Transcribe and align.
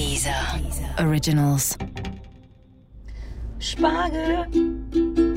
Dieser 0.00 0.32
Originals. 0.98 1.76
Spargel. 3.58 4.46
Spargel. 4.48 5.29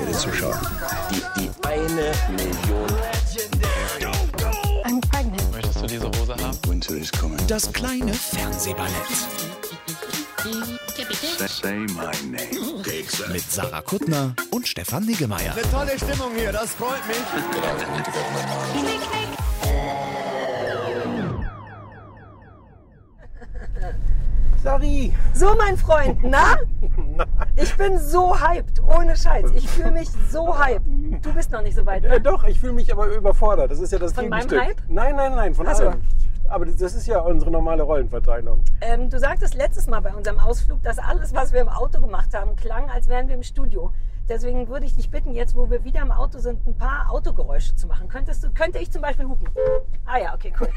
Abend, 0.00 0.16
verehrte 0.16 0.18
Zuschauer. 0.18 0.60
Die, 1.10 1.22
die 1.40 1.50
eine 1.66 2.12
Million. 2.36 2.86
I'm 4.84 5.00
pregnant. 5.10 5.52
Möchtest 5.52 5.82
du 5.82 5.86
diese 5.86 6.06
Hose 6.06 6.34
haben? 6.42 6.58
Winter 6.66 6.94
is 6.94 7.10
coming. 7.12 7.38
Das 7.46 7.72
kleine 7.72 8.12
Fernsehballett 8.14 8.90
Say 11.48 11.74
my 11.74 12.10
name. 12.30 12.82
mit 13.32 13.42
Sarah 13.50 13.82
Kuttner 13.82 14.34
und 14.50 14.66
Stefan 14.66 15.04
Niggemeier. 15.04 15.54
Tolle 15.70 15.98
Stimmung 15.98 16.34
hier, 16.34 16.52
das 16.52 16.70
freut 16.70 17.06
mich. 17.06 17.16
Sari, 24.62 25.12
So, 25.34 25.54
mein 25.56 25.76
Freund, 25.76 26.18
na? 26.22 26.56
Ich 27.80 27.86
bin 27.88 27.98
so 27.98 28.38
hyped, 28.38 28.82
ohne 28.82 29.16
Scheiß. 29.16 29.52
Ich 29.54 29.66
fühle 29.66 29.92
mich 29.92 30.10
so 30.30 30.58
hyped. 30.58 30.86
Du 31.24 31.32
bist 31.32 31.50
noch 31.50 31.62
nicht 31.62 31.74
so 31.74 31.86
weit. 31.86 32.04
äh, 32.04 32.10
Ne? 32.10 32.20
doch, 32.20 32.44
ich 32.44 32.60
fühle 32.60 32.74
mich 32.74 32.92
aber 32.92 33.06
überfordert. 33.06 33.70
Das 33.70 33.78
ist 33.80 33.90
ja 33.90 33.98
das 33.98 34.12
Von 34.12 34.28
meinem. 34.28 34.50
Hype? 34.50 34.76
Nein, 34.88 35.16
nein, 35.16 35.34
nein, 35.34 35.54
von 35.54 35.66
Ach 35.66 35.74
so. 35.74 35.88
allem. 35.88 36.02
Aber 36.50 36.66
das 36.66 36.76
das 36.76 36.94
ist 36.94 37.06
ja 37.06 37.20
unsere 37.20 37.50
normale 37.50 37.82
Rollenverteilung. 37.82 38.62
Ähm, 38.82 39.08
du 39.08 39.18
sagtest 39.18 39.54
letztes 39.54 39.86
Mal 39.86 40.00
bei 40.00 40.12
unserem 40.14 40.38
Ausflug, 40.40 40.82
dass 40.82 40.98
alles, 40.98 41.32
was 41.34 41.54
wir 41.54 41.62
im 41.62 41.70
Auto 41.70 42.00
gemacht 42.02 42.34
haben, 42.34 42.54
klang, 42.54 42.90
als 42.90 43.08
wären 43.08 43.28
wir 43.28 43.34
im 43.36 43.42
Studio. 43.42 43.92
Deswegen 44.28 44.68
würde 44.68 44.84
ich 44.84 44.94
dich 44.94 45.10
bitten, 45.10 45.32
jetzt, 45.32 45.56
wo 45.56 45.70
wir 45.70 45.82
wieder 45.82 46.02
im 46.02 46.10
Auto 46.12 46.38
sind, 46.38 46.66
ein 46.66 46.76
paar 46.76 47.10
Autogeräusche 47.10 47.76
zu 47.76 47.86
machen. 47.86 48.08
Könntest 48.08 48.44
du, 48.44 48.50
könnte 48.52 48.78
ich 48.78 48.90
zum 48.90 49.00
Beispiel 49.00 49.24
hupen? 49.26 49.48
Ah 50.04 50.18
ja, 50.18 50.34
okay, 50.34 50.52
cool. 50.60 50.68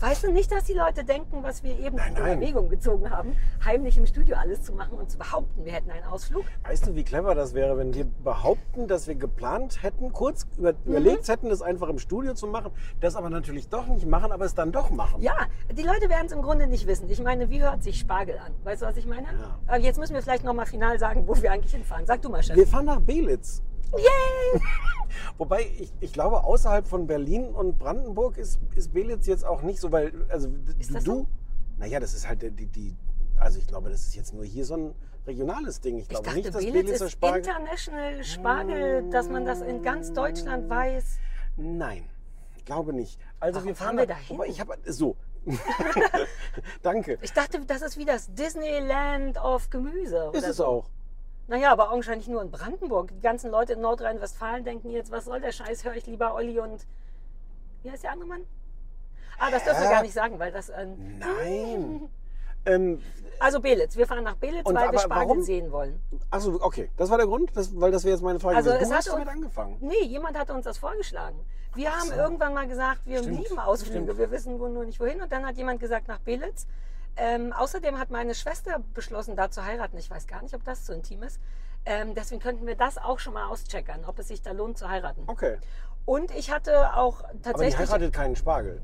Weißt 0.00 0.22
du 0.22 0.30
nicht, 0.30 0.52
dass 0.52 0.64
die 0.64 0.74
Leute 0.74 1.02
denken, 1.02 1.42
was 1.42 1.64
wir 1.64 1.76
eben 1.76 1.96
Nein, 1.96 2.14
in 2.14 2.22
nein. 2.22 2.40
Erwägung 2.40 2.68
gezogen 2.68 3.10
haben, 3.10 3.34
heimlich 3.64 3.98
im 3.98 4.06
Studio 4.06 4.36
alles 4.36 4.62
zu 4.62 4.72
machen 4.72 4.96
und 4.96 5.10
zu 5.10 5.18
behaupten, 5.18 5.64
wir 5.64 5.72
hätten 5.72 5.90
einen 5.90 6.04
Ausflug? 6.04 6.44
Weißt 6.64 6.86
du, 6.86 6.94
wie 6.94 7.02
clever 7.02 7.34
das 7.34 7.52
wäre, 7.52 7.76
wenn 7.76 7.92
wir 7.92 8.04
behaupten, 8.22 8.86
dass 8.86 9.08
wir 9.08 9.16
geplant 9.16 9.82
hätten, 9.82 10.12
kurz 10.12 10.46
über, 10.56 10.72
Mhm. 10.72 10.78
überlegt 10.90 11.26
hätten, 11.26 11.48
das 11.48 11.62
einfach 11.62 11.88
im 11.88 11.98
Studio 11.98 12.34
zu 12.34 12.46
machen, 12.46 12.70
das 13.00 13.16
aber 13.16 13.28
natürlich 13.28 13.68
doch 13.68 13.86
nicht 13.88 14.06
machen, 14.06 14.30
aber 14.30 14.44
es 14.44 14.54
dann 14.54 14.70
doch 14.70 14.90
machen. 14.90 15.20
Ja, 15.20 15.34
die 15.76 15.82
Leute 15.82 16.08
werden 16.08 16.26
es 16.26 16.32
im 16.32 16.42
Grunde 16.42 16.68
nicht 16.68 16.86
wissen. 16.86 17.10
Ich 17.10 17.20
meine, 17.20 17.50
wie 17.50 17.60
hört 17.60 17.82
sich 17.82 17.98
Spargel 17.98 18.38
an? 18.38 18.52
Weißt 18.62 18.82
du, 18.82 18.86
was 18.86 18.96
ich 18.96 19.06
meine? 19.06 19.26
Ja. 19.68 19.76
Jetzt 19.78 19.98
müssen 19.98 20.14
wir 20.14 20.22
vielleicht 20.22 20.44
noch 20.44 20.54
mal 20.54 20.66
final 20.66 20.96
sagen, 21.00 21.24
wo 21.26 21.34
wir 21.42 21.50
eigentlich 21.50 21.72
hinfahren. 21.72 22.06
Sag 22.06 22.22
du 22.22 22.28
mal, 22.28 22.42
Chef. 22.42 22.54
Wir 22.56 22.68
fahren 22.68 22.84
nach 22.84 23.00
Belitz. 23.00 23.62
Yay! 23.96 24.60
Wobei 25.38 25.62
ich, 25.78 25.92
ich 26.00 26.12
glaube, 26.12 26.44
außerhalb 26.44 26.86
von 26.86 27.06
Berlin 27.06 27.46
und 27.46 27.78
Brandenburg 27.78 28.36
ist, 28.38 28.58
ist 28.74 28.92
Belitz 28.92 29.26
jetzt 29.26 29.44
auch 29.44 29.62
nicht 29.62 29.80
so, 29.80 29.92
weil 29.92 30.12
also 30.28 30.48
Ist 30.78 30.94
du, 30.94 31.00
so? 31.00 31.26
naja, 31.78 32.00
das 32.00 32.14
ist 32.14 32.28
halt 32.28 32.42
die, 32.42 32.66
die, 32.66 32.96
also 33.38 33.58
ich 33.58 33.66
glaube, 33.66 33.88
das 33.90 34.02
ist 34.02 34.14
jetzt 34.16 34.34
nur 34.34 34.44
hier 34.44 34.64
so 34.64 34.74
ein 34.76 34.94
regionales 35.26 35.80
Ding. 35.80 35.96
Ich 35.96 36.02
Ich 36.02 36.08
glaube 36.08 36.24
dachte, 36.24 36.38
nicht, 36.38 36.48
dass 36.48 36.56
Belitz 36.64 36.72
Belitzer 36.86 37.06
ist 37.06 37.12
Spargel. 37.12 37.38
international 37.38 38.24
Spargel, 38.24 39.10
dass 39.10 39.28
man 39.28 39.44
das 39.44 39.60
in 39.60 39.82
ganz 39.82 40.12
Deutschland 40.12 40.68
weiß. 40.68 41.18
Nein, 41.56 42.04
glaube 42.64 42.92
nicht. 42.92 43.18
Also 43.40 43.56
Warum 43.56 43.68
wir 43.68 43.74
fahren 43.76 43.96
wir 43.96 44.06
da- 44.06 44.14
da 44.14 44.20
hin? 44.20 44.38
Wobei, 44.38 44.48
Ich 44.48 44.60
habe 44.60 44.76
so. 44.86 45.16
Danke. 46.82 47.18
Ich 47.22 47.32
dachte, 47.32 47.60
das 47.64 47.82
ist 47.82 47.96
wie 47.96 48.04
das 48.04 48.32
Disneyland 48.34 49.38
of 49.42 49.70
Gemüse. 49.70 50.30
Ist 50.34 50.46
es 50.46 50.56
so. 50.56 50.66
auch. 50.66 50.90
Naja, 51.48 51.72
aber 51.72 51.90
augenscheinlich 51.90 52.28
nur 52.28 52.42
in 52.42 52.50
Brandenburg. 52.50 53.08
Die 53.08 53.20
ganzen 53.20 53.50
Leute 53.50 53.72
in 53.72 53.80
Nordrhein-Westfalen 53.80 54.64
denken 54.64 54.90
jetzt, 54.90 55.10
was 55.10 55.24
soll 55.24 55.40
der 55.40 55.52
Scheiß, 55.52 55.84
höre 55.84 55.94
ich 55.94 56.06
lieber 56.06 56.34
Olli 56.34 56.60
und... 56.60 56.86
Wie 57.82 57.90
heißt 57.90 58.04
der 58.04 58.12
andere 58.12 58.28
Mann? 58.28 58.46
Ah, 59.38 59.50
das 59.50 59.64
dürfen 59.64 59.82
wir 59.82 59.88
gar 59.88 60.02
nicht 60.02 60.12
sagen, 60.12 60.38
weil 60.38 60.52
das... 60.52 60.68
Ähm, 60.68 61.18
Nein. 61.18 62.08
ähm, 62.66 63.02
also 63.40 63.60
Belitz, 63.60 63.96
wir 63.96 64.06
fahren 64.06 64.24
nach 64.24 64.36
Belitz, 64.36 64.66
Und 64.66 64.74
weil 64.74 64.92
wir 64.92 64.98
Spargel 64.98 65.28
warum? 65.28 65.42
sehen 65.42 65.72
wollen. 65.72 66.02
achso, 66.30 66.58
okay. 66.60 66.90
Das 66.98 67.08
war 67.08 67.16
der 67.16 67.26
Grund, 67.26 67.50
das, 67.56 67.80
weil 67.80 67.92
das 67.92 68.04
wäre 68.04 68.14
jetzt 68.14 68.22
meine 68.22 68.40
Frage. 68.40 68.56
Also 68.56 68.70
gewesen. 68.70 68.82
es 68.82 68.88
du 68.88 68.94
hat 68.94 68.98
hast 68.98 69.12
damit 69.12 69.28
angefangen. 69.28 69.76
Nee, 69.80 70.04
jemand 70.04 70.38
hat 70.38 70.50
uns 70.50 70.64
das 70.64 70.76
vorgeschlagen. 70.76 71.38
Wir 71.74 71.96
haben 71.96 72.10
irgendwann 72.10 72.52
mal 72.52 72.66
gesagt, 72.66 73.00
wir 73.06 73.20
Stimmt, 73.22 73.38
lieben 73.38 73.58
Ausflüge, 73.58 74.02
stimmt. 74.02 74.18
wir 74.18 74.30
wissen 74.32 74.58
wohl 74.58 74.70
nur 74.70 74.84
nicht 74.84 74.98
wohin. 75.00 75.22
Und 75.22 75.30
dann 75.30 75.46
hat 75.46 75.56
jemand 75.56 75.80
gesagt, 75.80 76.08
nach 76.08 76.18
Belitz. 76.18 76.66
Ähm, 77.18 77.52
außerdem 77.52 77.98
hat 77.98 78.10
meine 78.10 78.34
Schwester 78.34 78.80
beschlossen, 78.94 79.34
da 79.36 79.50
zu 79.50 79.64
heiraten. 79.64 79.98
Ich 79.98 80.10
weiß 80.10 80.26
gar 80.26 80.42
nicht, 80.42 80.54
ob 80.54 80.64
das 80.64 80.86
so 80.86 80.92
intim 80.92 81.22
ist. 81.24 81.40
Ähm, 81.84 82.14
deswegen 82.14 82.40
könnten 82.40 82.66
wir 82.66 82.76
das 82.76 82.98
auch 82.98 83.18
schon 83.18 83.34
mal 83.34 83.48
auscheckern, 83.48 84.04
ob 84.06 84.18
es 84.18 84.28
sich 84.28 84.42
da 84.42 84.52
lohnt 84.52 84.78
zu 84.78 84.88
heiraten. 84.88 85.24
Okay. 85.26 85.58
Und 86.04 86.30
ich 86.36 86.50
hatte 86.50 86.94
auch 86.96 87.24
Aber 87.24 87.32
die 87.32 87.42
tatsächlich. 87.42 87.78
heiratet 87.78 88.12
keinen 88.12 88.36
Spargel. 88.36 88.80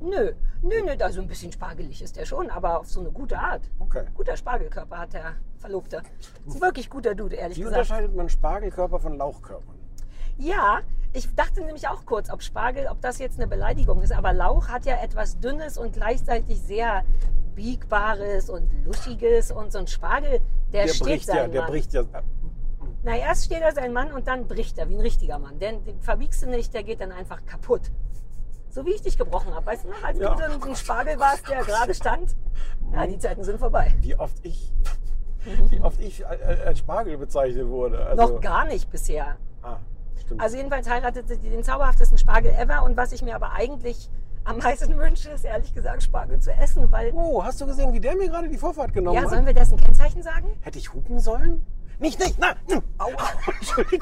Nö, 0.00 0.32
nö, 0.62 0.82
nö, 0.84 0.96
da 0.96 1.10
so 1.10 1.20
ein 1.20 1.26
bisschen 1.26 1.50
spargelig 1.50 2.02
ist 2.02 2.16
der 2.16 2.24
schon, 2.24 2.50
aber 2.50 2.80
auf 2.80 2.86
so 2.88 3.00
eine 3.00 3.10
gute 3.10 3.38
Art. 3.38 3.62
Okay. 3.80 4.04
Guter 4.14 4.36
Spargelkörper 4.36 4.98
hat 4.98 5.12
der 5.12 5.34
Verlobte. 5.56 6.02
Ist 6.46 6.56
ein 6.56 6.60
wirklich 6.60 6.88
guter 6.88 7.14
Dude, 7.14 7.34
ehrlich 7.36 7.58
Wie 7.58 7.62
gesagt. 7.62 7.80
unterscheidet 7.80 8.14
man 8.14 8.28
Spargelkörper 8.28 9.00
von 9.00 9.16
Lauchkörpern? 9.16 9.77
Ja, 10.38 10.80
ich 11.12 11.34
dachte 11.34 11.60
nämlich 11.62 11.88
auch 11.88 12.04
kurz, 12.06 12.30
ob 12.30 12.42
Spargel, 12.42 12.86
ob 12.88 13.00
das 13.00 13.18
jetzt 13.18 13.38
eine 13.38 13.48
Beleidigung 13.48 14.02
ist. 14.02 14.12
Aber 14.12 14.32
Lauch 14.32 14.68
hat 14.68 14.84
ja 14.86 14.96
etwas 15.02 15.38
Dünnes 15.40 15.76
und 15.78 15.92
gleichzeitig 15.94 16.60
sehr 16.60 17.04
Biegbares 17.54 18.48
und 18.50 18.70
Luschiges. 18.84 19.50
Und 19.50 19.72
so 19.72 19.78
ein 19.78 19.86
Spargel, 19.86 20.40
der, 20.72 20.84
Der 20.86 20.92
steht 20.94 21.06
bricht 21.06 21.28
ja, 21.28 21.46
der 21.48 21.62
Mann. 21.62 21.70
bricht 21.70 21.92
ja. 21.92 22.04
Na, 23.02 23.16
erst 23.16 23.44
steht 23.46 23.62
er 23.62 23.72
sein 23.72 23.92
Mann 23.92 24.12
und 24.12 24.26
dann 24.26 24.46
bricht 24.46 24.78
er, 24.78 24.88
wie 24.88 24.94
ein 24.94 25.00
richtiger 25.00 25.38
Mann. 25.38 25.58
Denn 25.58 25.82
den 25.84 26.00
verbiegst 26.00 26.42
du 26.42 26.46
nicht, 26.48 26.72
der 26.74 26.82
geht 26.82 27.00
dann 27.00 27.12
einfach 27.12 27.44
kaputt. 27.46 27.90
So 28.70 28.84
wie 28.84 28.90
ich 28.92 29.02
dich 29.02 29.16
gebrochen 29.18 29.54
habe. 29.54 29.66
Weißt 29.66 29.84
du 29.84 29.88
noch, 29.88 30.02
als 30.04 30.18
Ja. 30.18 30.34
du 30.34 30.40
dann 30.40 30.62
ein 30.62 30.76
Spargel 30.76 31.18
warst, 31.18 31.48
der 31.48 31.64
gerade 31.64 31.94
stand? 31.94 32.36
Ja, 32.92 33.06
die 33.06 33.18
Zeiten 33.18 33.42
sind 33.44 33.58
vorbei. 33.58 33.94
Wie 34.00 34.14
oft 34.14 34.36
ich, 34.44 34.72
wie 35.70 35.80
oft 35.80 36.00
ich 36.00 36.20
äh, 36.20 36.24
als 36.66 36.78
Spargel 36.80 37.16
bezeichnet 37.18 37.66
wurde. 37.68 38.04
Also, 38.06 38.34
Noch 38.34 38.40
gar 38.40 38.66
nicht 38.66 38.90
bisher. 38.90 39.36
Ah, 39.62 39.78
stimmt. 40.20 40.40
Also 40.40 40.56
jedenfalls 40.56 40.88
heiratete 40.88 41.36
sie 41.36 41.48
den 41.50 41.62
zauberhaftesten 41.64 42.18
Spargel 42.18 42.52
ever. 42.52 42.82
Und 42.82 42.96
was 42.96 43.12
ich 43.12 43.22
mir 43.22 43.34
aber 43.34 43.52
eigentlich 43.52 44.10
am 44.44 44.58
meisten 44.58 44.96
wünsche, 44.98 45.30
ist 45.30 45.44
ehrlich 45.44 45.74
gesagt 45.74 46.02
Spargel 46.02 46.38
zu 46.40 46.52
essen, 46.52 46.90
weil... 46.90 47.12
oh, 47.14 47.42
hast 47.44 47.60
du 47.60 47.66
gesehen, 47.66 47.92
wie 47.92 48.00
der 48.00 48.16
mir 48.16 48.28
gerade 48.28 48.48
die 48.48 48.58
Vorfahrt 48.58 48.92
genommen 48.92 49.16
Ja, 49.16 49.22
hat? 49.22 49.30
sollen 49.30 49.46
wir 49.46 49.54
dessen 49.54 49.76
Kennzeichen 49.78 50.22
sagen? 50.22 50.48
Hätte 50.60 50.78
ich 50.78 50.92
hupen 50.92 51.18
sollen? 51.20 51.64
Nicht, 52.00 52.20
nicht, 52.20 52.36
hm. 52.68 52.80
Au, 52.98 53.06
au. 53.08 53.10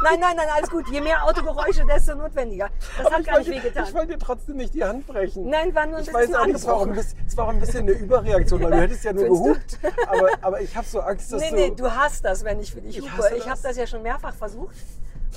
Nein, 0.03 0.21
nein, 0.21 0.37
nein, 0.37 0.47
alles 0.55 0.69
gut. 0.69 0.87
Je 0.93 1.01
mehr 1.01 1.25
Autogeräusche, 1.25 1.83
desto 1.87 2.15
notwendiger. 2.15 2.69
Das 2.99 3.07
Aber 3.07 3.15
hat 3.15 3.21
ich 3.23 3.27
gar 3.27 3.39
nicht 3.39 3.51
wehgetan. 3.51 3.85
ich 3.89 3.95
wollte 3.95 4.13
dir 4.13 4.19
trotzdem 4.19 4.57
nicht 4.59 4.75
die 4.75 4.85
Hand 4.85 5.07
brechen. 5.07 5.49
Nein, 5.49 5.75
war 5.75 5.87
nur 5.87 5.97
ein 5.97 6.03
ich 6.05 6.13
bisschen 6.13 6.33
weiß 6.35 6.39
auch 6.39 6.45
nicht, 6.45 6.57
es 6.57 6.67
war 6.67 6.75
auch, 6.77 6.87
ein 6.87 6.93
bisschen, 6.93 7.19
es 7.27 7.37
war 7.39 7.47
auch 7.47 7.49
ein 7.49 7.59
bisschen 7.59 7.81
eine 7.81 7.93
Überreaktion, 7.93 8.63
weil 8.63 8.71
du 8.73 8.81
hättest 8.83 9.03
ja 9.05 9.15
nur 9.15 9.25
Findest 9.25 9.81
gehupt. 9.81 9.95
Aber, 10.09 10.29
aber 10.43 10.61
ich 10.61 10.77
habe 10.77 10.87
so 10.87 11.01
Angst, 11.01 11.33
dass 11.33 11.41
Nee, 11.41 11.49
du... 11.49 11.57
nee, 11.57 11.71
du 11.75 11.91
hast 11.91 12.23
das, 12.23 12.45
wenn 12.45 12.61
ich 12.61 12.71
für 12.71 12.83
dich 12.83 12.99
Ich 12.99 13.11
hupe. 13.11 13.35
Ich 13.35 13.49
habe 13.49 13.61
das 13.63 13.77
ja 13.79 13.87
schon 13.87 14.03
mehrfach 14.03 14.35
versucht. 14.35 14.77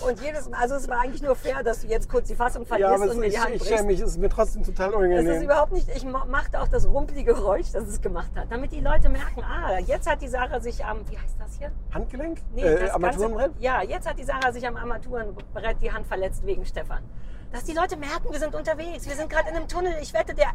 Und 0.01 0.21
jedes 0.21 0.49
Mal, 0.49 0.59
also 0.61 0.75
es 0.75 0.87
war 0.87 1.01
eigentlich 1.01 1.21
nur 1.21 1.35
fair, 1.35 1.61
dass 1.63 1.81
du 1.81 1.87
jetzt 1.87 2.09
kurz 2.09 2.27
die 2.27 2.35
Fassung 2.35 2.61
ja, 2.63 2.67
verlierst 2.67 2.93
aber 2.93 3.05
es, 3.05 3.11
und 3.11 3.19
mir 3.19 3.29
die 3.29 3.35
ich, 3.35 3.39
Hand 3.43 3.55
ich 3.55 3.63
schäme 3.63 3.83
mich, 3.83 3.99
es 3.99 4.11
ist 4.11 4.17
mir 4.17 4.29
trotzdem 4.29 4.63
total 4.63 4.89
Es 4.89 4.95
unangenehm. 4.95 5.27
ist 5.27 5.43
überhaupt 5.43 5.71
nicht, 5.73 5.89
ich 5.95 6.05
ma- 6.05 6.25
machte 6.25 6.61
auch 6.61 6.67
das 6.67 6.87
rumpelige 6.87 7.33
Geräusch, 7.33 7.71
das 7.73 7.83
es 7.87 8.01
gemacht 8.01 8.31
hat, 8.35 8.47
damit 8.49 8.71
die 8.71 8.79
Leute 8.79 9.09
merken, 9.09 9.44
ah, 9.44 9.77
jetzt 9.79 10.09
hat 10.09 10.21
die 10.21 10.27
Sarah 10.27 10.59
sich 10.62 10.83
am, 10.85 11.00
wie 11.09 11.18
heißt 11.18 11.35
das 11.39 11.57
hier? 11.57 11.71
Handgelenk? 11.94 12.39
Nee, 12.53 12.62
äh, 12.63 12.79
das 12.79 12.91
Armaturenbrett? 12.91 13.47
Ganze, 13.53 13.63
ja, 13.63 13.81
jetzt 13.83 14.07
hat 14.09 14.18
die 14.18 14.24
Sarah 14.24 14.51
sich 14.53 14.65
am 14.65 14.77
Armaturenbrett 14.77 15.81
die 15.81 15.91
Hand 15.91 16.07
verletzt 16.07 16.45
wegen 16.45 16.65
Stefan. 16.65 17.03
Dass 17.51 17.63
die 17.65 17.74
Leute 17.74 17.97
merken, 17.97 18.31
wir 18.31 18.39
sind 18.39 18.56
unterwegs, 18.56 19.07
wir 19.07 19.15
sind 19.15 19.29
gerade 19.29 19.50
in 19.50 19.56
einem 19.56 19.68
Tunnel. 19.68 19.94
Ich 20.01 20.13
wette, 20.13 20.33
der, 20.35 20.50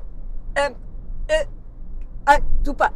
ähm, 0.54 0.74
äh, 1.26 1.44
ah, 2.24 2.38
super. 2.62 2.90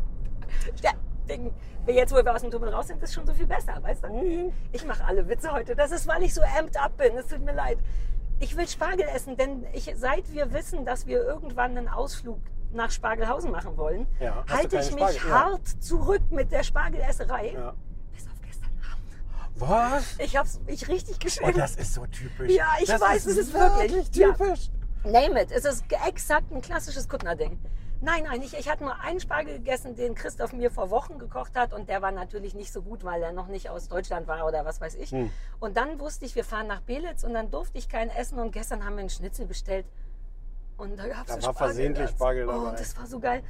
Der, 0.82 0.92
Ding, 1.28 1.52
jetzt, 1.94 2.12
wo 2.12 2.16
wir 2.16 2.34
aus 2.34 2.42
dem 2.42 2.50
Tunnel 2.50 2.68
raus 2.72 2.88
sind, 2.88 3.02
ist 3.02 3.14
schon 3.14 3.26
so 3.26 3.32
viel 3.32 3.46
besser, 3.46 3.74
weißt 3.82 4.04
du? 4.04 4.08
Mhm. 4.08 4.52
Ich 4.72 4.84
mache 4.84 5.04
alle 5.04 5.28
Witze 5.28 5.52
heute. 5.52 5.74
Das 5.76 5.90
ist, 5.90 6.06
weil 6.06 6.22
ich 6.22 6.34
so 6.34 6.42
amped 6.42 6.76
up 6.80 6.96
bin. 6.96 7.16
Es 7.16 7.26
tut 7.28 7.40
mir 7.44 7.54
leid. 7.54 7.78
Ich 8.40 8.56
will 8.56 8.68
Spargel 8.68 9.06
essen, 9.14 9.36
denn 9.36 9.66
ich, 9.72 9.92
seit 9.96 10.32
wir 10.32 10.52
wissen, 10.52 10.84
dass 10.84 11.06
wir 11.06 11.22
irgendwann 11.22 11.76
einen 11.76 11.88
Ausflug 11.88 12.38
nach 12.72 12.90
Spargelhausen 12.90 13.50
machen 13.50 13.76
wollen, 13.76 14.06
Ja, 14.20 14.44
halte 14.48 14.76
ich 14.78 14.90
mich 14.92 15.00
Spargel? 15.00 15.28
Ja. 15.28 15.34
hart 15.52 15.66
zurück 15.82 16.22
mit 16.30 16.52
der 16.52 16.62
Spargelesserei. 16.62 17.52
Ja. 17.54 17.74
Bis 18.14 18.26
auf 18.26 18.40
gestern 18.44 18.70
Abend. 18.92 19.10
Was? 19.54 20.18
Ich 20.18 20.36
hab's 20.36 20.60
mich 20.66 20.86
richtig 20.88 21.16
Oh, 21.16 21.24
geschämt. 21.24 21.56
das 21.58 21.76
ist 21.76 21.94
so 21.94 22.06
typisch. 22.06 22.52
Ja, 22.52 22.66
ich 22.80 22.86
das 22.86 23.00
weiß, 23.00 23.26
es 23.26 23.36
ist 23.38 23.54
wirklich. 23.54 24.14
Ja. 24.14 24.32
typisch. 24.32 24.70
Name 25.04 25.42
it. 25.42 25.50
Es 25.50 25.64
ist 25.64 25.84
exakt 26.06 26.52
ein 26.52 26.60
klassisches 26.60 27.08
Kuttner-Ding. 27.08 27.58
Nein, 28.00 28.24
nein, 28.24 28.42
ich, 28.42 28.56
ich 28.56 28.70
hatte 28.70 28.84
nur 28.84 29.00
einen 29.00 29.18
Spargel 29.18 29.54
gegessen, 29.58 29.96
den 29.96 30.14
Christoph 30.14 30.52
mir 30.52 30.70
vor 30.70 30.90
Wochen 30.90 31.18
gekocht 31.18 31.56
hat 31.56 31.72
und 31.72 31.88
der 31.88 32.00
war 32.00 32.12
natürlich 32.12 32.54
nicht 32.54 32.72
so 32.72 32.80
gut, 32.82 33.02
weil 33.04 33.22
er 33.22 33.32
noch 33.32 33.48
nicht 33.48 33.70
aus 33.70 33.88
Deutschland 33.88 34.28
war 34.28 34.46
oder 34.46 34.64
was 34.64 34.80
weiß 34.80 34.94
ich. 34.94 35.10
Hm. 35.10 35.30
Und 35.58 35.76
dann 35.76 35.98
wusste 35.98 36.24
ich, 36.24 36.36
wir 36.36 36.44
fahren 36.44 36.68
nach 36.68 36.80
Belitz 36.82 37.24
und 37.24 37.34
dann 37.34 37.50
durfte 37.50 37.76
ich 37.76 37.88
keinen 37.88 38.10
essen 38.10 38.38
und 38.38 38.52
gestern 38.52 38.84
haben 38.84 38.94
wir 38.94 39.00
einen 39.00 39.10
Schnitzel 39.10 39.46
bestellt 39.46 39.84
und 40.76 40.96
da 40.96 41.08
gab's 41.08 41.26
Da 41.34 41.40
so 41.40 41.46
war 41.48 41.54
versehentlich 41.54 42.06
dazu. 42.06 42.16
Spargel 42.18 42.48
Oh, 42.48 42.52
dabei. 42.66 42.76
das 42.78 42.96
war 42.96 43.06
so 43.06 43.18
geil. 43.18 43.42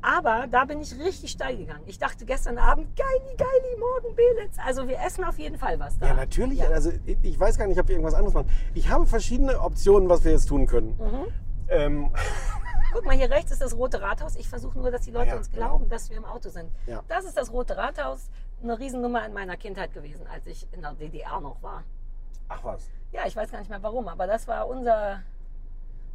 Aber 0.00 0.46
da 0.48 0.64
bin 0.64 0.80
ich 0.80 0.96
richtig 0.96 1.32
steil 1.32 1.56
gegangen. 1.56 1.82
Ich 1.86 1.98
dachte 1.98 2.24
gestern 2.24 2.56
Abend, 2.56 2.86
geili, 2.96 3.36
geili, 3.36 3.76
morgen 3.80 4.14
Belitz. 4.14 4.56
Also 4.64 4.86
wir 4.86 4.96
essen 5.04 5.24
auf 5.24 5.40
jeden 5.40 5.58
Fall 5.58 5.80
was 5.80 5.98
da. 5.98 6.06
Ja, 6.06 6.14
natürlich. 6.14 6.60
Ja. 6.60 6.68
Also 6.68 6.92
ich 7.04 7.18
ich 7.20 7.40
weiß 7.40 7.58
gar 7.58 7.66
nicht, 7.66 7.80
ob 7.80 7.88
wir 7.88 7.96
irgendwas 7.96 8.14
anderes 8.14 8.32
machen. 8.32 8.48
Ich 8.74 8.88
habe 8.88 9.06
verschiedene 9.06 9.60
Optionen, 9.60 10.08
was 10.08 10.22
wir 10.24 10.30
jetzt 10.30 10.46
tun 10.48 10.66
können. 10.68 10.96
Mhm. 10.98 11.26
Ähm, 11.68 12.10
Guck 12.92 13.04
mal, 13.04 13.14
hier 13.16 13.30
rechts 13.30 13.50
ist 13.52 13.60
das 13.62 13.76
Rote 13.76 14.00
Rathaus. 14.00 14.36
Ich 14.36 14.48
versuche 14.48 14.78
nur, 14.78 14.90
dass 14.90 15.02
die 15.02 15.10
Leute 15.10 15.30
Ah 15.30 15.32
ja, 15.34 15.36
uns 15.38 15.50
genau. 15.50 15.66
glauben, 15.68 15.88
dass 15.88 16.08
wir 16.10 16.16
im 16.16 16.24
Auto 16.24 16.48
sind. 16.48 16.70
Ja. 16.86 17.02
Das 17.08 17.24
ist 17.24 17.36
das 17.36 17.52
Rote 17.52 17.76
Rathaus. 17.76 18.28
Eine 18.62 18.78
Riesennummer 18.78 19.24
in 19.26 19.32
meiner 19.32 19.56
Kindheit 19.56 19.92
gewesen, 19.94 20.26
als 20.26 20.46
ich 20.46 20.66
in 20.72 20.80
der 20.82 20.92
DDR 20.94 21.40
noch 21.40 21.62
war. 21.62 21.84
ach 22.48 22.64
was. 22.64 22.88
Ja, 23.12 23.26
ich 23.26 23.36
weiß 23.36 23.50
gar 23.50 23.58
nicht 23.58 23.68
mehr 23.70 23.82
warum, 23.82 24.08
aber 24.08 24.26
das 24.26 24.46
war 24.48 24.66
unser, 24.68 25.22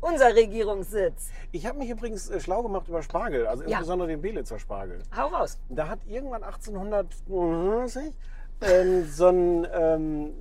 unser 0.02 0.36
Regierungssitz. 0.36 1.30
Ich 1.52 1.66
habe 1.66 1.78
mich 1.80 1.90
übrigens 1.90 2.30
äh, 2.30 2.40
schlau 2.40 2.62
gemacht 2.64 2.88
über 2.88 3.02
Spargel, 3.02 3.48
also 3.48 3.64
Ja. 3.64 3.70
insbesondere 3.70 4.10
den 4.10 4.22
Belitzer 4.22 4.60
Spargel. 4.60 5.02
Hau 5.16 5.28
raus. 5.28 5.58
Da 5.70 5.88
hat 5.88 6.00
irgendwann 6.08 6.44
1890 6.44 8.14
ähm, 8.62 9.06
so 9.10 9.28
ein 9.30 9.68
ähm, 9.74 10.34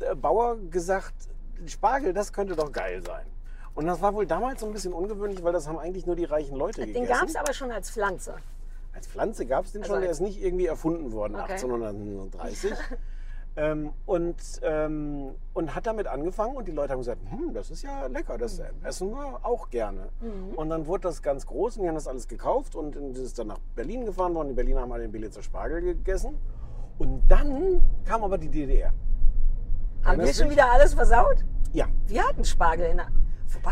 äh, 0.00 0.14
Bauer 0.14 0.56
gesagt, 0.70 1.14
Spargel, 1.66 2.12
das 2.12 2.32
könnte 2.32 2.54
doch 2.56 2.70
geil 2.72 3.02
sein. 3.02 3.26
Und 3.76 3.86
das 3.86 4.00
war 4.02 4.14
wohl 4.14 4.26
damals 4.26 4.60
so 4.60 4.66
ein 4.66 4.72
bisschen 4.72 4.92
ungewöhnlich, 4.92 5.44
weil 5.44 5.52
das 5.52 5.68
haben 5.68 5.78
eigentlich 5.78 6.06
nur 6.06 6.16
die 6.16 6.24
reichen 6.24 6.56
Leute 6.56 6.80
Den 6.80 6.94
gegessen. 6.94 7.12
gab 7.12 7.28
es 7.28 7.36
aber 7.36 7.52
schon 7.52 7.70
als 7.70 7.90
Pflanze. 7.90 8.34
Als 8.94 9.06
Pflanze 9.06 9.44
gab 9.46 9.66
es 9.66 9.72
den 9.72 9.82
Also 9.82 9.94
schon, 9.94 10.02
der 10.02 10.10
ist 10.10 10.20
nicht 10.20 10.42
irgendwie 10.42 10.66
erfunden 10.66 11.12
worden, 11.12 11.34
Okay. 11.36 11.52
1830. 11.52 12.72
ähm, 13.56 13.90
und, 14.06 14.36
ähm, 14.62 15.34
und 15.52 15.74
hat 15.74 15.86
damit 15.86 16.06
angefangen 16.06 16.56
und 16.56 16.66
die 16.66 16.72
Leute 16.72 16.94
haben 16.94 17.00
gesagt, 17.00 17.20
hm, 17.30 17.52
das 17.52 17.70
ist 17.70 17.82
ja 17.82 18.06
lecker, 18.06 18.38
das 18.38 18.58
Mhm. 18.58 18.64
essen 18.84 19.10
wir 19.12 19.40
auch 19.44 19.68
gerne. 19.68 20.08
Und 20.56 20.70
dann 20.70 20.86
wurde 20.86 21.02
das 21.02 21.20
ganz 21.22 21.46
groß 21.46 21.76
und 21.76 21.82
die 21.82 21.88
haben 21.88 21.94
das 21.96 22.08
alles 22.08 22.26
gekauft 22.28 22.74
und 22.74 22.96
ist 22.96 23.38
dann 23.38 23.48
nach 23.48 23.58
Berlin 23.74 24.06
gefahren 24.06 24.34
worden. 24.34 24.48
Die 24.48 24.54
Berliner 24.54 24.80
haben 24.80 24.92
alle 24.92 25.02
den 25.02 25.12
Belitzer 25.12 25.42
Spargel 25.42 25.82
gegessen. 25.82 26.38
Und 26.98 27.22
dann 27.28 27.82
kam 28.06 28.24
aber 28.24 28.38
die 28.38 28.48
DDR. 28.48 28.94
Haben 30.02 30.20
wir 30.22 30.32
schon 30.32 30.48
wieder 30.48 30.72
alles 30.72 30.94
versaut? 30.94 31.44
Ja. 31.74 31.86
Wir 32.06 32.22
hatten 32.26 32.42
Spargel 32.42 32.86
in 32.86 32.96
der... 32.96 33.08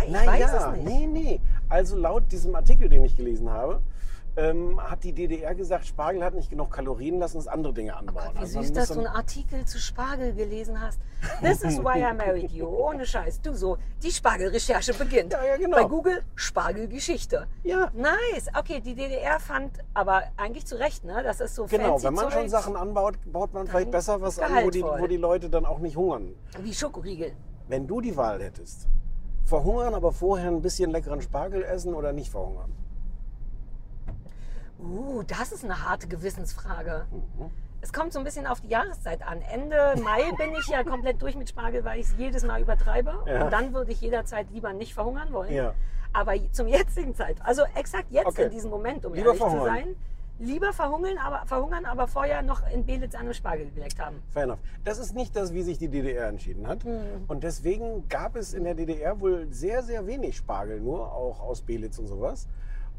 Ich 0.05 0.11
Naja, 0.11 0.27
weiß 0.27 0.53
es 0.53 0.85
nicht. 0.85 0.85
nee, 0.85 1.07
nee. 1.07 1.41
Also 1.69 1.97
laut 1.97 2.31
diesem 2.31 2.55
Artikel, 2.55 2.89
den 2.89 3.05
ich 3.05 3.17
gelesen 3.17 3.51
habe, 3.51 3.81
ähm, 4.37 4.81
hat 4.83 5.05
die 5.05 5.13
DDR 5.13 5.55
gesagt, 5.55 5.87
Spargel 5.87 6.25
hat 6.25 6.35
nicht 6.35 6.51
genug 6.51 6.73
Kalorien, 6.73 7.21
lass 7.21 7.35
uns 7.37 7.47
andere 7.47 7.73
Dinge 7.73 7.97
anbauen. 7.97 8.25
Gott, 8.27 8.35
wie 8.35 8.39
Also 8.41 8.63
süß, 8.63 8.73
dass 8.73 8.89
du 8.89 8.99
einen 8.99 9.07
Artikel 9.07 9.65
zu 9.65 9.79
Spargel 9.79 10.33
gelesen 10.35 10.81
hast. 10.81 10.99
This 11.41 11.63
is 11.63 11.79
why 11.79 11.99
I 12.01 12.13
married 12.13 12.51
you. 12.51 12.67
Ohne 12.89 13.07
Scheiß. 13.07 13.41
Du 13.43 13.55
so, 13.55 13.79
die 14.03 14.11
Spargelrecherche 14.11 14.93
beginnt. 14.95 15.33
Ja, 15.33 15.45
ja, 15.45 15.57
genau. 15.57 15.77
Bei 15.77 15.85
Google 15.85 16.23
Spargelgeschichte. 16.35 17.47
Ja. 17.63 17.91
Nice. 17.95 18.49
Okay, 18.59 18.81
die 18.81 18.95
DDR 18.95 19.39
fand 19.39 19.79
aber 19.95 20.25
eigentlich 20.37 20.67
zu 20.67 20.77
Recht, 20.81 21.05
ne? 21.05 21.23
Das 21.23 21.41
ist 21.41 21.55
so 21.55 21.67
Genau, 21.67 22.03
wenn 22.03 22.15
man 22.15 22.31
schon 22.33 22.49
Sachen 22.49 22.77
anbaut, 22.77 23.15
baut 23.27 23.55
man 23.55 23.69
vielleicht 23.69 23.93
besser 23.93 24.21
was 24.21 24.39
an, 24.41 24.65
wo 24.65 24.71
die, 24.71 24.83
wo 24.83 25.07
die 25.07 25.17
Leute 25.17 25.49
dann 25.49 25.65
auch 25.65 25.79
nicht 25.79 25.97
hungern. 25.97 26.35
Wie 26.61 26.75
Schokoriegel. 26.75 27.33
Wenn 27.69 27.87
du 27.87 28.01
die 28.01 28.17
Wahl 28.17 28.43
hättest, 28.43 28.89
verhungern, 29.45 29.95
aber 29.95 30.13
vorher 30.13 30.49
ein 30.49 30.63
bisschen 30.63 30.91
leckeren 30.91 31.23
Spargel 31.23 31.63
essen 31.63 31.95
oder 31.95 32.13
nicht 32.13 32.31
verhungern? 32.31 32.73
Uh, 34.79 35.23
das 35.23 35.53
ist 35.53 35.65
eine 35.65 35.89
harte 35.89 36.07
Gewissensfrage. 36.09 37.07
Mhm. 37.11 37.51
Es 37.81 37.93
kommt 37.93 38.13
so 38.13 38.19
ein 38.19 38.25
bisschen 38.25 38.47
auf 38.47 38.61
die 38.61 38.69
Jahreszeit 38.69 39.23
an. 39.27 39.41
Ende 39.43 39.95
Mai 40.03 40.33
bin 40.39 40.53
ich 40.59 40.67
ja 40.69 40.83
komplett 40.85 41.21
durch 41.21 41.37
mit 41.37 41.49
Spargel, 41.51 41.85
weil 41.85 42.01
ich 42.01 42.07
es 42.07 42.15
jedes 42.17 42.45
Mal 42.45 42.61
übertreibe. 42.63 43.13
Ja. 43.27 43.45
Und 43.45 43.53
dann 43.53 43.73
würde 43.75 43.93
ich 43.93 44.01
jederzeit 44.01 44.51
lieber 44.51 44.73
nicht 44.73 44.95
verhungern 44.95 45.33
wollen. 45.33 45.53
Ja. 45.53 45.75
Aber 46.13 46.33
zum 46.53 46.69
jetzigen 46.69 47.15
Zeit, 47.15 47.37
also 47.43 47.63
exakt 47.75 48.11
jetzt 48.11 48.27
Okay. 48.27 48.45
in 48.45 48.51
diesem 48.51 48.71
Moment, 48.71 49.05
um 49.05 49.13
Lieber 49.15 49.27
ehrlich 49.27 49.43
verhungern. 49.43 49.65
zu 49.67 49.83
sein, 49.85 49.97
lieber 50.39 50.73
verhungern 50.73 51.19
aber, 51.19 51.47
verhungern, 51.47 51.85
aber 51.85 52.07
vorher 52.09 52.43
noch 52.43 52.63
in 52.73 52.85
Belitz 52.85 53.15
an 53.15 53.23
einem 53.23 53.35
Spargel 53.35 53.71
geleckt 53.71 53.99
haben. 54.01 54.23
Fair 54.31 54.45
enough. 54.45 54.59
Das 54.85 54.99
ist 54.99 55.15
nicht 55.15 55.35
das, 55.37 55.53
wie 55.55 55.63
sich 55.63 55.79
die 55.79 55.89
DDR 55.89 56.29
entschieden 56.29 56.67
hat. 56.67 56.85
Mhm. 56.85 57.25
Und 57.29 57.45
deswegen 57.45 58.09
gab 58.09 58.37
es 58.37 58.53
in 58.55 58.65
der 58.65 58.75
DDR 58.75 59.21
wohl 59.21 59.47
sehr, 59.51 59.83
sehr 59.83 60.07
wenig 60.07 60.37
Spargel, 60.37 60.81
nur 60.81 61.13
auch 61.13 61.41
aus 61.41 61.63
Belitz 61.63 61.99
und 61.99 62.07
sowas. 62.09 62.49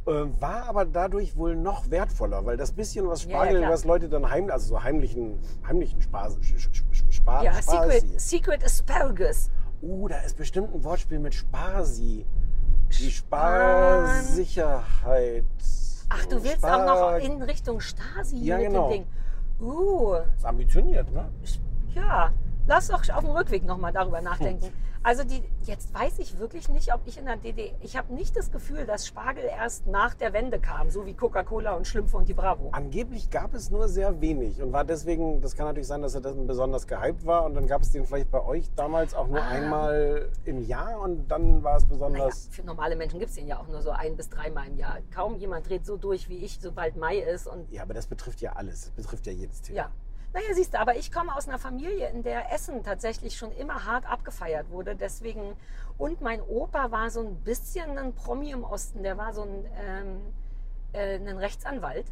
Äh, 0.08 0.12
War 0.40 0.66
aber 0.70 0.86
dadurch 0.86 1.36
wohl 1.36 1.56
noch 1.56 1.90
wertvoller, 1.90 2.46
weil 2.46 2.58
das 2.58 2.72
bisschen, 2.72 3.08
was 3.08 3.24
Ja, 3.26 3.30
ja, 3.32 3.36
Spargel, 3.38 3.60
klar. 3.60 3.72
was 3.72 3.84
Leute 3.86 4.08
dann 4.08 4.30
heim, 4.30 4.50
also 4.52 4.68
so 4.68 4.84
heimlichen, 4.84 5.40
heimlichen 5.68 6.00
Spaß, 6.02 6.38
Spar, 7.10 7.44
Ja, 7.44 7.54
Sparsi. 7.62 8.00
Secret, 8.00 8.22
Secret 8.22 8.64
Asparagus. 8.64 9.50
Uh, 9.82 10.08
da 10.08 10.20
ist 10.20 10.38
bestimmt 10.38 10.74
ein 10.74 10.84
Wortspiel 10.84 11.20
mit 11.20 11.34
Sparsi. 11.34 12.26
Die 13.00 13.12
Spar- 13.12 14.06
Sparsicherheit. 14.08 15.44
Ach, 16.26 16.30
du 16.30 16.44
willst 16.44 16.58
Spar- 16.58 16.82
auch 16.82 17.20
noch 17.20 17.26
in 17.26 17.42
Richtung 17.42 17.80
Stasi 17.80 18.38
Ja, 18.38 18.58
mit 18.58 18.68
genau. 18.68 18.90
dem 18.90 18.92
Ding. 19.04 19.08
Uh, 19.60 20.16
ist 20.36 20.46
ambitioniert, 20.46 21.12
ne? 21.14 21.30
ja. 21.94 22.32
Lass 22.68 22.88
doch 22.88 23.08
auf 23.10 23.20
dem 23.24 23.30
Rückweg 23.30 23.64
nochmal 23.64 23.94
darüber 23.94 24.22
nachdenken. 24.30 24.72
Also 25.08 25.24
die, 25.24 25.44
jetzt 25.66 25.94
weiß 25.94 26.18
ich 26.18 26.40
wirklich 26.40 26.68
nicht, 26.68 26.92
ob 26.92 27.02
ich 27.06 27.20
in 27.20 27.26
der 27.26 27.38
DDR, 27.38 27.76
ich 27.82 27.96
habe 27.96 28.12
nicht 28.12 28.36
das 28.36 28.52
Gefühl, 28.52 28.88
dass 28.88 29.06
Spargel 29.06 29.44
erst 29.44 29.86
nach 29.86 30.16
der 30.16 30.34
Wende 30.34 30.60
kam, 30.60 30.90
so 30.90 31.06
wie 31.06 31.14
Coca-Cola 31.14 31.74
und 31.76 31.86
Schlümpfe 31.86 32.18
und 32.18 32.28
die 32.28 32.34
Bravo. 32.34 32.70
Angeblich 32.72 33.30
gab 33.30 33.54
es 33.54 33.70
nur 33.70 33.88
sehr 33.88 34.20
wenig 34.20 34.64
und 34.64 34.74
war 34.74 34.84
deswegen, 34.84 35.42
das 35.42 35.56
kann 35.56 35.68
natürlich 35.68 35.86
sein, 35.86 36.02
dass 36.02 36.16
er 36.16 36.22
dann 36.22 36.48
besonders 36.48 36.88
gehypt 36.88 37.24
war 37.24 37.46
und 37.46 37.54
dann 37.54 37.68
gab 37.68 37.84
es 37.84 37.92
den 37.92 38.04
vielleicht 38.04 38.32
bei 38.32 38.44
euch 38.44 38.68
damals 38.76 39.14
auch 39.14 39.28
nur 39.28 39.44
Ah. 39.44 39.50
einmal 39.50 40.30
im 40.44 40.64
Jahr 40.64 41.00
und 41.00 41.28
dann 41.28 41.62
war 41.64 41.78
es 41.78 41.84
Naja, 41.84 41.94
besonders. 41.94 42.48
für 42.50 42.64
normale 42.64 42.96
Menschen 42.96 43.20
gibt 43.20 43.30
es 43.30 43.36
den 43.36 43.46
ja 43.48 43.60
auch 43.60 43.68
nur 43.68 43.84
so 43.84 43.92
ein 43.92 44.18
bis 44.18 44.30
dreimal 44.30 44.66
im 44.66 44.78
Jahr. 44.80 44.98
Kaum 45.14 45.36
jemand 45.36 45.70
dreht 45.70 45.86
so 45.86 45.98
durch 45.98 46.30
wie 46.30 46.38
ich, 46.44 46.58
sobald 46.60 46.98
Mai 46.98 47.18
ist. 47.18 47.46
Und 47.46 47.72
Ja, 47.72 47.84
aber 47.84 47.94
das 47.94 48.08
betrifft 48.08 48.42
ja 48.42 48.54
alles. 48.54 48.86
Das 48.86 48.92
betrifft 48.92 49.28
ja 49.28 49.34
jedes 49.34 49.62
Thema. 49.62 49.78
ja. 49.78 49.92
Naja, 50.36 50.54
siehst 50.54 50.74
du, 50.74 50.80
aber 50.80 50.98
ich 50.98 51.14
komme 51.14 51.34
aus 51.34 51.48
einer 51.48 51.58
Familie, 51.58 52.10
in 52.10 52.22
der 52.22 52.52
Essen 52.52 52.84
tatsächlich 52.84 53.38
schon 53.38 53.54
immer 53.54 53.86
hart 53.86 54.06
abgefeiert 54.06 54.70
wurde. 54.70 54.94
Deswegen, 54.94 55.56
und 55.98 56.20
mein 56.20 56.42
Opa 56.42 56.92
war 56.92 57.10
so 57.10 57.22
ein 57.22 57.36
bisschen 57.46 57.98
ein 57.98 58.12
Promi 58.12 58.52
im 58.52 58.66
Osten. 58.66 59.02
Der 59.02 59.18
war 59.18 59.34
so 59.34 59.44
ein, 59.44 59.66
ähm, 59.80 60.22
äh, 60.92 61.16
ein 61.16 61.38
Rechtsanwalt 61.38 62.08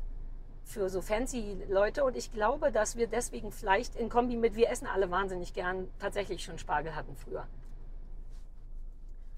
für 0.64 0.90
so 0.90 1.02
fancy 1.02 1.58
Leute. 1.68 2.06
Und 2.06 2.16
ich 2.16 2.32
glaube, 2.32 2.72
dass 2.72 2.96
wir 2.96 3.08
deswegen 3.08 3.52
vielleicht 3.52 3.98
in 3.98 4.08
Kombi 4.08 4.38
mit 4.38 4.56
Wir 4.56 4.70
essen 4.70 4.88
alle 4.88 5.12
wahnsinnig 5.12 5.54
gern 5.54 5.90
tatsächlich 6.00 6.46
schon 6.46 6.58
Spargel 6.58 6.96
hatten 6.96 7.18
früher. 7.18 7.46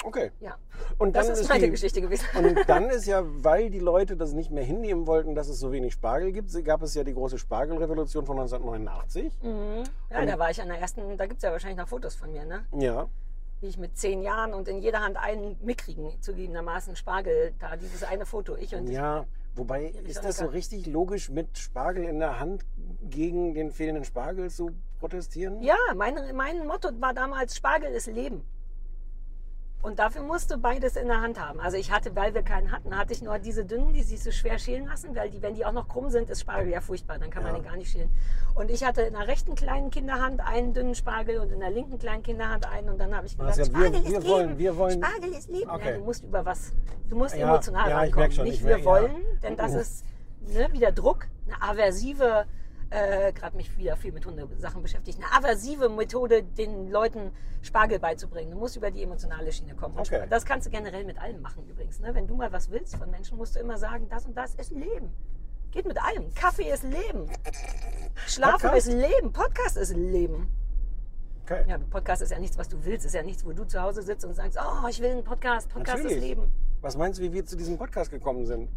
Okay. 0.06 0.32
Ja, 0.40 0.56
Und 1.00 1.16
das 1.16 1.30
ist 1.30 1.50
meine 1.50 1.66
die, 1.66 1.72
Geschichte 1.72 2.00
gewesen. 2.00 2.26
Und 2.38 2.58
dann 2.68 2.90
ist 2.90 3.08
ja, 3.08 3.24
weil 3.26 3.72
die 3.72 3.80
Leute 3.80 4.16
das 4.16 4.34
nicht 4.34 4.52
mehr 4.52 4.64
hinnehmen 4.64 5.08
wollten, 5.08 5.34
dass 5.34 5.48
es 5.50 5.60
so 5.60 5.72
wenig 5.72 5.94
Spargel 5.94 6.32
gibt, 6.32 6.52
gab 6.64 6.84
es 6.84 6.94
ja 6.94 7.04
die 7.04 7.14
große 7.14 7.40
Spargelrevolution 7.40 8.26
von 8.26 8.38
1989. 8.40 9.34
Mhm. 9.42 9.84
Ja, 10.12 10.26
da 10.26 10.40
war 10.40 10.52
ich 10.52 10.62
an 10.62 10.68
der 10.68 10.78
ersten, 10.78 11.18
da 11.18 11.26
gibt 11.26 11.38
es 11.38 11.44
ja 11.44 11.52
wahrscheinlich 11.52 11.80
noch 11.80 11.88
Fotos 11.88 12.14
von 12.16 12.32
mir, 12.32 12.46
ne? 12.46 12.66
Ja. 12.78 13.08
Wie 13.62 13.68
ich 13.68 13.78
mit 13.78 13.98
zehn 13.98 14.22
Jahren 14.22 14.54
und 14.54 14.68
in 14.68 14.80
jeder 14.80 15.02
Hand 15.02 15.18
einen 15.18 15.58
mickrigen, 15.64 16.22
zugegebenermaßen 16.22 16.96
Spargel, 16.96 17.54
da 17.60 17.76
dieses 17.76 18.04
eine 18.04 18.26
Foto, 18.26 18.56
ich 18.56 18.76
und 18.76 18.88
Ja, 18.88 19.26
wobei 19.56 19.86
Erich 19.86 20.10
ist 20.10 20.24
das 20.24 20.38
so 20.38 20.46
richtig 20.46 20.86
logisch, 20.86 21.30
mit 21.30 21.58
Spargel 21.58 22.04
in 22.04 22.20
der 22.20 22.40
Hand 22.40 22.64
gegen 23.02 23.56
den 23.56 23.72
fehlenden 23.72 24.04
Spargel 24.04 24.52
zu 24.52 24.72
protestieren? 25.00 25.64
Ja, 25.64 25.78
mein, 25.96 26.16
mein 26.36 26.68
Motto 26.68 26.90
war 27.00 27.14
damals, 27.14 27.56
Spargel 27.56 27.92
ist 27.92 28.08
Leben. 28.08 28.46
Und 29.82 30.00
dafür 30.00 30.24
musst 30.24 30.50
du 30.50 30.58
beides 30.58 30.96
in 30.96 31.08
der 31.08 31.22
Hand 31.22 31.40
haben. 31.40 31.60
Also 31.60 31.78
ich 31.78 31.92
hatte, 31.92 32.16
weil 32.16 32.34
wir 32.34 32.42
keinen 32.42 32.72
hatten, 32.72 32.98
hatte 32.98 33.14
ich 33.14 33.22
nur 33.22 33.38
diese 33.38 33.66
dünnen, 33.66 33.94
die 33.94 34.02
sich 34.02 34.24
so 34.24 34.32
schwer 34.32 34.58
schälen 34.58 34.88
lassen, 34.88 35.16
weil 35.16 35.30
die, 35.30 35.44
wenn 35.44 35.54
die 35.54 35.64
auch 35.64 35.74
noch 35.74 35.88
krumm 35.88 36.10
sind, 36.10 36.28
ist 36.32 36.42
Spargel 36.42 36.72
ja 36.72 36.82
furchtbar, 36.82 37.20
dann 37.20 37.30
kann 37.30 37.44
man 37.44 37.52
Ja. 37.54 37.60
den 37.60 37.66
gar 37.68 37.78
nicht 37.78 37.92
schälen. 37.92 38.10
Und 38.56 38.72
ich 38.72 38.84
hatte 38.84 39.04
in 39.04 39.14
der 39.14 39.28
rechten 39.28 39.54
kleinen 39.54 39.92
Kinderhand 39.92 40.42
einen 40.42 40.74
dünnen 40.74 40.96
Spargel 40.96 41.38
und 41.38 41.52
in 41.52 41.60
der 41.60 41.70
linken 41.70 42.00
kleinen 42.00 42.24
Kinderhand 42.24 42.66
einen 42.68 42.90
und 42.90 42.98
dann 42.98 43.16
habe 43.16 43.28
ich 43.28 43.38
gesagt, 43.38 43.58
wir- 43.58 43.66
Spargel 43.66 44.04
wir 44.10 44.18
ist 44.20 44.28
wollen- 44.28 44.48
Leben. 44.48 44.60
wir 44.60 44.78
wollen- 44.78 45.04
Spargel 45.04 45.30
ist 45.34 45.50
Leben. 45.52 45.70
Okay. 45.70 45.92
Ja, 45.92 45.98
du 45.98 46.04
musst 46.04 46.24
über 46.24 46.46
was, 46.46 46.72
du 47.08 47.16
musst 47.16 47.36
Ja, 47.38 47.48
emotional 47.48 47.90
ja, 47.90 47.98
rankommen. 48.00 48.32
schon, 48.32 48.46
nicht 48.46 48.62
ich 48.62 48.66
wir 48.66 48.84
wollen, 48.86 49.12
denn 49.44 49.56
das 49.56 49.76
ist 49.76 50.04
ne, 50.48 50.68
wieder 50.72 50.92
Druck, 50.94 51.28
eine 51.48 51.62
aversive, 51.62 52.46
äh, 52.96 53.34
gerade 53.34 53.58
mich 53.58 53.78
wieder 53.78 53.98
viel 53.98 54.14
mit 54.14 54.26
Hundesachen 54.26 54.82
beschäftigt, 54.82 55.20
eine 55.20 55.32
aversive 55.34 55.90
Methode, 55.90 56.44
den 56.44 56.90
Leuten 56.90 57.32
Spargel 57.62 58.00
beizubringen. 58.00 58.52
Du 58.52 58.58
musst 58.58 58.78
über 58.78 58.90
die 58.90 59.04
emotionale 59.04 59.52
Schiene 59.52 59.76
kommen. 59.76 59.98
Okay. 59.98 60.26
Das 60.30 60.46
kannst 60.46 60.68
du 60.68 60.72
generell 60.72 61.04
mit 61.04 61.20
allem 61.20 61.42
machen 61.42 61.68
übrigens. 61.68 62.00
Ne? 62.00 62.14
Wenn 62.14 62.28
du 62.28 62.36
mal 62.36 62.52
was 62.54 62.72
willst 62.72 62.96
von 62.96 63.12
Menschen, 63.12 63.38
musst 63.38 63.56
du 63.56 63.60
immer 63.60 63.78
sagen, 63.78 64.08
das 64.10 64.26
und 64.26 64.38
das 64.38 64.56
ist 64.56 64.72
Leben. 64.72 65.12
Geht 65.72 65.86
mit 65.86 66.02
allem. 66.02 66.34
Kaffee 66.36 66.72
ist 66.72 66.84
Leben. 66.84 67.30
Schlafen 68.28 68.70
Podcast? 68.70 68.88
ist 68.88 68.94
Leben. 68.94 69.34
Podcast 69.34 69.78
ist 69.78 69.96
Leben. 69.96 70.50
Okay. 71.44 71.66
Ja, 71.68 71.78
Podcast 71.78 72.22
ist 72.22 72.32
ja 72.32 72.40
nichts, 72.40 72.58
was 72.58 72.70
du 72.70 72.84
willst. 72.86 73.06
Ist 73.06 73.14
ja 73.14 73.24
nichts, 73.24 73.46
wo 73.46 73.52
du 73.52 73.66
zu 73.66 73.82
Hause 73.82 74.04
sitzt 74.04 74.24
und 74.24 74.34
sagst, 74.36 74.58
oh, 74.58 74.88
ich 74.88 75.02
will 75.02 75.12
einen 75.12 75.24
Podcast. 75.24 75.70
Podcast 75.70 75.98
Natürlich. 75.98 76.24
ist 76.24 76.24
Leben. 76.24 76.52
Was 76.82 76.96
meinst 76.96 77.20
du, 77.20 77.24
wie 77.24 77.34
wir 77.34 77.46
zu 77.46 77.58
diesem 77.58 77.78
Podcast 77.78 78.10
gekommen 78.10 78.46
sind? 78.46 78.70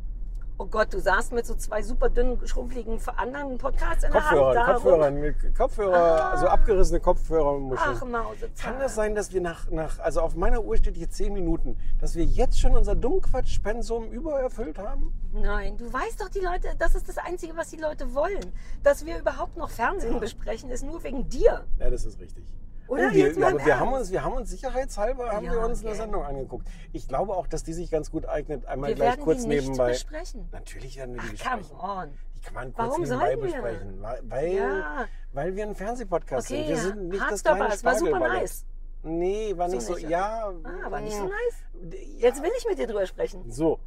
Oh 0.60 0.66
Gott, 0.66 0.92
du 0.92 0.98
saßt 0.98 1.32
mit 1.32 1.46
so 1.46 1.54
zwei 1.54 1.84
super 1.84 2.10
dünnen, 2.10 2.36
schrumpeligen 2.44 2.98
anderen 3.16 3.58
Podcasts 3.58 4.02
in 4.02 4.10
der 4.10 4.28
Hand. 4.28 4.30
Kopfhörer, 4.30 4.54
da 4.54 4.64
rum. 4.64 4.74
Kopfhörer, 4.74 5.10
mit 5.12 5.54
Kopfhörer, 5.56 6.30
also 6.32 6.46
abgerissene 6.48 6.98
Kopfhörermuscheln. 6.98 7.96
Ach, 7.96 8.04
Mausezahn. 8.04 8.72
Kann 8.72 8.80
das 8.80 8.96
sein, 8.96 9.14
dass 9.14 9.32
wir 9.32 9.40
nach, 9.40 9.70
nach, 9.70 10.00
also 10.00 10.20
auf 10.20 10.34
meiner 10.34 10.64
Uhr 10.64 10.76
steht 10.76 10.96
hier 10.96 11.08
10 11.08 11.32
Minuten, 11.32 11.78
dass 12.00 12.16
wir 12.16 12.24
jetzt 12.24 12.58
schon 12.58 12.76
unser 12.76 12.96
Dummquatsch-Pensum 12.96 14.10
übererfüllt 14.10 14.78
haben? 14.78 15.12
Nein, 15.32 15.76
du 15.76 15.92
weißt 15.92 16.20
doch, 16.20 16.28
die 16.28 16.40
Leute, 16.40 16.74
das 16.76 16.96
ist 16.96 17.08
das 17.08 17.18
Einzige, 17.18 17.56
was 17.56 17.68
die 17.70 17.76
Leute 17.76 18.12
wollen. 18.12 18.52
Dass 18.82 19.06
wir 19.06 19.16
überhaupt 19.16 19.56
noch 19.56 19.70
Fernsehen 19.70 20.18
besprechen, 20.18 20.70
ist 20.70 20.82
nur 20.84 21.04
wegen 21.04 21.28
dir. 21.28 21.66
Ja, 21.78 21.88
das 21.88 22.04
ist 22.04 22.20
richtig. 22.20 22.44
Oder? 22.88 23.08
Oh, 23.08 23.12
wir, 23.12 23.26
Jetzt 23.26 23.38
mal 23.38 23.52
aber 23.54 23.64
wir 23.64 23.78
haben, 23.80 23.92
uns, 23.92 24.10
wir 24.10 24.24
haben 24.24 24.32
uns 24.34 24.50
sicherheitshalber 24.50 25.30
haben 25.30 25.44
Ja, 25.46 25.52
wir 25.52 25.60
uns 25.60 25.84
eine. 25.84 25.94
Sendung 25.94 26.24
angeguckt. 26.24 26.66
Ich 26.92 27.06
glaube 27.06 27.34
auch, 27.34 27.46
dass 27.46 27.62
die 27.64 27.72
sich 27.74 27.90
ganz 27.90 28.10
gut 28.10 28.26
eignet, 28.26 28.66
einmal 28.66 28.88
Wir 28.90 28.96
gleich 28.96 29.20
kurz 29.20 29.42
die 29.42 29.48
nicht 29.48 29.62
nebenbei. 29.64 29.88
besprechen. 29.90 30.48
Natürlich 30.52 30.96
werden 30.96 31.14
wir 31.14 31.22
die 31.22 31.36
Ach, 31.40 31.50
come 31.50 31.58
besprechen. 31.62 31.80
on. 31.90 32.10
Die 32.36 32.40
kann 32.40 32.54
man 32.54 32.72
kurz 32.72 32.88
Warum 32.88 33.02
nebenbei 33.02 33.30
wir? 33.30 33.36
besprechen. 33.42 34.02
Weil, 34.22 34.52
Ja. 34.54 35.04
weil 35.32 35.56
wir 35.56 35.66
ein 35.66 35.74
Fernsehpodcast 35.74 36.50
Okay, 36.50 36.58
sind. 36.64 36.68
Wir 36.68 36.76
sind 36.78 37.08
nicht 37.08 37.24
das 37.30 37.42
kleine 37.42 37.64
aber, 37.66 37.74
es 37.74 37.84
war 37.84 37.94
super 37.98 38.18
nice. 38.20 38.64
Nee, 39.02 39.56
war 39.56 39.68
nicht 39.68 39.82
So 39.82 39.94
nicht, 39.94 40.08
ja. 40.08 40.52
Ah, 40.64 40.90
war 40.90 41.00
nicht 41.00 41.16
so 41.16 41.24
nice. 41.24 41.92
ja. 41.92 42.28
Jetzt 42.28 42.42
will 42.42 42.50
ich 42.58 42.66
mit 42.68 42.78
dir 42.78 42.86
drüber 42.86 43.06
sprechen. 43.06 43.44
So, 43.50 43.78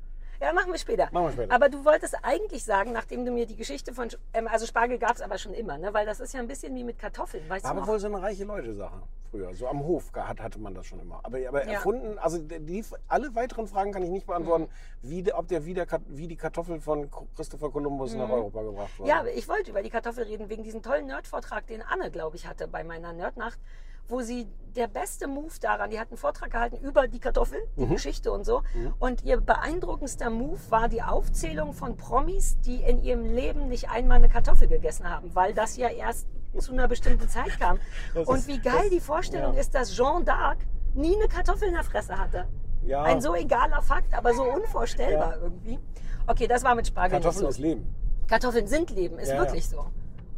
Ja, 0.42 0.54
machen 0.54 0.72
wir 0.72 0.80
später. 0.80 1.08
Machen 1.12 1.26
wir 1.28 1.32
später. 1.34 1.54
Aber 1.54 1.70
du 1.70 1.86
wolltest 1.86 2.16
eigentlich 2.24 2.64
sagen, 2.64 2.92
nachdem 2.94 3.26
du 3.26 3.32
mir 3.32 3.46
die 3.46 3.56
Geschichte 3.56 3.94
von, 3.94 4.10
ähm, 4.34 4.48
also 4.48 4.66
Spargel 4.66 4.98
gab 4.98 5.12
es 5.16 5.22
aber 5.22 5.38
schon 5.38 5.54
immer, 5.54 5.78
ne? 5.78 5.94
weil 5.94 6.08
das 6.08 6.20
ist 6.20 6.34
ja 6.34 6.40
ein 6.40 6.48
bisschen 6.48 6.74
wie 6.76 6.84
mit 6.84 6.98
Kartoffeln, 6.98 7.48
weißt 7.48 7.64
du 7.64 7.70
aber 7.70 7.82
noch? 7.82 7.88
wohl 7.88 8.00
so 8.00 8.08
eine 8.08 8.20
reiche 8.20 8.44
Leute-Sache 8.44 9.04
früher. 9.30 9.54
So 9.54 9.68
am 9.68 9.84
Hof 9.84 10.12
gehabt 10.12 10.42
hatte 10.42 10.58
man 10.60 10.74
das 10.74 10.88
schon 10.88 11.00
immer. 11.00 11.20
Aber, 11.24 11.38
aber 11.48 11.64
Ja. 11.68 11.74
erfunden, 11.74 12.18
also 12.18 12.40
die, 12.40 12.84
alle 13.08 13.34
weiteren 13.36 13.68
Fragen 13.68 13.92
kann 13.92 14.02
ich 14.02 14.10
nicht 14.10 14.26
beantworten, 14.26 14.64
Mhm. 15.04 15.10
wie, 15.10 15.32
ob 15.32 15.48
der 15.48 15.64
wie, 15.64 15.76
der, 15.76 15.86
wie 16.08 16.28
die 16.28 16.36
Kartoffel 16.38 16.82
von 16.82 17.08
Christopher 17.36 17.70
Columbus 17.70 18.16
nach 18.16 18.30
Europa 18.30 18.64
gebracht 18.64 18.98
wurde. 18.98 19.12
Mhm. 19.12 19.26
Ja, 19.28 19.32
ich 19.34 19.48
wollte 19.48 19.70
über 19.70 19.84
die 19.84 19.92
Kartoffel 19.92 20.24
reden, 20.24 20.50
wegen 20.50 20.64
diesem 20.64 20.82
tollen 20.82 21.06
Nerd-Vortrag, 21.06 21.68
den 21.68 21.84
Anne, 21.84 22.10
glaube 22.10 22.36
ich, 22.36 22.48
hatte 22.48 22.68
bei 22.68 22.84
meiner 22.84 23.14
Nerdnacht, 23.14 23.60
wo 24.08 24.22
sie 24.22 24.48
der 24.76 24.88
beste 24.88 25.28
Move 25.28 25.52
daran, 25.60 25.90
die 25.90 26.00
hat 26.00 26.10
einen 26.10 26.18
Vortrag 26.18 26.50
gehalten 26.52 26.78
über 26.78 27.08
die 27.08 27.20
Kartoffel, 27.20 27.60
die 27.76 27.86
Mhm. 27.86 27.90
Geschichte 27.92 28.32
und 28.32 28.46
so. 28.46 28.62
Und 29.00 29.24
ihr 29.24 29.42
beeindruckendster 29.42 30.30
Move 30.30 30.60
war 30.70 30.88
die 30.88 31.02
Aufzählung 31.04 31.74
von 31.74 31.98
Promis, 31.98 32.58
die 32.62 32.78
in 32.82 33.04
ihrem 33.04 33.26
Leben 33.26 33.68
nicht 33.68 33.90
einmal 33.90 34.18
eine 34.18 34.30
Kartoffel 34.30 34.68
gegessen 34.70 35.10
haben, 35.10 35.36
weil 35.36 35.54
das 35.54 35.76
ja 35.76 35.90
erst 35.90 36.28
zu 36.58 36.72
einer 36.72 36.88
bestimmten 36.88 37.28
Zeit 37.30 37.60
kam. 37.60 37.80
Das 38.14 38.28
und 38.28 38.38
ist- 38.40 38.48
wie 38.48 38.60
geil 38.60 38.74
das- 38.84 38.90
die 38.92 39.00
Vorstellung 39.02 39.54
ja. 39.56 39.60
ist, 39.60 39.76
dass 39.76 39.92
Jean 39.94 40.24
d'Arc 40.26 40.58
nie 40.94 41.16
eine 41.18 41.28
Kartoffel 41.28 41.68
in 41.68 41.74
der 41.74 41.84
Fresse 41.84 42.18
hatte. 42.18 42.48
Ja. 42.84 43.04
Ein 43.04 43.22
so 43.22 43.36
egaler 43.36 43.82
Fakt, 43.82 44.14
aber 44.14 44.34
so 44.34 44.44
unvorstellbar 44.44 45.36
Ja. 45.36 45.42
irgendwie. 45.42 45.80
Okay, 46.28 46.48
das 46.48 46.64
war 46.64 46.76
mit 46.76 46.88
Spargel 46.88 47.20
Kartoffeln 47.20 47.48
ist. 47.50 47.58
Leben. 47.60 47.94
Kartoffeln 48.28 48.68
sind 48.68 48.90
Leben, 48.92 49.20
ist 49.20 49.32
wirklich 49.36 49.68
so. 49.68 49.86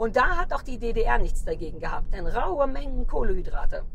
Und 0.04 0.18
da 0.18 0.36
hat 0.36 0.52
auch 0.52 0.64
die 0.64 0.78
DDR 0.78 1.18
nichts 1.18 1.46
dagegen 1.46 1.80
gehabt, 1.80 2.14
denn 2.14 2.28
raue 2.28 2.68
Mengen 2.68 3.08
Kohlehydrate, 3.08 3.86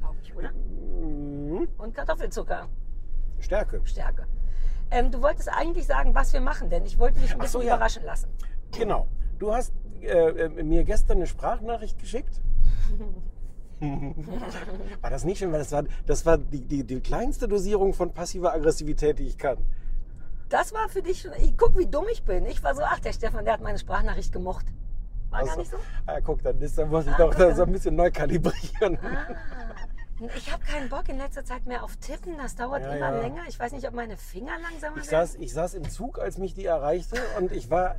glaube 0.00 0.16
ich, 0.20 0.34
oder? 0.34 0.50
Mhm. 0.50 1.68
Und 1.78 1.94
Kartoffelzucker, 1.94 2.68
Stärke. 3.38 3.80
Stärke. 3.84 4.26
Ähm, 4.90 5.12
du 5.12 5.22
wolltest 5.22 5.48
eigentlich 5.48 5.86
sagen, 5.86 6.16
was 6.16 6.32
wir 6.32 6.40
machen, 6.40 6.68
denn 6.68 6.84
ich 6.84 6.98
wollte 6.98 7.20
dich 7.20 7.30
ein 7.30 7.38
bisschen 7.38 7.60
so, 7.60 7.64
ja. 7.64 7.76
überraschen 7.76 8.02
lassen. 8.04 8.28
Genau. 8.72 9.06
Du 9.38 9.54
hast 9.54 9.72
äh, 10.00 10.08
äh, 10.08 10.64
mir 10.64 10.82
gestern 10.82 11.18
eine 11.18 11.28
Sprachnachricht 11.28 11.96
geschickt. 11.96 12.40
war 15.00 15.10
das 15.10 15.24
nicht 15.24 15.38
schön? 15.38 15.52
Weil 15.52 15.60
das 15.60 15.70
war, 15.70 15.84
das 16.06 16.26
war 16.26 16.38
die, 16.38 16.62
die, 16.62 16.82
die 16.82 17.00
kleinste 17.00 17.46
Dosierung 17.46 17.94
von 17.94 18.12
passiver 18.12 18.52
Aggressivität, 18.52 19.20
die 19.20 19.28
ich 19.28 19.38
kann. 19.38 19.58
Das 20.48 20.74
war 20.74 20.88
für 20.88 21.02
dich 21.02 21.20
schon. 21.20 21.30
Ich 21.34 21.56
guck, 21.56 21.78
wie 21.78 21.86
dumm 21.86 22.06
ich 22.10 22.24
bin. 22.24 22.46
Ich 22.46 22.64
war 22.64 22.74
so, 22.74 22.82
ach, 22.84 22.98
der 22.98 23.12
Stefan, 23.12 23.44
der 23.44 23.54
hat 23.54 23.60
meine 23.60 23.78
Sprachnachricht 23.78 24.32
gemocht. 24.32 24.66
War 25.32 25.40
gar 25.40 25.48
Also, 25.48 25.60
nicht 25.60 25.70
so? 25.70 25.76
Ah, 26.06 26.20
guck, 26.22 26.42
dann, 26.42 26.60
ist, 26.60 26.78
dann 26.78 26.88
muss 26.90 27.06
ich 27.06 27.14
doch 27.14 27.34
da 27.34 27.54
so 27.54 27.62
ein 27.64 27.72
bisschen 27.72 27.96
neu 27.96 28.10
kalibrieren. 28.10 28.98
Ah. 29.02 29.34
Ich 30.36 30.52
habe 30.52 30.62
keinen 30.64 30.88
Bock 30.88 31.08
in 31.08 31.18
letzter 31.18 31.44
Zeit 31.44 31.66
mehr 31.66 31.82
auf 31.82 31.96
Tippen. 31.96 32.36
Das 32.38 32.54
dauert 32.54 32.82
Ja, 32.82 32.92
immer 32.94 33.12
ja. 33.16 33.20
länger. 33.22 33.42
Ich 33.48 33.58
weiß 33.58 33.72
nicht, 33.72 33.88
ob 33.88 33.94
meine 33.94 34.16
Finger 34.16 34.52
langsamer 34.62 34.98
Ich 34.98 35.10
werden. 35.10 35.26
saß, 35.26 35.34
ich 35.36 35.52
saß 35.52 35.74
im 35.74 35.88
Zug, 35.90 36.20
als 36.20 36.38
mich 36.38 36.54
die 36.54 36.64
erreichte 36.64 37.16
und 37.40 37.50
ich 37.50 37.70
war 37.70 37.96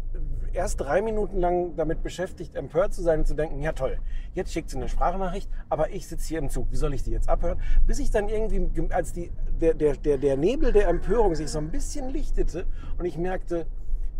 erst 0.53 0.79
drei 0.79 1.01
Minuten 1.01 1.39
lang 1.41 1.75
damit 1.75 2.01
beschäftigt, 2.01 2.55
empört 2.55 2.93
zu 2.93 3.01
sein 3.01 3.19
und 3.19 3.27
zu 3.27 3.33
denken, 3.33 3.59
ja 3.61 3.73
toll, 3.73 3.97
jetzt 4.35 4.53
schickt 4.53 4.69
sie 4.69 4.77
eine 4.77 4.87
Sprachnachricht, 4.87 5.49
aber 5.67 5.89
ich 5.89 6.07
sitze 6.07 6.27
hier 6.29 6.39
im 6.39 6.49
Zug, 6.49 6.67
wie 6.71 6.75
soll 6.77 6.93
ich 6.93 7.03
die 7.03 7.11
jetzt 7.11 7.27
abhören? 7.27 7.59
Bis 7.87 7.99
ich 7.99 8.09
dann 8.11 8.29
irgendwie, 8.29 8.69
als 8.93 9.11
die, 9.11 9.29
der, 9.59 9.73
der, 9.73 9.97
der, 9.97 10.17
der 10.17 10.37
Nebel 10.37 10.71
der 10.71 10.87
Empörung 10.87 11.35
sich 11.35 11.49
so 11.49 11.57
ein 11.57 11.71
bisschen 11.71 12.09
lichtete 12.09 12.65
und 12.99 13.03
ich 13.05 13.17
merkte, 13.17 13.65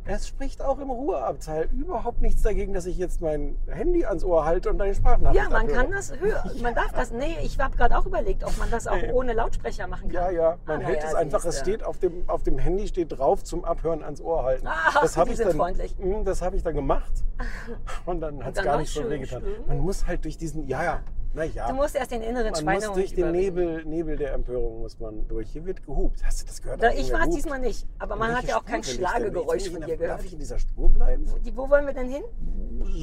es 0.06 0.28
spricht 0.28 0.62
auch 0.62 0.80
im 0.80 0.90
Ruheabteil 0.90 1.70
überhaupt 1.72 2.22
nichts 2.22 2.42
dagegen, 2.42 2.74
dass 2.74 2.86
ich 2.86 2.98
jetzt 2.98 3.22
mein 3.22 3.58
Handy 3.68 4.06
ans 4.06 4.24
Ohr 4.24 4.44
halte 4.46 4.70
und 4.70 4.78
deine 4.78 4.94
Sprachnachricht 4.94 5.42
Ja, 5.44 5.50
man 5.50 5.62
abhöre. 5.64 5.78
kann 5.84 5.92
das 5.92 6.20
hören. 6.20 6.52
Man 6.62 6.76
darf 6.76 6.92
das. 6.92 7.12
Nee, 7.12 7.38
ich 7.44 7.58
habe 7.60 7.76
gerade 7.78 7.98
auch 7.98 8.06
überlegt, 8.06 8.44
ob 8.44 8.58
man 8.58 8.70
das 8.70 8.86
auch 8.88 8.96
Nee. 8.96 9.12
ohne 9.14 9.34
Lautsprecher 9.34 9.88
machen 9.88 10.10
kann. 10.12 10.24
Ja, 10.24 10.30
ja, 10.32 10.58
man 10.66 10.82
Ah, 10.82 10.86
hält 10.86 11.00
na 11.02 11.06
es 11.08 11.12
ja, 11.14 11.18
einfach, 11.20 11.46
es 11.46 11.60
steht 11.60 11.84
auf 11.84 12.00
dem, 12.00 12.28
auf 12.30 12.44
dem 12.44 12.58
Handy 12.60 12.88
steht 12.88 13.18
drauf 13.18 13.44
zum 13.44 13.64
Abhören 13.64 14.04
ans 14.04 14.20
Ohr 14.22 14.44
halten. 14.44 14.68
Ach, 14.70 15.02
das 15.02 15.16
habe 15.16 15.30
ich 15.32 15.38
sind 15.38 15.48
dann, 15.50 15.58
freundlich. 15.58 15.96
Mm, 15.98 16.24
Das 16.26 16.42
habe 16.42 16.56
ich 16.58 16.64
dann 16.64 16.76
gemacht 16.76 17.12
und 18.06 18.20
dann 18.20 18.44
hat 18.44 18.58
es 18.58 18.64
gar 18.64 18.78
nicht 18.78 18.94
so 18.94 19.10
wehgetan. 19.10 19.42
Man 19.68 19.80
muss 19.80 20.06
halt 20.06 20.26
durch 20.26 20.38
diesen, 20.38 20.68
ja, 20.68 20.84
ja, 20.84 21.00
naja, 21.34 21.68
Du 21.70 21.74
musst 21.76 21.96
erst 21.96 22.12
den 22.12 22.22
inneren 22.22 22.44
man 22.46 22.52
muss 22.52 22.60
Schweinehund 22.62 22.96
durch 22.96 23.10
den 23.14 23.20
überwinden. 23.30 23.56
Nebel, 23.56 23.86
Nebel 23.86 24.16
der 24.18 24.34
Empörung 24.34 24.80
muss 24.82 25.00
man 25.00 25.28
durch. 25.28 25.50
Hier 25.50 25.66
wird 25.66 25.84
gehupt. 25.86 26.24
Hast 26.24 26.42
du 26.42 26.46
das 26.46 26.62
gehört? 26.62 26.82
Da, 26.84 26.92
ich 26.92 27.12
war 27.12 27.28
es 27.28 27.36
diesmal 27.36 27.60
nicht, 27.60 27.88
aber 28.00 28.16
man 28.16 28.36
hat 28.36 28.44
ja 28.46 28.56
auch 28.56 28.62
Spur 28.62 28.70
kein? 28.72 28.84
Schlagegeräusch 28.84 29.70
von 29.70 29.82
dir 29.82 29.98
gehört. 29.98 30.20
Darf 30.20 30.26
ich 30.26 30.34
in 30.34 30.40
dieser 30.40 30.60
Spur 30.60 30.90
bleiben? 30.90 31.26
Die, 31.46 31.56
wo 31.58 31.70
wollen 31.70 31.86
wir 31.88 31.94
denn 31.94 32.10
hin? 32.10 32.24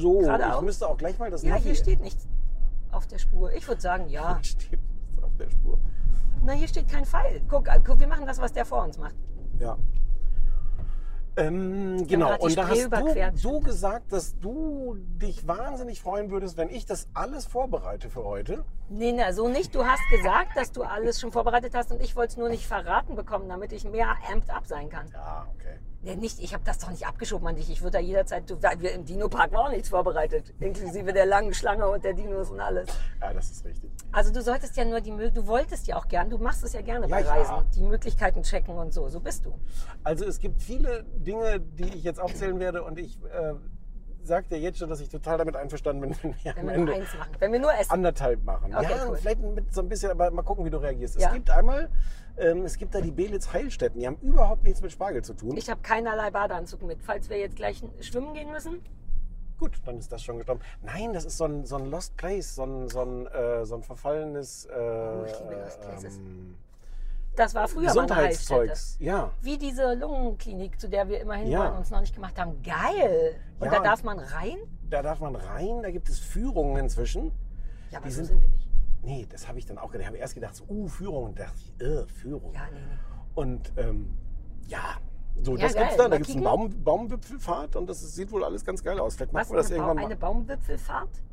So, 0.01 0.19
Geradeaus? 0.19 0.55
ich 0.59 0.61
müsste 0.65 0.87
auch 0.87 0.97
gleich 0.97 1.17
mal 1.19 1.29
das 1.29 1.43
Ja, 1.43 1.55
Navi- 1.55 1.59
hier 1.61 1.75
steht 1.75 2.01
nichts 2.01 2.27
auf 2.91 3.07
der 3.07 3.17
Spur. 3.19 3.51
Ich 3.53 3.67
würde 3.67 3.81
sagen, 3.81 4.07
ja. 4.09 4.35
Hier 4.35 4.43
steht 4.43 4.71
nichts 4.71 5.23
auf 5.23 5.35
der 5.37 5.49
Spur. 5.49 5.77
Na, 6.43 6.53
hier 6.53 6.67
steht 6.67 6.87
kein 6.89 7.05
Pfeil. 7.05 7.41
Guck, 7.49 7.67
äh, 7.67 7.79
guck, 7.85 7.99
wir 7.99 8.07
machen 8.07 8.25
das, 8.25 8.39
was 8.39 8.51
der 8.53 8.65
vor 8.65 8.83
uns 8.83 8.97
macht. 8.97 9.15
Ja. 9.59 9.77
Ähm, 11.37 12.07
genau, 12.07 12.37
und 12.39 12.57
da 12.57 12.67
hast 12.67 12.91
du, 12.91 13.31
du 13.41 13.59
gesagt, 13.61 14.11
dass 14.11 14.37
du 14.39 14.97
dich 14.97 15.47
wahnsinnig 15.47 16.01
freuen 16.01 16.29
würdest, 16.29 16.57
wenn 16.57 16.69
ich 16.69 16.85
das 16.85 17.07
alles 17.13 17.45
vorbereite 17.45 18.09
für 18.09 18.25
heute. 18.25 18.65
Nee, 18.89 19.13
na, 19.13 19.31
so 19.31 19.47
nicht. 19.47 19.73
Du 19.73 19.85
hast 19.85 20.01
gesagt, 20.09 20.57
dass 20.57 20.73
du 20.73 20.83
alles 20.83 21.21
schon 21.21 21.31
vorbereitet 21.31 21.73
hast 21.73 21.91
und 21.91 22.01
ich 22.01 22.17
wollte 22.17 22.31
es 22.31 22.37
nur 22.37 22.49
nicht 22.49 22.67
verraten 22.67 23.15
bekommen, 23.15 23.47
damit 23.47 23.71
ich 23.71 23.85
mehr 23.85 24.17
amped 24.29 24.49
up 24.49 24.65
sein 24.67 24.89
kann. 24.89 25.07
Ja, 25.13 25.47
okay. 25.55 25.79
Nicht, 26.03 26.39
ich 26.41 26.53
habe 26.53 26.63
das 26.63 26.79
doch 26.79 26.89
nicht 26.89 27.05
abgeschoben 27.05 27.47
an 27.47 27.55
dich. 27.55 27.69
Ich 27.69 27.81
würde 27.81 27.97
da 27.97 27.99
jederzeit, 27.99 28.49
du, 28.49 28.59
wir 28.59 28.91
im 28.93 29.05
Dino-Park 29.05 29.51
war 29.51 29.65
auch 29.65 29.69
nichts 29.69 29.89
vorbereitet. 29.89 30.51
Inklusive 30.59 31.13
der 31.13 31.27
langen 31.27 31.53
Schlange 31.53 31.87
und 31.87 32.03
der 32.03 32.13
Dinos 32.13 32.49
und 32.49 32.59
alles. 32.59 32.89
Ja, 33.21 33.31
das 33.31 33.51
ist 33.51 33.65
richtig. 33.65 33.91
Also 34.11 34.33
du 34.33 34.41
solltest 34.41 34.75
ja 34.77 34.83
nur 34.83 34.99
die 34.99 35.11
du 35.11 35.45
wolltest 35.45 35.85
ja 35.85 35.97
auch 35.97 36.07
gern, 36.07 36.29
du 36.29 36.39
machst 36.39 36.63
es 36.63 36.73
ja 36.73 36.81
gerne 36.81 37.07
Ja, 37.07 37.15
bei 37.15 37.21
ja. 37.21 37.31
Reisen, 37.33 37.69
die 37.75 37.83
Möglichkeiten 37.83 38.41
checken 38.41 38.75
und 38.75 38.91
so. 38.93 39.09
So 39.09 39.19
bist 39.19 39.45
du. 39.45 39.53
Also 40.03 40.25
es 40.25 40.39
gibt 40.39 40.63
viele 40.63 41.03
Dinge, 41.03 41.59
die 41.59 41.89
ich 41.95 42.03
jetzt 42.03 42.19
aufzählen 42.19 42.59
werde 42.59 42.83
und 42.83 42.97
ich 42.97 43.19
äh, 43.25 43.53
sage 44.23 44.47
dir 44.49 44.59
jetzt 44.59 44.79
schon, 44.79 44.89
dass 44.89 45.01
ich 45.01 45.09
total 45.09 45.37
damit 45.37 45.55
einverstanden 45.55 46.01
bin, 46.01 46.15
wenn 46.21 46.35
wir 46.43 46.55
Wenn 46.55 46.61
am 46.61 46.67
wir 46.67 46.73
nur 46.73 46.73
Ende 46.73 46.93
eins 46.93 47.17
machen. 47.17 47.31
Wenn 47.39 47.51
wir 47.51 47.59
nur 47.59 47.73
essen. 47.73 47.91
anderthalb 47.91 48.43
machen. 48.43 48.75
Okay, 48.75 48.87
ja, 48.89 49.05
cool. 49.07 49.17
vielleicht 49.17 49.39
mit 49.39 49.73
so 49.73 49.81
ein 49.81 49.89
bisschen, 49.89 50.11
aber 50.11 50.31
mal 50.31 50.41
gucken, 50.41 50.65
wie 50.65 50.69
du 50.69 50.77
reagierst. 50.77 51.19
Ja. 51.19 51.27
Es 51.27 51.33
gibt 51.33 51.49
einmal, 51.49 51.89
ähm, 52.37 52.63
es 52.65 52.77
gibt 52.77 52.93
da 52.95 53.01
die 53.01 53.11
Belitz 53.11 53.51
Heilstätten, 53.53 53.99
die 53.99 54.07
haben 54.07 54.17
überhaupt 54.21 54.63
nichts 54.63 54.81
mit 54.81 54.91
Spargel 54.91 55.23
zu 55.23 55.33
tun. 55.33 55.55
Ich 55.57 55.69
habe 55.69 55.81
keinerlei 55.81 56.31
Badeanzug 56.31 56.81
mit. 56.83 57.01
Falls 57.01 57.29
wir 57.29 57.37
jetzt 57.37 57.55
gleich 57.55 57.81
schwimmen 58.01 58.33
gehen 58.33 58.51
müssen. 58.51 58.81
Gut, 59.59 59.79
dann 59.85 59.97
ist 59.99 60.11
das 60.11 60.23
schon 60.23 60.37
gestorben. 60.37 60.61
Nein, 60.81 61.13
das 61.13 61.23
ist 61.25 61.37
so 61.37 61.45
ein, 61.45 61.65
so 61.65 61.75
ein 61.75 61.91
Lost 61.91 62.17
Place, 62.17 62.55
so 62.55 62.63
ein, 62.63 62.89
so 62.89 63.01
ein, 63.03 63.27
äh, 63.27 63.63
so 63.65 63.75
ein 63.75 63.83
verfallenes 63.83 64.65
äh, 64.65 64.69
Oh, 64.73 65.23
ich 65.25 65.39
liebe 65.39 65.61
Lost 65.63 65.81
Places. 65.81 66.17
ähm, 66.17 66.55
Das 67.35 67.53
war 67.53 67.67
früher. 67.67 67.87
Gesundheitszeugs. 67.87 68.97
Ja. 68.99 69.29
Wie 69.41 69.57
diese 69.59 69.93
Lungenklinik, 69.93 70.79
zu 70.79 70.89
der 70.89 71.07
wir 71.09 71.21
immerhin 71.21 71.47
Ja. 71.47 71.69
uns 71.77 71.91
noch 71.91 72.01
nicht 72.01 72.15
gemacht 72.15 72.39
haben. 72.39 72.61
Geil! 72.63 73.35
Und 73.59 73.65
Ja, 73.67 73.71
da 73.77 73.79
darf 73.83 74.03
man 74.03 74.17
rein? 74.19 74.57
Da 74.89 75.01
darf 75.03 75.19
man 75.19 75.35
rein, 75.35 75.83
da 75.83 75.91
gibt 75.91 76.09
es 76.09 76.17
Führungen 76.19 76.77
inzwischen. 76.77 77.31
Ja, 77.91 77.99
aber 77.99 78.07
Die 78.07 78.13
so 78.13 78.17
sind- 78.23 78.27
sind 78.29 78.41
wir 78.41 78.49
nicht. 78.49 78.60
Nee, 79.03 79.25
das 79.29 79.47
habe 79.47 79.57
ich 79.59 79.65
dann 79.65 79.77
auch 79.77 79.91
gedacht. 79.91 80.01
Ich 80.03 80.07
habe 80.07 80.17
erst 80.17 80.35
gedacht, 80.35 80.55
so, 80.55 80.63
uh, 80.69 80.87
Führungen. 80.87 81.33
Da 81.35 81.45
dachte 81.45 81.57
ich, 81.59 81.81
äh, 81.85 82.05
Führung. 82.07 82.53
Ja, 82.53 82.67
nee, 82.71 82.79
nee. 82.79 82.97
Und 83.33 83.71
ähm, 83.77 84.15
ja, 84.67 84.97
so, 85.41 85.55
Ja, 85.55 85.63
das 85.63 85.73
geil. 85.73 85.83
gibt's 85.83 85.97
da. 85.97 86.07
Da 86.09 86.17
gibt 86.17 86.29
es 86.29 86.35
einen? 86.35 86.43
Baum, 86.43 86.83
Baumwipfelfahrt 86.83 87.75
und 87.75 87.87
das 87.87 88.15
sieht 88.15 88.31
wohl 88.31 88.43
alles 88.43 88.63
ganz 88.63 88.83
geil 88.83 88.99
aus. 88.99 89.15
Vielleicht 89.15 89.33
machen 89.33 89.49
wir 89.51 89.57
das 89.57 89.67
eine, 89.67 89.75
irgendwann 89.77 89.97
eine 89.99 90.09
mal. 90.09 90.15
Baumwipfelfahrt? 90.19 91.23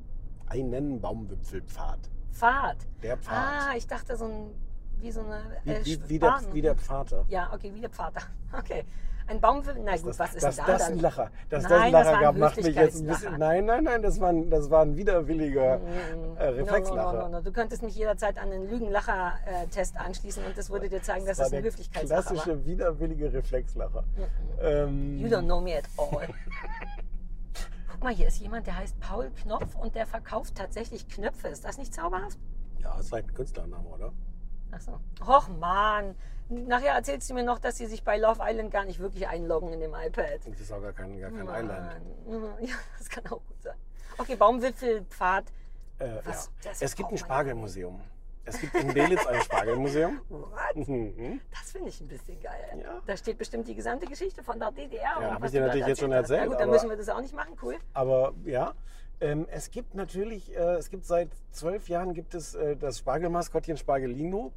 Einen 0.47 1.01
Baumwipfelpfad. 1.01 1.99
Fahrt. 2.31 2.87
Der 3.03 3.17
Pfad. 3.19 3.35
Ah, 3.35 3.77
ich 3.77 3.87
dachte 3.87 4.17
so 4.17 4.25
ein, 4.27 4.51
wie 5.01 5.11
so 5.11 5.21
eine 5.21 5.43
wie, 5.65 5.71
äh, 5.73 5.85
wie, 5.85 6.09
wie, 6.09 6.19
der, 6.19 6.29
Spaten- 6.39 6.55
wie 6.55 6.63
der 6.63 6.75
Pfad. 6.77 7.15
Ja, 7.29 7.53
okay, 7.53 7.73
wie 7.75 7.81
der 7.81 7.91
Pfad. 7.91 8.15
Okay. 8.59 8.85
Ein 9.29 9.41
Baumwipfel, 9.43 9.83
na 9.85 9.95
gut, 9.97 10.09
Das, 10.09 10.19
was 10.19 10.35
ist 10.35 10.43
denn 10.43 10.57
da 10.67 10.73
das 10.73 10.85
dann? 10.85 10.93
ein 10.95 11.01
Lacher, 11.01 11.31
dass 11.51 11.63
Nein, 11.65 11.71
das 11.73 11.81
ein 11.83 11.93
das 11.93 12.05
Lacher 12.07 12.17
ein 12.17 12.23
gab, 12.23 12.37
macht 12.37 12.57
mich 12.57 12.75
jetzt 12.75 13.01
ein 13.01 13.07
bisschen. 13.07 13.39
Nein, 13.39 13.65
nein, 13.67 13.85
nein, 13.85 14.03
das 14.03 14.19
war 14.21 14.31
ein, 14.31 14.49
das 14.51 14.71
war 14.71 14.83
ein 14.83 14.97
widerwilliger 14.97 15.75
äh, 15.75 15.79
No, 16.17 16.27
no, 16.27 16.35
Reflexlacher. 16.57 17.13
no, 17.13 17.23
no, 17.25 17.29
no. 17.29 17.41
Du 17.43 17.53
könntest 17.53 17.83
mich 17.83 17.95
jederzeit 17.95 18.39
an 18.39 18.51
den 18.51 18.69
Lügenlacher-Test 18.71 19.99
anschließen 19.99 20.45
und 20.47 20.57
das 20.57 20.71
würde 20.71 20.89
dir 20.89 21.03
zeigen, 21.03 21.27
dass 21.27 21.37
Das 21.37 21.49
es 21.49 21.53
ein 21.53 21.63
Höflichkeitslacher 21.63 22.25
war. 22.25 22.33
klassische 22.33 22.65
widerwillige 22.65 23.33
Reflexlacher. 23.33 24.05
Ähm, 24.63 25.19
You 25.19 25.29
don't 25.29 25.45
know 25.45 25.61
me 25.61 25.77
at 25.77 25.85
all. 25.99 26.27
Guck 27.91 28.03
mal, 28.03 28.15
hier 28.15 28.29
ist 28.29 28.39
jemand, 28.41 28.67
der 28.67 28.77
heißt 28.79 28.99
Paul 29.01 29.31
Knopf 29.43 29.75
und 29.77 29.95
der 29.95 30.07
verkauft 30.07 30.55
tatsächlich 30.55 31.09
Knöpfe. 31.09 31.49
Ist 31.49 31.65
das 31.65 31.79
nicht 31.79 31.93
zauberhaft? 31.93 32.39
ja, 32.81 32.95
das 32.97 33.07
ist 33.07 33.13
halt 33.13 33.27
ein 33.27 33.35
Künstlername, 33.35 33.87
oder? 33.89 34.13
Achso. 34.71 35.01
Och 35.27 35.49
man. 35.59 36.15
Nachher 36.49 36.95
erzählst 36.95 37.29
du 37.29 37.35
mir 37.35 37.43
noch, 37.45 37.59
dass 37.59 37.77
sie 37.77 37.87
sich 37.87 38.03
bei 38.05 38.17
Love 38.17 38.41
Island 38.43 38.71
gar 38.71 38.85
nicht 38.85 39.01
wirklich 39.01 39.29
einloggen 39.29 39.73
in 39.73 39.81
dem 39.81 39.95
iPad. 39.95 40.41
Das 40.47 40.61
ist 40.61 40.73
auch 40.73 40.81
gar 40.81 40.93
kein, 40.93 41.21
gar 41.21 41.31
kein 41.31 41.45
Mann. 41.45 41.65
Island. 41.65 42.59
Ja, 42.69 42.75
das 42.99 43.09
kann 43.11 43.25
auch 43.27 43.41
gut 43.47 43.63
sein. 43.63 43.77
Okay, 44.17 44.37
Baumwipfelpfad. 44.37 45.45
Äh, 45.99 46.09
Was? 46.25 46.51
ja. 46.65 46.71
Es 46.81 46.95
gibt 46.95 47.11
ein 47.11 47.19
Spargelmuseum. 47.19 48.01
Es 48.45 48.59
gibt 48.61 48.75
in 48.77 48.95
Belitz 48.95 49.27
ein 49.27 49.43
Spargelmuseum. 49.43 50.21
What? 50.31 50.89
Mhm. 50.89 51.41
Das 51.51 51.71
finde 51.73 51.89
ich 51.91 52.01
ein 52.01 52.09
bisschen 52.09 52.41
geil. 52.41 52.81
Ja. 52.83 53.03
Da 53.07 53.17
steht 53.17 53.37
bestimmt 53.37 53.69
die 53.69 53.75
gesamte 53.75 54.07
Geschichte 54.07 54.43
von 54.43 54.59
der 54.59 54.71
DDR. 54.73 55.03
Ja, 55.03 55.17
und 55.19 55.35
hab 55.35 55.43
was 55.43 55.53
ich 55.53 55.59
dir 55.59 55.67
natürlich 55.67 55.87
jetzt 55.87 56.01
schon 56.01 56.13
erzählt, 56.13 56.41
Na 56.43 56.47
gut, 56.47 56.55
dann 56.55 56.63
aber- 56.63 56.73
müssen 56.73 56.89
wir 56.89 56.97
das 56.97 57.09
auch 57.11 57.21
nicht 57.21 57.35
machen. 57.35 57.55
Cool. 57.63 57.77
Aber 57.93 58.33
ja, 58.45 58.73
ähm, 59.21 59.47
es 59.51 59.71
gibt 59.71 59.95
natürlich, 59.95 60.57
äh, 60.57 60.77
es 60.77 60.89
gibt 60.89 61.05
seit 61.05 61.29
zwölf 61.51 61.89
Jahren 61.89 62.15
gibt 62.15 62.35
es 62.35 62.55
äh, 62.55 62.77
das 62.77 62.99
Spargelmaskottchen 62.99 63.77
Spargelino. 63.77 64.53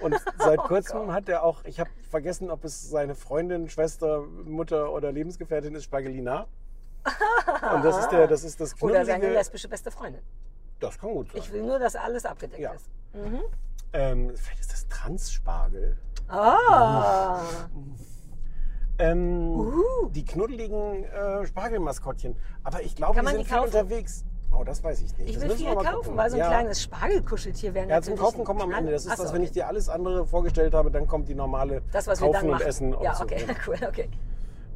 Und 0.00 0.16
seit 0.38 0.58
kurzem 0.68 1.12
hat 1.12 1.28
er 1.28 1.42
auch, 1.42 1.64
ich 1.64 1.80
habe 1.80 1.90
vergessen, 2.10 2.50
ob 2.50 2.64
es 2.64 2.88
seine 2.90 3.14
Freundin, 3.14 3.68
Schwester, 3.68 4.22
Mutter 4.44 4.92
oder 4.92 5.12
Lebensgefährtin 5.12 5.74
ist, 5.74 5.84
Spargelina. 5.84 6.46
Und 7.74 7.84
das 7.84 7.98
ist 7.98 8.08
der, 8.10 8.26
das 8.26 8.42
ist 8.44 8.60
das 8.60 8.80
Oder 8.82 9.04
seine 9.04 9.30
lesbische 9.30 9.68
beste 9.68 9.90
Freundin. 9.90 10.22
Das 10.80 10.98
kann 10.98 11.10
gut 11.10 11.30
sein. 11.30 11.40
Ich 11.40 11.52
will 11.52 11.62
nur, 11.62 11.78
dass 11.78 11.94
alles 11.96 12.24
abgedeckt 12.26 12.60
Ja. 12.60 12.72
ist. 12.72 12.88
Ähm, 13.92 14.36
vielleicht 14.36 14.60
ist 14.60 14.72
das 14.72 14.88
Transspargel. 14.88 15.96
Ah, 16.28 17.40
Ähm, 18.98 19.60
Uhu. 19.60 20.08
Die 20.10 20.24
knuddeligen 20.24 21.04
äh, 21.04 21.46
Spargelmaskottchen. 21.46 22.36
Aber 22.64 22.82
ich 22.82 22.96
glaube, 22.96 23.20
die 23.20 23.26
sind 23.26 23.40
die 23.40 23.44
viel 23.44 23.58
unterwegs. 23.58 24.24
Oh, 24.52 24.64
das 24.64 24.82
weiß 24.82 25.02
ich 25.02 25.16
nicht. 25.18 25.28
ich 25.28 25.34
das 25.34 25.42
will 25.42 25.50
wir 25.50 25.56
viel 25.56 25.74
kaufen, 25.74 25.92
gucken. 25.94 26.16
weil 26.16 26.30
so 26.30 26.36
ein 26.36 26.40
ja. 26.40 26.48
kleines 26.48 26.82
Spargelkuscheltier 26.82 27.74
wäre 27.74 27.88
Ja, 27.88 28.00
zum 28.00 28.16
Kaufen 28.16 28.42
kommen 28.44 28.60
wir 28.60 28.64
am. 28.64 28.72
Ende. 28.72 28.92
Das 28.92 29.04
ist 29.04 29.10
Ach 29.12 29.16
so, 29.16 29.22
das, 29.24 29.32
wenn 29.34 29.42
ich 29.42 29.50
okay. 29.50 29.60
dir 29.60 29.68
alles 29.68 29.88
andere 29.88 30.26
vorgestellt 30.26 30.72
habe, 30.74 30.90
dann 30.90 31.06
kommt 31.06 31.28
die 31.28 31.34
normale 31.34 31.82
Das, 31.92 32.06
was 32.06 32.20
wir 32.20 32.26
Kaufen 32.26 32.34
dann 32.34 32.44
und 32.46 32.50
machen. 32.52 32.66
Essen. 32.66 32.96
ja, 33.02 33.10
und 33.10 33.16
so. 33.18 33.24
okay, 33.24 33.44
cool, 33.66 33.76
okay. 33.88 34.08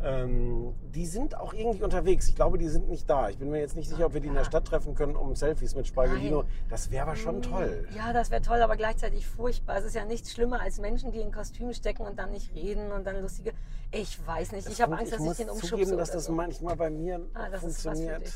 Ähm, 0.02 0.72
die 0.94 1.04
sind 1.04 1.36
auch 1.36 1.52
irgendwie 1.52 1.82
unterwegs. 1.82 2.26
Ich 2.28 2.34
glaube, 2.34 2.56
die 2.56 2.68
sind 2.68 2.88
nicht 2.88 3.08
da. 3.10 3.28
Ich 3.28 3.36
bin 3.36 3.50
mir 3.50 3.58
jetzt 3.60 3.76
nicht 3.76 3.88
sicher, 3.90 4.06
ob 4.06 4.14
wir 4.14 4.22
die 4.22 4.28
in 4.28 4.34
der 4.34 4.44
Stadt 4.44 4.64
treffen 4.64 4.94
können, 4.94 5.14
um 5.14 5.36
Selfies 5.36 5.74
mit 5.74 5.86
Spargelino. 5.86 6.42
Nein. 6.42 6.50
Das 6.70 6.90
wäre 6.90 7.02
aber 7.06 7.16
schon 7.16 7.42
toll. 7.42 7.86
Ja, 7.94 8.14
das 8.14 8.30
wäre 8.30 8.40
toll, 8.40 8.62
aber 8.62 8.76
gleichzeitig 8.76 9.26
furchtbar. 9.26 9.76
Es 9.76 9.84
ist 9.84 9.94
ja 9.94 10.06
nichts 10.06 10.32
schlimmer 10.32 10.60
als 10.62 10.80
Menschen, 10.80 11.12
die 11.12 11.20
in 11.20 11.30
Kostümen 11.32 11.74
stecken 11.74 12.02
und 12.06 12.18
dann 12.18 12.30
nicht 12.30 12.54
reden 12.54 12.92
und 12.92 13.06
dann 13.06 13.20
lustige. 13.20 13.52
Ich 13.92 14.26
weiß 14.26 14.52
nicht. 14.52 14.68
Ich 14.70 14.80
habe 14.80 14.96
Angst, 14.96 15.12
dass 15.12 15.20
ich 15.20 15.26
muss 15.26 15.36
den 15.36 15.50
umschubse. 15.50 15.68
zugeben, 15.76 15.98
dass 15.98 16.10
das 16.12 16.24
so. 16.24 16.32
manchmal 16.32 16.76
bei 16.76 16.88
mir 16.88 17.20
Ah, 17.34 17.50
das 17.50 17.62
ist 17.64 17.84
was 17.84 17.98
für 18.00 18.06
funktioniert. 18.06 18.26
dich. 18.26 18.34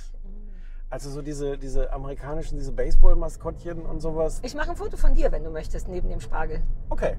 Also 0.91 1.11
so 1.11 1.23
diese, 1.23 1.59
diese 1.59 1.93
amerikanischen, 1.93 2.57
diese 2.57 2.73
Baseball-Maskottchen 2.73 3.85
und 3.85 4.01
sowas. 4.01 4.41
Ich 4.43 4.55
mache 4.55 4.71
ein 4.71 4.77
Foto 4.77 4.97
von 4.97 5.15
dir, 5.15 5.33
wenn 5.33 5.43
du 5.43 5.51
möchtest, 5.51 5.89
neben 5.89 6.09
dem 6.09 6.21
Spargel. 6.21 6.63
Okay. 6.89 7.17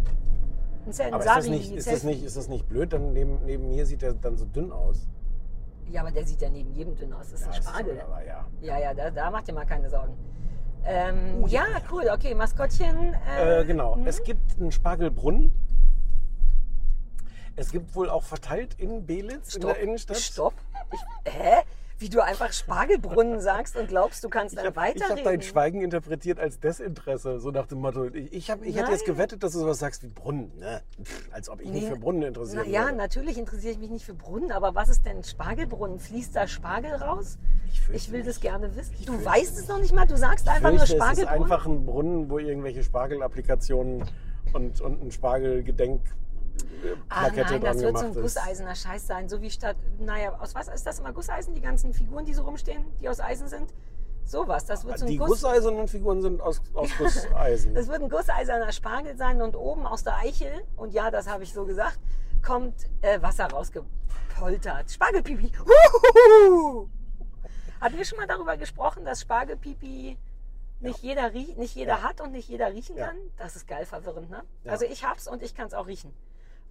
Ein 0.86 1.14
Aber 1.14 1.24
ist 1.24 1.26
das, 1.28 1.48
nicht, 1.48 1.72
ist, 1.74 1.92
das 1.92 2.04
nicht, 2.04 2.24
ist 2.24 2.38
das 2.38 2.48
nicht 2.48 2.70
blöd? 2.70 2.94
Dann 2.94 3.12
neben, 3.14 3.44
neben 3.44 3.68
mir 3.70 3.86
sieht 3.86 4.04
er 4.04 4.14
dann 4.14 4.38
so 4.38 4.46
dünn 4.46 4.72
aus. 4.72 5.08
Ja, 5.90 6.02
aber 6.02 6.12
der 6.12 6.26
sieht 6.26 6.42
ja 6.42 6.50
neben 6.50 6.72
jedem 6.74 6.96
dünn 6.96 7.12
aus. 7.12 7.32
Das 7.32 7.42
ist 7.42 7.48
ein 7.48 7.50
das 7.50 7.60
ist 7.60 7.70
Spargel. 7.70 8.02
aber, 8.02 8.26
ja. 8.26 8.46
Ja, 8.62 8.78
ja, 8.80 8.94
da, 8.94 9.10
da 9.12 9.32
macht 9.32 9.48
ihr 9.48 9.54
mal 9.56 9.66
keine 9.66 9.90
Sorgen. 9.90 10.14
Ähm, 10.86 11.46
ja, 11.48 11.66
cool. 11.92 12.08
Okay, 12.14 12.36
Maskottchen. 12.36 13.16
Äh, 13.28 13.62
Äh, 13.62 13.66
genau. 13.66 13.96
hm? 13.96 14.06
Es 14.06 14.24
gibt 14.24 14.60
einen 14.60 14.72
Spargelbrunnen. 14.72 15.52
Es 17.56 17.72
gibt 17.72 17.96
wohl 17.96 18.10
auch 18.10 18.24
verteilt 18.24 18.76
in 18.78 19.06
Belitz, 19.06 19.56
in 19.56 19.62
der 19.62 19.80
Innenstadt. 19.80 20.18
Stopp. 20.18 20.54
Ich, 20.94 21.34
hä? 21.34 21.64
Wie 21.98 22.10
du 22.10 22.20
einfach 22.22 22.52
Spargelbrunnen 22.52 23.40
sagst 23.40 23.78
und 23.78 23.88
glaubst, 23.88 24.22
du 24.24 24.30
kannst 24.30 24.54
Ich 24.54 24.58
dann 24.58 24.66
habe 24.68 24.76
weiterreden. 24.76 25.18
hab 25.18 25.24
dein 25.24 25.42
Schweigen 25.42 25.82
interpretiert 25.82 26.40
als 26.42 26.60
Desinteresse, 26.60 27.40
so 27.40 27.52
nach 27.52 27.68
dem 27.68 27.80
Motto. 27.80 28.06
Ich, 28.14 28.34
ich, 28.34 28.52
hab, 28.52 28.62
ich 28.64 28.76
hätte 28.76 28.92
jetzt 28.92 29.06
gewettet, 29.06 29.44
dass 29.44 29.54
du 29.54 29.60
sowas 29.60 29.80
sagst 29.80 30.04
wie 30.04 30.08
Brunnen. 30.10 30.52
Ne? 30.60 30.82
Pff, 31.02 31.30
als 31.32 31.48
ob 31.50 31.62
ich 31.62 31.70
mich 31.70 31.84
Nee. 31.84 31.90
für 31.90 31.96
Brunnen 31.98 32.24
interessiere. 32.24 32.64
Na 32.66 32.70
ja, 32.70 32.92
natürlich 32.92 33.38
interessiere 33.38 33.72
ich 33.72 33.80
mich 33.80 33.90
nicht 33.92 34.06
für 34.06 34.14
Brunnen, 34.14 34.52
aber 34.52 34.76
was 34.76 34.90
ist 34.90 35.06
denn 35.06 35.24
Spargelbrunnen? 35.24 36.00
Fließt 36.00 36.36
da 36.36 36.48
Spargel 36.48 36.92
raus? 36.96 37.38
Ich 37.72 37.82
Ich 37.94 38.12
will 38.12 38.20
das 38.24 38.36
nicht. 38.36 38.42
gerne 38.42 38.76
wissen. 38.76 38.94
Du 39.06 39.14
fürchte 39.14 39.26
weißt 39.26 39.58
es 39.60 39.68
noch 39.70 39.80
nicht 39.80 39.94
mal, 39.96 40.06
du 40.06 40.18
sagst 40.18 40.50
einfach 40.50 40.72
nur 40.72 40.80
fürchte, 40.80 40.84
es 40.84 40.90
ist 40.90 40.98
Spargelbrunnen. 40.98 41.44
einfach 41.44 41.66
ein 41.66 41.86
Brunnen, 41.86 42.30
wo 42.30 42.40
irgendwelche 42.40 42.84
Spargelapplikationen 42.84 44.04
und, 44.54 44.82
und 44.82 45.02
ein 45.02 45.12
Spargelgedenk 45.12 46.02
Ah 47.10 47.30
Plakette 47.30 47.54
nein, 47.54 47.62
das 47.62 47.80
wird 47.82 47.98
so 47.98 48.06
ein 48.06 48.14
gusseisener 48.14 48.76
Scheiß 48.76 49.08
sein. 49.08 49.28
So 49.30 49.42
wie 49.42 49.50
statt, 49.50 49.76
naja, 50.00 50.38
aus 50.40 50.54
was 50.56 50.68
ist 50.68 50.86
das 50.86 51.00
immer 51.00 51.14
Gusseisen? 51.14 51.54
Die 51.56 51.62
ganzen 51.62 51.94
Figuren, 51.94 52.26
die 52.26 52.34
so 52.34 52.44
rumstehen, 52.44 52.86
die 53.00 53.10
aus 53.10 53.20
Eisen 53.20 53.48
sind? 53.48 53.74
Sowas, 54.24 54.66
das 54.66 54.86
wird 54.86 54.98
so 55.00 55.06
ein 55.06 55.12
Die 55.12 55.18
Guss, 55.18 55.30
gusseisernen 55.30 55.88
Figuren 55.88 56.22
sind 56.22 56.42
aus, 56.42 56.62
aus 56.74 56.90
Gusseisen. 56.98 57.74
Das 57.76 57.88
wird 57.88 58.02
ein 58.02 58.10
gusseiserner 58.10 58.72
Spargel 58.72 59.16
sein 59.18 59.42
und 59.42 59.56
oben 59.56 59.86
aus 59.86 60.04
der 60.04 60.18
Eichel, 60.18 60.64
und 60.78 60.94
ja, 60.94 61.12
das 61.12 61.28
habe 61.28 61.44
ich 61.44 61.54
so 61.54 61.66
gesagt, 61.66 62.00
kommt 62.44 62.74
äh, 63.02 63.22
Wasser 63.22 63.46
rausgepoltert. 63.46 64.90
Spargelpipi. 64.92 65.52
Huhuhu. 66.50 66.90
Hatten 67.82 67.98
wir 67.98 68.06
schon 68.06 68.18
mal 68.18 68.28
darüber 68.28 68.58
gesprochen, 68.58 69.06
dass 69.06 69.22
Spargelpipi 69.22 70.18
nicht 70.80 71.00
jeder, 71.04 71.32
rie- 71.34 71.56
nicht 71.58 71.76
jeder 71.76 71.98
Ja. 71.98 72.02
hat 72.04 72.22
und 72.22 72.32
nicht 72.32 72.50
jeder 72.50 72.72
riechen 72.74 72.98
Ja. 72.98 73.08
kann? 73.08 73.18
Das 73.38 73.56
ist 73.56 73.68
geil 73.68 73.86
verwirrend, 73.86 74.30
ne? 74.30 74.44
Ja. 74.64 74.72
Also 74.72 74.86
ich 74.86 75.04
hab's 75.06 75.28
und 75.28 75.44
ich 75.44 75.54
kann 75.56 75.68
es 75.68 75.74
auch 75.74 75.88
riechen. 75.88 76.12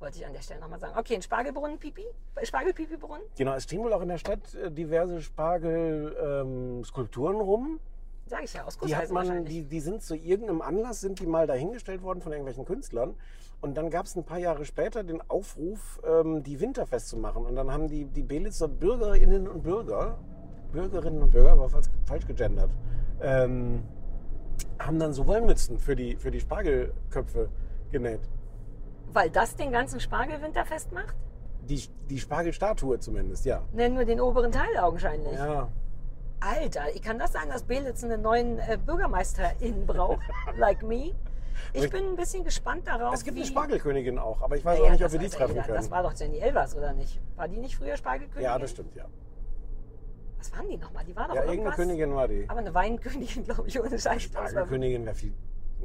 Wollte 0.04 0.18
ich 0.18 0.26
an 0.26 0.34
der 0.34 0.42
Stelle 0.42 0.60
nochmal 0.60 0.78
sagen. 0.78 0.92
Okay, 0.98 1.14
ein 1.14 1.22
Spargelbrunnen-Pipi? 1.22 2.04
Spargelpipi-Brunnen? 2.42 3.24
genau, 3.38 3.54
es 3.54 3.64
stehen 3.64 3.82
wohl 3.82 3.94
auch 3.94 4.02
in 4.02 4.08
der 4.08 4.18
Stadt 4.18 4.54
äh, 4.54 4.70
diverse 4.70 5.22
Spargel-Skulpturen 5.22 7.36
rum. 7.36 7.80
Sag 8.26 8.44
ich 8.44 8.52
ja, 8.52 8.66
aus 8.66 8.78
Die 8.78 8.94
hat 8.94 9.10
man, 9.10 9.46
die, 9.46 9.62
die 9.62 9.80
sind 9.80 10.02
zu 10.02 10.14
irgendeinem 10.14 10.60
Anlass, 10.60 11.00
sind 11.00 11.20
die 11.20 11.26
mal 11.26 11.46
dahingestellt 11.46 12.02
worden 12.02 12.20
von 12.20 12.32
irgendwelchen 12.32 12.66
Künstlern. 12.66 13.14
Und 13.62 13.78
dann 13.78 13.88
gab 13.88 14.04
es 14.04 14.14
ein 14.14 14.24
paar 14.24 14.36
Jahre 14.36 14.66
später 14.66 15.04
den 15.04 15.22
Aufruf, 15.30 16.02
ähm, 16.06 16.42
die 16.42 16.60
winterfest 16.60 17.08
zu 17.08 17.16
machen. 17.16 17.46
Und 17.46 17.56
dann 17.56 17.70
haben 17.70 17.88
die, 17.88 18.04
die 18.04 18.24
Belitzer 18.24 18.68
Bürgerinnen 18.68 19.48
und 19.48 19.62
Bürger, 19.62 20.18
Bürgerinnen 20.70 21.22
und 21.22 21.30
Bürger, 21.30 21.58
war 21.58 21.70
falsch, 21.70 21.86
falsch 22.04 22.26
gegendert, 22.26 22.68
ähm, 23.22 23.84
haben 24.78 24.98
dann 24.98 25.14
so 25.14 25.26
Wollmützen 25.26 25.78
für 25.78 25.96
die, 25.96 26.16
für 26.16 26.30
die 26.30 26.40
Spargelköpfe 26.40 27.48
genäht. 27.90 28.20
Weil 29.12 29.30
das 29.30 29.56
den 29.56 29.72
ganzen 29.72 30.00
Spargel 30.00 30.40
winterfest 30.42 30.92
macht? 30.92 31.14
Die, 31.62 31.82
die 32.10 32.18
Spargelstatue 32.18 32.98
zumindest, 32.98 33.44
ja. 33.46 33.62
Ne, 33.72 33.88
nur 33.88 34.04
den 34.04 34.20
oberen 34.20 34.52
Teil 34.52 34.76
augenscheinlich. 34.78 35.32
Ja, 35.38 35.68
Alter, 36.40 36.82
kann 37.02 37.18
das 37.18 37.32
sein, 37.32 37.48
dass 37.48 37.62
Belitz 37.62 38.04
einen 38.04 38.20
neuen 38.20 38.58
äh, 38.58 38.76
BürgermeisterInnen 38.84 39.86
braucht? 39.86 40.20
like 40.56 40.82
me? 40.82 41.14
Ich 41.72 41.88
bin 41.88 42.04
ein 42.04 42.16
bisschen 42.16 42.44
gespannt 42.44 42.86
darauf, 42.86 43.14
es 43.14 43.24
gibt 43.24 43.36
eine 43.36 43.46
Spargelkönigin 43.46 44.18
auch, 44.18 44.42
aber 44.42 44.56
ich 44.56 44.64
weiß 44.64 44.78
Ja, 44.78 44.84
auch 44.86 44.90
nicht, 44.90 45.04
ob 45.04 45.12
wir 45.12 45.18
die 45.20 45.28
treffen 45.28 45.54
jeder. 45.54 45.64
können. 45.64 45.76
Das 45.78 45.90
war 45.90 46.02
doch 46.02 46.12
Jenny 46.12 46.38
Elvers, 46.38 46.76
oder 46.76 46.92
nicht? 46.92 47.20
War 47.36 47.48
die 47.48 47.56
nicht 47.56 47.76
früher 47.76 47.96
Spargelkönigin? 47.96 48.42
ja, 48.42 48.58
das 48.58 48.70
stimmt, 48.72 48.94
ja. 48.96 49.06
Was 50.38 50.52
waren 50.52 50.68
die 50.68 50.76
nochmal? 50.76 51.04
Die 51.04 51.16
war 51.16 51.28
doch 51.28 51.34
Ja, 51.36 51.44
irgendeine 51.44 51.74
Königin 51.76 52.14
war 52.14 52.28
die. 52.28 52.44
Aber 52.48 52.58
eine 52.58 52.74
Weinkönigin, 52.74 53.44
glaube 53.44 53.66
ich, 53.68 53.80
ohne 53.80 53.98
Scheiß. 53.98 54.24
Spargelkönigin 54.24 55.06
wäre 55.06 55.14
viel. 55.14 55.32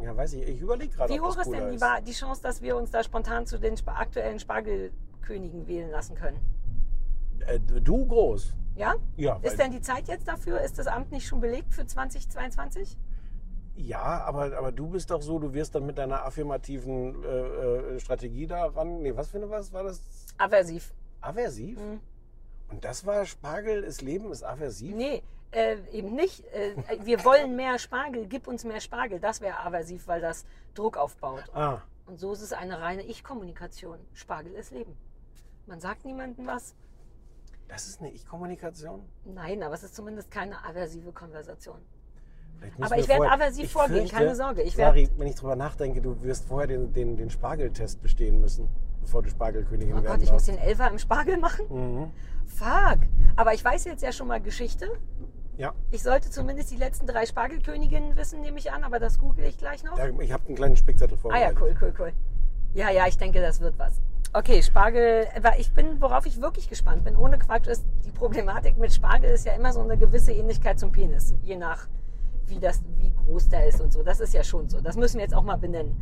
Ja, 0.01 0.15
weiß 0.15 0.33
ich. 0.33 0.47
Ich 0.47 0.62
überlege 0.62 0.93
gerade, 0.93 1.13
Wie 1.13 1.19
hoch 1.19 1.38
ist 1.38 1.51
denn 1.51 1.71
die, 1.71 2.03
die 2.05 2.13
Chance, 2.13 2.41
dass 2.41 2.62
wir 2.62 2.77
uns 2.77 2.91
da 2.91 3.03
spontan 3.03 3.45
zu 3.45 3.57
den 3.57 3.75
aktuellen 3.85 4.39
Spargelkönigen 4.39 5.67
wählen 5.67 5.91
lassen 5.91 6.15
können? 6.15 6.39
Äh, 7.45 7.59
du 7.59 8.05
groß. 8.05 8.53
Ja? 8.75 8.95
Ja, 9.17 9.39
Ist 9.41 9.59
denn 9.59 9.71
die 9.71 9.81
Zeit 9.81 10.07
jetzt 10.07 10.27
dafür? 10.27 10.62
Ist 10.62 10.79
das 10.79 10.88
Amt 10.88 11.12
nicht 11.12 11.27
schon 11.27 11.41
belegt 11.41 11.73
für 11.73 11.85
2022? 11.85 12.97
Ja, 13.75 14.23
aber, 14.25 14.57
aber 14.57 14.71
du 14.71 14.88
bist 14.88 15.09
doch 15.12 15.21
so, 15.21 15.39
du 15.39 15.53
wirst 15.53 15.75
dann 15.75 15.85
mit 15.85 15.97
deiner 15.97 16.25
affirmativen 16.25 17.23
äh, 17.23 17.27
äh, 17.27 17.99
Strategie 17.99 18.47
da 18.47 18.65
ran. 18.65 19.01
Nee, 19.01 19.15
was 19.15 19.29
für 19.29 19.38
eine 19.38 19.49
was 19.49 19.71
war 19.71 19.83
das? 19.83 20.01
Aversiv. 20.38 20.93
Aversiv? 21.21 21.79
Mhm. 21.79 21.99
Und 22.69 22.85
das 22.85 23.05
war 23.05 23.25
Spargel 23.25 23.83
ist 23.83 24.01
Leben, 24.01 24.31
ist 24.31 24.43
aversiv? 24.43 24.95
Nee, 24.95 25.23
äh, 25.51 25.77
eben 25.91 26.15
nicht. 26.15 26.43
Äh, 26.53 26.75
wir 27.03 27.23
wollen 27.25 27.55
mehr 27.55 27.79
Spargel, 27.79 28.27
gib 28.27 28.47
uns 28.47 28.63
mehr 28.63 28.79
Spargel. 28.79 29.19
Das 29.19 29.41
wäre 29.41 29.59
aversiv, 29.59 30.07
weil 30.07 30.21
das 30.21 30.45
Druck 30.75 30.97
aufbaut. 30.97 31.43
Ah, 31.53 31.79
Und 32.05 32.19
so 32.19 32.31
ist 32.33 32.41
es 32.41 32.53
eine 32.53 32.79
reine 32.79 33.03
Ich-Kommunikation. 33.03 33.97
Spargel 34.13 34.53
ist 34.53 34.71
Leben. 34.71 34.95
Man 35.65 35.79
sagt 35.79 36.05
niemandem 36.05 36.47
was. 36.47 36.75
das 37.67 37.88
ist 37.88 37.99
eine 38.01 38.09
Ich-Kommunikation? 38.12 39.01
Nein, 39.25 39.62
aber 39.63 39.75
es 39.75 39.83
ist 39.83 39.95
zumindest 39.95 40.31
keine 40.31 40.63
aversive 40.65 41.12
Konversation. 41.12 41.77
Aber 42.81 42.97
ich 42.97 43.07
werde 43.07 43.31
aversiv 43.31 43.65
ich 43.65 43.71
vorgehen, 43.71 43.99
fürchte, 44.01 44.15
keine 44.17 44.35
Sorge. 44.35 44.63
Ich 44.63 44.75
Sari, 44.75 45.07
werd- 45.07 45.17
wenn 45.19 45.27
ich 45.27 45.35
drüber 45.35 45.55
nachdenke, 45.55 46.01
du 46.01 46.21
wirst 46.23 46.45
vorher 46.45 46.67
den, 46.67 46.91
den, 46.91 47.15
den 47.15 47.29
Spargeltest 47.29 48.01
bestehen 48.01 48.41
müssen. 48.41 48.67
bevor 49.01 49.21
du 49.23 49.29
Spargelkönigin 49.29 49.93
Oh 49.93 50.03
werden 50.03 50.07
Gott, 50.07 50.21
ich 50.21 50.31
muss 50.31 50.45
den 50.45 50.57
Elfer 50.57 50.89
im 50.91 50.99
Spargel 50.99 51.38
machen? 51.38 51.65
Mhm. 51.69 52.12
Fuck. 52.47 52.99
Aber 53.38 53.53
ich 53.53 53.63
weiß 53.63 53.85
jetzt 53.85 54.03
ja 54.03 54.12
schon 54.12 54.27
mal 54.27 54.41
Geschichte. 54.41 54.89
Ja, 55.59 55.73
Ich 55.91 56.03
sollte 56.03 56.29
zumindest 56.29 56.71
die 56.71 56.77
letzten 56.77 57.05
drei 57.05 57.25
Spargelköniginnen 57.25 58.15
wissen, 58.15 58.39
nehme 58.39 58.57
ich 58.59 58.71
an, 58.71 58.85
aber 58.85 58.97
das 58.97 59.19
google 59.19 59.43
ich 59.43 59.57
gleich 59.57 59.83
noch. 59.83 59.97
da, 59.97 60.07
ich 60.07 60.31
habe 60.31 60.47
einen 60.47 60.55
kleinen 60.55 60.77
Spickzettel 60.77 61.17
Ah 61.29 61.37
ja, 61.37 61.49
vorbereitet. 61.51 61.57
cool, 61.61 61.75
cool, 61.81 61.93
cool. 61.99 62.13
Ja, 62.73 62.89
ja, 62.91 63.07
ich 63.07 63.17
denke, 63.17 63.41
das 63.41 63.59
wird 63.59 63.77
was. 63.77 63.99
Okay, 64.31 64.61
Spargel, 64.63 65.27
ich 65.57 65.73
bin, 65.73 65.99
worauf 65.99 66.25
ich 66.25 66.39
wirklich 66.39 66.69
gespannt 66.69 67.03
bin, 67.03 67.17
ohne 67.17 67.37
Quatsch, 67.37 67.67
ist 67.67 67.83
die 68.05 68.11
Problematik 68.11 68.77
mit 68.77 68.93
Spargel 68.93 69.31
ist 69.31 69.45
ja 69.45 69.51
immer 69.51 69.73
so 69.73 69.81
eine 69.81 69.97
gewisse 69.97 70.31
Ähnlichkeit 70.31 70.79
zum 70.79 70.93
Penis, 70.93 71.35
je 71.43 71.57
nach 71.57 71.87
wie 72.49 72.59
das, 72.59 72.81
wie 72.97 73.12
groß 73.25 73.49
der 73.49 73.67
ist 73.67 73.81
und 73.81 73.91
so. 73.93 74.03
Das 74.03 74.19
ist 74.19 74.33
ja 74.33 74.43
schon 74.43 74.69
so. 74.69 74.81
Das 74.81 74.95
müssen 74.95 75.17
wir 75.17 75.23
jetzt 75.23 75.35
auch 75.35 75.43
mal 75.43 75.57
benennen. 75.57 76.01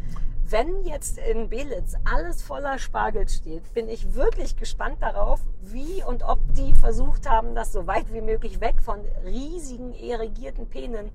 Wenn 0.50 0.84
jetzt 0.84 1.18
in 1.18 1.50
Belitz 1.50 1.96
alles 2.06 2.42
voller 2.42 2.80
Spargel 2.80 3.28
steht, 3.28 3.74
bin 3.74 3.90
ich 3.90 4.16
wirklich 4.16 4.56
gespannt 4.56 5.02
darauf, 5.02 5.42
wie 5.62 6.04
und 6.06 6.24
ob 6.24 6.40
die 6.54 6.74
versucht 6.74 7.30
haben, 7.30 7.54
das 7.54 7.74
so 7.74 7.86
weit 7.86 8.14
wie 8.14 8.22
möglich 8.22 8.62
weg 8.62 8.82
von 8.82 9.00
riesigen 9.26 9.94
irrigierten 9.94 10.68
Penen 10.68 11.12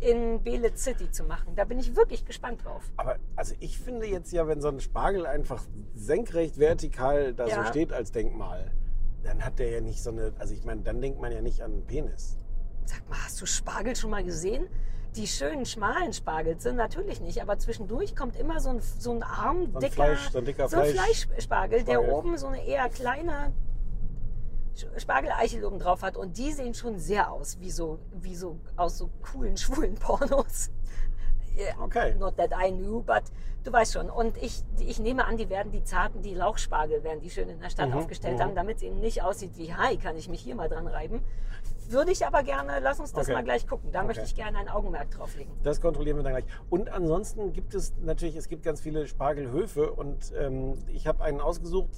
in 0.00 0.42
Belitz 0.42 0.82
City 0.82 1.08
zu 1.12 1.22
machen. 1.22 1.54
Da 1.54 1.64
bin 1.64 1.78
ich 1.78 1.94
wirklich 1.94 2.24
gespannt 2.24 2.64
drauf. 2.64 2.82
Aber 2.96 3.18
also 3.36 3.54
ich 3.60 3.78
finde 3.78 4.06
jetzt 4.06 4.32
ja, 4.32 4.48
wenn 4.48 4.60
so 4.60 4.66
ein 4.66 4.80
Spargel 4.80 5.26
einfach 5.26 5.62
senkrecht 5.94 6.58
vertikal 6.58 7.34
da 7.34 7.44
so 7.46 7.50
Ja. 7.52 7.66
steht 7.66 7.92
als 7.92 8.10
Denkmal, 8.10 8.72
dann 9.22 9.44
hat 9.44 9.60
der 9.60 9.70
ja 9.70 9.80
nicht 9.80 10.02
so 10.02 10.10
eine, 10.10 10.32
also 10.40 10.54
ich 10.54 10.64
meine, 10.64 10.82
dann 10.82 11.00
denkt 11.00 11.20
man 11.20 11.30
ja 11.30 11.40
nicht 11.40 11.62
an 11.62 11.72
einen 11.72 11.86
Penis. 11.86 12.36
Sag 12.84 13.08
mal, 13.08 13.18
hast 13.24 13.40
du 13.40 13.46
Spargel 13.46 13.94
schon 13.96 14.10
mal 14.10 14.24
gesehen? 14.24 14.66
Die 15.16 15.26
schönen, 15.26 15.66
schmalen 15.66 16.12
Spargel 16.12 16.58
sind 16.58 16.76
natürlich 16.76 17.20
nicht, 17.20 17.42
aber 17.42 17.58
zwischendurch 17.58 18.16
kommt 18.16 18.34
immer 18.36 18.60
so 18.60 18.70
ein, 18.70 18.80
so 18.80 19.12
ein 19.12 19.22
arm, 19.22 19.70
So 19.70 19.78
ein 19.78 19.80
dicker, 19.80 19.94
Fleisch- 19.94 20.30
so 20.30 20.38
ein 20.38 20.44
dicker 20.46 20.68
so 20.68 20.76
ein 20.78 20.86
Fleisch- 20.94 21.26
Fleischspargel, 21.26 21.84
der 21.84 21.94
Spargel. 21.94 22.12
oben 22.14 22.38
so 22.38 22.46
eine 22.46 22.64
eher 22.64 22.88
kleine 22.88 23.52
Spargeleichel 24.96 25.64
oben 25.64 25.78
drauf 25.78 26.02
hat. 26.02 26.16
Und 26.16 26.38
die 26.38 26.50
sehen 26.52 26.72
schon 26.74 26.98
sehr 26.98 27.30
aus, 27.30 27.60
wie 27.60 27.70
so, 27.70 27.98
wie 28.12 28.34
so 28.34 28.58
aus 28.76 28.96
so 28.98 29.10
coolen, 29.22 29.56
schwulen 29.58 29.94
Pornos. 29.96 30.70
Okay. 31.82 32.14
Not 32.18 32.38
that 32.38 32.50
I 32.58 32.70
knew, 32.72 33.02
but 33.02 33.24
du 33.64 33.70
weißt 33.70 33.92
schon. 33.92 34.08
Und 34.08 34.38
ich, 34.42 34.62
ich 34.78 34.98
nehme 34.98 35.26
an, 35.26 35.36
die 35.36 35.50
werden 35.50 35.70
die 35.70 35.84
zarten, 35.84 36.22
die 36.22 36.32
Lauchspargel 36.34 37.04
werden 37.04 37.20
die 37.20 37.28
schön 37.28 37.50
in 37.50 37.60
der 37.60 37.68
Stadt 37.68 37.90
Mhm, 37.90 37.96
aufgestellt 37.96 38.38
mhm. 38.38 38.42
haben, 38.42 38.54
damit 38.54 38.78
es 38.78 38.82
eben 38.82 38.98
nicht 39.00 39.22
aussieht 39.22 39.58
wie, 39.58 39.74
hi, 39.74 39.98
kann 39.98 40.16
ich 40.16 40.30
mich 40.30 40.40
hier 40.40 40.54
mal 40.54 40.70
dran 40.70 40.86
reiben. 40.86 41.20
Würde 41.92 42.10
ich 42.12 42.26
aber 42.26 42.42
gerne, 42.42 42.80
lass 42.80 42.98
uns 43.00 43.12
das 43.12 43.26
Okay. 43.26 43.34
mal 43.34 43.44
gleich 43.44 43.66
gucken. 43.66 43.92
Da 43.92 44.00
Okay. 44.00 44.08
möchte 44.08 44.24
ich 44.24 44.34
gerne 44.34 44.58
ein 44.58 44.68
Augenmerk 44.68 45.10
drauf 45.10 45.36
legen. 45.36 45.52
Das 45.62 45.80
kontrollieren 45.80 46.16
wir 46.16 46.22
dann 46.24 46.32
gleich. 46.32 46.46
Und 46.70 46.88
ansonsten 46.90 47.52
gibt 47.52 47.74
es 47.74 47.92
natürlich, 48.00 48.36
es 48.36 48.48
gibt 48.48 48.62
ganz 48.62 48.80
viele 48.80 49.06
Spargelhöfe 49.06 49.92
und 49.92 50.32
ähm, 50.38 50.74
ich 50.88 51.06
habe 51.06 51.22
einen 51.22 51.40
ausgesucht, 51.40 51.90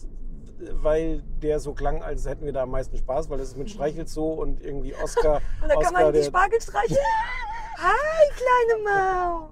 weil 0.72 1.22
der 1.42 1.60
so 1.60 1.74
klang, 1.74 2.02
als 2.02 2.26
hätten 2.26 2.44
wir 2.44 2.52
da 2.52 2.62
am 2.62 2.70
meisten 2.70 2.96
Spaß, 2.96 3.30
weil 3.30 3.38
das 3.38 3.48
ist 3.48 3.56
mit 3.56 3.70
Streichelzoo 3.74 4.32
und 4.34 4.60
irgendwie 4.60 4.94
Oscar. 4.96 5.36
Und 5.62 5.68
da 5.68 5.74
kann 5.74 5.78
Oscar 5.78 6.02
man 6.04 6.12
die 6.12 6.22
Spargel 6.24 6.60
streichen. 6.60 6.96
Hi, 7.78 8.30
kleine 8.36 8.82
Maus. 8.84 9.50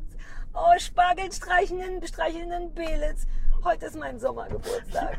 Oh, 0.54 0.78
Spargel 0.78 1.32
streichelnden, 1.32 2.06
streichelnden 2.06 2.74
Belitz. 2.74 3.26
Heute 3.64 3.86
ist 3.86 3.96
mein 3.98 4.18
Sommergeburtstag. 4.18 5.18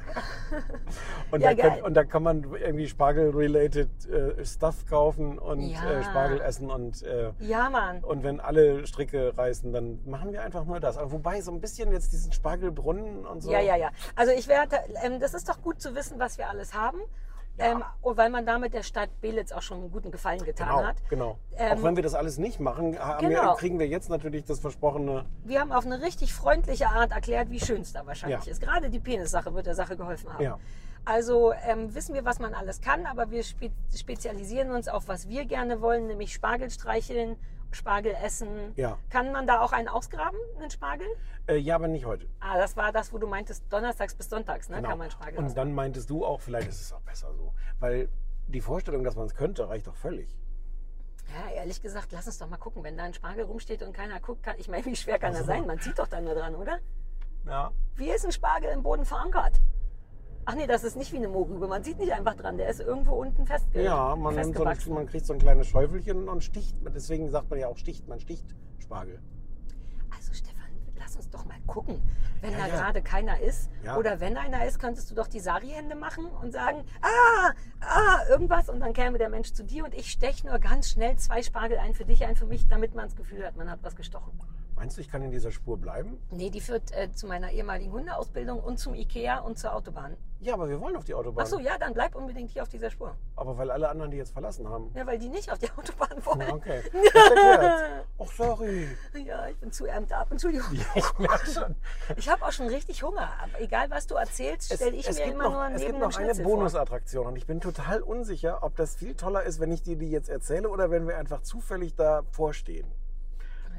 Und, 1.31 1.41
Ja, 1.41 1.53
da 1.53 1.69
kann, 1.69 1.81
und 1.81 1.93
da 1.93 2.03
kann 2.03 2.23
man 2.23 2.43
irgendwie 2.53 2.87
Spargel-related 2.87 3.89
äh, 4.09 4.45
Stuff 4.45 4.85
kaufen 4.87 5.39
und 5.39 5.61
Ja. 5.61 5.89
äh, 5.89 6.03
Spargel 6.03 6.41
essen 6.41 6.69
und 6.69 7.01
äh, 7.03 7.31
Ja, 7.39 7.69
Mann. 7.69 8.03
und 8.03 8.21
wenn 8.23 8.39
alle 8.39 8.85
Stricke 8.85 9.35
reißen, 9.35 9.71
dann 9.73 9.99
machen 10.05 10.31
wir 10.31 10.43
einfach 10.43 10.65
nur 10.65 10.79
das. 10.79 10.97
Aber 10.97 11.11
wobei 11.11 11.41
so 11.41 11.51
ein 11.51 11.59
bisschen 11.61 11.91
jetzt 11.91 12.11
diesen 12.13 12.31
Spargelbrunnen 12.33 13.25
und 13.25 13.41
so. 13.41 13.51
Ja, 13.51 13.59
ja, 13.61 13.75
ja. 13.77 13.89
Also 14.15 14.31
ich 14.33 14.47
werde, 14.47 14.77
ähm, 15.03 15.19
das 15.19 15.33
ist 15.33 15.49
doch 15.49 15.61
gut 15.61 15.81
zu 15.81 15.95
wissen, 15.95 16.19
was 16.19 16.37
wir 16.37 16.49
alles 16.49 16.73
haben. 16.75 16.99
Ähm, 17.59 17.83
und 18.01 18.17
weil 18.17 18.29
man 18.31 18.45
damit 18.45 18.73
der 18.73 18.81
Stadt 18.83 19.09
Belitz 19.21 19.51
auch 19.51 19.61
schon 19.61 19.77
einen 19.79 19.91
guten 19.91 20.09
Gefallen 20.11 20.43
getan 20.43 20.67
Genau, 20.69 20.83
hat. 20.87 20.95
genau. 21.09 21.37
Ähm, 21.55 21.77
Auch 21.77 21.83
wenn 21.83 21.95
wir 21.95 22.01
das 22.03 22.15
alles 22.15 22.37
nicht 22.39 22.59
machen, 22.59 22.93
genau. 22.93 23.21
wir, 23.21 23.55
kriegen 23.57 23.77
wir 23.77 23.87
jetzt 23.87 24.09
natürlich 24.09 24.43
das 24.45 24.59
versprochene. 24.59 25.25
Wir 25.43 25.59
haben 25.59 25.71
auf 25.71 25.85
eine 25.85 26.01
richtig 26.01 26.33
freundliche 26.33 26.87
Art 26.87 27.11
erklärt, 27.11 27.51
wie 27.51 27.59
schön 27.59 27.81
es 27.81 27.93
da 27.93 28.05
wahrscheinlich 28.07 28.45
Ja. 28.45 28.51
ist. 28.51 28.59
Gerade 28.61 28.89
die 28.89 28.99
Penissache 28.99 29.53
wird 29.53 29.67
der 29.67 29.75
Sache 29.75 29.95
geholfen 29.95 30.33
haben. 30.33 30.43
Ja. 30.43 30.57
Also 31.05 31.53
ähm, 31.67 31.93
wissen 31.93 32.15
wir, 32.15 32.25
was 32.25 32.39
man 32.39 32.53
alles 32.53 32.81
kann, 32.81 33.05
aber 33.05 33.29
wir 33.29 33.43
spe 33.43 33.69
spezialisieren 33.95 34.71
uns 34.71 34.87
auf, 34.87 35.07
was 35.07 35.27
wir 35.27 35.45
gerne 35.45 35.81
wollen, 35.81 36.07
nämlich 36.07 36.33
Spargel 36.33 36.69
streicheln, 36.71 37.35
Spargel 37.73 38.13
essen. 38.23 38.73
Ja. 38.75 38.97
Kann 39.09 39.31
man 39.31 39.47
da 39.47 39.61
auch 39.61 39.71
einen 39.71 39.87
ausgraben, 39.87 40.37
einen 40.59 40.69
Spargel? 40.71 41.07
Äh, 41.47 41.57
ja, 41.57 41.75
aber 41.75 41.87
nicht 41.87 42.05
heute. 42.05 42.27
Ah, 42.39 42.57
das 42.57 42.75
war 42.77 42.91
das, 42.91 43.11
wo 43.13 43.17
du 43.17 43.27
meintest, 43.27 43.63
donnerstags 43.71 44.15
bis 44.15 44.29
sonntags, 44.29 44.69
ne? 44.69 44.77
Genau. 44.77 44.89
Kann 44.89 44.97
man 44.97 45.11
Spargel 45.11 45.37
Und 45.39 45.45
ausgraben. 45.45 45.69
dann 45.69 45.75
meintest 45.75 46.09
du 46.09 46.25
auch, 46.25 46.41
vielleicht 46.41 46.69
ist 46.69 46.81
es 46.81 46.93
auch 46.93 47.01
besser 47.01 47.33
so. 47.33 47.53
Weil 47.79 48.09
die 48.47 48.61
Vorstellung, 48.61 49.03
dass 49.03 49.15
man 49.15 49.25
es 49.25 49.35
könnte, 49.35 49.67
reicht 49.69 49.87
doch 49.87 49.95
völlig. 49.95 50.35
Ja, 51.33 51.53
ehrlich 51.55 51.81
gesagt, 51.81 52.11
lass 52.11 52.27
uns 52.27 52.37
doch 52.37 52.47
mal 52.49 52.57
gucken, 52.57 52.83
wenn 52.83 52.95
da 52.97 53.03
ein 53.03 53.13
Spargel 53.13 53.45
rumsteht 53.45 53.81
und 53.81 53.93
keiner 53.93 54.19
guckt, 54.19 54.43
kann, 54.43 54.55
ich 54.57 54.67
meine, 54.67 54.85
wie 54.85 54.95
schwer 54.95 55.17
kann 55.19 55.31
er 55.33 55.37
Also. 55.39 55.47
sein? 55.47 55.65
Man 55.65 55.79
zieht 55.79 55.97
doch 55.97 56.07
da 56.07 56.21
nur 56.21 56.35
dran, 56.35 56.53
oder? 56.55 56.79
Ja. 57.45 57.71
Wie 57.95 58.09
ist 58.09 58.25
ein 58.25 58.31
Spargel 58.31 58.69
im 58.71 58.83
Boden 58.83 59.05
verankert? 59.05 59.59
Ach 60.45 60.55
nee, 60.55 60.67
das 60.67 60.83
ist 60.83 60.95
nicht 60.97 61.11
wie 61.13 61.17
eine 61.17 61.29
Mohrrübe. 61.29 61.67
Man 61.67 61.83
sieht 61.83 61.99
nicht 61.99 62.11
einfach 62.11 62.35
dran. 62.35 62.57
Der 62.57 62.67
ist 62.69 62.81
irgendwo 62.81 63.13
unten 63.13 63.45
festge 63.45 63.81
Ja, 63.83 64.15
man, 64.15 64.33
so 64.53 64.63
ein, 64.63 64.77
man 64.93 65.05
kriegt 65.07 65.25
so 65.25 65.33
ein 65.33 65.39
kleines 65.39 65.67
Schäufelchen 65.67 66.27
und 66.27 66.43
sticht. 66.43 66.75
Deswegen 66.93 67.29
sagt 67.29 67.49
man 67.49 67.59
ja 67.59 67.67
auch 67.67 67.77
sticht. 67.77 68.07
Man 68.07 68.19
sticht 68.19 68.45
Spargel. 68.79 69.19
Also 70.13 70.33
Stefan, 70.33 70.69
lass 70.97 71.15
uns 71.15 71.29
doch 71.29 71.45
mal 71.45 71.57
gucken. 71.65 72.01
Wenn 72.41 72.51
Ja, 72.51 72.57
da 72.59 72.67
ja. 72.67 72.75
gerade 72.75 73.01
keiner 73.01 73.39
ist 73.39 73.69
Ja. 73.85 73.95
oder 73.97 74.19
wenn 74.19 74.35
einer 74.35 74.65
ist, 74.65 74.79
könntest 74.79 75.09
du 75.09 75.15
doch 75.15 75.27
die 75.27 75.39
Sari-Hände 75.39 75.95
machen 75.95 76.25
und 76.25 76.51
sagen, 76.51 76.83
ah, 77.01 77.51
ah, 77.79 78.19
irgendwas 78.29 78.67
und 78.67 78.81
dann 78.81 78.91
käme 78.91 79.17
der 79.17 79.29
Mensch 79.29 79.53
zu 79.53 79.63
dir 79.63 79.85
und 79.85 79.93
ich 79.93 80.11
steche 80.11 80.45
nur 80.47 80.59
ganz 80.59 80.89
schnell 80.89 81.15
zwei 81.15 81.41
Spargel 81.41 81.77
ein 81.77 81.93
für 81.93 82.03
dich, 82.03 82.25
ein 82.25 82.35
für 82.35 82.45
mich, 82.45 82.67
damit 82.67 82.95
man 82.95 83.05
das 83.05 83.15
Gefühl 83.15 83.45
hat, 83.45 83.55
man 83.55 83.71
hat 83.71 83.79
was 83.81 83.95
gestochen. 83.95 84.33
Meinst 84.83 84.97
du, 84.97 85.01
ich 85.01 85.07
kann 85.07 85.21
in 85.21 85.31
dieser 85.31 85.49
Spur 85.49 85.77
bleiben? 85.77 86.19
Nee, 86.29 86.49
die 86.49 86.59
führt 86.59 86.91
äh, 86.91 87.09
zu 87.13 87.25
meiner 87.25 87.49
ehemaligen 87.51 87.93
Hundeausbildung 87.93 88.59
und 88.59 88.79
zum 88.79 88.93
Ikea 88.95 89.39
und 89.39 89.57
zur 89.57 89.73
Autobahn. 89.73 90.17
Ja, 90.41 90.55
aber 90.55 90.67
wir 90.67 90.81
wollen 90.81 90.97
auf 90.97 91.05
die 91.05 91.13
Autobahn. 91.13 91.45
Ach 91.45 91.49
so, 91.49 91.57
ja, 91.57 91.77
dann 91.77 91.93
bleib 91.93 92.15
unbedingt 92.15 92.49
hier 92.49 92.63
auf 92.63 92.67
dieser 92.67 92.89
Spur. 92.89 93.15
Aber 93.37 93.57
weil 93.57 93.71
alle 93.71 93.87
anderen 93.87 94.11
die 94.11 94.17
jetzt 94.17 94.33
verlassen 94.33 94.67
haben. 94.67 94.91
Ja, 94.93 95.07
weil 95.07 95.17
die 95.17 95.29
nicht 95.29 95.49
auf 95.49 95.57
die 95.57 95.69
Autobahn 95.77 96.17
wollen. 96.25 96.41
Ja, 96.41 96.53
okay. 96.53 96.81
Ach, 98.19 98.31
sorry. 98.35 98.89
Ja, 99.25 99.47
ich 99.47 99.55
bin 99.55 99.71
zu 99.71 99.85
ärmt 99.85 100.11
ab. 100.11 100.27
Entschuldigung. 100.31 100.67
Ich 100.95 101.17
merke 101.17 101.49
schon. 101.49 101.75
Ich 102.17 102.27
habe 102.27 102.43
auch 102.43 102.51
schon 102.51 102.67
richtig 102.67 103.03
Hunger. 103.03 103.31
Aber 103.41 103.61
egal, 103.61 103.89
was 103.89 104.05
du 104.05 104.15
erzählst, 104.15 104.73
stelle 104.73 104.97
ich 104.97 105.07
es 105.07 105.17
mir 105.17 105.23
gibt 105.27 105.35
immer 105.35 105.43
noch, 105.45 105.51
nur 105.53 105.63
es 105.67 105.69
neben 105.79 105.93
gibt 105.93 106.17
einem 106.17 106.27
noch 106.27 106.35
eine. 106.35 106.43
Bonusattraktion 106.43 107.27
und 107.27 107.37
ich 107.37 107.47
bin 107.47 107.61
total 107.61 108.01
unsicher, 108.01 108.63
ob 108.63 108.75
das 108.75 108.95
viel 108.95 109.15
toller 109.15 109.43
ist, 109.43 109.61
wenn 109.61 109.71
ich 109.71 109.81
dir 109.81 109.95
die 109.95 110.11
jetzt 110.11 110.27
erzähle 110.27 110.67
oder 110.67 110.91
wenn 110.91 111.07
wir 111.07 111.17
einfach 111.17 111.41
zufällig 111.41 111.95
davor 111.95 112.53
stehen. 112.53 112.91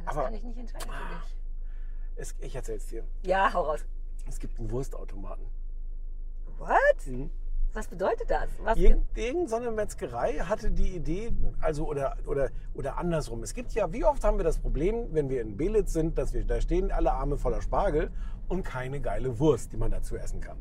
Das 0.05 0.15
aber- 0.15 0.25
kann 0.25 0.35
ich 0.35 0.43
nicht 0.43 0.59
entscheiden 0.59 0.87
für 0.89 1.15
dich. 1.15 1.37
Es, 2.17 2.35
ich 2.41 2.55
erzähl's 2.55 2.87
dir. 2.87 3.05
Ja, 3.25 3.53
hau 3.53 3.63
raus. 3.63 3.85
Es 4.29 4.39
gibt 4.39 4.59
einen 4.59 4.71
Wurstautomaten. 4.71 5.45
What? 6.59 7.07
Mhm. 7.07 7.31
Was 7.73 7.89
bedeutet 7.89 8.31
das? 8.31 8.49
Was 8.63 8.79
Irgend, 8.79 9.05
irgend 9.19 9.51
so 9.51 9.57
eine 9.57 9.73
Metzgerei 9.73 10.35
hatte 10.35 10.71
die 10.71 10.95
Idee, 10.95 11.33
also 11.61 11.89
oder, 11.89 12.17
oder, 12.25 12.51
oder 12.75 12.97
andersrum. 12.99 13.43
Es 13.43 13.53
gibt 13.53 13.73
ja, 13.73 13.93
wie 13.93 14.05
oft 14.05 14.23
haben 14.23 14.37
wir 14.39 14.45
das 14.45 14.59
Problem, 14.59 15.09
wenn 15.13 15.29
wir 15.29 15.41
in 15.41 15.57
Belitz 15.57 15.93
sind, 15.93 16.17
dass 16.17 16.33
wir 16.33 16.45
da 16.45 16.61
stehen 16.61 16.93
alle 16.93 17.11
Arme 17.13 17.37
voller 17.37 17.61
Spargel 17.63 18.13
und 18.47 18.63
keine 18.63 19.01
geile 19.01 19.41
Wurst, 19.41 19.73
die 19.73 19.77
man 19.77 19.91
dazu 19.91 20.17
essen 20.17 20.41
kann. 20.41 20.57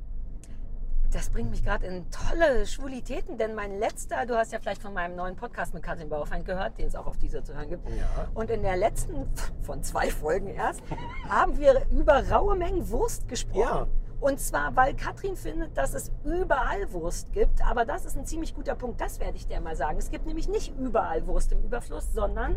Das 1.14 1.30
bringt 1.30 1.52
mich 1.52 1.64
gerade 1.64 1.86
in 1.86 2.06
tolle 2.10 2.66
Schwulitäten, 2.66 3.38
denn 3.38 3.54
mein 3.54 3.80
letzter, 3.80 4.26
du 4.26 4.36
hast 4.36 4.52
ja 4.52 4.60
vielleicht 4.60 4.82
von 4.82 4.94
meinem 4.94 5.16
neuen 5.16 5.36
Podcast 5.36 5.74
mit 5.74 5.84
Katrin 5.84 6.10
Bauerfeind 6.10 6.46
gehört, 6.46 6.78
den 6.80 6.88
es 6.88 6.96
auch 6.96 7.06
auf 7.06 7.18
dieser 7.18 7.44
zu 7.44 7.54
hören 7.54 7.70
gibt. 7.70 7.88
Ja. 7.90 8.28
Und 8.34 8.50
in 8.50 8.64
der 8.64 8.78
letzten 8.78 9.28
von 9.62 9.84
zwei 9.84 10.10
Folgen 10.10 10.48
erst 10.48 10.82
haben 11.30 11.58
wir 11.58 11.86
über 11.92 12.28
raue 12.30 12.56
Mengen 12.56 12.90
Wurst 12.90 13.28
gesprochen. 13.28 13.60
Ja. 13.60 13.88
Und 14.20 14.40
zwar, 14.40 14.76
weil 14.76 14.96
Katrin 14.96 15.36
findet, 15.36 15.78
dass 15.78 15.94
es 15.94 16.12
überall 16.24 16.92
Wurst 16.94 17.32
gibt. 17.34 17.62
Aber 17.68 17.86
das 17.86 18.06
ist 18.06 18.18
ein 18.18 18.26
ziemlich 18.26 18.56
guter 18.56 18.74
Punkt, 18.74 19.00
das 19.02 19.20
werde 19.20 19.36
ich 19.36 19.48
dir 19.48 19.60
mal 19.60 19.76
sagen. 19.76 19.98
Es 19.98 20.10
gibt 20.10 20.26
nämlich 20.26 20.48
nicht 20.48 20.74
überall 20.80 21.28
Wurst 21.28 21.52
im 21.52 21.62
Überfluss, 21.62 22.14
sondern 22.14 22.56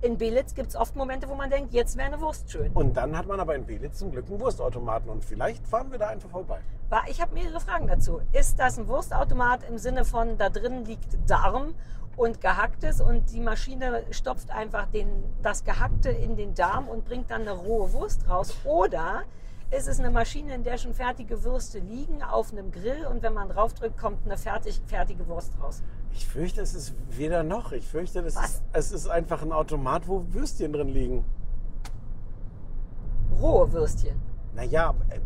in 0.00 0.16
Belitz 0.16 0.54
gibt 0.54 0.70
es 0.70 0.76
oft 0.76 0.96
Momente, 0.96 1.28
wo 1.28 1.34
man 1.34 1.50
denkt, 1.50 1.72
jetzt 1.74 1.96
wäre 1.96 2.06
eine 2.06 2.20
Wurst 2.20 2.50
schön. 2.50 2.72
Und 2.72 2.96
dann 2.96 3.16
hat 3.16 3.26
man 3.26 3.38
aber 3.38 3.54
in 3.54 3.66
Belitz 3.66 3.98
zum 3.98 4.12
Glück 4.12 4.28
einen 4.28 4.40
Wurstautomaten 4.40 5.10
und 5.10 5.24
vielleicht 5.24 5.66
fahren 5.66 5.90
wir 5.90 5.98
da 5.98 6.08
einfach 6.08 6.30
vorbei. 6.30 6.60
Ich 7.08 7.20
habe 7.22 7.34
mehrere 7.34 7.60
Fragen 7.60 7.86
dazu. 7.86 8.20
Ist 8.32 8.58
das 8.58 8.78
ein 8.78 8.86
Wurstautomat 8.86 9.68
im 9.68 9.78
Sinne 9.78 10.04
von, 10.04 10.36
da 10.36 10.50
drin 10.50 10.84
liegt 10.84 11.18
Darm 11.28 11.74
und 12.16 12.40
Gehacktes 12.40 13.00
und 13.00 13.32
die 13.32 13.40
Maschine 13.40 14.04
stopft 14.10 14.50
einfach 14.50 14.86
den, 14.86 15.08
das 15.42 15.64
Gehackte 15.64 16.10
in 16.10 16.36
den 16.36 16.54
Darm 16.54 16.88
und 16.88 17.04
bringt 17.04 17.30
dann 17.30 17.42
eine 17.42 17.52
rohe 17.52 17.92
Wurst 17.92 18.28
raus? 18.28 18.54
Oder 18.64 19.22
ist 19.70 19.88
es 19.88 19.98
eine 19.98 20.10
Maschine, 20.10 20.54
in 20.54 20.64
der 20.64 20.76
schon 20.76 20.92
fertige 20.92 21.42
Würste 21.44 21.78
liegen 21.78 22.22
auf 22.22 22.52
einem 22.52 22.70
Grill 22.70 23.06
und 23.06 23.22
wenn 23.22 23.32
man 23.32 23.48
draufdrückt, 23.48 23.96
kommt 23.96 24.26
eine 24.26 24.36
fertig, 24.36 24.82
fertige 24.86 25.26
Wurst 25.28 25.54
raus? 25.62 25.82
Ich 26.12 26.26
fürchte, 26.26 26.60
es 26.60 26.74
ist 26.74 26.94
weder 27.08 27.42
noch. 27.42 27.72
Ich 27.72 27.86
fürchte, 27.86 28.22
das 28.22 28.36
ist, 28.36 28.62
es 28.74 28.92
ist 28.92 29.08
einfach 29.08 29.40
ein 29.40 29.50
Automat, 29.50 30.06
wo 30.06 30.26
Würstchen 30.28 30.74
drin 30.74 30.88
liegen. 30.88 31.24
Rohe 33.40 33.72
Würstchen. 33.72 34.20
Naja, 34.54 34.94
äh, 35.08 35.16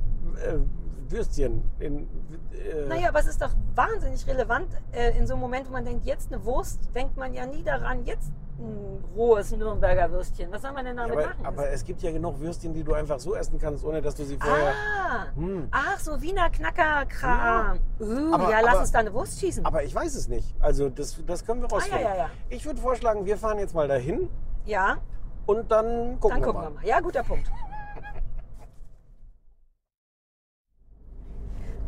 äh, 0.49 0.61
Würstchen. 1.11 1.62
In, 1.79 2.09
äh, 2.53 2.87
Naja, 2.88 3.09
aber 3.09 3.21
es 3.21 3.27
ist 3.27 3.40
doch 3.42 3.51
wahnsinnig 3.75 4.27
relevant 4.27 4.69
äh, 4.92 5.16
in 5.19 5.27
so 5.27 5.35
einem 5.35 5.42
Moment, 5.42 5.69
wo 5.69 5.73
man 5.73 5.85
denkt, 5.85 6.05
jetzt 6.07 6.33
eine 6.33 6.45
Wurst, 6.45 6.81
denkt 6.95 7.16
man 7.16 7.35
ja 7.35 7.47
nie 7.47 7.62
daran, 7.62 8.05
jetzt 8.05 8.31
ein 8.59 9.05
rohes 9.14 9.51
Nürnberger 9.53 10.11
Würstchen. 10.11 10.51
Was 10.51 10.62
soll 10.62 10.73
man 10.73 10.87
denn 10.87 10.97
damit 10.97 11.12
aber, 11.12 11.27
machen? 11.27 11.45
aber 11.47 11.69
es 11.71 11.85
gibt 11.85 12.01
ja 12.03 12.11
genug 12.11 12.40
Würstchen, 12.40 12.73
die 12.73 12.83
du 12.83 12.95
einfach 12.95 13.19
so 13.19 13.35
essen 13.35 13.59
kannst, 13.59 13.85
ohne 13.85 14.01
dass 14.01 14.14
du 14.14 14.25
sie 14.25 14.38
vorher. 14.38 14.73
ah, 14.73 15.27
Hm. 15.37 15.69
ach 15.71 15.99
so, 16.01 16.21
Wiener 16.23 16.49
Knacker-Kram. 16.49 17.79
Uh, 18.01 18.35
Aber- 18.35 18.51
ja, 18.51 18.61
lass 18.61 18.71
aber- 18.73 18.81
uns 18.81 18.92
da 18.92 19.01
eine 19.01 19.12
Wurst 19.12 19.38
schießen. 19.40 19.64
Aber 19.66 19.83
ich 19.85 19.95
weiß 19.95 20.14
es 20.14 20.29
nicht. 20.29 20.55
Also 20.61 20.88
das, 20.88 21.23
das 21.27 21.45
können 21.45 21.61
wir 21.61 21.69
rausfinden. 21.69 22.07
Ah, 22.07 22.11
ja, 22.11 22.16
ja. 22.16 22.31
Ich 22.49 22.64
würde 22.64 22.81
vorschlagen, 22.81 23.27
wir 23.27 23.37
fahren 23.37 23.59
jetzt 23.59 23.75
mal 23.75 23.88
dahin 23.88 24.31
ja, 24.64 24.97
und 25.45 25.71
dann 25.71 26.19
gucken, 26.19 26.40
dann 26.40 26.42
gucken 26.42 26.47
wir 26.47 26.64
wir 26.66 26.71
mal. 26.71 26.71
mal. 26.71 26.87
Ja, 26.87 27.01
guter 27.01 27.23
Punkt. 27.25 27.47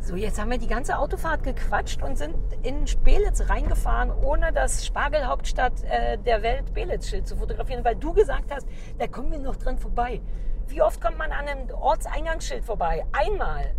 So, 0.09 0.15
jetzt 0.15 0.41
haben 0.41 0.49
wir 0.49 0.57
die 0.57 0.65
ganze 0.65 0.97
Autofahrt 0.97 1.43
gequatscht 1.43 2.01
und 2.01 2.17
sind 2.17 2.33
in 2.63 2.83
Belitz 3.03 3.47
reingefahren, 3.47 4.09
ohne 4.09 4.51
das 4.51 4.83
Spargelhauptstadt 4.83 5.83
äh, 5.83 6.17
der 6.17 6.41
Welt 6.41 6.73
Belitz-Schild 6.73 7.27
zu 7.27 7.35
fotografieren, 7.37 7.85
weil 7.85 7.95
du 7.95 8.11
gesagt 8.13 8.51
hast, 8.51 8.67
da 8.97 9.05
kommen 9.05 9.31
wir 9.31 9.37
noch 9.37 9.55
dran 9.55 9.77
vorbei. 9.77 10.19
Wie 10.65 10.81
oft 10.81 10.99
kommt 10.99 11.19
man 11.19 11.31
an 11.31 11.47
einem 11.47 11.69
Ortseingangsschild 11.69 12.65
vorbei? 12.65 13.05
Einmal. 13.11 13.75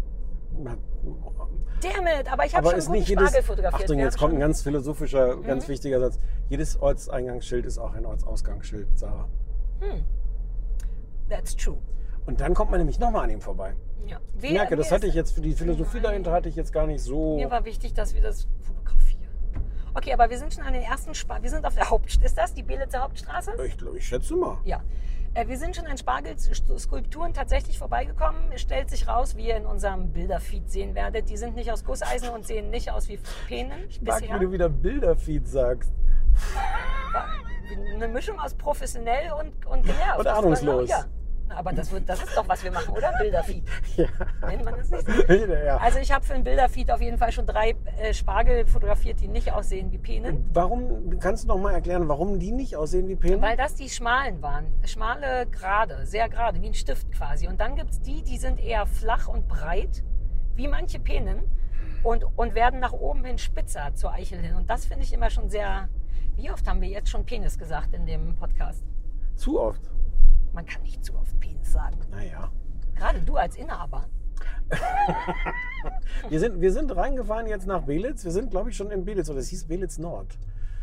Na, 0.56 0.76
Damit, 1.82 2.32
aber 2.32 2.46
ich 2.46 2.54
habe 2.54 2.68
schon 2.68 2.78
ist 2.78 2.86
guten 2.86 2.98
nicht 3.00 3.08
jedes. 3.08 3.24
Spargel 3.30 3.42
fotografiert. 3.42 3.82
Achtung, 3.82 3.98
jetzt 3.98 4.16
kommt 4.16 4.34
ein 4.34 4.38
ganz 4.40 4.62
philosophischer, 4.62 5.34
Mhm. 5.34 5.42
ganz 5.42 5.66
wichtiger 5.66 5.98
Satz. 5.98 6.20
Jedes 6.48 6.80
Ortseingangsschild 6.80 7.66
ist 7.66 7.78
auch 7.78 7.92
ein 7.94 8.06
Ortsausgangsschild, 8.06 8.96
Sarah. 8.96 9.26
That's 11.28 11.56
true. 11.56 11.78
Und 12.24 12.40
dann 12.40 12.54
kommt 12.54 12.70
man 12.70 12.78
nämlich 12.78 13.00
nochmal 13.00 13.24
an 13.24 13.30
ihm 13.30 13.40
vorbei. 13.40 13.74
Ja. 14.06 14.18
Ich 14.40 14.52
merke, 14.52 14.76
das 14.76 14.90
hatte 14.90 15.06
ich 15.06 15.14
jetzt 15.14 15.34
für 15.34 15.40
die 15.40 15.52
Philosophie 15.54 16.00
dahinter 16.00 16.32
hatte 16.32 16.48
ich 16.48 16.56
jetzt 16.56 16.72
gar 16.72 16.86
nicht 16.86 17.02
so. 17.02 17.36
Mir 17.36 17.50
war 17.50 17.64
wichtig, 17.64 17.92
dass 17.94 18.14
wir 18.14 18.22
das 18.22 18.48
fotografieren. 18.60 19.28
Okay, 19.94 20.12
aber 20.12 20.30
wir 20.30 20.38
sind 20.38 20.54
schon 20.54 20.64
an 20.64 20.72
den 20.72 20.82
ersten 20.82 21.14
Spar. 21.14 21.42
Wir 21.42 21.50
sind 21.50 21.64
auf 21.64 21.74
der 21.74 21.90
Hauptstraße. 21.90 22.26
Ist 22.26 22.38
das 22.38 22.54
die 22.54 22.62
Belitzer 22.62 23.00
Hauptstraße? 23.00 23.52
Ich 23.66 23.76
glaube, 23.76 23.98
ich 23.98 24.06
schätze 24.06 24.34
mal. 24.36 24.58
Ja. 24.64 24.82
Äh, 25.34 25.46
Wir 25.46 25.58
sind 25.58 25.76
schon 25.76 25.86
an 25.86 25.96
Spargelskulpturen 25.96 27.32
tatsächlich 27.34 27.78
vorbeigekommen. 27.78 28.40
Es 28.52 28.62
stellt 28.62 28.90
sich 28.90 29.06
raus, 29.06 29.36
wie 29.36 29.48
ihr 29.48 29.56
in 29.56 29.66
unserem 29.66 30.12
Bilderfeed 30.12 30.70
sehen 30.70 30.94
werdet. 30.94 31.28
Die 31.28 31.36
sind 31.36 31.54
nicht 31.54 31.70
aus 31.70 31.84
Gusseisen 31.84 32.30
und 32.30 32.46
sehen 32.46 32.70
nicht 32.70 32.90
aus 32.90 33.08
wie 33.08 33.18
Penen. 33.46 33.88
Ich 33.88 34.00
mag, 34.02 34.20
bisher. 34.20 34.36
wie 34.36 34.44
du 34.44 34.52
wieder 34.52 34.68
Bilderfeed 34.68 35.46
sagst. 35.46 35.92
Eine 37.94 38.08
Mischung 38.08 38.38
aus 38.40 38.54
professionell 38.54 39.32
und, 39.32 39.66
und 39.66 39.82
genervt. 39.84 40.20
Und 40.20 40.26
ahnungslos. 40.26 40.88
Ja. 40.88 41.04
Aber 41.56 41.72
das, 41.72 41.90
wird, 41.90 42.08
das 42.08 42.22
ist 42.22 42.36
doch, 42.36 42.48
was 42.48 42.62
wir 42.62 42.70
machen, 42.70 42.94
oder? 42.94 43.12
Bilderfeed. 43.18 43.64
Ja. 43.96 44.06
Nennt 44.46 44.64
man 44.64 44.76
das 44.76 44.90
nicht 44.90 45.28
ja. 45.28 45.76
Also 45.76 45.98
ich 45.98 46.12
habe 46.12 46.24
für 46.24 46.34
ein 46.34 46.44
Bilderfeed 46.44 46.90
auf 46.90 47.00
jeden 47.00 47.18
Fall 47.18 47.32
schon 47.32 47.46
drei 47.46 47.74
äh, 47.98 48.14
Spargel 48.14 48.66
fotografiert, 48.66 49.20
die 49.20 49.28
nicht 49.28 49.52
aussehen 49.52 49.90
wie 49.90 49.98
Penen. 49.98 50.48
Warum, 50.52 51.18
kannst 51.18 51.44
du 51.44 51.48
noch 51.48 51.58
mal 51.58 51.74
erklären, 51.74 52.08
warum 52.08 52.38
die 52.38 52.52
nicht 52.52 52.76
aussehen 52.76 53.08
wie 53.08 53.16
Penen? 53.16 53.42
Weil 53.42 53.56
das 53.56 53.74
die 53.74 53.88
schmalen 53.88 54.40
waren. 54.42 54.66
Schmale, 54.84 55.46
gerade, 55.50 56.06
sehr 56.06 56.28
gerade, 56.28 56.62
wie 56.62 56.68
ein 56.68 56.74
Stift 56.74 57.10
quasi. 57.12 57.48
Und 57.48 57.60
dann 57.60 57.76
gibt 57.76 57.90
es 57.90 58.00
die, 58.00 58.22
die 58.22 58.38
sind 58.38 58.60
eher 58.60 58.86
flach 58.86 59.28
und 59.28 59.48
breit, 59.48 60.02
wie 60.54 60.68
manche 60.68 60.98
Penen, 60.98 61.42
und, 62.02 62.24
und 62.36 62.54
werden 62.54 62.80
nach 62.80 62.92
oben 62.92 63.24
hin 63.24 63.38
spitzer 63.38 63.94
zur 63.94 64.12
Eichel 64.12 64.40
hin. 64.40 64.54
Und 64.54 64.70
das 64.70 64.86
finde 64.86 65.04
ich 65.04 65.12
immer 65.12 65.30
schon 65.30 65.50
sehr. 65.50 65.88
Wie 66.36 66.50
oft 66.50 66.66
haben 66.66 66.80
wir 66.80 66.88
jetzt 66.88 67.10
schon 67.10 67.26
Penis 67.26 67.58
gesagt 67.58 67.92
in 67.92 68.06
dem 68.06 68.34
Podcast? 68.36 68.84
Zu 69.36 69.60
oft. 69.60 69.89
Man 70.52 70.66
kann 70.66 70.82
nicht 70.82 71.04
zu 71.04 71.14
oft 71.16 71.38
Penis 71.40 71.72
sagen. 71.72 71.96
Naja. 72.10 72.50
Gerade 72.96 73.20
du 73.20 73.36
als 73.36 73.56
Inhaber. 73.56 74.06
Wir 76.28 76.38
sind, 76.38 76.60
wir 76.60 76.72
sind 76.72 76.94
reingefahren 76.94 77.46
jetzt 77.46 77.66
nach 77.66 77.82
Belitz. 77.82 78.24
Wir 78.24 78.30
sind, 78.30 78.50
glaube 78.50 78.70
ich, 78.70 78.76
schon 78.76 78.90
in 78.90 79.04
Belitz. 79.04 79.28
Oder 79.30 79.40
es 79.40 79.48
hieß 79.48 79.64
Belitz 79.66 79.98
Nord. 79.98 80.38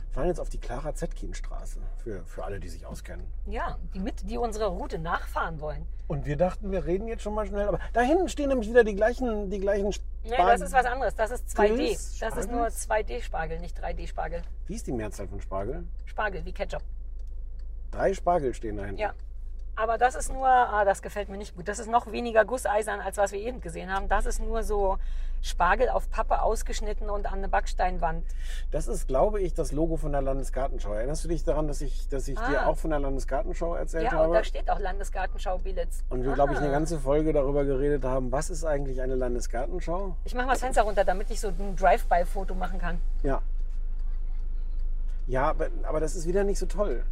Wir 0.10 0.14
fahren 0.14 0.28
jetzt 0.28 0.40
auf 0.40 0.50
die 0.50 0.58
Clara 0.58 0.94
Zetkin-Straße. 0.96 1.80
Für, 2.04 2.24
für 2.26 2.44
alle, 2.44 2.60
die 2.60 2.70
sich 2.70 2.86
auskennen. 2.86 3.26
Ja, 3.46 3.78
die 3.94 4.00
mit, 4.00 4.30
die 4.30 4.38
unsere 4.38 4.68
Route 4.68 4.98
nachfahren 4.98 5.62
wollen. 5.62 5.86
Und 6.08 6.26
wir 6.26 6.36
dachten, 6.38 6.72
wir 6.72 6.86
reden 6.86 7.08
jetzt 7.08 7.22
schon 7.22 7.36
mal 7.36 7.46
schnell. 7.46 7.68
Aber 7.68 7.80
da 7.94 8.02
hinten 8.02 8.28
stehen 8.30 8.50
nämlich 8.50 8.68
wieder 8.70 8.84
die 8.84 8.96
gleichen, 8.96 9.50
die 9.50 9.60
gleichen 9.60 9.90
Nee, 10.24 10.34
Spargel- 10.34 10.52
das 10.54 10.62
ist 10.62 10.74
was 10.74 10.86
anderes. 10.86 11.16
Das 11.16 11.32
ist 11.32 11.48
2D. 11.58 11.68
Grills, 11.76 12.20
Das 12.20 12.36
ist 12.38 12.52
nur 12.52 12.66
2D-Spargel, 12.68 13.60
nicht 13.60 13.78
3D-Spargel. 13.82 14.42
Wie 14.66 14.76
ist 14.76 14.88
die 14.88 14.92
Mehrzahl 14.92 15.28
von 15.28 15.40
Spargel? 15.40 15.86
Spargel 16.06 16.44
wie 16.46 16.52
Ketchup. 16.54 16.82
Drei 17.92 18.14
Spargel 18.14 18.54
stehen 18.54 18.78
da 18.78 18.86
hinten. 18.86 19.00
Ja. 19.00 19.14
Aber 19.80 20.00
das 20.00 20.16
ist 20.16 20.34
nur, 20.34 20.48
ah, 20.48 20.84
das 20.86 21.04
gefällt 21.04 21.30
mir 21.30 21.38
nicht 21.38 21.56
gut. 21.56 21.68
Das 21.68 21.78
ist 21.78 21.88
noch 21.90 22.12
weniger 22.12 22.46
Gusseisern, 22.46 23.00
als 23.00 23.18
was 23.18 23.32
wir 23.32 23.40
eben 23.40 23.62
gesehen 23.62 23.94
haben. 23.94 24.10
Das 24.10 24.26
ist 24.26 24.40
nur 24.42 24.64
so 24.64 24.98
Spargel 25.44 25.90
auf 25.90 26.10
Pappe 26.10 26.42
ausgeschnitten 26.42 27.12
und 27.12 27.28
an 27.28 27.36
eine 27.36 27.48
Backsteinwand. 27.48 28.24
Das 28.72 28.88
ist, 28.88 29.08
glaube 29.08 29.40
ich, 29.40 29.54
das 29.54 29.72
Logo 29.72 29.96
von 29.96 30.12
der 30.12 30.24
Landesgartenschau. 30.24 30.94
Erinnerst 30.94 31.24
du 31.24 31.28
dich 31.28 31.44
daran, 31.44 31.68
dass 31.68 31.82
ich, 31.82 32.10
dass 32.10 32.28
ich 32.28 32.40
dir 32.40 32.64
Ah. 32.64 32.66
auch 32.66 32.78
von 32.78 32.90
der 32.90 33.00
Landesgartenschau 33.00 33.76
erzählt 33.76 34.06
Ja, 34.06 34.14
und 34.14 34.18
habe? 34.18 34.34
da 34.34 34.44
steht 34.44 34.68
auch 34.68 34.80
Landesgartenschau 34.80 35.60
Belitz. 35.60 36.04
Und 36.10 36.24
wir, 36.26 36.34
glaube 36.34 36.54
ich, 36.54 36.58
eine 36.60 36.70
Ah. 36.70 36.72
ganze 36.72 36.98
Folge 37.00 37.32
darüber 37.32 37.64
geredet 37.64 38.04
haben, 38.04 38.32
was 38.32 38.50
ist 38.50 38.66
eigentlich 38.66 39.00
eine 39.00 39.14
Landesgartenschau? 39.14 40.16
Ich 40.26 40.34
mache 40.34 40.48
mal 40.48 40.54
das 40.54 40.62
Fenster 40.62 40.82
runter, 40.82 41.06
damit 41.06 41.30
ich 41.30 41.40
so 41.40 41.50
ein 41.50 41.76
Drive-by-Foto 41.76 42.56
machen 42.56 42.80
kann. 42.80 42.98
Ja. 43.22 43.44
Ja, 45.28 45.54
aber 45.84 46.00
das 46.00 46.16
ist 46.16 46.26
wieder 46.28 46.44
nicht 46.44 46.58
so 46.58 46.66
toll. 46.66 47.04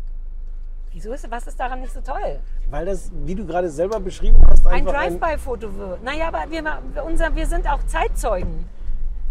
Wieso 0.95 1.11
ist, 1.11 1.29
was 1.29 1.45
ist 1.45 1.59
daran 1.59 1.81
nicht 1.81 1.91
so 1.91 1.99
toll? 1.99 2.39
Weil 2.69 2.85
das, 2.85 3.11
wie 3.25 3.35
du 3.35 3.45
gerade 3.45 3.69
selber 3.69 3.99
beschrieben 3.99 4.41
hast, 4.47 4.65
Ein 4.65 4.75
einfach 4.75 4.93
ein, 4.93 5.19
Drive-by-Foto 5.19 5.75
wird. 5.75 6.01
Naja, 6.03 6.29
aber 6.29 6.49
wir, 6.49 6.63
unser, 7.03 7.35
wir 7.35 7.45
sind 7.45 7.67
auch 7.67 7.85
Zeitzeugen. 7.85 8.65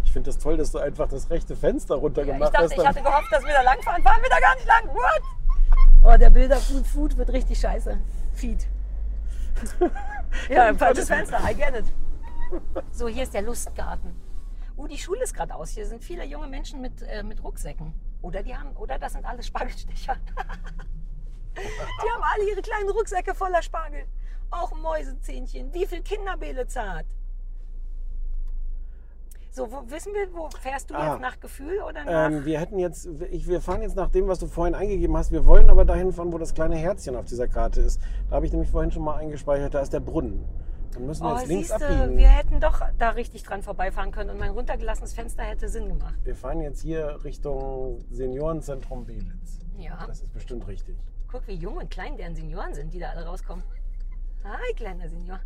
Ich 0.04 0.12
finde 0.12 0.28
das 0.28 0.38
toll, 0.38 0.58
dass 0.58 0.72
du 0.72 0.78
einfach 0.78 1.08
das 1.08 1.30
rechte 1.30 1.56
Fenster 1.56 1.94
Ja, 1.94 1.96
ich 1.96 2.04
runtergemacht 2.04 2.52
dachte, 2.52 2.64
hast. 2.64 2.72
ich 2.76 2.86
hatte 2.86 3.00
gehofft, 3.00 3.32
dass 3.32 3.42
wir 3.46 3.54
da 3.54 3.62
langfahren. 3.62 4.02
Fahren 4.02 4.20
wir 4.20 4.28
da 4.28 4.40
gar 4.40 4.54
nicht 4.56 4.66
lang. 4.66 4.94
What? 4.94 5.22
Oh, 6.04 6.18
der 6.18 6.28
Bilder-Food 6.28 6.86
Food 6.86 7.16
wird 7.16 7.32
richtig 7.32 7.58
scheiße. 7.58 7.96
Feed. 8.34 8.66
ja, 10.50 10.74
falsches 10.74 11.08
Fenster. 11.08 11.40
I 11.50 11.54
get 11.54 11.74
it. 11.74 11.86
So, 12.92 13.08
hier 13.08 13.22
ist 13.22 13.32
der 13.32 13.40
Lustgarten. 13.40 14.14
Oh, 14.76 14.86
die 14.86 14.98
Schule 14.98 15.22
ist 15.22 15.32
gerade 15.32 15.54
aus. 15.54 15.70
Hier 15.70 15.86
sind 15.86 16.04
viele 16.04 16.26
junge 16.26 16.46
Menschen 16.46 16.82
mit, 16.82 17.00
äh, 17.00 17.22
mit 17.22 17.42
Rucksäcken. 17.42 17.94
Oder 18.20 18.42
die 18.42 18.54
haben, 18.54 18.76
oder 18.76 18.98
das 18.98 19.14
sind 19.14 19.24
alles 19.24 19.46
Spargelstecher. 19.46 20.16
die 21.56 22.10
haben 22.10 22.22
alle 22.34 22.50
ihre 22.50 22.62
kleinen 22.62 22.90
Rucksäcke 22.90 23.34
voller 23.34 23.62
Spargel. 23.62 24.04
Auch 24.50 24.72
Mäusezähnchen. 24.80 25.72
Wie 25.72 25.86
viel 25.86 26.02
Kinderbeele 26.02 26.66
zart. 26.66 27.06
So, 29.50 29.70
wo, 29.70 29.88
wissen 29.88 30.12
wir, 30.14 30.26
wo 30.34 30.48
fährst 30.60 30.90
du 30.90 30.94
Ah. 30.96 31.12
jetzt 31.12 31.20
nach 31.20 31.38
Gefühl 31.38 31.80
oder 31.88 32.04
nach? 32.04 32.26
ähm, 32.32 32.44
wir 32.44 32.58
hätten 32.58 32.78
jetzt, 32.80 33.08
ich, 33.30 33.46
wir 33.46 33.60
fahren 33.60 33.82
jetzt 33.82 33.94
nach 33.94 34.10
dem, 34.10 34.26
was 34.26 34.40
du 34.40 34.46
vorhin 34.48 34.74
eingegeben 34.74 35.16
hast. 35.16 35.30
Wir 35.30 35.46
wollen 35.46 35.70
aber 35.70 35.84
dahin 35.84 36.12
fahren, 36.12 36.32
wo 36.32 36.38
das 36.38 36.54
kleine 36.54 36.74
Herzchen 36.76 37.14
auf 37.14 37.24
dieser 37.26 37.46
Karte 37.46 37.80
ist. 37.80 38.00
Da 38.28 38.36
habe 38.36 38.46
ich 38.46 38.52
nämlich 38.52 38.68
vorhin 38.70 38.90
schon 38.90 39.04
mal 39.04 39.16
eingespeichert, 39.16 39.72
da 39.74 39.80
ist 39.80 39.92
der 39.92 40.00
Brunnen. 40.00 40.44
Dann 40.92 41.06
müssen 41.06 41.22
wir 41.24 41.34
Oh, 41.34 41.38
jetzt 41.38 41.46
links 41.48 41.68
siehste, 41.68 41.86
abbiegen. 41.86 42.16
wir 42.16 42.28
hätten 42.28 42.60
doch 42.60 42.80
da 42.98 43.10
richtig 43.10 43.44
dran 43.44 43.62
vorbeifahren 43.62 44.10
können 44.10 44.30
und 44.30 44.38
mein 44.38 44.50
runtergelassenes 44.50 45.12
Fenster 45.12 45.44
hätte 45.44 45.68
Sinn 45.68 45.88
gemacht. 45.88 46.14
Wir 46.24 46.34
fahren 46.34 46.60
jetzt 46.60 46.82
hier 46.82 47.18
Richtung 47.22 48.04
Seniorenzentrum 48.10 49.04
Belitz. 49.04 49.60
Ja. 49.78 50.04
Das 50.06 50.20
ist 50.22 50.32
bestimmt 50.32 50.66
richtig. 50.66 50.96
Guck, 51.34 51.46
wie 51.48 51.54
jung 51.56 51.76
und 51.78 51.90
klein 51.90 52.16
deren 52.16 52.36
Senioren 52.36 52.72
sind, 52.74 52.94
die 52.94 53.00
da 53.00 53.08
alle 53.08 53.26
rauskommen. 53.26 53.64
Hi, 54.44 54.72
kleiner 54.76 55.08
Senior. 55.08 55.40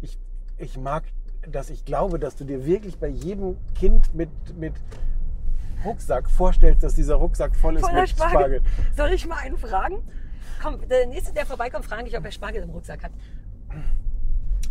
Ich, 0.00 0.16
ich 0.56 0.78
mag, 0.78 1.02
dass 1.48 1.68
ich 1.68 1.84
glaube, 1.84 2.20
dass 2.20 2.36
du 2.36 2.44
dir 2.44 2.64
wirklich 2.64 2.96
bei 2.96 3.08
jedem 3.08 3.56
Kind 3.74 4.14
mit, 4.14 4.30
mit 4.56 4.72
Rucksack 5.84 6.30
vorstellst, 6.30 6.84
dass 6.84 6.94
dieser 6.94 7.16
Rucksack 7.16 7.56
voll 7.56 7.74
ist 7.74 7.84
Voller 7.84 8.02
mit 8.02 8.10
Spargel. 8.10 8.38
Spargel. 8.38 8.62
Soll 8.96 9.12
ich 9.14 9.26
mal 9.26 9.38
einen 9.38 9.58
fragen? 9.58 10.08
Komm, 10.62 10.88
der 10.88 11.08
nächste, 11.08 11.32
der 11.32 11.44
vorbeikommt, 11.44 11.86
frage 11.86 12.06
ich, 12.06 12.16
ob 12.16 12.24
er 12.24 12.30
Spargel 12.30 12.62
im 12.62 12.70
Rucksack 12.70 13.02
hat. 13.02 13.10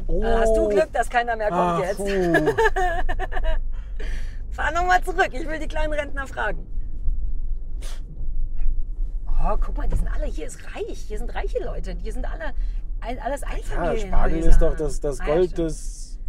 Oh. 0.07 0.23
Ah, 0.23 0.39
Hast 0.39 0.55
du 0.55 0.69
Glück, 0.69 0.93
dass 0.93 1.09
keiner 1.09 1.35
mehr 1.35 1.49
kommt 1.49 1.59
Ah, 1.59 1.81
jetzt? 1.81 1.99
Fahr 4.51 4.71
nochmal 4.71 5.03
zurück, 5.03 5.31
ich 5.33 5.45
will 5.45 5.59
die 5.59 5.67
kleinen 5.67 5.91
Rentner 5.91 6.25
fragen. 6.27 6.65
Oh, 9.43 9.57
guck 9.59 9.75
mal, 9.77 9.87
die 9.87 9.95
sind 9.95 10.07
alle, 10.07 10.25
hier 10.25 10.45
ist 10.47 10.59
reich. 10.75 10.99
Hier 11.07 11.17
sind 11.17 11.33
reiche 11.33 11.63
Leute. 11.63 11.95
Hier 12.01 12.13
sind 12.13 12.25
alle, 12.25 12.53
all- 12.99 13.19
alles 13.19 13.41
Ja, 13.41 13.47
Einfamilienhäuser. 13.47 14.07
Spargel 14.07 14.39
ist 14.39 14.61
doch 14.61 14.75
das, 14.75 14.99
das 14.99 15.19
Ah, 15.19 15.27
ja, 15.27 15.33
Gold 15.35 15.51
stimmt. 15.51 15.67
des. 15.69 16.19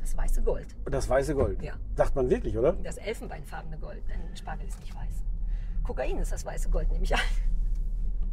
Das 0.00 0.16
weiße 0.16 0.42
Gold. 0.42 0.66
Das 0.90 1.08
weiße 1.08 1.34
Gold. 1.34 1.62
Ja. 1.62 1.74
Sagt 1.94 2.16
man 2.16 2.28
wirklich, 2.30 2.56
oder? 2.58 2.72
Das 2.82 2.96
elfenbeinfarbene 2.96 3.78
Gold, 3.78 4.02
denn 4.08 4.36
Spargel 4.36 4.66
ist 4.66 4.80
nicht 4.80 4.94
weiß. 4.94 5.22
Kokain 5.84 6.18
ist 6.18 6.32
das 6.32 6.44
weiße 6.44 6.70
Gold, 6.70 6.90
nehme 6.90 7.04
ich 7.04 7.14
an. 7.14 7.20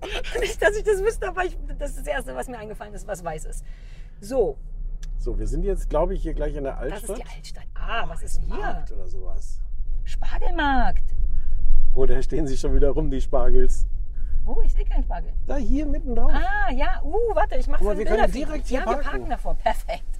nicht, 0.39 0.61
dass 0.61 0.75
ich 0.75 0.83
das 0.83 1.01
wüsste, 1.03 1.27
aber 1.27 1.45
ich, 1.45 1.57
das 1.77 1.91
ist 1.91 1.99
das 1.99 2.07
Erste, 2.07 2.35
was 2.35 2.47
mir 2.47 2.57
eingefallen 2.57 2.93
ist, 2.93 3.07
was 3.07 3.23
weiß 3.23 3.45
ist. 3.45 3.63
So, 4.21 4.57
So, 5.19 5.37
wir 5.37 5.47
sind 5.47 5.63
jetzt, 5.63 5.89
glaube 5.89 6.13
ich, 6.15 6.21
hier 6.23 6.33
gleich 6.33 6.55
in 6.55 6.63
der 6.63 6.73
das 6.73 6.81
Altstadt. 6.81 7.17
ist 7.17 7.23
die 7.27 7.35
Altstadt. 7.35 7.63
Ah, 7.75 8.05
was 8.07 8.23
ist 8.23 8.37
denn 8.37 8.45
hier? 8.45 8.55
Markt 8.57 8.91
oder 8.91 9.07
sowas. 9.07 9.59
Spargelmarkt. 10.03 11.03
Oh, 11.93 12.05
da 12.05 12.21
stehen 12.21 12.47
sie 12.47 12.57
schon 12.57 12.73
wieder 12.75 12.89
rum, 12.91 13.09
die 13.11 13.21
Spargels. 13.21 13.85
Oh, 14.47 14.61
ich 14.63 14.73
sehe 14.73 14.85
keinen 14.85 15.03
Spargel. 15.03 15.33
Da 15.45 15.57
hier 15.57 15.85
mitten 15.85 16.15
drauf. 16.15 16.31
Ah, 16.33 16.71
ja. 16.71 17.01
Uh, 17.03 17.35
warte, 17.35 17.57
ich 17.57 17.67
mache 17.67 17.83
mal, 17.83 17.97
wir 17.97 18.05
Bilder 18.05 18.21
können 18.21 18.31
direkt 18.31 18.67
hier 18.67 18.79
Ja, 18.79 18.85
wir 18.85 18.93
parken. 18.93 19.09
parken 19.09 19.29
davor. 19.29 19.55
Perfekt. 19.55 20.19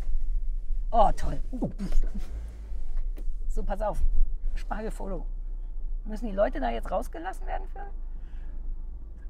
Oh, 0.92 1.10
toll. 1.16 1.42
So, 3.48 3.64
pass 3.64 3.82
auf. 3.82 4.00
Spargelfoto. 4.56 5.26
Müssen 6.04 6.28
die 6.28 6.34
Leute 6.34 6.60
da 6.60 6.70
jetzt 6.70 6.92
rausgelassen 6.92 7.48
werden 7.48 7.68
für? 7.70 7.86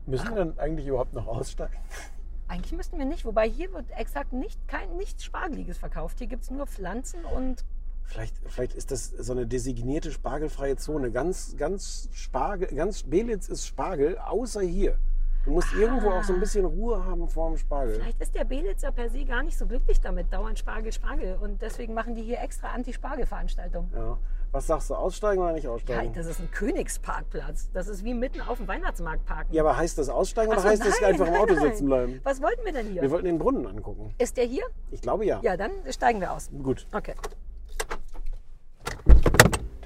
Müssen 0.07 0.29
wir 0.29 0.45
dann 0.45 0.57
eigentlich 0.57 0.88
überhaupt 0.88 1.13
noch 1.13 1.27
aussteigen? 1.27 1.77
Eigentlich 2.47 2.71
müssten 2.71 2.97
wir 2.97 3.05
nicht, 3.05 3.25
wobei 3.25 3.49
hier 3.49 3.73
wird 3.73 3.91
exakt 3.91 4.31
nicht, 4.31 4.67
kein, 4.67 4.95
nichts 4.95 5.23
Spargeliges 5.23 5.77
verkauft. 5.77 6.17
Hier 6.19 6.27
gibt 6.27 6.43
es 6.43 6.49
nur 6.49 6.65
Pflanzen 6.65 7.25
und 7.25 7.65
Vielleicht, 8.07 8.35
vielleicht 8.47 8.73
ist 8.73 8.89
das 8.91 9.09
so 9.09 9.33
eine 9.33 9.45
designierte 9.45 10.11
spargelfreie 10.11 10.77
Zone. 10.77 11.11
Ganz, 11.11 11.55
ganz 11.57 12.09
Spargel, 12.13 12.69
ganz 12.69 13.03
Belitz 13.03 13.49
ist 13.49 13.67
Spargel, 13.67 14.17
außer 14.17 14.61
hier. 14.61 14.97
Du 15.43 15.51
musst 15.51 15.73
irgendwo 15.73 16.09
auch 16.09 16.23
so 16.23 16.33
ein 16.33 16.39
bisschen 16.41 16.65
Ruhe 16.65 17.05
haben 17.05 17.27
vor 17.29 17.49
dem 17.49 17.57
Spargel. 17.57 17.95
vielleicht 17.95 18.19
ist 18.21 18.35
der 18.35 18.43
Belitzer 18.43 18.91
per 18.91 19.09
se 19.09 19.23
gar 19.23 19.43
nicht 19.43 19.57
so 19.57 19.65
glücklich 19.65 20.01
damit, 20.01 20.31
dauernd 20.33 20.59
Spargel, 20.59 20.91
Spargel. 20.91 21.37
Und 21.41 21.61
deswegen 21.61 21.93
machen 21.93 22.15
die 22.15 22.23
hier 22.23 22.41
extra 22.41 22.69
Anti-Spargel-Veranstaltungen. 22.69 23.89
Ja. 23.95 24.17
Was 24.51 24.67
sagst 24.67 24.89
du, 24.89 24.95
aussteigen 24.95 25.41
oder 25.41 25.51
nicht 25.53 25.65
Ja, 25.65 25.71
aussteigen? 25.71 26.13
das 26.13 26.25
ist 26.25 26.39
ein 26.39 26.49
Königsparkplatz. 26.51 27.69
Das 27.73 27.87
ist 27.89 28.03
wie 28.03 28.13
mitten 28.13 28.41
auf 28.41 28.57
dem 28.57 28.67
Weihnachtsmarkt 28.67 29.25
parken. 29.25 29.53
Ja, 29.53 29.63
aber 29.63 29.77
heißt 29.77 29.97
das 29.97 30.09
aussteigen 30.09 30.51
Ach 30.51 30.57
oder 30.57 30.63
so, 30.63 30.69
heißt 30.69 30.85
das 30.85 31.03
einfach 31.03 31.27
im 31.27 31.33
Auto 31.35 31.53
nein. 31.53 31.63
sitzen 31.63 31.85
bleiben? 31.85 32.19
Was 32.23 32.41
wollten 32.41 32.63
wir 32.65 32.71
denn 32.73 32.87
hier? 32.87 33.01
Wir 33.01 33.11
wollten 33.11 33.25
den 33.25 33.37
Brunnen 33.39 33.67
angucken. 33.67 34.13
ist 34.17 34.37
der 34.37 34.45
hier? 34.45 34.63
Ich 34.91 35.01
glaube 35.01 35.25
ja. 35.25 35.39
Ja, 35.43 35.55
dann 35.57 35.71
steigen 35.89 36.19
wir 36.21 36.31
aus. 36.33 36.49
Gut. 36.63 36.87
Okay. 36.93 37.13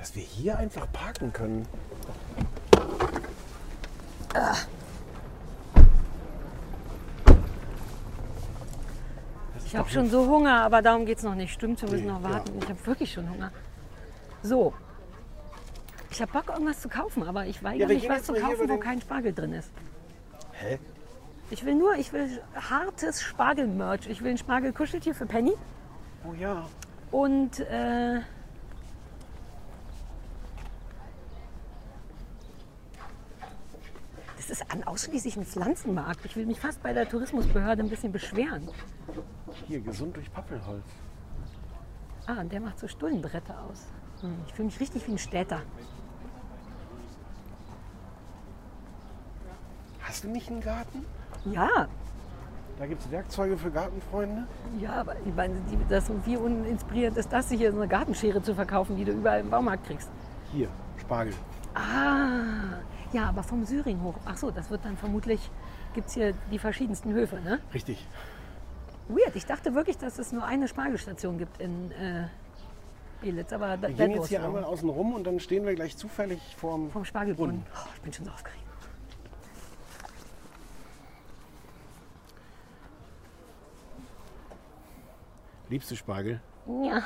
Dass 0.01 0.15
wir 0.15 0.23
hier 0.23 0.57
einfach 0.57 0.91
parken 0.91 1.31
können. 1.31 1.67
Ich 9.65 9.75
habe 9.75 9.89
schon 9.89 10.09
so 10.09 10.27
Hunger, 10.27 10.61
aber 10.63 10.81
darum 10.81 11.05
geht 11.05 11.19
es 11.19 11.23
noch 11.23 11.35
nicht. 11.35 11.53
Stimmt, 11.53 11.81
wir 11.81 11.89
müssen 11.89 12.05
Nee, 12.05 12.11
noch 12.11 12.23
warten. 12.23 12.51
Ich 12.61 12.67
habe 12.69 12.85
wirklich 12.85 13.13
schon 13.13 13.29
Hunger. 13.29 13.51
So. 14.43 14.73
Ich 16.09 16.21
habe 16.21 16.31
Bock, 16.31 16.49
irgendwas 16.49 16.81
zu 16.81 16.89
kaufen, 16.89 17.23
aber 17.23 17.45
ich 17.45 17.63
weigere 17.63 17.83
Ja, 17.83 17.87
wir 17.87 17.95
mich, 17.95 18.03
gehen 18.03 18.09
was 18.11 18.17
jetzt 18.17 18.25
zu 18.25 18.31
mal 18.33 18.39
hier 18.39 18.47
kaufen, 18.49 18.63
über 18.65 18.73
wo 18.73 18.77
den- 18.77 18.83
kein 18.83 19.01
Spargel 19.01 19.33
drin 19.33 19.53
ist. 19.53 19.69
Hä? 20.53 20.77
Ich 21.51 21.63
will 21.65 21.75
nur, 21.75 21.95
ich 21.95 22.11
will 22.11 22.41
hartes 22.55 23.21
Spargel-Merch. 23.21 24.07
Ich 24.07 24.21
will 24.23 24.31
ein 24.31 24.37
Spargel-Kuscheltier 24.37 25.13
für 25.15 25.25
Penny 25.25 25.53
Oh 26.27 26.33
ja. 26.33 26.65
und 27.11 27.59
äh, 27.59 28.19
ist 34.51 34.69
an 34.71 34.83
ausschließlich 34.83 35.37
ein 35.37 35.45
Pflanzenmarkt. 35.45 36.25
Ich 36.25 36.35
will 36.35 36.45
mich 36.45 36.59
fast 36.59 36.83
bei 36.83 36.93
der 36.93 37.07
Tourismusbehörde 37.09 37.81
ein 37.83 37.89
bisschen 37.89 38.11
beschweren. 38.11 38.69
Hier, 39.67 39.79
gesund 39.79 40.15
durch 40.15 40.31
Pappelholz. 40.31 40.83
Ah, 42.27 42.41
und 42.41 42.51
der 42.51 42.59
macht 42.61 42.77
so 42.79 42.87
Stullenbretter 42.87 43.55
aus. 43.69 43.87
Hm, 44.21 44.35
ich 44.47 44.53
fühle 44.53 44.67
mich 44.67 44.79
richtig 44.79 45.07
wie 45.07 45.13
ein 45.13 45.17
Städter. 45.17 45.61
Hast 50.01 50.23
du 50.23 50.27
nicht 50.29 50.49
einen 50.49 50.61
Garten? 50.61 51.05
Ja, 51.45 51.87
Da 52.77 52.85
gibt 52.87 53.01
es 53.03 53.11
Werkzeuge 53.11 53.57
für 53.57 53.69
Gartenfreunde. 53.71 54.47
ja, 54.79 54.93
aber 55.01 55.15
ich 55.25 55.33
meine, 55.35 55.55
die, 55.71 55.77
das, 55.89 56.09
wie 56.25 56.35
uninspiriert 56.37 57.15
ist 57.17 57.31
das, 57.31 57.49
hier 57.49 57.71
so 57.71 57.77
eine 57.77 57.87
Gartenschere 57.87 58.41
zu 58.41 58.53
verkaufen, 58.55 58.95
die 58.97 59.05
du 59.05 59.11
überall 59.11 59.39
im 59.41 59.49
Baumarkt 59.49 59.85
kriegst. 59.85 60.09
Hier, 60.51 60.67
Spargel. 60.99 61.33
Ah, 61.75 62.79
ja, 63.13 63.29
aber 63.29 63.43
vom 63.43 63.65
Syring 63.65 64.01
hoch. 64.03 64.15
Ach 64.25 64.37
so, 64.37 64.51
das 64.51 64.69
wird 64.69 64.85
dann 64.85 64.97
vermutlich, 64.97 65.49
gibt 65.93 66.07
es 66.07 66.13
hier 66.13 66.33
die 66.51 66.59
verschiedensten 66.59 67.13
Höfe, 67.13 67.39
ne? 67.41 67.59
Richtig. 67.73 68.05
Weird, 69.07 69.35
ich 69.35 69.45
dachte 69.45 69.73
wirklich, 69.75 69.97
dass 69.97 70.19
es 70.19 70.31
nur 70.31 70.45
eine 70.45 70.67
Spargelstation 70.67 71.37
gibt 71.37 71.59
in 71.59 71.91
äh, 71.91 72.27
Elitz, 73.23 73.51
aber 73.51 73.77
da, 73.77 73.87
Wir 73.89 73.95
gehen 73.95 74.11
jetzt 74.11 74.29
hier 74.29 74.39
wrong. 74.39 74.47
einmal 74.55 74.63
außen 74.63 74.89
rum 74.89 75.13
und 75.13 75.25
dann 75.25 75.39
stehen 75.39 75.65
wir 75.65 75.75
gleich 75.75 75.97
zufällig 75.97 76.39
vorm, 76.57 76.89
vom 76.91 77.05
Spargelbrunnen. 77.05 77.63
Oh, 77.75 77.87
ich 77.95 78.01
bin 78.01 78.13
schon 78.13 78.25
so 78.25 78.31
aufgeregt. 78.31 78.59
Liebst 85.69 85.89
du 85.91 85.95
Spargel? 85.95 86.41
Ja. 86.83 87.03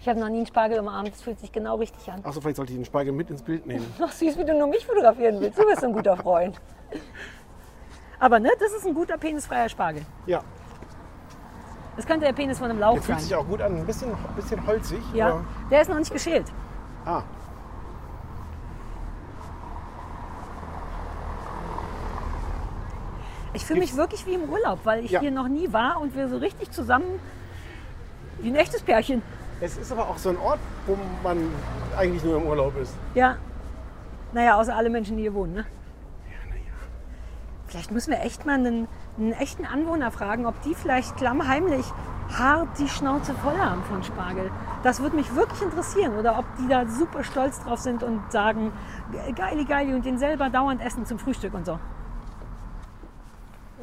Ich 0.00 0.08
habe 0.08 0.20
noch 0.20 0.28
nie 0.28 0.36
einen 0.38 0.46
Spargel 0.46 0.78
umarmt. 0.78 1.08
Das 1.12 1.22
fühlt 1.22 1.38
sich 1.40 1.50
genau 1.50 1.76
richtig 1.76 2.10
an. 2.12 2.20
Achso, 2.24 2.40
vielleicht 2.40 2.56
sollte 2.56 2.72
ich 2.72 2.78
den 2.78 2.84
Spargel 2.84 3.12
mit 3.12 3.30
ins 3.30 3.42
Bild 3.42 3.66
nehmen. 3.66 3.86
Ach, 4.00 4.12
süß, 4.12 4.38
wie 4.38 4.44
du 4.44 4.52
nur 4.56 4.66
mich 4.68 4.86
fotografieren 4.86 5.40
willst. 5.40 5.58
Du 5.58 5.64
bist 5.66 5.82
ein 5.82 5.92
guter 5.92 6.16
Freund. 6.16 6.60
Aber 8.18 8.38
ne, 8.38 8.50
das 8.60 8.72
ist 8.72 8.86
ein 8.86 8.94
guter 8.94 9.16
penisfreier 9.16 9.68
Spargel. 9.68 10.02
Ja, 10.26 10.42
Das 11.96 12.06
könnte 12.06 12.26
der 12.26 12.32
Penis 12.34 12.58
von 12.58 12.68
einem 12.70 12.78
Lauch 12.80 12.94
der 12.94 13.02
fühlt 13.02 13.18
sein. 13.18 13.26
sich 13.28 13.34
auch 13.34 13.46
gut 13.46 13.60
an. 13.62 13.76
Ein 13.76 13.86
bisschen, 13.86 14.12
bisschen 14.36 14.66
holzig. 14.66 15.00
Ja, 15.14 15.28
aber- 15.28 15.44
der 15.70 15.80
ist 15.82 15.88
noch 15.88 15.98
nicht 15.98 16.12
geschält. 16.12 16.46
Ah, 17.04 17.22
Ich 23.52 23.64
fühle 23.64 23.80
mich 23.80 23.96
wirklich 23.96 24.26
wie 24.26 24.34
im 24.34 24.50
Urlaub, 24.50 24.80
weil 24.84 25.04
ich 25.04 25.12
Ja. 25.12 25.20
hier 25.20 25.30
noch 25.30 25.48
nie 25.48 25.72
war 25.72 26.00
und 26.00 26.14
wir 26.14 26.28
so 26.28 26.36
richtig 26.36 26.70
zusammen 26.72 27.06
wie 28.40 28.48
ein 28.50 28.54
echtes 28.56 28.82
Pärchen. 28.82 29.22
Es 29.60 29.76
ist 29.76 29.90
aber 29.92 30.08
auch 30.08 30.18
so 30.18 30.30
ein 30.30 30.38
Ort, 30.38 30.58
wo 30.86 30.96
man 31.22 31.38
eigentlich 31.96 32.22
nur 32.24 32.36
im 32.36 32.46
Urlaub 32.46 32.76
ist. 32.78 32.94
Ja. 33.14 33.36
Naja, 34.32 34.56
außer 34.58 34.74
alle 34.76 34.90
Menschen, 34.90 35.16
die 35.16 35.22
hier 35.22 35.34
wohnen. 35.34 35.54
Ne? 35.54 35.64
Vielleicht 37.68 37.90
müssen 37.90 38.10
wir 38.10 38.20
echt 38.20 38.46
mal 38.46 38.54
einen, 38.54 38.86
einen 39.18 39.32
echten 39.32 39.64
Anwohner 39.64 40.10
fragen, 40.10 40.46
ob 40.46 40.60
die 40.62 40.74
vielleicht 40.74 41.16
klammheimlich 41.16 41.84
hart 42.36 42.68
die 42.78 42.88
Schnauze 42.88 43.34
voll 43.34 43.56
haben 43.58 43.82
von 43.84 44.02
Spargel. 44.04 44.50
Das 44.82 45.00
würde 45.00 45.16
mich 45.16 45.34
wirklich 45.34 45.62
interessieren. 45.62 46.16
Oder 46.16 46.38
ob 46.38 46.44
die 46.58 46.68
da 46.68 46.86
super 46.86 47.24
stolz 47.24 47.60
drauf 47.62 47.78
sind 47.80 48.02
und 48.02 48.20
sagen, 48.32 48.72
"Ge- 49.12 49.32
geili, 49.32 49.64
geili 49.64 49.94
und 49.94 50.04
den 50.04 50.18
selber 50.18 50.48
dauernd 50.50 50.80
essen 50.84 51.06
zum 51.06 51.18
Frühstück 51.18 51.54
und 51.54 51.64
so. 51.66 51.78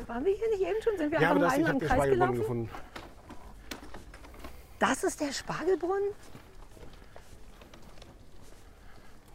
Waren 0.07 0.25
wir 0.25 0.33
hier 0.33 0.49
nicht 0.49 0.61
eben 0.61 0.81
schon? 0.83 0.97
Sind 0.97 1.11
wir 1.11 1.21
Ja, 1.21 1.29
einfach 1.29 1.39
nur 1.41 1.49
einmal 1.51 1.71
im 1.71 1.79
Kreis 1.79 2.03
gelaufen? 2.09 2.35
gefunden. 2.35 2.69
Das 4.83 5.01
ist 5.05 5.21
der 5.21 5.31
Spargelbrunnen? 5.31 6.09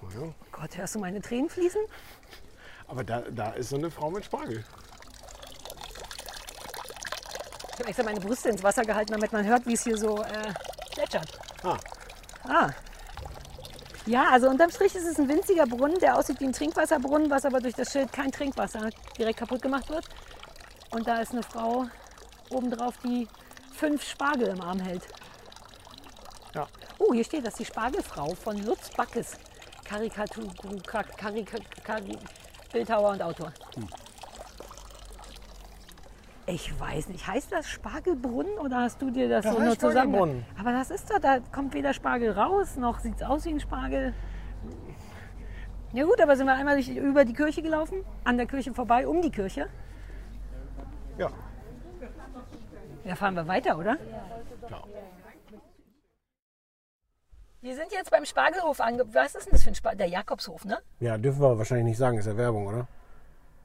Oh 0.02 0.06
ja. 0.20 0.28
Gott, 0.52 0.76
hörst 0.76 0.94
du 0.94 0.98
meine 0.98 1.22
Tränen 1.22 1.48
fließen? 1.48 1.80
Aber 2.86 3.02
da, 3.02 3.22
da 3.30 3.52
ist 3.52 3.70
so 3.70 3.76
eine 3.76 3.90
Frau 3.90 4.10
mit 4.10 4.26
Spargel. 4.26 4.62
Ich 7.72 7.78
habe 7.78 7.88
extra 7.88 8.04
meine 8.04 8.20
Brüste 8.20 8.50
ins 8.50 8.62
Wasser 8.62 8.82
gehalten, 8.82 9.12
damit 9.12 9.32
man 9.32 9.46
hört, 9.46 9.64
wie 9.64 9.72
es 9.72 9.84
hier 9.84 9.96
so 9.96 10.22
äh, 10.22 10.52
plätschert. 10.92 11.38
Ah, 11.62 11.78
Ah. 12.44 12.68
Ja, 14.04 14.28
also 14.30 14.50
unterm 14.50 14.70
Strich 14.70 14.94
ist 14.94 15.06
es 15.06 15.18
ein 15.18 15.30
winziger 15.30 15.64
Brunnen, 15.64 15.98
der 15.98 16.18
aussieht 16.18 16.40
wie 16.40 16.44
ein 16.44 16.52
Trinkwasserbrunnen, 16.52 17.30
was 17.30 17.46
aber 17.46 17.60
durch 17.60 17.74
das 17.74 17.90
Schild 17.90 18.12
kein 18.12 18.30
Trinkwasser 18.30 18.90
direkt 19.16 19.38
kaputt 19.38 19.62
gemacht 19.62 19.88
wird. 19.88 20.04
Und 20.90 21.08
da 21.08 21.22
ist 21.22 21.32
eine 21.32 21.42
Frau 21.42 21.86
obendrauf, 22.50 22.98
die 22.98 23.26
fünf 23.72 24.04
Spargel 24.06 24.48
im 24.48 24.60
Arm 24.60 24.80
hält. 24.80 25.08
Ja. 26.54 26.66
Oh, 26.98 27.12
hier 27.12 27.24
steht 27.24 27.46
das, 27.46 27.54
die 27.54 27.64
Spargelfrau 27.64 28.34
von 28.34 28.56
Lutz 28.64 28.90
Backes. 28.90 29.36
Karikatur, 29.84 30.44
Karika, 31.16 31.58
Kari, 31.82 32.18
Bildhauer 32.70 33.12
und 33.12 33.22
Autor. 33.22 33.52
Ich 36.46 36.78
weiß 36.78 37.08
nicht, 37.08 37.26
heißt 37.26 37.52
das 37.52 37.68
Spargelbrunnen 37.68 38.58
oder 38.58 38.82
hast 38.82 39.00
du 39.00 39.10
dir 39.10 39.28
das 39.28 39.44
Das 39.44 39.54
so 39.54 39.60
nur 39.60 39.78
zusammen? 39.78 40.44
Aber 40.58 40.72
das 40.72 40.90
ist 40.90 41.10
doch, 41.10 41.18
da 41.18 41.40
kommt 41.52 41.74
weder 41.74 41.94
Spargel 41.94 42.32
raus, 42.32 42.76
noch 42.76 42.98
sieht 43.00 43.16
es 43.16 43.22
aus 43.22 43.44
wie 43.46 43.50
ein 43.50 43.60
Spargel. 43.60 44.14
Ja 45.92 46.04
gut, 46.04 46.20
aber 46.20 46.36
sind 46.36 46.46
wir 46.46 46.54
einmal 46.54 46.78
über 46.80 47.24
die 47.24 47.32
Kirche 47.32 47.62
gelaufen, 47.62 48.04
an 48.24 48.36
der 48.36 48.46
Kirche 48.46 48.74
vorbei, 48.74 49.06
um 49.08 49.22
die 49.22 49.30
Kirche. 49.30 49.68
Ja. 51.16 51.30
Ja, 53.04 53.14
fahren 53.14 53.34
wir 53.34 53.46
weiter, 53.46 53.78
oder? 53.78 53.96
ja. 54.70 54.82
Wir 57.60 57.74
sind 57.74 57.90
jetzt 57.90 58.10
beim 58.12 58.24
Spargelhof 58.24 58.80
ange... 58.80 59.02
Was 59.12 59.34
ist 59.34 59.46
denn 59.46 59.52
das 59.52 59.64
für 59.64 59.70
ein 59.70 59.74
Spargel? 59.74 59.98
Der 59.98 60.06
Jakobshof, 60.06 60.64
ne? 60.64 60.78
Ja, 61.00 61.18
dürfen 61.18 61.40
wir 61.40 61.58
wahrscheinlich 61.58 61.86
nicht 61.86 61.98
sagen, 61.98 62.16
ist 62.16 62.26
ja 62.26 62.36
Werbung, 62.36 62.68
oder? 62.68 62.86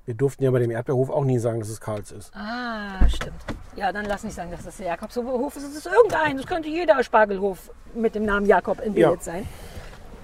Wir 0.06 0.16
durften 0.16 0.44
ja 0.44 0.50
bei 0.50 0.58
dem 0.58 0.72
Erdbeerhof 0.72 1.12
auch 1.12 1.24
nie 1.24 1.38
sagen, 1.38 1.60
dass 1.60 1.70
es 1.70 1.80
Karls 1.80 2.12
ist. 2.12 2.36
Ah, 2.36 3.08
stimmt. 3.08 3.40
Ja, 3.76 3.92
dann 3.92 4.06
lass 4.06 4.24
nicht 4.24 4.34
sagen, 4.34 4.50
dass 4.50 4.64
das 4.64 4.78
der 4.78 4.88
Jakobshof 4.88 5.56
ist. 5.56 5.64
Es 5.64 5.76
ist 5.78 5.86
irgendein. 5.86 6.38
Das 6.38 6.48
könnte 6.48 6.70
jeder 6.70 7.04
Spargelhof 7.04 7.72
mit 7.94 8.16
dem 8.16 8.26
Namen 8.26 8.48
Jakob 8.48 8.82
in 8.82 8.96
Ja. 8.96 9.10
Belitz 9.10 9.26
sein. 9.26 9.48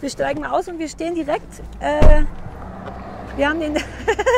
Wir 0.02 0.10
steigen 0.10 0.42
mal 0.42 0.50
aus 0.52 0.68
und 0.68 0.80
wir 0.80 0.90
stehen 0.90 1.14
direkt. 1.14 1.62
Äh, 1.80 2.24
wir 3.38 3.50
haben 3.50 3.60
den 3.60 3.78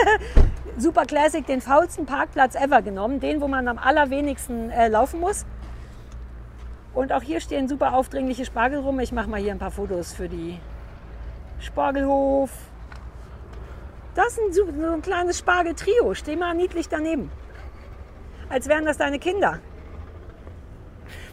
Super 0.77 1.05
Classic, 1.05 1.45
den 1.47 1.61
faulsten 1.61 2.05
Parkplatz 2.05 2.55
ever 2.55 2.81
genommen. 2.81 3.21
Den, 3.21 3.39
wo 3.39 3.47
man 3.47 3.67
am 3.69 3.77
allerwenigsten 3.77 4.69
äh, 4.71 4.89
laufen 4.89 5.21
muss. 5.21 5.45
Und 6.93 7.13
auch 7.13 7.21
hier 7.21 7.39
stehen 7.39 7.67
super 7.67 7.93
aufdringliche 7.93 8.45
Spargel 8.45 8.79
rum. 8.79 8.99
Ich 8.99 9.11
mache 9.11 9.29
mal 9.29 9.39
hier 9.39 9.51
ein 9.51 9.59
paar 9.59 9.71
Fotos 9.71 10.13
für 10.13 10.27
die 10.27 10.59
Spargelhof. 11.59 12.51
Das 14.15 14.27
ist 14.33 14.39
ein, 14.39 14.53
so 14.53 14.65
ein 14.65 15.01
kleines 15.01 15.39
Spargeltrio. 15.39 16.13
Steh 16.13 16.35
mal 16.35 16.53
niedlich 16.53 16.89
daneben. 16.89 17.31
Als 18.49 18.67
wären 18.67 18.85
das 18.85 18.97
deine 18.97 19.19
Kinder. 19.19 19.59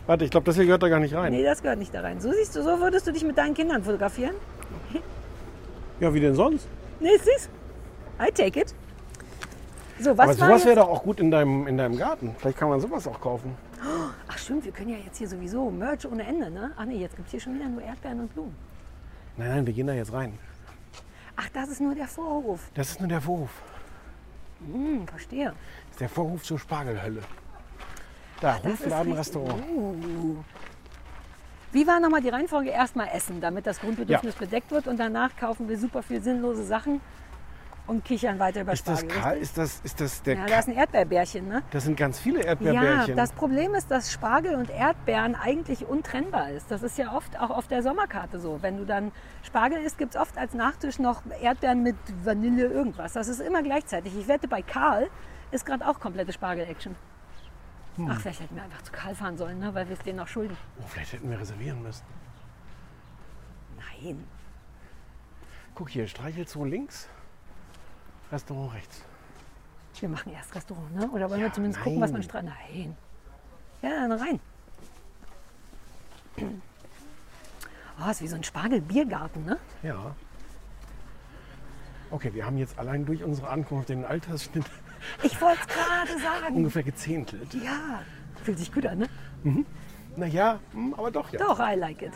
Warte, 0.06 0.24
ich 0.24 0.30
glaube, 0.30 0.46
das 0.46 0.54
hier 0.54 0.64
gehört 0.64 0.82
da 0.82 0.88
gar 0.88 1.00
nicht 1.00 1.14
rein. 1.14 1.32
Nee, 1.32 1.42
das 1.42 1.60
gehört 1.60 1.78
nicht 1.78 1.92
da 1.92 2.00
rein. 2.00 2.20
So 2.20 2.32
siehst 2.32 2.54
du, 2.54 2.62
so 2.62 2.78
würdest 2.80 3.06
du 3.06 3.12
dich 3.12 3.24
mit 3.24 3.36
deinen 3.36 3.54
Kindern 3.54 3.82
fotografieren? 3.82 4.36
Ja, 6.00 6.14
wie 6.14 6.20
denn 6.20 6.34
sonst? 6.34 6.68
Nee, 7.00 7.16
siehst 7.16 7.50
I 8.20 8.30
take 8.30 8.60
it. 8.60 8.74
So, 10.00 10.16
was 10.16 10.28
Aber 10.28 10.34
sowas 10.34 10.64
wäre 10.64 10.76
doch 10.76 10.88
auch 10.88 11.02
gut 11.02 11.20
in 11.20 11.30
deinem, 11.30 11.66
in 11.66 11.76
deinem 11.76 11.96
Garten. 11.96 12.34
Vielleicht 12.38 12.58
kann 12.58 12.68
man 12.68 12.80
sowas 12.80 13.06
auch 13.06 13.20
kaufen. 13.20 13.56
Ach 14.28 14.38
stimmt, 14.38 14.64
wir 14.64 14.72
können 14.72 14.90
ja 14.90 14.98
jetzt 14.98 15.18
hier 15.18 15.28
sowieso 15.28 15.70
Merch 15.70 16.06
ohne 16.06 16.24
Ende, 16.24 16.50
ne? 16.50 16.72
Ach 16.76 16.84
nee, 16.84 16.98
jetzt 16.98 17.16
gibt 17.16 17.26
es 17.26 17.32
hier 17.32 17.40
schon 17.40 17.54
wieder 17.54 17.68
nur 17.68 17.82
Erdbeeren 17.82 18.20
und 18.20 18.32
Blumen. 18.32 18.54
Nein, 19.36 19.48
nein, 19.48 19.66
wir 19.66 19.72
gehen 19.72 19.86
da 19.86 19.94
jetzt 19.94 20.12
rein. 20.12 20.38
Ach, 21.36 21.48
das 21.52 21.68
ist 21.68 21.80
nur 21.80 21.94
der 21.94 22.08
Vorhof. 22.08 22.60
Das 22.74 22.90
ist 22.90 23.00
nur 23.00 23.08
der 23.08 23.20
Vorhof. 23.20 23.50
Hm, 24.72 25.06
verstehe. 25.06 25.46
Das 25.46 25.90
ist 25.92 26.00
der 26.00 26.08
Vorhof 26.08 26.42
zur 26.42 26.58
Spargelhölle. 26.58 27.22
Da, 28.40 28.62
Hofladen, 28.62 29.12
Restaurant. 29.12 29.62
Uh. 29.68 30.36
Wie 31.70 31.86
war 31.86 32.00
nochmal 32.00 32.22
die 32.22 32.28
Reihenfolge? 32.28 32.70
Erstmal 32.70 33.08
essen, 33.12 33.40
damit 33.40 33.66
das 33.66 33.80
Grundbedürfnis 33.80 34.34
bedeckt 34.36 34.70
wird 34.70 34.86
und 34.86 34.98
danach 34.98 35.36
kaufen 35.36 35.68
wir 35.68 35.78
super 35.78 36.02
viel 36.02 36.22
sinnlose 36.22 36.64
Sachen 36.64 37.00
und 37.88 38.04
kichern 38.04 38.38
weiter 38.38 38.60
über 38.60 38.72
Ist 38.72 38.86
das 38.86 39.00
Spargel. 39.00 39.20
Karl? 39.20 39.32
richtig? 39.38 39.42
Ist 39.48 39.58
das, 39.58 39.80
ist 39.82 40.00
das 40.00 40.22
der 40.22 40.34
Ja, 40.36 40.40
Ka- 40.42 40.46
da 40.50 40.58
ist 40.60 40.68
ein 40.68 40.74
Erdbeerbärchen, 40.76 41.48
ne? 41.48 41.62
Das 41.70 41.84
sind 41.84 41.96
ganz 41.96 42.18
viele 42.20 42.40
Ja, 42.40 42.46
Erdbeerbärchen. 42.48 43.16
das 43.16 43.32
Problem 43.32 43.74
ist, 43.74 43.90
dass 43.90 44.12
Spargel 44.12 44.54
und 44.54 44.70
Erdbeeren 44.70 45.34
eigentlich 45.34 45.86
untrennbar 45.86 46.50
ist. 46.50 46.70
Das 46.70 46.82
ist 46.82 46.96
ja 46.98 47.12
oft 47.16 47.38
auch 47.40 47.50
auf 47.50 47.66
der 47.66 47.82
Sommerkarte 47.82 48.38
so. 48.38 48.62
Wenn 48.62 48.76
du 48.76 48.84
dann 48.86 49.10
Spargel 49.42 49.78
isst, 49.78 49.98
gibt 49.98 50.14
es 50.14 50.20
oft 50.20 50.38
als 50.38 50.54
Nachtisch 50.54 50.98
noch 50.98 51.22
Erdbeeren 51.42 51.82
mit 51.82 51.96
Vanille 52.24 52.66
irgendwas. 52.66 53.14
Das 53.14 53.26
ist 53.26 53.40
immer 53.40 53.62
gleichzeitig. 53.62 54.16
Ich 54.16 54.28
wette, 54.28 54.46
bei 54.48 54.62
Karl 54.62 55.08
ist 55.50 55.64
gerade 55.66 55.86
auch 55.88 55.98
komplette 55.98 56.32
Spargel-Action. 56.32 56.94
Hm. 57.96 58.08
Ach, 58.10 58.20
vielleicht 58.20 58.40
hätten 58.42 58.54
wir 58.54 58.62
einfach 58.62 58.82
zu 58.82 58.92
Karl 58.92 59.14
fahren 59.14 59.36
sollen, 59.36 59.58
ne? 59.58 59.74
weil 59.74 59.88
wir 59.88 59.94
es 59.94 60.00
denen 60.00 60.18
noch 60.18 60.28
schulden. 60.28 60.56
oh, 60.80 60.84
vielleicht 60.86 61.14
hätten 61.14 61.30
wir 61.30 61.40
reservieren 61.40 61.82
müssen. 61.82 62.04
Nein. 63.76 64.24
Guck 65.74 65.90
hier, 65.90 66.06
Streichelzoo 66.06 66.64
links, 66.64 67.08
Restaurant 68.32 68.74
rechts. 68.74 69.02
Wir 70.00 70.08
machen 70.08 70.32
erst 70.32 70.54
Restaurant, 70.54 70.94
ne? 70.94 71.08
Oder 71.10 71.28
wollen 71.30 71.40
wir 71.40 71.46
Ja, 71.48 71.52
zumindest 71.52 71.82
gucken, 71.82 72.00
was 72.00 72.10
nein. 72.10 72.20
man 72.20 72.22
Strand. 72.22 72.48
Nein. 72.70 72.96
Ja, 73.82 74.08
dann 74.08 74.12
rein. 74.12 74.40
Oh, 78.00 78.10
ist 78.10 78.22
wie 78.22 78.28
so 78.28 78.36
ein 78.36 78.44
Spargel-Biergarten, 78.44 79.44
ne? 79.44 79.58
Ja. 79.82 80.14
Okay, 82.10 82.32
wir 82.32 82.46
haben 82.46 82.56
jetzt 82.58 82.78
allein 82.78 83.04
durch 83.04 83.22
unsere 83.24 83.48
Ankunft 83.48 83.88
den 83.88 84.04
Altersschnitt 84.04 84.64
Ich 85.22 85.40
wollte 85.40 85.60
es 85.62 85.66
gerade 85.68 86.18
sagen. 86.20 86.56
ungefähr 86.56 86.82
gezehntelt. 86.82 87.54
Ja, 87.54 88.02
fühlt 88.44 88.58
sich 88.58 88.72
gut 88.72 88.86
an, 88.86 88.98
ne? 88.98 89.64
Naja, 90.16 90.58
hm, 90.72 90.94
aber 90.94 91.10
doch, 91.10 91.30
ja. 91.32 91.38
Doch, 91.40 91.58
I 91.60 91.74
like 91.74 92.02
it. 92.02 92.12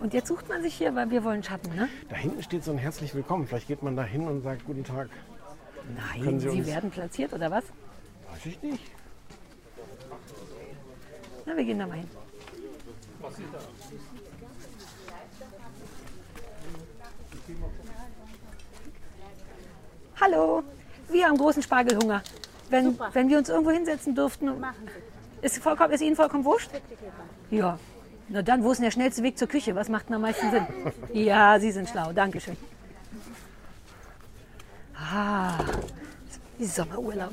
Und 0.00 0.12
jetzt 0.12 0.28
sucht 0.28 0.48
man 0.48 0.62
sich 0.62 0.74
hier, 0.74 0.94
weil 0.94 1.10
wir 1.10 1.24
wollen 1.24 1.42
Schatten, 1.42 1.74
ne? 1.74 1.88
Da 2.08 2.16
hinten 2.16 2.42
steht 2.42 2.64
so 2.64 2.70
ein 2.70 2.78
herzlich 2.78 3.14
willkommen. 3.14 3.46
Vielleicht 3.46 3.68
geht 3.68 3.82
man 3.82 3.96
da 3.96 4.04
hin 4.04 4.26
und 4.28 4.42
sagt 4.42 4.64
Guten 4.66 4.84
Tag. 4.84 5.08
Nein, 5.94 6.40
sie, 6.40 6.50
Sie 6.50 6.66
werden 6.66 6.90
platziert, 6.90 7.32
oder 7.32 7.50
was? 7.50 7.64
Weiß 8.30 8.46
ich 8.46 8.62
nicht. 8.62 8.90
Na, 11.46 11.56
wir 11.56 11.64
gehen 11.64 11.78
da 11.78 11.86
mal 11.86 11.98
hin. 11.98 12.08
Hallo, 20.20 20.62
wir 21.08 21.26
haben 21.26 21.38
großen 21.38 21.62
Spargelhunger. 21.62 22.22
Wenn, 22.68 22.98
wenn 23.12 23.28
wir 23.28 23.38
uns 23.38 23.48
irgendwo 23.48 23.70
hinsetzen 23.70 24.14
dürften, 24.14 24.50
ist, 25.40 25.58
vollkommen, 25.58 25.92
ist 25.92 26.00
Ihnen 26.00 26.16
vollkommen 26.16 26.44
wurscht? 26.44 26.70
Ja. 27.50 27.78
Na 28.28 28.42
dann, 28.42 28.64
wo 28.64 28.72
ist 28.72 28.78
denn 28.78 28.84
der 28.84 28.90
schnellste 28.90 29.22
Weg 29.22 29.38
zur 29.38 29.48
Küche? 29.48 29.74
Was 29.74 29.88
macht 29.88 30.08
denn 30.08 30.16
am 30.16 30.22
meisten 30.22 30.50
Sinn? 30.50 30.66
Ja, 31.12 31.58
Sie 31.60 31.70
sind 31.70 31.88
schlau. 31.88 32.12
Dankeschön. 32.12 32.56
Ah, 34.94 35.58
wie 36.58 36.64
Sommerurlaub. 36.66 37.32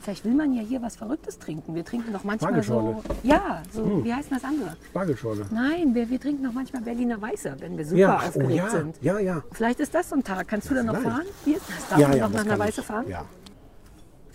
Vielleicht 0.00 0.24
will 0.24 0.32
man 0.32 0.54
ja 0.54 0.62
hier 0.62 0.80
was 0.80 0.96
Verrücktes 0.96 1.38
trinken. 1.38 1.74
Wir 1.74 1.84
trinken 1.84 2.12
doch 2.12 2.24
manchmal 2.24 2.62
so. 2.62 3.02
Ja, 3.22 3.62
so, 3.70 4.02
wie 4.04 4.14
heißt 4.14 4.32
das 4.32 4.42
andere? 4.44 4.76
Spargelschorle. 4.90 5.46
Nein, 5.50 5.94
wir, 5.94 6.08
wir 6.08 6.18
trinken 6.18 6.44
doch 6.44 6.52
manchmal 6.52 6.80
Berliner 6.80 7.20
Weißer, 7.20 7.60
wenn 7.60 7.76
wir 7.76 7.84
super 7.84 7.98
Ja, 7.98 8.20
oh 8.22 8.26
aufgeregt 8.28 8.54
ja, 8.54 8.70
sind. 8.70 8.96
ja, 9.02 9.18
ja. 9.18 9.42
Vielleicht 9.52 9.80
ist 9.80 9.94
das 9.94 10.08
so 10.08 10.16
ein 10.16 10.24
Tag. 10.24 10.48
Kannst 10.48 10.70
du 10.70 10.74
da 10.74 10.82
noch 10.82 10.98
fahren? 10.98 11.26
Hier, 11.44 11.58
das 11.58 11.88
darf 11.90 11.98
ja, 11.98 12.08
man 12.08 12.16
ja, 12.16 12.28
noch 12.28 12.34
nach 12.34 12.46
einer 12.46 12.58
Weiße 12.58 12.82
fahren? 12.82 13.04
Ja. 13.08 13.24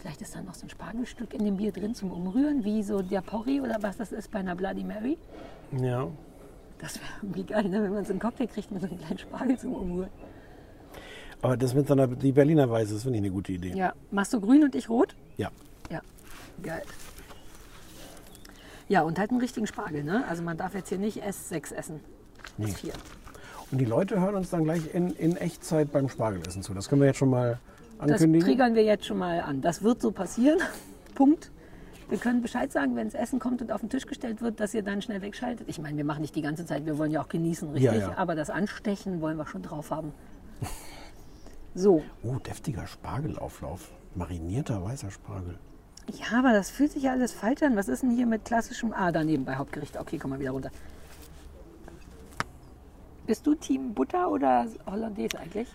Vielleicht 0.03 0.21
ist 0.21 0.35
da 0.35 0.41
noch 0.41 0.53
so 0.53 0.65
ein 0.65 0.69
Spargelstück 0.69 1.33
in 1.33 1.45
dem 1.45 1.55
Bier 1.55 1.71
drin 1.71 1.95
zum 1.95 2.11
Umrühren, 2.11 2.65
wie 2.65 2.83
so 2.83 3.01
der 3.01 3.21
Porri 3.21 3.61
oder 3.61 3.77
was 3.79 3.95
das 3.95 4.11
ist 4.11 4.31
bei 4.31 4.39
einer 4.39 4.53
Bloody 4.53 4.83
Mary. 4.83 5.17
ja. 5.71 6.09
Das 6.79 6.95
wäre 6.95 7.07
irgendwie 7.21 7.43
geil, 7.43 7.69
ne? 7.69 7.81
wenn 7.81 7.93
man 7.93 8.03
so 8.03 8.11
einen 8.11 8.19
Cocktail 8.19 8.47
kriegt 8.47 8.69
mit 8.69 8.81
so 8.81 8.89
einem 8.89 8.97
kleinen 8.97 9.17
Spargel 9.17 9.57
zum 9.57 9.73
Umrühren. 9.73 10.09
Aber 11.41 11.55
das 11.55 11.73
mit 11.73 11.87
so 11.87 11.93
einer, 11.93 12.07
die 12.07 12.33
Berliner 12.33 12.69
Weiße, 12.69 12.95
das 12.95 13.03
finde 13.03 13.19
ich 13.19 13.23
eine 13.23 13.31
gute 13.31 13.53
Idee. 13.53 13.73
Ja, 13.73 13.93
machst 14.11 14.33
du 14.33 14.41
grün 14.41 14.65
und 14.65 14.75
ich 14.75 14.89
rot? 14.89 15.15
Ja. 15.37 15.49
Ja, 15.89 16.01
geil. 16.61 16.83
Ja, 18.89 19.03
und 19.03 19.17
halt 19.17 19.29
einen 19.31 19.39
richtigen 19.39 19.67
Spargel, 19.67 20.03
ne? 20.03 20.25
Also 20.27 20.43
man 20.43 20.57
darf 20.57 20.73
jetzt 20.73 20.89
hier 20.89 20.97
nicht 20.97 21.23
S6 21.23 21.73
essen. 21.73 22.01
Nee. 22.57 22.65
S4. 22.65 22.91
Und 23.71 23.77
die 23.77 23.85
Leute 23.85 24.19
hören 24.19 24.35
uns 24.35 24.49
dann 24.49 24.65
gleich 24.65 24.93
in, 24.93 25.11
in 25.11 25.37
Echtzeit 25.37 25.93
beim 25.93 26.09
Spargelessen 26.09 26.63
zu. 26.63 26.73
Das 26.73 26.89
können 26.89 26.99
wir 26.99 27.07
jetzt 27.07 27.19
schon 27.19 27.29
mal 27.29 27.59
Das 28.07 28.21
ankündigen. 28.21 28.47
triggern 28.47 28.75
wir 28.75 28.83
jetzt 28.83 29.05
schon 29.05 29.17
mal 29.17 29.39
an. 29.41 29.61
Das 29.61 29.83
wird 29.83 30.01
so 30.01 30.11
passieren. 30.11 30.59
Punkt. 31.15 31.51
Wir 32.09 32.17
können 32.17 32.41
Bescheid 32.41 32.71
sagen, 32.71 32.95
wenn 32.95 33.07
das 33.07 33.13
Essen 33.15 33.39
kommt 33.39 33.61
und 33.61 33.71
auf 33.71 33.79
den 33.81 33.89
Tisch 33.89 34.05
gestellt 34.05 34.41
wird, 34.41 34.59
dass 34.59 34.73
ihr 34.73 34.83
dann 34.83 35.01
schnell 35.01 35.21
wegschaltet. 35.21 35.67
Ich 35.69 35.79
meine, 35.79 35.97
wir 35.97 36.03
machen 36.05 36.21
nicht 36.21 36.35
die 36.35 36.41
ganze 36.41 36.65
Zeit, 36.65 36.85
wir 36.85 36.97
wollen 36.97 37.11
ja 37.11 37.21
auch 37.21 37.29
genießen, 37.29 37.69
richtig? 37.71 37.91
Ja, 37.91 37.97
ja. 38.09 38.17
Aber 38.17 38.35
das 38.35 38.49
Anstechen 38.49 39.21
wollen 39.21 39.37
wir 39.37 39.45
schon 39.47 39.61
drauf 39.63 39.91
haben. 39.91 40.11
So, 41.75 42.03
Oh, 42.21 42.35
deftiger 42.35 42.85
Spargelauflauf. 42.85 43.89
Marinierter 44.13 44.83
weißer 44.83 45.09
Spargel. 45.09 45.57
ja, 46.11 46.37
aber 46.37 46.53
das 46.53 46.69
fühlt 46.69 46.91
sich 46.91 47.01
ja 47.01 47.13
alles 47.13 47.31
falsch 47.33 47.63
an. 47.63 47.75
Was 47.75 47.87
ist 47.87 48.03
denn 48.03 48.11
hier 48.11 48.27
mit 48.27 48.45
klassischem 48.45 48.93
Ah, 48.93 49.11
daneben 49.11 49.43
bei 49.43 49.55
Hauptgericht? 49.55 49.97
Okay, 49.99 50.19
komm 50.19 50.29
mal 50.29 50.39
wieder 50.39 50.51
runter. 50.51 50.69
Bist 53.25 53.47
du 53.47 53.55
Team 53.55 53.93
Butter 53.95 54.29
oder 54.29 54.67
Hollandaise 54.85 55.39
eigentlich? 55.39 55.67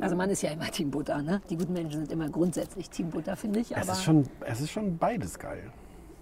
Also 0.00 0.16
man 0.16 0.30
ist 0.30 0.42
ja 0.42 0.50
immer 0.50 0.70
Team 0.70 0.90
Butter, 0.90 1.22
ne? 1.22 1.40
Die 1.50 1.56
guten 1.56 1.72
Menschen 1.72 2.00
sind 2.00 2.12
immer 2.12 2.28
grundsätzlich 2.28 2.88
Team 2.90 3.10
Butter, 3.10 3.36
finde 3.36 3.60
ich. 3.60 3.76
Es 3.76 3.88
ist, 3.88 4.02
schon, 4.02 4.26
es 4.46 4.60
ist 4.60 4.70
schon 4.70 4.96
beides 4.98 5.38
geil. 5.38 5.70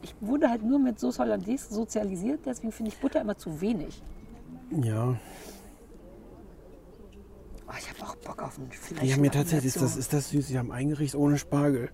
ich 0.03 0.15
wurde 0.21 0.49
halt 0.49 0.63
nur 0.63 0.79
mit 0.79 0.99
Sauce 0.99 1.19
Hollandaise 1.19 1.73
sozialisiert, 1.73 2.41
deswegen 2.47 2.73
finde 2.73 2.91
ich 2.91 2.99
Butter 2.99 3.21
immer 3.21 3.37
zu 3.37 3.61
wenig. 3.61 4.03
Ja. 4.71 5.17
Oh, 7.67 7.73
ich 7.79 7.89
habe 7.91 8.11
auch 8.11 8.17
Bock 8.17 8.43
auf 8.43 8.59
ein 8.59 8.71
Fleisch. 8.71 9.17
Mir 9.17 9.31
tatsächlich, 9.31 9.75
ist 9.75 9.83
das, 9.83 9.97
ist 9.97 10.13
das 10.13 10.31
süß, 10.31 10.47
die 10.49 10.59
haben 10.59 10.73
ein 10.73 10.89
Gericht 10.89 11.15
ohne 11.15 11.39
Spargel. 11.39 11.91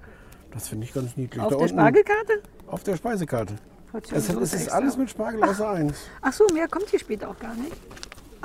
Das 0.53 0.69
finde 0.69 0.87
ich 0.87 0.93
ganz 0.95 1.17
niedlich. 1.17 1.43
auf 1.43 1.49
Da 1.49 1.57
der 1.57 1.63
unten 1.65 1.75
Spargelkarte? 1.75 2.43
Auf 2.69 2.85
der 2.85 2.97
Speisekarte. 2.97 3.57
Es, 3.93 4.13
es 4.13 4.27
Soße 4.29 4.57
ist 4.57 4.69
alles 4.71 4.97
mit 4.97 5.11
Spargel 5.11 5.43
außer 5.43 5.69
eins. 5.71 5.97
Ach 6.21 6.33
so, 6.33 6.47
mehr 6.53 6.69
kommt 6.69 6.89
hier 6.91 6.99
später 6.99 7.29
auch 7.31 7.39
gar 7.39 7.55
nicht. 7.55 7.73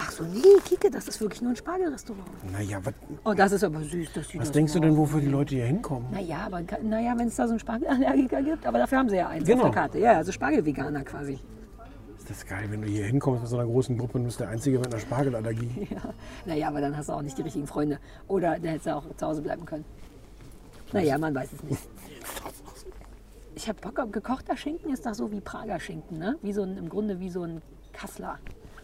Ach 0.10 0.12
so, 0.12 0.24
nee, 0.24 0.41
Kike, 0.66 0.89
das 0.89 1.07
ist 1.07 1.22
wirklich 1.22 1.39
nur 1.43 1.51
ein 1.51 1.55
Spargelrestaurant. 1.55 2.26
Naja, 2.51 2.80
was, 2.84 2.95
Oh, 3.24 3.34
das 3.36 3.51
ist 3.51 3.64
aber 3.64 3.84
süß. 3.84 4.10
Das 4.16 4.28
sieht 4.28 4.39
was 4.41 4.47
das 4.47 4.51
denkst 4.53 4.74
du 4.74 4.80
denn, 4.80 4.97
wofür 4.97 5.22
die 5.22 5.28
Leute 5.28 5.53
hier 5.53 5.66
hinkommen? 5.66 6.07
Naja, 6.12 6.47
aber 6.47 6.64
naja, 6.82 7.14
wenn 7.16 7.28
es 7.28 7.36
da 7.36 7.45
so 7.45 7.51
einen 7.51 7.60
Spargelallergiker 7.60 8.41
gibt, 8.41 8.66
aber 8.66 8.80
dafür 8.80 8.97
haben 8.97 9.10
sie 9.10 9.18
ja 9.18 9.28
eins 9.28 9.47
Genau. 9.47 9.66
auf 9.66 9.72
der 9.72 9.82
Karte. 9.82 9.99
Ja, 9.99 10.14
also 10.14 10.32
Spargelveganer 10.32 11.03
quasi. 11.03 11.34
Ist 12.18 12.28
das 12.28 12.43
geil, 12.43 12.66
wenn 12.72 12.82
du 12.82 12.88
hier 12.88 13.05
hinkommst 13.05 13.41
mit 13.43 13.49
so 13.51 13.57
einer 13.60 13.68
großen 13.68 13.99
Gruppe 13.99 14.18
und 14.18 14.24
bist 14.24 14.39
der 14.39 14.49
Einzige 14.49 14.80
mit 14.80 14.88
einer 14.88 14.99
Spargelallergie. 14.99 15.88
Ja. 15.91 16.01
Naja, 16.47 16.68
aber 16.70 16.82
dann 16.82 16.97
hast 16.97 17.10
du 17.10 17.14
auch 17.14 17.22
nicht 17.22 17.38
die 17.38 17.43
richtigen 17.43 17.68
Freunde. 17.68 17.99
Oder 18.28 18.57
der 18.57 18.72
hätte 18.72 18.95
auch 18.95 19.03
zu 19.16 19.28
Hause 19.28 19.43
bleiben 19.43 19.66
können. 19.66 19.86
Naja, 20.91 21.20
man 21.20 21.36
weiß 21.36 21.53
es 21.53 21.64
nicht. 21.64 21.88
Ich 23.53 23.70
habe 23.70 23.80
Bock 23.80 23.99
auf 23.99 24.12
gekochter 24.12 24.57
Schinken, 24.57 24.91
ist 24.91 25.05
doch 25.05 25.14
so 25.14 25.32
wie 25.32 25.39
Prager 25.39 25.80
Schinken, 25.80 26.18
ne? 26.18 26.36
Wie 26.41 26.53
so 26.53 26.64
ein, 26.64 26.78
im 26.78 26.89
Grunde 26.89 27.20
wie 27.20 27.30
so 27.30 27.43
ein 27.43 27.62
Kassler. 27.93 28.39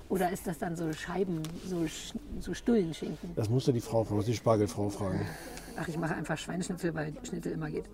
Oder 0.10 0.32
ist 0.32 0.46
das 0.46 0.60
dann 0.60 0.76
so 0.76 0.92
Scheiben, 0.94 1.42
so, 1.68 1.86
so 2.40 2.54
Stullenschinken? 2.54 3.32
Das 3.36 3.50
musst 3.50 3.68
du 3.68 3.72
die 3.72 3.82
Frau 3.82 4.04
fragen, 4.04 4.24
die 4.24 4.34
Spargelfrau 4.34 4.90
fragen. 4.90 5.26
Ach, 5.78 5.88
ich 5.88 5.98
mache 5.98 6.16
einfach 6.16 6.38
Schweineschnitzel, 6.38 6.94
weil 6.94 7.14
Schnitzel 7.24 7.54
immer 7.54 7.70
geht. 7.70 7.86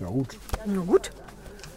Ja 0.00 0.08
gut. 0.08 0.36
Na 0.66 0.82
gut. 0.82 1.10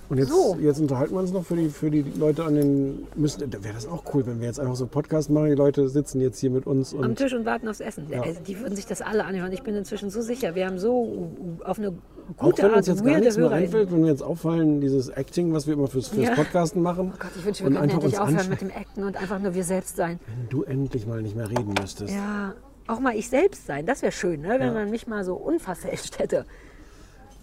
Und 0.07 0.17
jetzt, 0.19 0.29
So. 0.29 0.57
jetzt 0.61 0.79
unterhalten 0.79 1.15
wir 1.15 1.19
uns 1.19 1.31
noch 1.31 1.43
für 1.43 1.55
die, 1.55 1.69
für 1.69 1.89
die 1.89 2.01
Leute 2.01 2.43
an 2.43 2.55
den. 2.55 3.07
Müssen, 3.15 3.49
da 3.49 3.63
wäre 3.63 3.73
das 3.73 3.87
auch 3.87 4.03
cool, 4.13 4.25
wenn 4.27 4.39
wir 4.39 4.47
jetzt 4.47 4.59
einfach 4.59 4.75
so 4.75 4.83
einen 4.83 4.91
Podcast 4.91 5.29
machen. 5.31 5.47
Die 5.47 5.55
Leute 5.55 5.89
sitzen 5.89 6.21
jetzt 6.21 6.39
hier 6.39 6.51
mit 6.51 6.67
uns 6.67 6.93
Am. 6.93 7.15
Tisch 7.15 7.33
und 7.33 7.45
warten 7.45 7.67
aufs 7.67 7.79
Essen. 7.79 8.07
Ja. 8.09 8.21
Also, 8.21 8.39
die 8.41 8.59
würden 8.59 8.75
sich 8.75 8.85
das 8.85 9.01
alle 9.01 9.25
anhören. 9.25 9.51
Ich 9.51 9.63
bin 9.63 9.75
inzwischen 9.75 10.11
so 10.11 10.21
sicher. 10.21 10.53
Wir 10.53 10.67
haben 10.67 10.77
so 10.77 11.31
auf 11.63 11.79
eine 11.79 11.93
Auch 12.37 12.43
gute 12.43 12.63
wenn 12.63 12.69
uns 12.71 12.77
Art 12.77 12.87
jetzt 12.87 12.97
gar 13.03 13.05
weirde 13.13 13.21
nichts 13.25 13.37
mehr 13.37 13.51
einfällt, 13.51 13.91
wenn 13.91 14.03
wir 14.03 14.11
jetzt 14.11 14.23
auffallen, 14.23 14.81
dieses 14.81 15.09
Acting, 15.09 15.53
was 15.53 15.67
wir 15.67 15.73
immer 15.75 15.87
fürs, 15.87 16.07
fürs 16.09 16.27
Ja. 16.27 16.35
Podcasten 16.35 16.81
machen. 16.81 17.11
Oh 17.13 17.17
Gott, 17.19 17.31
ich 17.37 17.45
wünsche, 17.45 17.63
wir 17.63 17.71
könnten 17.71 17.83
einfach 17.83 17.95
endlich 18.03 18.19
aufhören 18.19 18.49
mit 18.49 18.61
dem 18.61 18.71
Acten 18.71 19.03
und 19.03 19.17
einfach 19.17 19.39
nur 19.39 19.53
wir 19.53 19.63
selbst 19.63 19.95
sein. 19.95 20.19
Wenn 20.27 20.49
du 20.49 20.63
endlich 20.63 21.05
mal 21.07 21.21
nicht 21.21 21.35
mehr 21.35 21.49
reden 21.49 21.73
müsstest. 21.79 22.13
Ja, 22.13 22.53
auch 22.87 22.99
mal 22.99 23.15
ich 23.15 23.29
selbst 23.29 23.65
sein. 23.67 23.85
Das 23.85 24.01
wäre 24.01 24.11
schön, 24.11 24.41
ne? 24.41 24.55
wenn 24.59 24.67
Ja. 24.67 24.73
man 24.73 24.89
mich 24.89 25.07
mal 25.07 25.23
so 25.23 25.35
unverfälscht 25.35 26.19
hätte. 26.19 26.45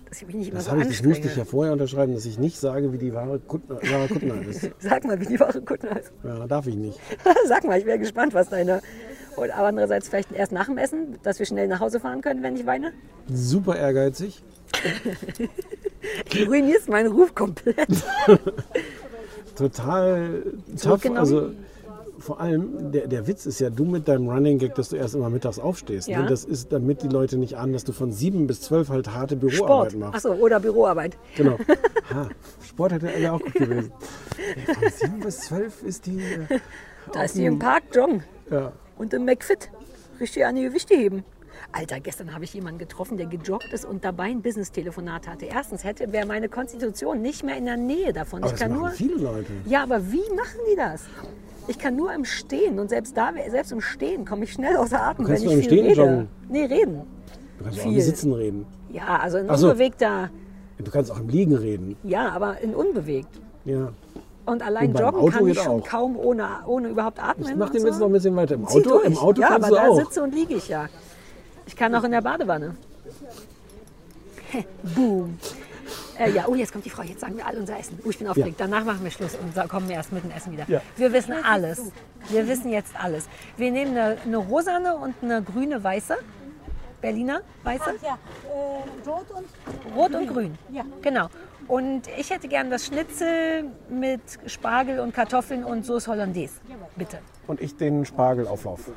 dass 0.08 0.20
ich 0.20 0.26
mich 0.26 0.36
nicht 0.36 0.54
Das, 0.54 0.66
so 0.66 0.72
habe 0.72 0.82
ich, 0.82 0.88
das 0.88 1.02
musste 1.06 1.26
ich 1.28 1.36
ja 1.36 1.44
vorher 1.46 1.72
unterschreiben, 1.72 2.12
dass 2.14 2.26
ich 2.26 2.38
nicht 2.38 2.58
sage, 2.60 2.92
wie 2.92 2.98
die 2.98 3.14
wahre 3.14 3.38
Kuttner, 3.38 3.76
Kuttner 4.08 4.42
ist. 4.46 4.70
Sag 4.78 5.04
mal, 5.04 5.18
wie 5.20 5.26
die 5.26 5.40
Woche 5.40 5.62
gut 5.62 5.82
ist. 5.84 6.12
Ja, 6.22 6.46
darf 6.46 6.66
ich 6.66 6.74
nicht. 6.76 6.98
Sag 7.46 7.64
mal, 7.64 7.78
ich 7.78 7.86
wäre 7.86 7.98
gespannt, 7.98 8.34
was 8.34 8.50
deine. 8.50 8.82
Und 9.36 9.50
aber 9.50 9.68
andererseits 9.68 10.08
vielleicht 10.10 10.30
erst 10.32 10.52
nach 10.52 10.66
dem 10.66 10.76
Essen, 10.76 11.16
dass 11.22 11.38
wir 11.38 11.46
schnell 11.46 11.66
nach 11.66 11.80
Hause 11.80 11.98
fahren 12.00 12.20
können, 12.20 12.42
wenn 12.42 12.54
ich 12.56 12.66
weine. 12.66 12.92
Super 13.32 13.76
ehrgeizig. 13.78 14.42
Du 16.30 16.44
ruinierst 16.44 16.88
meinen 16.88 17.12
Ruf 17.12 17.34
komplett. 17.34 17.88
Total 19.56 20.42
tough. 20.70 20.76
Zurückgenommen? 20.76 21.18
Also 21.18 21.50
vor 22.18 22.40
allem, 22.40 22.92
der, 22.92 23.08
der 23.08 23.26
Witz 23.26 23.46
ist 23.46 23.58
ja, 23.58 23.68
du 23.68 23.84
mit 23.84 24.06
deinem 24.06 24.28
Running 24.28 24.58
Gag, 24.58 24.74
dass 24.76 24.90
du 24.90 24.96
erst 24.96 25.14
immer 25.14 25.28
mittags 25.28 25.58
aufstehst. 25.58 26.06
Ja. 26.08 26.22
Ne? 26.22 26.28
Das 26.28 26.44
ist, 26.44 26.72
damit 26.72 27.02
die 27.02 27.08
Leute 27.08 27.36
nicht 27.36 27.56
ahnen, 27.56 27.72
dass 27.72 27.84
du 27.84 27.92
von 27.92 28.12
sieben 28.12 28.46
bis 28.46 28.60
zwölf 28.60 28.88
halt 28.90 29.12
harte 29.12 29.36
Sport. 29.36 29.50
Büroarbeit 29.52 29.94
machst. 29.96 30.14
Achso, 30.26 30.32
oder 30.34 30.60
Büroarbeit. 30.60 31.16
Genau. 31.36 31.58
Ha, 32.12 32.28
Sport 32.68 32.92
hätte 32.92 33.18
ja 33.18 33.32
auch 33.32 33.40
gut 33.40 33.54
gewesen. 33.54 33.92
Ey, 34.66 34.74
von 34.74 34.90
sieben 34.90 35.20
bis 35.20 35.38
zwölf 35.40 35.82
ist 35.82 36.04
die. 36.06 36.18
äh, 36.18 36.58
Da 37.12 37.22
ist 37.22 37.36
die 37.36 37.44
im 37.46 37.58
Park 37.58 37.84
joggen. 37.94 38.22
Ja. 38.50 38.72
Und 38.98 39.14
im 39.14 39.24
McFit. 39.24 39.70
Richtig 40.20 40.44
an 40.44 40.56
die 40.56 40.62
Gewichte 40.64 40.94
heben. 40.94 41.24
Alter, 41.72 42.00
gestern 42.00 42.34
habe 42.34 42.44
ich 42.44 42.52
jemanden 42.52 42.78
getroffen, 42.78 43.16
der 43.16 43.26
gejoggt 43.26 43.72
ist 43.72 43.84
und 43.86 44.04
dabei 44.04 44.24
ein 44.24 44.42
Business-Telefonat 44.42 45.26
hatte. 45.26 45.46
Erstens 45.46 45.84
hätte 45.84 46.12
wäre 46.12 46.26
meine 46.26 46.48
Konstitution 46.50 47.22
nicht 47.22 47.44
mehr 47.44 47.56
in 47.56 47.64
der 47.64 47.78
Nähe 47.78 48.12
davon. 48.12 48.40
Aber 48.42 48.52
ich 48.52 48.58
das 48.58 48.60
kann 48.68 48.78
nur. 48.78 48.90
viele 48.90 49.14
Leute. 49.16 49.46
Ja, 49.64 49.82
aber 49.82 50.12
wie 50.12 50.22
machen 50.36 50.60
die 50.70 50.76
das? 50.76 51.04
Ich 51.68 51.78
kann 51.78 51.96
nur 51.96 52.12
im 52.12 52.24
Stehen 52.26 52.78
und 52.78 52.90
selbst 52.90 53.16
da, 53.16 53.30
selbst 53.48 53.72
im 53.72 53.80
Stehen 53.80 54.24
komme 54.26 54.44
ich 54.44 54.52
schnell 54.52 54.76
außer 54.76 55.00
Atem, 55.00 55.24
Kannst 55.24 55.42
wenn 55.44 55.50
ich 55.50 55.54
im 55.54 55.60
viel 55.60 55.70
Stehen 55.70 55.86
rede. 55.86 56.00
joggen? 56.00 56.28
Nee, 56.50 56.64
reden. 56.64 57.02
Du 57.58 57.64
kannst 57.64 57.78
auch 57.78 57.82
Viel. 57.84 57.94
im 57.94 58.00
Sitzen 58.00 58.32
reden. 58.34 58.66
Ja, 58.90 59.18
also 59.20 59.38
in 59.38 59.56
so. 59.56 59.68
unbewegter. 59.68 60.30
Du 60.78 60.90
kannst 60.90 61.10
auch 61.10 61.20
im 61.20 61.28
Liegen 61.28 61.54
reden. 61.56 61.96
Ja, 62.02 62.30
aber 62.30 62.60
in 62.60 62.74
unbewegt. 62.74 63.40
Ja. 63.64 63.92
Und 64.44 64.60
allein 64.60 64.88
Und 64.90 64.98
joggen 64.98 65.20
Auto 65.20 65.30
kann 65.30 65.46
ich 65.46 65.58
schon 65.60 65.80
auch. 65.82 65.86
kaum 65.86 66.16
ohne, 66.16 66.48
ohne 66.66 66.88
überhaupt 66.88 67.22
atmen. 67.22 67.48
Ich 67.48 67.54
mach 67.54 67.66
und 67.68 67.74
den 67.74 67.82
so. 67.82 67.86
jetzt 67.88 68.00
noch 68.00 68.06
ein 68.08 68.12
bisschen 68.12 68.34
weiter. 68.34 68.56
Im 68.56 68.66
Auto, 68.66 68.98
im 68.98 69.16
Auto 69.16 69.40
ja, 69.40 69.48
kannst 69.48 69.68
aber 69.68 69.76
du 69.76 69.82
da 69.82 69.88
auch. 69.88 69.96
sitze 70.00 70.22
und 70.24 70.34
liege 70.34 70.54
ich 70.54 70.68
ja. 70.68 70.88
Ich 71.72 71.76
kann 71.76 71.94
auch 71.94 72.04
in 72.04 72.10
der 72.10 72.20
Badewanne. 72.20 72.76
Boom. 74.94 75.38
Äh, 76.18 76.30
ja, 76.32 76.44
oh, 76.46 76.54
jetzt 76.54 76.70
kommt 76.70 76.84
die 76.84 76.90
Frau. 76.90 77.02
Jetzt 77.02 77.20
sagen 77.20 77.34
wir 77.38 77.46
alle 77.46 77.60
unser 77.60 77.78
Essen. 77.78 77.98
Oh, 78.04 78.10
ich 78.10 78.18
bin 78.18 78.28
aufgeregt. 78.28 78.56
Danach 78.58 78.84
machen 78.84 79.02
wir 79.02 79.10
Schluss 79.10 79.34
und 79.36 79.68
kommen 79.70 79.88
wir 79.88 79.96
erst 79.96 80.12
mit 80.12 80.22
dem 80.22 80.32
Essen 80.32 80.52
wieder. 80.52 80.66
Ja. 80.68 80.82
Wir 80.96 81.14
wissen 81.14 81.32
alles. 81.42 81.90
Wir 82.28 82.46
wissen 82.46 82.68
jetzt 82.68 82.92
alles. 83.02 83.26
Wir 83.56 83.70
nehmen 83.70 83.96
eine, 83.96 84.18
eine 84.22 84.36
rosane 84.36 84.96
und 84.96 85.14
eine 85.22 85.42
grüne 85.42 85.82
weiße. 85.82 86.14
Berliner 87.00 87.40
weiße. 87.62 87.94
Ja, 88.02 88.18
äh, 88.50 89.08
rot 89.08 89.24
und 89.30 89.96
Rot 89.96 90.14
und 90.14 90.26
grün. 90.28 90.58
Ja. 90.70 90.84
Genau. 91.00 91.30
Und 91.68 92.02
ich 92.18 92.28
hätte 92.28 92.48
gern 92.48 92.68
das 92.68 92.84
Schnitzel 92.84 93.64
mit 93.88 94.20
Spargel 94.44 95.00
und 95.00 95.14
Kartoffeln 95.14 95.64
und 95.64 95.86
Sauce 95.86 96.06
Hollandaise. 96.06 96.60
Bitte. 96.96 97.20
Und 97.46 97.62
ich 97.62 97.74
den 97.78 98.04
Spargelauflauf. 98.04 98.90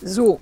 So. 0.00 0.40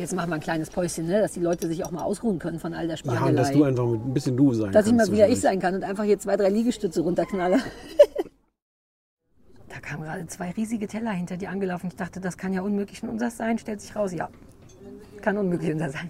Jetzt 0.00 0.14
machen 0.14 0.30
wir 0.30 0.36
ein 0.36 0.40
kleines 0.40 0.70
Päuschen, 0.70 1.06
ne? 1.06 1.20
dass 1.20 1.32
die 1.32 1.40
Leute 1.40 1.68
sich 1.68 1.84
auch 1.84 1.90
mal 1.90 2.02
ausruhen 2.02 2.38
können 2.38 2.58
von 2.58 2.72
all 2.72 2.86
der 2.86 2.96
Ja, 2.96 2.96
Spargelei. 2.96 3.28
und 3.28 3.36
dass 3.36 3.52
du 3.52 3.64
einfach 3.64 3.84
ein 3.84 4.14
bisschen 4.14 4.36
du 4.36 4.54
sein 4.54 4.72
dass 4.72 4.86
ich 4.86 4.94
mal 4.94 5.10
wieder 5.12 5.28
ich 5.28 5.40
sein 5.40 5.60
kann 5.60 5.74
und 5.74 5.84
einfach 5.84 6.04
hier 6.04 6.18
zwei, 6.18 6.36
drei 6.36 6.48
Liegestütze 6.48 7.02
runterknalle. 7.02 7.58
da 9.68 9.78
kamen 9.80 10.04
gerade 10.04 10.26
zwei 10.26 10.52
riesige 10.52 10.86
Teller 10.86 11.10
hinter 11.10 11.36
dir 11.36 11.50
angelaufen. 11.50 11.88
Ich 11.88 11.96
dachte, 11.96 12.18
das 12.18 12.38
kann 12.38 12.54
ja 12.54 12.62
unmöglich 12.62 13.02
unseres 13.02 13.36
sein. 13.36 13.58
Stellt 13.58 13.82
sich 13.82 13.94
raus, 13.94 14.12
ja. 14.12 14.30
Kann 15.20 15.36
unmöglich 15.36 15.72
unser 15.72 15.90
sein. 15.90 16.08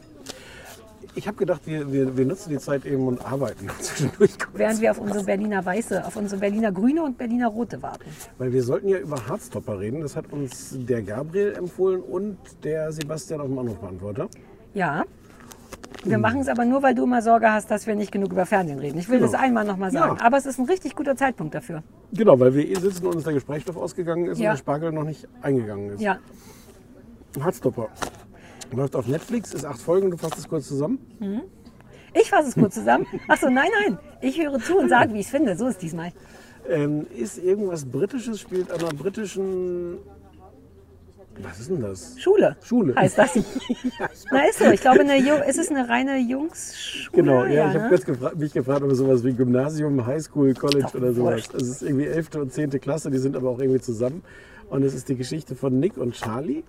Ich 1.15 1.27
habe 1.27 1.37
gedacht, 1.37 1.63
wir, 1.67 1.93
wir, 1.93 2.17
wir 2.17 2.25
nutzen 2.27 2.51
die 2.51 2.59
Zeit 2.59 2.85
eben 2.87 3.07
und 3.07 3.25
arbeiten 3.25 3.69
zwischendurch. 3.81 4.33
Während 4.55 4.81
wir 4.81 4.91
auf 4.93 4.99
unsere 4.99 5.25
Berliner 5.25 5.65
Weiße, 5.65 6.05
auf 6.07 6.17
unsere 6.17 6.41
Berliner 6.41 6.73
Grüne 6.73 7.03
und 7.03 7.19
Berliner 7.19 7.49
Rote 7.49 7.83
warten. 7.83 8.05
Weil 8.39 8.53
wir 8.53 8.63
sollten 8.63 8.89
ja 8.89 8.99
über 8.99 9.27
Harztopper 9.29 9.81
reden. 9.81 10.01
Das 10.03 10.15
hat 10.17 10.33
uns 10.33 10.77
der 10.79 11.03
Gabriel 11.03 11.55
empfohlen 11.55 12.01
und 12.01 12.37
der 12.63 12.93
Sebastian 12.93 13.41
auf 13.41 13.47
dem 13.49 13.59
Anrufbeantworter. 13.59 14.29
Ja. 14.75 15.05
Wir 16.05 16.15
Hm. 16.15 16.21
machen 16.23 16.41
es 16.41 16.49
aber 16.49 16.65
nur, 16.65 16.83
weil 16.83 16.95
du 16.95 17.05
immer 17.05 17.21
Sorge 17.21 17.53
hast, 17.53 17.71
dass 17.71 17.87
wir 17.87 17.95
nicht 17.95 18.13
genug 18.13 18.33
über 18.33 18.47
Fernsehen 18.47 18.79
reden. 18.79 18.99
Ich 18.99 19.09
will 19.09 19.19
Genau. 19.19 19.31
das 19.33 19.41
einmal 19.41 19.65
nochmal 19.65 19.91
sagen. 19.91 20.17
Ja. 20.19 20.25
Aber 20.25 20.37
es 20.39 20.47
ist 20.47 20.59
ein 20.59 20.65
richtig 20.67 20.95
guter 20.95 21.17
Zeitpunkt 21.17 21.55
dafür. 21.55 21.83
Genau, 22.13 22.39
weil 22.41 22.55
wir 22.55 22.63
hier 22.63 22.79
sitzen 22.81 23.07
und 23.07 23.17
uns 23.17 23.25
der 23.25 23.35
Gesprächsstoff 23.35 23.77
ausgegangen 23.77 24.27
ist 24.27 24.39
Ja. 24.39 24.51
und 24.51 24.55
der 24.55 24.59
Spargel 24.59 24.93
noch 24.93 25.05
nicht 25.05 25.27
eingegangen 25.43 25.91
ist. 25.91 26.01
Ja. 26.01 26.19
Harztopper. 27.39 27.89
Läuft 28.73 28.97
auf 28.97 29.07
Netflix, 29.07 29.53
ist 29.53 29.65
acht 29.65 29.81
Folgen, 29.81 30.11
du 30.11 30.17
fasst 30.17 30.39
es 30.39 30.49
kurz 30.49 30.69
zusammen. 30.69 30.99
Ich 32.15 32.31
fasse 32.31 32.49
es 32.49 32.55
kurz 32.55 32.75
zusammen. 32.75 33.07
Achso, 33.29 33.51
nein, 33.51 33.69
nein. 33.83 33.99
Ich 34.21 34.41
höre 34.41 34.59
zu 34.59 34.79
und 34.79 34.89
sage, 34.89 35.15
wie 35.15 35.21
ich 35.21 35.27
es 35.27 35.31
finde. 35.31 35.57
So 35.57 35.67
ist 35.67 35.81
diesmal. 35.83 36.13
Ähm, 36.69 37.07
ist 37.17 37.39
irgendwas 37.39 37.85
Britisches, 37.85 38.41
spielt 38.41 38.71
an 38.71 38.81
einer 38.81 38.93
britischen. 38.93 39.99
Was 41.43 41.59
ist 41.59 41.71
denn 41.71 41.81
das? 41.81 42.21
Schule. 42.21 42.57
Schule. 42.63 42.95
Heißt 42.95 43.17
das. 43.17 43.35
Na, 44.31 44.45
ist 44.45 44.59
so. 44.59 44.67
Ich 44.67 44.81
glaube, 44.81 45.01
eine 45.01 45.17
Ju 45.17 45.37
ist 45.49 45.59
es 45.59 45.71
eine 45.71 45.89
reine 45.89 46.19
Jungsschule? 46.19 47.11
Genau, 47.13 47.45
ja, 47.47 47.69
ich 47.69 47.75
ne? 47.75 47.81
habe 47.81 47.89
kurz 47.89 48.05
gefra 48.05 48.33
mich 48.37 48.53
gefragt, 48.53 48.83
ob 48.83 48.91
es 48.91 48.99
sowas 48.99 49.25
wie 49.25 49.33
Gymnasium, 49.33 50.05
Highschool, 50.05 50.53
College 50.55 50.83
Doch, 50.83 50.95
oder 50.97 51.13
sowas. 51.13 51.35
wurscht. 51.35 51.55
Das 51.55 51.63
ist 51.63 51.83
irgendwie 51.83 52.07
11. 52.07 52.35
und 52.35 52.53
10. 52.53 52.71
Klasse, 52.81 53.11
die 53.11 53.19
sind 53.19 53.37
aber 53.37 53.49
auch 53.49 53.59
irgendwie 53.59 53.81
zusammen. 53.81 54.23
Und 54.69 54.83
es 54.83 54.95
ist 54.95 55.09
die 55.09 55.17
Geschichte 55.17 55.55
von 55.55 55.81
Nick 55.81 55.97
und 55.97 56.15
Charlie. 56.15 56.63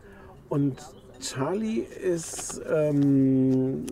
Und 0.47 0.77
Charlie 1.21 1.85
ist 2.01 2.61
ähm, 2.69 3.85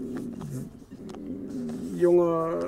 junger, 1.96 2.60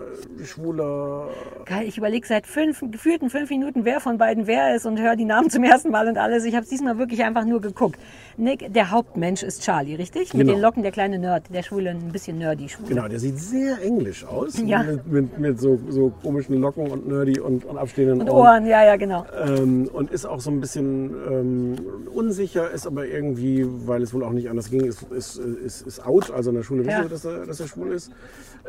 schwuler. 0.44 1.30
Geil, 1.66 1.88
ich 1.88 1.98
überlege 1.98 2.28
seit 2.28 2.46
fünf, 2.46 2.84
gefühlten 2.92 3.30
fünf 3.30 3.50
Minuten, 3.50 3.86
wer 3.86 4.00
von 4.00 4.18
beiden 4.18 4.46
wer 4.46 4.76
ist 4.76 4.86
und 4.86 5.00
höre 5.00 5.16
die 5.16 5.26
Namen 5.26 5.50
zum 5.50 5.64
ersten 5.64 5.90
Mal 5.90 6.08
und 6.08 6.18
alles. 6.18 6.46
Ich 6.46 6.54
habe 6.54 6.64
es 6.64 6.70
diesmal 6.70 6.98
wirklich 7.00 7.24
einfach 7.24 7.46
nur 7.46 7.60
geguckt. 7.60 8.00
Nick, 8.38 8.74
der 8.74 8.92
Hauptmensch 8.92 9.44
ist 9.44 9.62
Charlie, 9.64 9.96
richtig? 9.96 10.34
Mit 10.34 10.42
Genau. 10.48 10.54
den 10.54 10.62
Locken, 10.62 10.84
der 10.84 10.92
kleine 10.92 11.20
Nerd, 11.20 11.44
der 11.54 11.64
Schwule, 11.64 11.90
ein 11.92 12.12
bisschen 12.12 12.38
nerdy 12.38 12.70
Schwule. 12.70 12.90
Genau, 12.90 13.08
der 13.08 13.20
sieht 13.20 13.38
sehr 13.40 13.82
englisch 13.82 14.26
aus. 14.26 14.58
Ja. 14.66 14.84
Mit, 14.84 15.08
mit, 15.08 15.40
mit 15.40 15.60
so, 15.60 15.80
so 15.90 16.12
komischen 16.22 16.60
Locken 16.62 16.90
und 16.92 17.08
nerdy 17.08 17.40
und, 17.40 17.66
und 17.66 17.78
abstehenden 17.78 18.22
Und 18.22 18.30
Ohren, 18.30 18.66
ja, 18.66 18.84
ja, 18.86 18.96
genau. 18.96 19.26
Ähm, 19.46 19.90
und 19.92 20.12
ist 20.12 20.26
auch 20.26 20.40
so 20.42 20.50
ein 20.52 20.62
bisschen 20.62 21.12
ähm, 21.30 21.76
unsicher, 22.14 22.72
ist 22.72 22.88
aber 22.88 23.06
irgendwie, 23.08 23.66
weil 23.86 24.02
es 24.02 24.14
wohl 24.14 24.24
auch 24.24 24.32
nicht 24.32 24.50
anders 24.50 24.70
ging, 24.70 24.82
ist, 24.86 25.04
ist, 25.12 25.38
ist, 25.38 25.86
ist 25.88 26.06
out, 26.06 26.32
also 26.32 26.50
in 26.52 26.58
der 26.58 26.64
Schule 26.64 26.84
Ja. 26.84 26.90
wissen 27.00 27.04
wir, 27.04 27.10
dass 27.10 27.26
er, 27.26 27.46
dass 27.46 27.60
er 27.60 27.68
schwul 27.68 27.92
ist. 27.94 28.12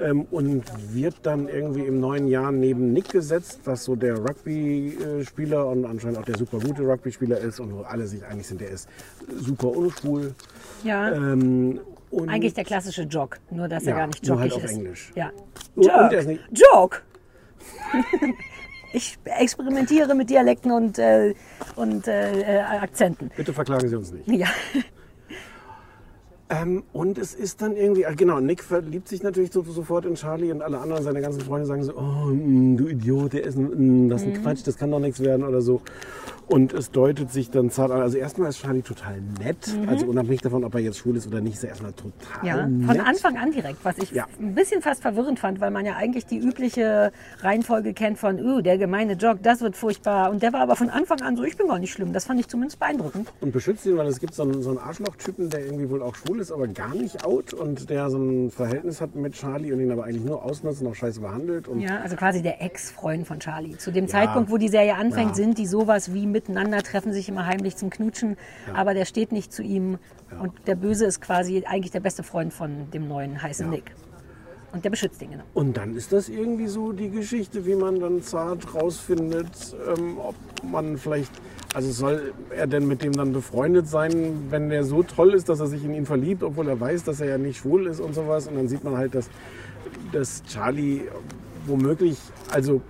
Ähm, 0.01 0.27
und 0.31 0.65
wird 0.95 1.17
dann 1.23 1.49
irgendwie 1.49 1.83
im 1.83 2.01
neuen 2.01 2.27
Jahr 2.27 2.51
neben 2.51 2.95
Nick 2.95 3.11
gesetzt, 3.11 3.61
was 3.67 3.85
so 3.85 3.95
der 3.95 4.17
Rugby-Spieler 4.19 5.67
und 5.69 5.85
anscheinend 5.85 6.17
auch 6.19 6.25
der 6.25 6.39
super 6.39 6.59
gute 6.59 6.83
Rugby-Spieler 6.83 7.39
ist 7.39 7.61
und 7.61 7.75
wo 7.75 7.83
alle 7.83 8.07
sich 8.07 8.25
einig 8.25 8.47
sind, 8.47 8.61
der 8.63 8.71
ist 8.71 8.89
super 9.39 9.52
unschwul. 9.69 10.35
Ja. 10.85 11.13
Ähm, 11.13 11.81
Eigentlich 12.27 12.55
der 12.55 12.65
klassische 12.65 13.03
Jog, 13.03 13.39
nur 13.51 13.69
dass 13.69 13.85
er 13.85 13.91
Ja, 13.91 13.97
gar 13.97 14.07
nicht 14.09 14.27
jockig 14.27 14.43
halt 14.43 14.53
auf 14.53 14.65
ist. 14.65 14.73
Englisch. 14.73 15.13
Ja. 15.15 15.31
Jog. 15.77 16.13
er 16.13 16.39
Jog. 16.53 17.03
ich 18.93 19.19
experimentiere 19.25 20.15
mit 20.15 20.29
Dialekten 20.29 20.73
und, 20.73 20.99
äh, 20.99 21.35
und 21.77 22.07
äh, 22.07 22.59
äh, 22.59 22.61
Akzenten. 22.61 23.31
Bitte 23.37 23.53
verklagen 23.53 23.89
Sie 23.89 23.97
uns 23.97 24.13
nicht. 24.13 24.29
Ja. 24.29 24.49
Ähm, 26.55 26.83
und 26.93 27.17
es 27.17 27.35
ist 27.35 27.63
dann 27.63 27.75
irgendwie, 27.77 28.05
ah, 28.05 28.13
genau, 28.15 28.39
Nick 28.39 28.63
verliebt 28.63 29.09
sich 29.09 29.23
natürlich 29.23 29.53
so, 29.53 29.63
sofort 29.63 30.05
in 30.05 30.17
Charlie 30.17 30.53
und 30.53 30.61
alle 30.61 30.79
anderen, 30.79 31.03
seine 31.03 31.23
ganzen 31.23 31.41
Freunde 31.41 31.67
sagen 31.67 31.83
so, 31.83 31.95
oh, 31.97 32.27
mm, 32.27 32.77
du 32.77 32.89
Idiot, 32.89 33.33
der 33.33 33.45
ist 33.45 33.57
ein, 33.57 34.11
das 34.11 34.21
ist 34.23 34.29
ein 34.29 34.43
Quatsch, 34.43 34.61
das 34.67 34.77
kann 34.77 34.91
doch 34.91 35.01
nichts 35.01 35.21
werden 35.21 35.45
oder 35.47 35.63
so. 35.63 35.81
Und 36.49 36.75
es 36.75 36.91
deutet 36.91 37.31
sich 37.31 37.51
dann 37.51 37.71
zart 37.71 37.93
an. 37.93 38.03
Also 38.03 38.19
erstmal 38.19 38.51
ist 38.51 38.59
Charlie 38.59 38.83
total 38.83 39.23
nett, 39.43 39.57
also 39.87 40.05
unabhängig 40.07 40.43
davon, 40.43 40.65
ob 40.65 40.75
er 40.75 40.81
jetzt 40.81 40.99
schwul 40.99 41.17
ist 41.17 41.27
oder 41.27 41.41
nicht, 41.41 41.55
ist 41.55 41.63
er 41.63 41.71
erstmal 41.71 41.93
total 41.95 42.47
Ja, 42.47 42.67
nett. 42.67 42.87
von 42.87 43.01
Anfang 43.01 43.39
an 43.39 43.53
direkt, 43.53 43.83
was 43.85 43.97
ich 43.99 44.11
Ja. 44.11 44.27
ein 44.39 44.55
bisschen 44.55 44.83
fast 44.83 45.01
verwirrend 45.01 45.39
fand, 45.39 45.61
weil 45.61 45.71
man 45.71 45.87
ja 45.87 45.97
eigentlich 45.97 46.27
die 46.27 46.37
übliche 46.39 47.13
Reihenfolge 47.41 47.95
kennt 47.95 48.19
von, 48.19 48.39
uh, 48.45 48.61
der 48.61 48.77
gemeine 48.77 49.15
Jog, 49.15 49.39
das 49.43 49.63
wird 49.63 49.77
furchtbar. 49.77 50.31
Und 50.31 50.43
der 50.43 50.53
war 50.53 50.61
aber 50.61 50.77
von 50.77 50.91
Anfang 50.91 51.23
an 51.23 51.37
so, 51.37 51.45
ich 51.45 51.57
bin 51.57 51.69
gar 51.69 51.79
nicht 51.79 51.93
schlimm. 51.93 52.13
Das 52.13 52.27
fand 52.27 52.39
ich 52.41 52.49
zumindest 52.49 52.79
beeindruckend. 52.81 53.33
Und 53.41 53.53
beschützt 53.53 53.87
ihn, 53.87 53.97
weil 53.97 54.09
es 54.09 54.21
gibt 54.21 54.35
so 54.35 54.43
einen, 54.43 54.63
so 54.63 54.71
einen 54.71 54.79
Arschloch-Typen, 54.79 55.49
der 55.49 55.65
irgendwie 55.65 55.89
wohl 55.89 56.03
auch 56.03 56.15
schwul 56.17 56.41
ist, 56.41 56.42
aber 56.51 56.67
gar 56.67 56.95
nicht 56.95 57.25
out 57.25 57.53
und 57.53 57.91
der 57.91 58.11
so 58.11 58.19
ein 58.19 58.51
Verhältnis 58.51 59.01
hat 59.01 59.15
mit 59.15 59.35
Charlie 59.35 59.73
und 59.73 59.81
ihn 59.81 59.91
aber 59.93 60.05
eigentlich 60.05 60.25
nur 60.25 60.43
ausnutzt 60.43 60.81
und 60.83 60.89
auch 60.89 60.95
scheiße 60.95 61.21
behandelt. 61.21 61.69
Und 61.69 61.81
Ja, 61.81 62.01
also 62.01 62.17
quasi 62.17 62.43
der 62.43 62.61
Ex-Freund 62.63 63.27
von 63.27 63.39
Charlie. 63.39 63.77
Zu 63.77 63.93
dem 63.93 64.09
Zeitpunkt, 64.09 64.51
wo 64.51 64.57
die 64.57 64.69
Serie 64.69 64.95
anfängt, 64.97 65.31
Ja. 65.31 65.35
sind 65.35 65.59
die 65.59 65.67
sowas 65.67 66.13
wie 66.15 66.27
miteinander, 66.27 66.79
treffen 66.83 67.13
sich 67.13 67.29
immer 67.29 67.47
heimlich 67.47 67.77
zum 67.77 67.91
Knutschen, 67.91 68.37
aber 68.75 68.95
der 68.95 69.05
steht 69.05 69.31
nicht 69.31 69.53
zu 69.53 69.63
ihm. 69.63 69.99
Und 70.41 70.53
der 70.67 70.75
Böse 70.77 71.05
ist 71.05 71.21
quasi 71.21 71.63
eigentlich 71.67 71.93
der 71.93 72.01
beste 72.01 72.23
Freund 72.23 72.53
von 72.55 72.91
dem 72.91 73.07
neuen 73.07 73.43
heißen 73.43 73.69
Nick. 73.69 73.93
Und 74.73 74.85
der 74.85 74.91
beschützt 74.91 75.21
ihn, 75.21 75.33
genau. 75.33 75.45
Und 75.55 75.77
dann 75.77 75.95
ist 75.97 76.13
das 76.13 76.29
irgendwie 76.29 76.67
so 76.67 76.93
die 76.93 77.11
Geschichte, 77.11 77.67
wie 77.67 77.75
man 77.75 78.01
dann 78.01 78.23
zart 78.23 78.75
rausfindet, 78.75 79.77
ähm, 79.97 80.19
ob 80.19 80.35
man 80.63 80.97
vielleicht, 80.97 81.31
also 81.75 81.91
soll 81.91 82.33
er 82.51 82.67
denn 82.67 82.87
mit 82.87 83.03
dem 83.03 83.13
dann 83.13 83.33
befreundet 83.33 83.87
sein, 83.87 84.47
wenn 84.49 84.71
der 84.71 84.85
so 84.85 85.03
toll 85.03 85.35
ist, 85.35 85.49
dass 85.51 85.61
er 85.61 85.67
sich 85.67 85.85
in 85.85 85.95
ihn 85.95 86.07
verliebt, 86.07 86.43
obwohl 86.43 86.69
er 86.69 86.81
weiß, 86.81 87.05
dass 87.05 87.21
er 87.21 87.29
ja 87.29 87.39
nicht 87.39 87.59
schwul 87.59 87.87
ist 87.87 88.01
und 88.01 88.15
sowas. 88.15 88.47
Und 88.47 88.57
dann 88.57 88.69
sieht 88.69 88.83
man 88.83 88.97
halt, 88.97 89.15
dass, 89.15 89.29
dass 90.11 90.43
Charlie 90.45 91.03
womöglich, 91.67 92.19
also 92.51 92.81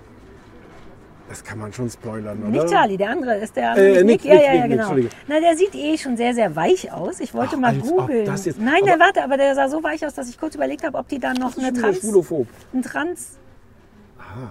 das 1.33 1.43
kann 1.43 1.59
man 1.59 1.73
schon 1.73 1.89
spoilern, 1.89 2.39
oder? 2.43 2.51
Nicht 2.51 2.69
Charlie, 2.69 2.99
der 2.99 3.09
andere 3.11 3.37
ist 3.39 3.57
der 3.57 3.75
Äh, 3.75 4.05
Nick, 4.05 4.23
Ja, 4.23 4.35
Nick, 4.35 4.43
ja, 4.45 4.53
ja, 4.55 4.67
Nick, 4.67 4.71
genau. 4.79 5.09
Na, 5.27 5.41
der 5.41 5.57
sieht 5.57 5.75
eh 5.75 5.97
schon 5.97 6.15
sehr, 6.19 6.35
sehr 6.35 6.55
weich 6.55 6.93
aus. 6.93 7.21
Ich 7.21 7.33
wollte 7.33 7.55
Ach, 7.57 7.61
mal 7.61 7.75
googeln. 7.75 8.27
Nein, 8.59 8.85
der 8.85 8.99
warte, 9.01 9.25
aber 9.25 9.39
der 9.39 9.55
sah 9.55 9.67
so 9.71 9.83
weich 9.83 10.05
aus, 10.05 10.13
dass 10.13 10.29
ich 10.29 10.39
kurz 10.39 10.55
überlegt 10.57 10.85
habe, 10.85 10.99
ob 10.99 11.09
die 11.09 11.19
da 11.19 11.33
noch 11.33 11.57
eine 11.57 11.73
Trans, 11.73 12.01
schwulophob. 12.01 12.47
ein 12.75 12.83
Trans. 12.83 13.39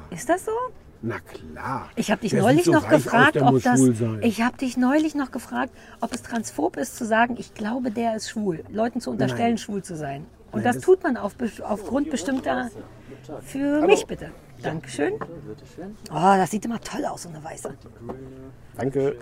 Ist 0.10 0.28
das 0.28 0.46
so? 0.46 0.52
Na 1.04 1.18
klar. 1.20 1.90
Ich 1.96 2.10
habe 2.10 2.22
dich 2.22 2.32
Der 2.32 2.42
neulich 2.42 2.66
so 2.66 2.72
noch 2.72 2.86
aus, 2.86 2.90
gefragt, 2.90 3.36
der 3.36 3.46
ob 3.48 3.62
das. 3.62 3.80
Ich 4.22 4.42
habe 4.42 4.58
dich 4.58 4.76
neulich 4.76 5.14
noch 5.14 5.30
gefragt, 5.32 5.72
ob 6.00 6.12
es 6.14 6.24
transphob 6.24 6.78
ist 6.78 6.96
zu 6.98 7.06
sagen, 7.06 7.36
ich 7.38 7.54
glaube, 7.54 7.92
der 7.92 8.16
ist 8.16 8.30
schwul. 8.32 8.64
Leuten 8.72 9.02
zu 9.02 9.12
unterstellen, 9.12 9.50
Nein. 9.50 9.58
schwul 9.60 9.84
zu 9.84 9.96
sein. 9.96 10.26
Und 10.52 10.58
Nein, 10.58 10.64
das 10.64 10.76
das- 10.78 10.86
tut 10.86 11.04
man 11.04 11.16
auf, 11.16 11.34
aufgrund 11.64 12.10
bestimmter. 12.10 12.72
Für 13.46 13.86
mich 13.86 14.06
bitte. 14.08 14.32
Dankeschön. 14.64 15.14
Oh, 16.10 16.36
das 16.38 16.52
sieht 16.52 16.66
immer 16.66 16.80
toll 16.80 17.06
aus, 17.06 17.24
so 17.24 17.30
eine 17.30 17.44
weiße. 17.44 17.74
Danke. 18.78 19.16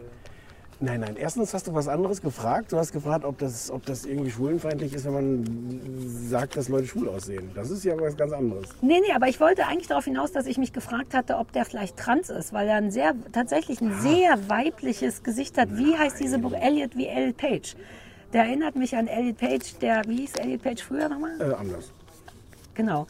Nein, 0.81 1.01
nein. 1.01 1.17
Erstens 1.17 1.53
hast 1.53 1.67
du 1.67 1.73
was 1.73 1.89
anderes 1.89 2.21
gefragt. 2.21 2.71
Du 2.71 2.77
hast 2.77 2.93
gefragt, 2.93 3.25
ob 3.25 3.37
das, 3.37 3.69
ob 3.69 3.85
das 3.85 4.05
irgendwie 4.05 4.31
schwulenfeindlich 4.31 4.93
ist, 4.93 5.03
wenn 5.05 5.13
man 5.13 6.05
sagt, 6.29 6.55
dass 6.55 6.69
Leute 6.69 6.87
schwul 6.87 7.09
aussehen. 7.09 7.51
Das 7.53 7.69
ist 7.69 7.83
ja 7.83 7.99
was 7.99 8.15
ganz 8.15 8.31
anderes. 8.31 8.69
Nee, 8.81 9.01
nee, 9.01 9.11
aber 9.13 9.27
ich 9.27 9.41
wollte 9.41 9.67
eigentlich 9.67 9.87
darauf 9.87 10.05
hinaus, 10.05 10.31
dass 10.31 10.45
ich 10.45 10.57
mich 10.57 10.71
gefragt 10.71 11.13
hatte, 11.13 11.37
ob 11.37 11.51
der 11.51 11.65
vielleicht 11.65 11.97
trans 11.97 12.29
ist, 12.29 12.53
weil 12.53 12.69
er 12.69 12.75
ein 12.75 12.91
sehr, 12.91 13.13
tatsächlich 13.33 13.81
ein 13.81 13.99
sehr 13.99 14.49
weibliches 14.49 15.23
Gesicht 15.23 15.57
hat. 15.57 15.75
Wie 15.77 15.97
heißt 15.97 16.17
diese 16.17 16.39
Buch? 16.39 16.53
Elliot 16.53 16.95
wie 16.95 17.07
Elliot 17.07 17.35
Page. 17.35 17.75
Der 18.31 18.43
erinnert 18.43 18.77
mich 18.77 18.95
an 18.95 19.07
Elliot 19.07 19.37
Page, 19.37 19.77
der, 19.81 20.03
wie 20.07 20.17
hieß 20.17 20.35
Elliot 20.35 20.61
Page 20.61 20.81
früher 20.81 21.09
nochmal? 21.09 21.41
Äh, 21.41 21.55
anders. 21.55 21.91
Genau. 22.73 23.05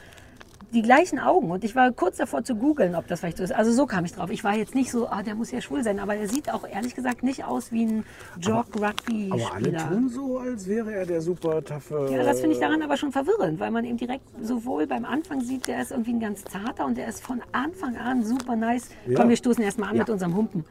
Die 0.71 0.83
gleichen 0.83 1.17
Augen. 1.17 1.49
Und 1.49 1.63
ich 1.63 1.75
war 1.75 1.91
kurz 1.91 2.17
davor 2.17 2.43
zu 2.43 2.53
googeln, 2.55 2.93
ob 2.93 3.07
das 3.07 3.21
vielleicht 3.21 3.37
so 3.37 3.43
ist. 3.43 3.51
Also 3.51 3.71
so 3.71 3.87
kam 3.87 4.05
ich 4.05 4.13
drauf. 4.13 4.29
Ich 4.29 4.43
war 4.43 4.55
jetzt 4.55 4.75
nicht 4.75 4.91
so, 4.91 5.07
ah, 5.09 5.23
der 5.23 5.33
muss 5.33 5.49
ja 5.49 5.61
schwul 5.61 5.83
sein. 5.83 5.99
Aber 5.99 6.15
er 6.15 6.27
sieht 6.27 6.51
auch 6.53 6.63
ehrlich 6.67 6.93
gesagt 6.93 7.23
nicht 7.23 7.43
aus 7.43 7.71
wie 7.71 7.85
ein 7.85 8.03
Aber 8.35 8.53
alle 8.53 8.55
Jog-Rugby-Spieler. 8.57 9.89
tun 9.89 10.09
so, 10.09 10.37
als 10.37 10.67
wäre 10.67 10.93
er 10.93 11.05
der 11.07 11.21
super 11.21 11.63
taffe. 11.63 12.09
Ja, 12.11 12.23
das 12.23 12.39
finde 12.39 12.53
ich 12.55 12.61
daran 12.61 12.83
aber 12.83 12.97
schon 12.97 13.11
verwirrend, 13.11 13.59
weil 13.59 13.71
man 13.71 13.83
eben 13.83 13.97
direkt 13.97 14.25
sowohl 14.43 14.85
beim 14.85 15.05
Anfang 15.05 15.41
sieht, 15.41 15.67
der 15.67 15.81
ist 15.81 15.89
irgendwie 15.91 16.11
ein 16.13 16.19
ganz 16.19 16.43
zarter 16.43 16.85
und 16.85 16.97
der 16.97 17.07
ist 17.07 17.23
von 17.23 17.41
Anfang 17.51 17.97
an 17.97 18.23
super 18.23 18.55
nice. 18.55 18.89
Ja. 19.07 19.15
Komm, 19.19 19.29
wir 19.29 19.37
stoßen 19.37 19.63
erstmal 19.63 19.89
an 19.89 19.95
Ja. 19.95 20.01
mit 20.03 20.09
unserem 20.11 20.35
Humpen. 20.35 20.65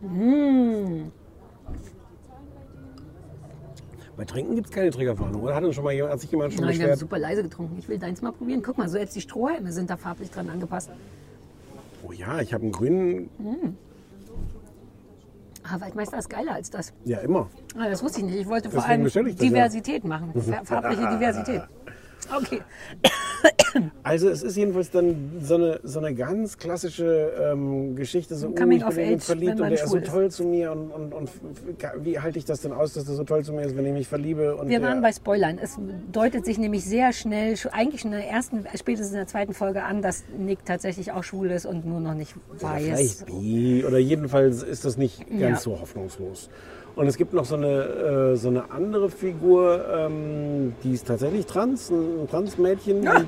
Mmh. 0.00 1.10
Bei 4.16 4.24
Trinken 4.24 4.54
gibt 4.54 4.68
es 4.68 4.72
keine 4.74 4.90
Triggerwarnung. 4.90 5.42
Oder 5.42 5.54
hat, 5.54 5.64
uns 5.64 5.74
schon 5.74 5.84
mal 5.84 5.92
jemand, 5.92 6.12
hat 6.12 6.20
sich 6.20 6.30
jemand 6.30 6.52
schon 6.52 6.62
Nein, 6.64 6.70
wir 6.74 6.74
haben 6.74 6.80
beschwert? 6.90 6.98
super 6.98 7.18
leise 7.18 7.42
getrunken. 7.42 7.76
Ich 7.78 7.88
will 7.88 7.98
deins 7.98 8.20
mal 8.20 8.32
probieren. 8.32 8.62
Guck 8.62 8.76
mal, 8.76 8.88
so 8.88 8.98
jetzt 8.98 9.16
die 9.16 9.20
Strohhalme 9.20 9.72
sind 9.72 9.88
da 9.88 9.96
farblich 9.96 10.30
dran 10.30 10.50
angepasst. 10.50 10.90
Oh 12.06 12.12
ja, 12.12 12.40
ich 12.40 12.52
habe 12.52 12.64
einen 12.64 12.72
grünen. 12.72 13.30
Ah, 15.62 15.80
Waldmeister 15.80 16.18
ist 16.18 16.28
geiler 16.28 16.54
als 16.54 16.70
das. 16.70 16.92
Ja, 17.04 17.18
immer. 17.18 17.48
Ah, 17.78 17.88
das 17.88 18.02
wusste 18.02 18.20
ich 18.20 18.26
nicht. 18.26 18.36
Ich 18.40 18.46
wollte 18.48 18.70
vor 18.70 18.78
Deswegen 18.80 18.92
allem 18.92 19.02
bestelle 19.04 19.28
ich 19.30 19.36
das 19.36 19.44
ja. 19.44 19.50
Diversität 19.50 20.04
machen. 20.04 20.32
Fa- 20.42 20.64
Farbliche 20.64 21.08
Diversität. 21.08 21.62
Okay. 22.36 22.60
Also 24.02 24.28
es 24.28 24.42
ist 24.42 24.56
jedenfalls 24.56 24.90
dann 24.90 25.30
so 25.40 25.54
eine, 25.54 25.80
so 25.84 26.00
eine 26.00 26.14
ganz 26.14 26.58
klassische 26.58 27.32
ähm, 27.40 27.94
Geschichte, 27.94 28.34
so, 28.34 28.48
oh, 28.48 28.54
Coming 28.54 28.78
ich 28.78 28.84
of 28.84 28.94
bin 28.96 29.04
in 29.06 29.12
ihn 29.12 29.20
verliebt 29.20 29.52
und 29.60 29.70
der 29.70 29.72
ist 29.72 29.82
so 29.82 29.88
schwul 29.90 30.02
ist. 30.02 30.10
toll 30.10 30.30
zu 30.30 30.44
mir 30.44 30.72
und, 30.72 30.90
und, 30.90 31.14
und 31.14 31.30
wie 32.02 32.18
halte 32.18 32.38
ich 32.38 32.44
das 32.44 32.60
denn 32.62 32.72
aus, 32.72 32.94
dass 32.94 33.04
der 33.04 33.14
so 33.14 33.24
toll 33.24 33.44
zu 33.44 33.52
mir 33.52 33.62
ist, 33.62 33.76
wenn 33.76 33.86
ich 33.86 33.92
mich 33.92 34.08
verliebe? 34.08 34.56
Und 34.56 34.68
Wir 34.68 34.82
waren 34.82 35.00
bei 35.02 35.12
Spoilern. 35.12 35.58
Es 35.62 35.78
deutet 36.10 36.44
sich 36.44 36.58
nämlich 36.58 36.84
sehr 36.84 37.12
schnell, 37.12 37.54
eigentlich 37.72 38.00
schon 38.00 38.12
in 38.12 38.18
der 38.18 38.28
ersten, 38.28 38.64
spätestens 38.74 39.10
in 39.12 39.18
der 39.18 39.26
zweiten 39.28 39.54
Folge 39.54 39.84
an, 39.84 40.02
dass 40.02 40.24
Nick 40.36 40.64
tatsächlich 40.64 41.12
auch 41.12 41.22
schwul 41.22 41.50
ist 41.50 41.66
und 41.66 41.86
nur 41.86 42.00
noch 42.00 42.14
nicht 42.14 42.34
Oder 42.58 42.62
weiß. 42.62 42.82
vielleicht 42.84 43.26
bi, 43.26 43.84
oder 43.86 43.98
jedenfalls 43.98 44.62
ist 44.62 44.84
das 44.84 44.96
nicht 44.96 45.26
ganz 45.28 45.40
Ja. 45.40 45.56
so 45.56 45.80
hoffnungslos. 45.80 46.50
Und 46.96 47.06
es 47.06 47.16
gibt 47.16 47.32
noch 47.32 47.44
so 47.44 47.54
eine, 47.54 48.32
äh, 48.32 48.36
so 48.36 48.48
eine 48.48 48.70
andere 48.70 49.08
Figur, 49.10 49.84
ähm, 49.96 50.74
die 50.84 50.92
ist 50.92 51.06
tatsächlich 51.06 51.46
trans, 51.46 51.90
ein 51.90 52.28
Transmädchen. 52.30 53.02
Ja, 53.02 53.22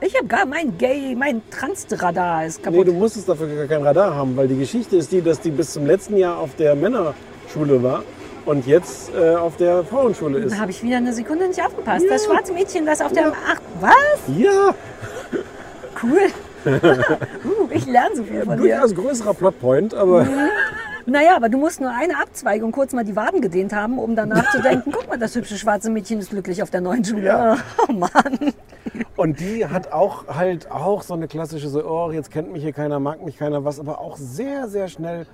Ich 0.00 0.16
habe 0.16 0.26
gar 0.26 0.46
mein 0.46 0.76
Gay, 0.78 1.14
mein 1.16 1.42
Transradar 1.50 2.46
ist 2.46 2.58
Nee, 2.58 2.64
kaputt. 2.64 2.88
du 2.88 2.92
musstest 2.92 3.28
dafür 3.28 3.46
gar 3.48 3.66
kein 3.66 3.82
Radar 3.82 4.14
haben, 4.14 4.36
weil 4.36 4.48
die 4.48 4.56
Geschichte 4.58 4.96
ist 4.96 5.12
die, 5.12 5.20
dass 5.20 5.40
die 5.40 5.50
bis 5.50 5.72
zum 5.72 5.84
letzten 5.86 6.16
Jahr 6.16 6.38
auf 6.38 6.54
der 6.56 6.74
Männerschule 6.74 7.82
war 7.82 8.02
und 8.46 8.66
jetzt 8.66 9.12
äh, 9.14 9.34
auf 9.36 9.56
der 9.56 9.84
Frauenschule 9.84 10.38
ist. 10.38 10.52
da 10.54 10.60
habe 10.60 10.70
ich 10.70 10.82
wieder 10.82 10.96
eine 10.96 11.12
Sekunde 11.12 11.46
nicht 11.48 11.60
aufgepasst. 11.64 12.06
Das 12.08 12.24
schwarze 12.24 12.52
Mädchen, 12.52 12.86
das 12.86 13.00
auf 13.00 13.12
der. 13.12 13.32
Ach, 13.46 13.60
was? 13.80 14.36
Ja, 14.36 14.74
Cool. 16.02 16.18
uh, 16.66 17.68
ich 17.70 17.86
lerne 17.86 18.16
so 18.16 18.24
viel 18.24 18.42
von 18.44 18.56
dir. 18.56 18.74
durchaus 18.76 18.94
größerer 18.94 19.34
Plotpoint, 19.34 19.94
aber 19.94 20.26
Naja, 21.06 21.36
aber 21.36 21.48
du 21.48 21.58
musst 21.58 21.80
nur 21.80 21.90
eine 21.90 22.18
Abzweigung 22.20 22.72
kurz 22.72 22.92
mal 22.92 23.04
die 23.04 23.16
Waden 23.16 23.40
gedehnt 23.40 23.72
haben, 23.72 23.98
um 23.98 24.14
danach 24.16 24.50
zu 24.52 24.62
denken, 24.62 24.92
guck 24.92 25.08
mal, 25.08 25.18
das 25.18 25.34
hübsche 25.34 25.56
schwarze 25.56 25.90
Mädchen 25.90 26.18
ist 26.20 26.30
glücklich 26.30 26.62
auf 26.62 26.70
der 26.70 26.80
neuen 26.80 27.04
Schule. 27.04 27.24
Ja. 27.26 27.56
Oh 27.88 27.92
Mann. 27.92 28.52
und 29.16 29.40
die 29.40 29.66
hat 29.66 29.92
auch 29.92 30.26
halt 30.28 30.70
auch 30.70 31.02
so 31.02 31.14
eine 31.14 31.26
klassische 31.28 31.68
so, 31.68 31.84
oh, 31.84 32.10
jetzt 32.12 32.30
kennt 32.30 32.52
mich 32.52 32.62
hier 32.62 32.72
keiner, 32.72 33.00
mag 33.00 33.24
mich 33.24 33.36
keiner, 33.38 33.64
was 33.64 33.80
aber 33.80 34.00
auch 34.00 34.16
sehr, 34.16 34.68
sehr 34.68 34.88
schnell 34.88 35.26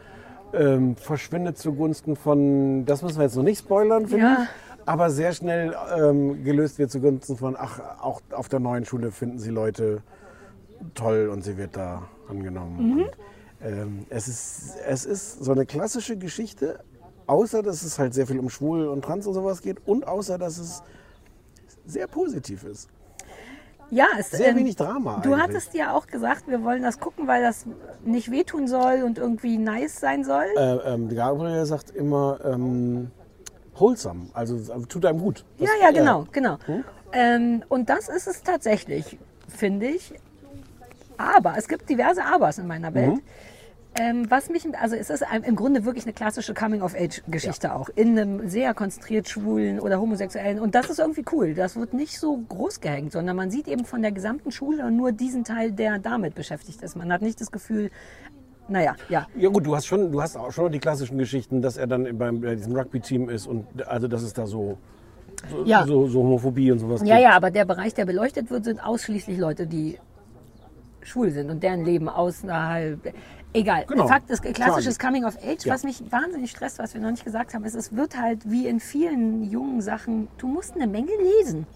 ähm, 0.55 0.97
verschwindet 0.97 1.59
zugunsten 1.59 2.17
von, 2.17 2.87
das 2.87 3.03
müssen 3.03 3.19
wir 3.19 3.25
jetzt 3.25 3.37
noch 3.37 3.43
nicht 3.43 3.59
spoilern, 3.59 4.07
finde 4.07 4.25
Ja. 4.25 4.37
ich, 4.43 4.49
aber 4.87 5.11
sehr 5.11 5.33
schnell 5.35 5.75
ähm, 5.99 6.43
gelöst 6.45 6.79
wird 6.79 6.91
zugunsten 6.91 7.37
von, 7.37 7.57
ach, 7.59 7.81
auch 8.01 8.23
auf 8.31 8.49
der 8.49 8.61
neuen 8.61 8.85
Schule 8.87 9.11
finden 9.11 9.39
sie 9.39 9.51
Leute 9.51 10.03
toll 10.95 11.29
und 11.31 11.43
sie 11.45 11.59
wird 11.59 11.77
da 11.77 12.03
angenommen. 12.31 12.95
Mhm. 12.97 13.05
Ähm, 13.63 14.07
es, 14.09 14.29
ist, 14.29 14.77
es 14.87 15.05
ist 15.05 15.45
so 15.45 15.53
eine 15.53 15.67
klassische 15.67 16.17
Geschichte, 16.17 16.79
außer 17.27 17.63
dass 17.63 17.83
es 17.83 17.99
halt 17.99 18.15
sehr 18.15 18.27
viel 18.27 18.39
um 18.39 18.51
Schwul 18.51 18.87
und 18.87 19.03
Trans 19.05 19.27
und 19.27 19.35
sowas 19.35 19.63
geht 19.63 19.79
und 19.87 20.07
außer 20.07 20.39
dass 20.39 20.59
es 20.59 20.83
sehr 21.87 22.07
positiv 22.07 22.65
ist. 22.65 22.89
Ja, 23.91 24.07
es 24.19 24.31
Sehr 24.31 24.49
ähm, 24.51 24.59
wenig 24.59 24.77
Drama 24.77 25.21
Du 25.23 25.33
eigentlich. 25.33 25.43
hattest 25.43 25.75
ja 25.75 25.95
auch 25.95 26.07
gesagt, 26.07 26.47
wir 26.47 26.63
wollen 26.63 26.83
das 26.83 27.01
gucken, 27.01 27.27
weil 27.27 27.43
das 27.43 27.65
nicht 28.05 28.31
wehtun 28.31 28.69
soll 28.69 29.03
und 29.03 29.17
irgendwie 29.17 29.57
nice 29.57 29.99
sein 29.99 30.25
soll. 30.25 30.45
Äh, 30.57 30.75
ähm, 30.95 31.09
Gabriel 31.09 31.65
sagt 31.65 31.91
immer 31.97 32.39
ähm, 32.45 33.11
wholesome, 33.75 34.27
also 34.35 34.57
äh, 34.57 34.83
tut 34.87 35.07
einem 35.07 35.19
gut. 35.21 35.45
Das- 35.59 35.69
ja, 35.69 35.87
ja, 35.87 35.91
genau, 35.91 36.27
genau. 36.33 36.59
Hm? 36.67 36.85
Ähm, 37.13 37.65
und 37.71 37.89
das 37.89 38.11
ist 38.11 38.29
es 38.29 38.43
tatsächlich, 38.43 39.19
finde 39.49 39.87
ich. 39.87 40.13
Aber 41.17 41.57
es 41.57 41.67
gibt 41.67 41.89
diverse 41.89 42.23
Abers 42.25 42.59
in 42.59 42.67
meiner 42.67 42.93
Welt. 42.95 43.15
Mhm. 43.15 43.23
Ähm, 43.95 44.31
was 44.31 44.49
mich, 44.49 44.65
also 44.81 44.95
es 44.95 45.11
ist 45.11 45.25
im 45.45 45.57
Grunde 45.57 45.85
wirklich 45.85 46.05
eine 46.05 46.13
klassische 46.13 46.55
Coming-of-Age-Geschichte 46.55 47.75
auch. 47.75 47.89
In 47.97 48.19
einem 48.19 48.49
sehr 48.49 48.73
konzentriert 48.75 49.29
schwulen 49.29 49.81
oder 49.81 50.01
homosexuellen. 50.01 50.61
Und 50.61 50.75
das 50.75 50.89
ist 50.91 50.99
irgendwie 51.01 51.25
cool. 51.33 51.55
Das 51.55 51.75
wird 51.75 51.95
nicht 51.95 52.21
so 52.21 52.37
groß 52.49 52.81
gehängt, 52.81 53.13
sondern 53.13 53.35
man 53.35 53.51
sieht 53.51 53.67
eben 53.67 53.85
von 53.85 54.03
der 54.03 54.13
gesamten 54.13 54.53
Schule 54.53 54.91
nur 54.93 55.11
diesen 55.13 55.43
Teil, 55.43 55.73
der 55.73 55.99
damit 55.99 56.35
beschäftigt 56.37 56.81
ist. 56.83 56.97
Man 56.97 57.13
hat 57.13 57.23
nicht 57.23 57.41
das 57.41 57.51
Gefühl, 57.51 57.91
naja, 58.69 58.95
ja. 59.09 59.27
Ja 59.35 59.49
gut, 59.49 59.67
du 59.67 59.75
hast 59.75 59.87
schon, 59.87 60.13
du 60.13 60.23
hast 60.23 60.37
auch 60.37 60.53
schon 60.53 60.65
noch 60.67 60.71
die 60.71 60.79
klassischen 60.79 61.19
Geschichten, 61.19 61.63
dass 61.63 61.77
er 61.77 61.87
dann 61.87 62.19
beim 62.19 62.41
bei 62.41 62.55
diesem 62.55 62.77
Rugby-Team 62.77 63.29
ist 63.31 63.47
und 63.47 63.67
also 63.89 64.07
dass 64.07 64.23
es 64.23 64.33
da 64.35 64.47
so, 64.47 64.79
so, 65.51 65.65
Ja. 65.65 65.85
so, 65.87 66.07
so 66.07 66.21
Homophobie 66.21 66.71
und 66.71 66.79
sowas 66.79 67.01
Ja, 67.05 67.17
gibt. 67.17 67.23
ja, 67.29 67.31
aber 67.33 67.51
der 67.51 67.65
Bereich, 67.65 67.95
der 67.95 68.05
beleuchtet 68.05 68.51
wird, 68.51 68.65
sind 68.65 68.85
ausschließlich 68.85 69.39
Leute, 69.39 69.67
die 69.67 69.99
schwul 71.03 71.31
sind 71.31 71.51
und 71.51 71.63
deren 71.63 71.85
Leben 71.85 72.09
außerhalb. 72.11 73.01
Egal. 73.55 73.85
Genau. 73.87 74.07
Fakt 74.09 74.31
ist, 74.31 74.43
klassisches. 74.43 74.99
Coming 74.99 75.25
of 75.25 75.37
Age, 75.39 75.65
Ja. 75.65 75.75
was 75.75 75.83
mich 75.83 76.03
wahnsinnig 76.13 76.51
stresst, 76.51 76.79
was 76.79 76.95
wir 76.95 77.01
noch 77.01 77.11
nicht 77.11 77.25
gesagt 77.25 77.55
haben, 77.55 77.65
ist, 77.65 77.75
es 77.75 77.95
wird 77.97 78.19
halt 78.21 78.49
wie 78.51 78.67
in 78.67 78.79
vielen 78.79 79.43
jungen 79.51 79.81
Sachen, 79.81 80.29
du 80.39 80.47
musst 80.49 80.75
eine 80.75 80.87
Menge 80.87 81.11
lesen. 81.41 81.67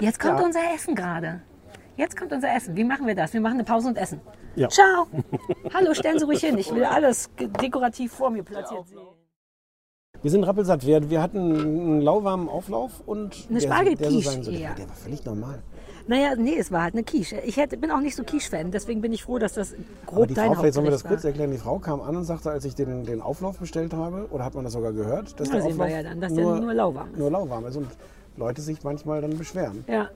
Jetzt 0.00 0.18
kommt 0.18 0.40
Ja. 0.40 0.44
unser 0.46 0.60
Essen 0.74 0.94
gerade. 0.94 1.42
Jetzt 1.96 2.16
kommt 2.16 2.32
unser 2.32 2.54
Essen. 2.54 2.76
Wie 2.76 2.84
machen 2.84 3.06
wir 3.06 3.14
das? 3.14 3.32
Wir 3.32 3.40
machen 3.40 3.54
eine 3.54 3.64
Pause 3.64 3.88
und 3.88 3.98
essen. 3.98 4.20
Ja. 4.56 4.68
Ciao. 4.68 5.06
Hallo, 5.74 5.94
stellen 5.94 6.18
Sie 6.18 6.24
ruhig 6.24 6.40
hin. 6.40 6.58
Ich 6.58 6.74
will 6.74 6.84
alles 6.84 7.30
dekorativ 7.38 8.12
vor 8.12 8.30
mir 8.30 8.42
platziert 8.42 8.88
sehen. 8.88 8.98
Wir 10.22 10.30
sind 10.30 10.44
rappelsatt. 10.44 10.84
Wir, 10.86 11.08
wir 11.08 11.22
hatten 11.22 11.38
einen 11.38 12.00
lauwarmen 12.00 12.48
Auflauf 12.48 13.00
und 13.06 13.46
Eine 13.48 13.58
der, 13.58 13.66
Spargelquiche 13.68 14.10
der, 14.10 14.10
so 14.10 14.20
sein 14.30 14.42
soll. 14.42 14.54
eher. 14.54 14.74
der 14.74 14.88
war 14.88 14.96
völlig 14.96 15.24
normal. 15.24 15.62
Naja, 16.10 16.34
nee, 16.36 16.56
es 16.58 16.72
war 16.72 16.82
halt 16.82 16.94
eine 16.94 17.04
Quiche. 17.04 17.40
Ich 17.46 17.56
hätte, 17.56 17.76
bin 17.76 17.92
auch 17.92 18.00
nicht 18.00 18.16
so 18.16 18.24
Quiche-Fan, 18.24 18.72
deswegen 18.72 19.00
bin 19.00 19.12
ich 19.12 19.22
froh, 19.22 19.38
dass 19.38 19.54
das 19.54 19.74
grob 20.06 20.16
Aber 20.16 20.26
die 20.26 20.34
dein 20.34 20.52
Frau, 20.52 20.60
vielleicht 20.60 20.74
sollen 20.74 20.86
wir 20.86 20.90
das 20.90 21.04
Hauptgericht 21.04 21.22
kurz 21.22 21.24
erklären. 21.24 21.52
Die 21.52 21.58
Frau 21.58 21.78
kam 21.78 22.00
an 22.00 22.16
und 22.16 22.24
sagte, 22.24 22.50
als 22.50 22.64
ich 22.64 22.74
den, 22.74 23.04
den 23.04 23.20
Auflauf 23.20 23.58
bestellt 23.58 23.94
habe, 23.94 24.26
oder 24.32 24.44
hat 24.44 24.56
man 24.56 24.64
das 24.64 24.72
sogar 24.72 24.92
gehört, 24.92 25.38
dass 25.38 25.46
Ja, 25.46 25.54
der 25.54 25.62
sehen 25.62 25.76
wir 25.76 25.84
Auflauf 25.84 25.88
ja 25.88 26.02
dann, 26.02 26.20
dass 26.20 26.34
der 26.34 26.44
nur 26.44 26.74
lauwarm 26.74 27.10
ist. 27.12 27.16
Nur 27.16 27.30
lauwarm 27.30 27.66
ist. 27.66 27.76
Und 27.76 27.86
Leute 28.36 28.60
sich 28.60 28.82
manchmal 28.82 29.20
dann 29.20 29.38
beschweren. 29.38 29.84
Ja. 29.86 30.10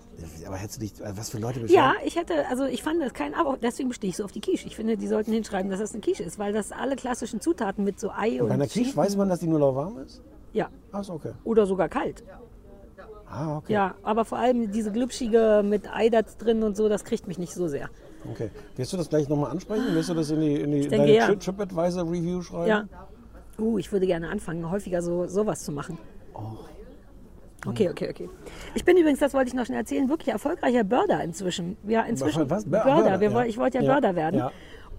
Aber 0.49 0.57
hättest 0.57 0.79
du 0.79 0.81
dich, 0.81 1.01
äh, 1.01 1.17
was 1.17 1.31
für 1.31 1.39
Leute 1.39 1.61
beschweren? 1.61 1.85
Ja, 1.85 1.95
ich 2.05 2.17
hätte, 2.17 2.49
also 2.49 2.65
ich 2.65 2.83
fand 2.83 3.01
das 3.01 3.15
kein 3.15 3.33
Abo, 3.33 3.55
deswegen 3.63 3.91
bestehe 3.91 4.11
ich 4.11 4.17
so 4.17 4.25
auf 4.25 4.33
die 4.33 4.41
Quiche. 4.41 4.67
Ich 4.67 4.75
finde, 4.75 4.97
die 4.97 5.07
sollten 5.07 5.31
hinschreiben, 5.31 5.71
dass 5.71 5.79
das 5.79 5.93
eine 5.93 6.01
Quiche 6.01 6.25
ist, 6.25 6.41
weil 6.41 6.53
das 6.53 6.73
alle 6.73 6.97
klassischen 6.97 7.41
Zutaten 7.41 7.85
mit 7.85 8.01
so 8.01 8.11
Ei 8.11 8.43
und 8.43 8.49
Bei 8.49 8.55
einer 8.55 8.67
Quiche 8.67 8.97
weiß 8.97 9.15
man, 9.15 9.29
dass 9.29 9.39
die 9.39 9.47
nur 9.47 9.61
lauwarm 9.61 9.99
ist? 9.99 10.23
Ja, 10.53 10.71
Ach, 10.91 11.03
ist 11.03 11.11
okay. 11.11 11.35
oder 11.45 11.67
sogar 11.67 11.89
kalt. 11.89 12.25
Ah, 13.37 13.57
okay. 13.57 13.73
Ja, 13.73 13.95
aber 14.05 14.25
vor 14.25 14.39
allem 14.39 14.71
diese 14.71 14.93
glitschige 14.93 15.63
mit 15.65 15.93
Ei 15.93 16.09
da 16.09 16.23
drin 16.23 16.63
und 16.63 16.77
so, 16.77 16.89
das 16.89 17.03
kriegt 17.03 17.27
mich 17.27 17.37
nicht 17.39 17.53
so 17.53 17.67
sehr. 17.67 17.89
okay. 18.31 18.51
Wirst 18.77 18.93
du 18.93 18.97
das 18.97 19.09
gleich 19.09 19.29
nochmal 19.29 19.51
ansprechen? 19.51 19.93
Wirst 19.95 20.09
du 20.09 20.15
das 20.15 20.31
in 20.31 20.41
die, 20.41 20.55
in 20.61 20.71
die 20.71 20.87
denke, 20.89 21.13
ja. 21.13 21.27
Trip- 21.27 21.41
TripAdvisor 21.41 22.05
Review 22.05 22.43
schreiben? 22.43 22.69
Ja. 22.69 22.85
Uh, 23.59 23.79
ich 23.79 23.91
würde 23.93 24.07
gerne 24.07 24.29
anfangen, 24.29 24.71
häufiger 24.71 25.03
so 25.03 25.27
sowas 25.27 25.65
zu 25.65 25.73
machen. 25.73 25.99
Okay, 27.67 27.89
okay, 27.89 28.11
okay. 28.11 28.29
Ich 28.75 28.85
bin 28.85 28.97
übrigens, 28.99 29.21
das 29.21 29.33
wollte 29.33 29.49
ich 29.49 29.55
noch 29.55 29.65
schnell 29.65 29.79
erzählen, 29.79 30.09
wirklich 30.09 30.29
erfolgreicher 30.29 30.85
Börder 30.85 31.23
inzwischen. 31.25 31.77
Ja, 31.89 32.03
inzwischen 32.03 32.49
Was? 32.51 32.65
Bör- 32.67 32.85
Börder. 32.85 33.21
Ja. 33.23 33.45
Ich 33.47 33.57
wollte 33.57 33.79
ja, 33.79 33.85
Ja, 33.85 33.93
Börder 33.93 34.15
werden. 34.17 34.39
ja. 34.39 34.53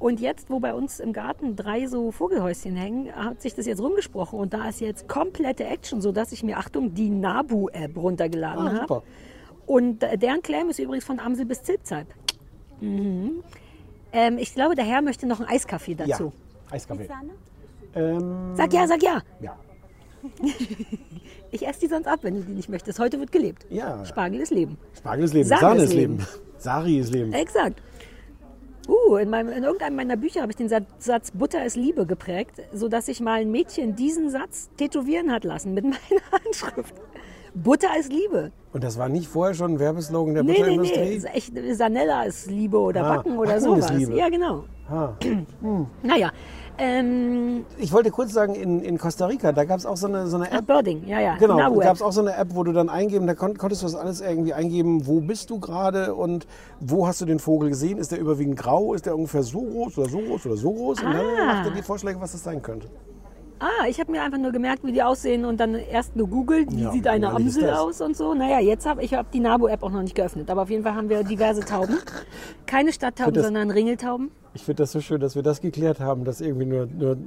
Und 0.06 0.20
jetzt, 0.20 0.52
wo 0.52 0.60
bei 0.60 0.76
uns 0.76 1.00
im 1.00 1.14
Garten 1.14 1.56
drei 1.56 1.88
so 1.88 2.12
Vogelhäuschen 2.12 2.76
hängen, 2.76 3.12
hat 3.16 3.42
sich 3.42 3.56
das 3.56 3.66
jetzt 3.66 3.82
rumgesprochen 3.82 4.38
und 4.38 4.54
da 4.54 4.70
ist 4.70 4.80
jetzt 4.80 5.08
komplette 5.08 5.64
Action, 5.64 6.00
sodass 6.00 6.32
ich 6.32 6.44
mir, 6.44 6.60
Achtung, 6.60 6.94
die 6.94 7.10
Nabu-App 7.10 7.98
runtergeladen 7.98 8.68
Ah, 8.68 8.74
habe. 8.74 8.78
super. 8.82 9.04
Und 9.66 10.04
deren 10.04 10.44
Claim 10.44 10.70
ist 10.70 10.78
übrigens 10.78 11.06
von 11.06 11.20
Amsel 11.20 11.48
bis 11.48 11.64
Zilpzalp. 11.64 12.06
Mhm. 12.82 13.42
Ähm, 14.14 14.38
ich 14.38 14.54
glaube, 14.54 14.76
der 14.76 14.86
Herr 14.86 15.02
möchte 15.02 15.26
noch 15.26 15.40
einen 15.40 15.50
Eiskaffee 15.50 15.94
Ja. 15.98 16.06
dazu. 16.06 16.32
Eiskaffee. 16.70 17.08
Sahne? 17.08 17.32
Ähm, 17.96 18.56
Sag 18.56 18.74
ja, 18.74 18.88
sag 18.88 19.02
ja. 19.02 19.24
ja. 19.42 19.58
Ich 21.50 21.66
esse 21.68 21.80
die 21.80 21.88
sonst 21.88 22.06
ab, 22.06 22.20
wenn 22.22 22.36
du 22.36 22.42
die 22.42 22.54
nicht 22.54 22.70
möchtest. 22.70 23.00
Heute 23.00 23.20
wird 23.20 23.32
gelebt. 23.32 23.66
Ja. 23.72 24.06
Spargel 24.06 24.40
ist 24.42 24.52
Leben. 24.52 24.78
Spargel 24.96 25.26
ist 25.26 25.34
Leben. 25.34 25.50
Sahne 25.50 25.62
Sahne, 25.62 25.78
ist 25.82 25.90
ist 25.90 25.94
Leben. 25.96 26.28
Sari 26.60 27.00
ist 27.00 27.12
Leben. 27.12 27.34
Exakt. 27.34 27.82
Uh, 28.88 29.18
in, 29.18 29.30
meinem, 29.30 29.50
in 29.52 29.64
irgendeinem 29.64 29.96
meiner 29.96 30.16
Bücher 30.18 30.42
habe 30.42 30.52
ich 30.52 30.56
den 30.58 30.70
Satz, 30.70 31.32
Butter 31.32 31.66
ist 31.66 31.76
Liebe 31.76 32.06
geprägt, 32.06 32.62
sodass 32.74 33.08
sich 33.08 33.20
mal 33.20 33.42
ein 33.42 33.52
Mädchen 33.52 33.96
diesen 33.96 34.30
Satz 34.30 34.70
tätowieren 34.78 35.32
hat 35.32 35.44
lassen 35.44 35.74
mit 35.74 35.84
meiner 35.86 36.22
Handschrift. 36.32 36.94
Butter 37.56 37.98
ist 37.98 38.12
Liebe. 38.12 38.52
Und 38.74 38.84
das 38.84 38.98
war 38.98 39.08
nicht 39.08 39.28
vorher 39.28 39.54
schon 39.56 39.74
ein 39.76 39.80
Werbeslogan 39.80 40.34
der 40.34 40.44
Nee, 40.44 40.52
nee, 40.52 40.58
nee. 40.58 40.78
Butterindustrie? 40.78 41.16
Ist 41.16 41.34
echt, 41.34 41.54
Sanella 41.78 42.24
ist 42.24 42.48
Liebe 42.52 42.78
oder 42.78 43.04
Ah, 43.06 43.16
Backen 43.16 43.38
oder 43.38 43.54
Backen 43.54 43.58
ist 43.58 43.64
sowas. 43.88 43.92
Liebe. 43.94 44.18
Ja, 44.18 44.30
genau. 44.30 44.66
Ah. 44.90 45.14
Naja. 46.04 46.32
Ähm, 46.78 47.66
Ich 47.78 47.92
wollte 47.94 48.12
kurz 48.12 48.34
sagen, 48.34 48.56
in, 48.56 48.82
in 48.82 48.98
Costa 48.98 49.26
Rica, 49.28 49.52
da 49.52 49.64
gab 49.64 49.78
es 49.80 49.86
auch 49.86 49.98
so 49.98 50.08
eine, 50.08 50.28
so 50.28 50.36
eine 50.38 50.48
ach, 50.52 50.60
App. 50.60 50.68
Birding, 50.68 51.08
ja, 51.08 51.20
ja. 51.20 51.36
Genau, 51.38 51.58
da 51.58 51.70
gab 51.84 51.96
es 51.96 52.02
auch 52.02 52.12
so 52.12 52.22
eine 52.22 52.36
App, 52.36 52.50
wo 52.54 52.64
du 52.64 52.74
dann 52.74 52.90
eingeben, 52.90 53.28
da 53.28 53.34
kon 53.34 53.58
konntest 53.58 53.82
du 53.82 53.86
das 53.88 53.96
alles 53.96 54.22
irgendwie 54.22 54.54
eingeben, 54.54 55.08
wo 55.08 55.22
bist 55.22 55.50
du 55.50 55.60
gerade 55.60 56.14
und 56.16 56.48
wo 56.80 57.08
hast 57.08 57.22
du 57.22 57.26
den 57.26 57.40
Vogel 57.40 57.70
gesehen? 57.70 57.98
Ist 57.98 58.12
der 58.12 58.20
überwiegend 58.20 58.58
grau? 58.58 58.94
Ist 58.94 59.06
der 59.06 59.16
ungefähr 59.16 59.44
so 59.44 59.62
groß 59.62 59.98
oder 59.98 60.10
so 60.10 60.18
groß 60.20 60.46
oder 60.48 60.58
so 60.58 60.72
groß? 60.74 61.02
Und 61.04 61.14
dann 61.14 61.26
Ah. 61.26 61.46
macht 61.54 61.66
er 61.68 61.72
die 61.72 61.82
Vorschläge, 61.82 62.20
was 62.20 62.34
das 62.34 62.44
sein 62.44 62.62
könnte. 62.62 62.88
Ah, 63.60 63.88
ich 63.88 64.00
habe 64.00 64.12
mir 64.12 64.22
einfach 64.22 64.38
nur 64.38 64.52
gemerkt, 64.52 64.84
wie 64.84 64.92
die 64.92 65.02
aussehen 65.02 65.46
und 65.46 65.60
dann 65.60 65.76
erst 65.76 66.14
gegoogelt, 66.16 66.72
wie 66.76 66.82
Ja, 66.84 66.92
sieht 66.92 67.08
eine 67.08 67.28
ist 67.28 67.36
Amsel 67.36 67.70
aus 67.70 68.02
und 68.02 68.16
so. 68.18 68.34
Naja, 68.34 68.60
jetzt 68.60 68.86
habe 68.86 69.02
ich 69.04 69.14
hab 69.14 69.32
die 69.32 69.40
Nabu-App 69.40 69.82
auch 69.82 69.92
noch 69.92 70.02
nicht 70.02 70.16
geöffnet, 70.16 70.50
aber 70.50 70.64
auf 70.64 70.70
jeden 70.70 70.84
Fall 70.84 70.94
haben 70.96 71.08
wir 71.10 71.24
diverse 71.24 71.62
Tauben. 71.62 71.98
Keine 72.66 72.92
Stadttauben, 72.92 73.34
das- 73.34 73.46
sondern 73.46 73.72
Ringeltauben. 73.72 74.32
Ich 74.54 74.64
finde 74.64 74.84
das 74.84 74.92
so 74.92 75.00
schön, 75.02 75.20
dass 75.22 75.36
wir 75.36 75.44
das 75.44 75.62
geklärt 75.62 76.00
haben, 76.00 76.26
dass 76.26 76.42
irgendwie 76.42 76.66
nur, 76.66 76.86
nur 76.88 77.18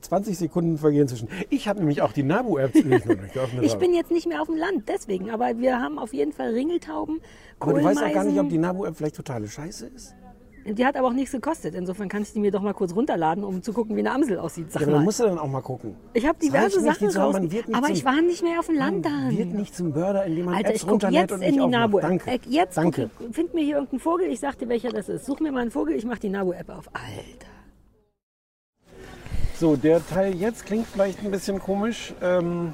20 0.00 0.36
Sekunden 0.38 0.78
vergehen 0.78 1.06
zwischen. 1.06 1.28
Ich 1.50 1.68
habe 1.68 1.78
nämlich 1.80 2.02
auch 2.02 2.12
die 2.12 2.22
Nabu-App 2.24 2.74
nicht 2.74 3.04
geöffnet 3.04 3.30
Ich 3.62 3.72
habe. 3.72 3.78
bin 3.80 3.94
jetzt 3.94 4.10
nicht 4.10 4.26
mehr 4.26 4.40
auf 4.42 4.48
dem 4.48 4.56
Land, 4.56 4.88
deswegen. 4.88 5.30
Aber 5.30 5.56
wir 5.58 5.78
haben 5.80 5.98
auf 5.98 6.12
jeden 6.14 6.32
Fall 6.32 6.50
Ringeltauben, 6.50 7.20
Aber 7.60 7.74
du 7.74 7.84
weißt 7.84 8.02
auch 8.02 8.12
gar 8.12 8.24
nicht, 8.24 8.38
ob 8.40 8.48
die 8.48 8.58
Nabu-App 8.58 8.96
vielleicht 8.96 9.16
totale 9.16 9.46
Scheiße 9.48 9.86
ist. 9.86 10.14
Die 10.64 10.86
hat 10.86 10.96
aber 10.96 11.08
auch 11.08 11.12
nichts 11.12 11.32
gekostet. 11.32 11.74
Insofern 11.74 12.08
kann 12.08 12.22
ich 12.22 12.32
die 12.32 12.40
mir 12.40 12.50
doch 12.50 12.62
mal 12.62 12.72
kurz 12.72 12.94
runterladen, 12.94 13.42
um 13.42 13.62
zu 13.62 13.72
gucken, 13.72 13.96
wie 13.96 14.00
eine 14.00 14.12
Amsel 14.12 14.38
aussieht. 14.38 14.70
Sag 14.70 14.82
Ja, 14.82 14.86
aber 14.86 14.96
dann 14.96 15.04
musst 15.04 15.20
du 15.20 15.24
dann 15.24 15.38
auch 15.38 15.48
mal 15.48 15.60
gucken. 15.60 15.96
Ich 16.12 16.26
habe 16.26 16.38
diverse 16.38 16.78
die 16.78 16.84
Sachen 16.84 17.08
raus. 17.10 17.32
man 17.34 17.50
Aber 17.74 17.90
ich 17.90 18.04
war 18.04 18.20
nicht 18.22 18.42
mehr 18.42 18.60
auf 18.60 18.66
dem 18.66 18.76
Land 18.76 19.04
dann. 19.04 19.36
Wird 19.36 19.52
nicht 19.52 19.74
zum 19.74 19.92
Börder, 19.92 20.24
indem 20.24 20.46
man 20.46 20.54
Alter, 20.54 20.68
Apps 20.68 20.76
ich 20.76 20.82
gucke 20.82 20.92
runterlädt 20.92 21.20
jetzt 21.22 21.32
und 21.32 21.42
in 21.42 21.54
die 21.54 21.60
aufmacht. 21.60 21.80
Nabu-App. 21.80 22.02
Danke. 22.02 22.30
Äh, 22.30 22.38
Jetzt 22.48 22.76
Danke. 22.76 23.10
Guck, 23.18 23.34
find 23.34 23.54
mir 23.54 23.64
hier 23.64 23.74
irgendeinen 23.76 24.00
Vogel, 24.00 24.26
ich 24.28 24.40
sag 24.40 24.58
dir, 24.58 24.68
welcher 24.68 24.90
das 24.90 25.08
ist. 25.08 25.26
Such 25.26 25.40
mir 25.40 25.50
mal 25.52 25.60
einen 25.60 25.70
Vogel, 25.70 25.96
ich 25.96 26.04
mache 26.04 26.20
die 26.20 26.28
Nabu-App 26.28 26.68
auf. 26.68 26.88
Alter. 26.92 27.46
So, 29.58 29.76
der 29.76 30.04
Teil 30.06 30.34
jetzt 30.34 30.66
klingt 30.66 30.86
vielleicht 30.86 31.20
ein 31.24 31.30
bisschen 31.30 31.58
komisch. 31.60 32.12
Ähm, 32.20 32.72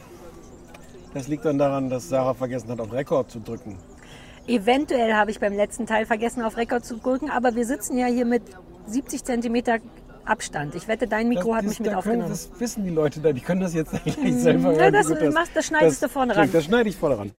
das 1.14 1.28
liegt 1.28 1.44
dann 1.44 1.58
daran, 1.58 1.90
dass 1.90 2.08
Sarah 2.08 2.34
vergessen 2.34 2.68
hat, 2.70 2.80
auf 2.80 2.92
Rekord 2.92 3.30
zu 3.30 3.40
drücken. 3.40 3.78
Eventuell 4.48 5.12
habe 5.14 5.30
ich 5.30 5.38
beim 5.40 5.52
letzten 5.54 5.86
Teil 5.86 6.06
vergessen, 6.06 6.42
auf 6.42 6.56
Rekord 6.56 6.84
zu 6.84 6.96
drücken, 6.96 7.30
aber 7.30 7.54
wir 7.54 7.66
sitzen 7.66 7.96
ja 7.98 8.06
hier 8.06 8.24
mit 8.24 8.42
70 8.86 9.22
Zentimeter 9.24 9.78
Abstand. 10.24 10.74
Ich 10.74 10.88
wette, 10.88 11.06
dein 11.06 11.28
Mikro 11.28 11.54
hat 11.54 11.64
das, 11.64 11.70
mich 11.70 11.80
mit 11.80 11.88
da 11.88 12.00
können, 12.02 12.22
aufgenommen. 12.22 12.30
das 12.30 12.50
wissen 12.60 12.84
die 12.84 12.90
Leute 12.90 13.20
da, 13.20 13.32
die 13.32 13.40
können 13.40 13.60
das 13.60 13.74
jetzt 13.74 13.90
gleich 14.04 14.14
selber 14.34 14.72
Ja, 14.72 14.78
hören, 14.80 14.92
das 14.92 15.08
wie 15.10 15.14
gut 15.14 15.32
machst- 15.34 15.52
das 15.54 15.66
schneidest 15.66 16.02
du 16.02 16.08
vorne 16.08 16.36
ran. 16.36 16.50
Das 16.52 16.64
schneide 16.64 16.88
ich 16.88 16.96
vorne 16.96 17.18
ran. 17.18 17.32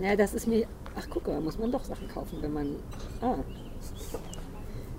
Ja, 0.00 0.14
das 0.14 0.34
ist 0.34 0.46
mir. 0.46 0.66
Ach, 0.96 1.06
guck 1.10 1.26
mal, 1.26 1.40
muss 1.40 1.58
man 1.58 1.72
doch 1.72 1.82
Sachen 1.84 2.06
kaufen, 2.08 2.38
wenn 2.42 2.52
man. 2.52 2.76
Ah. 3.22 3.36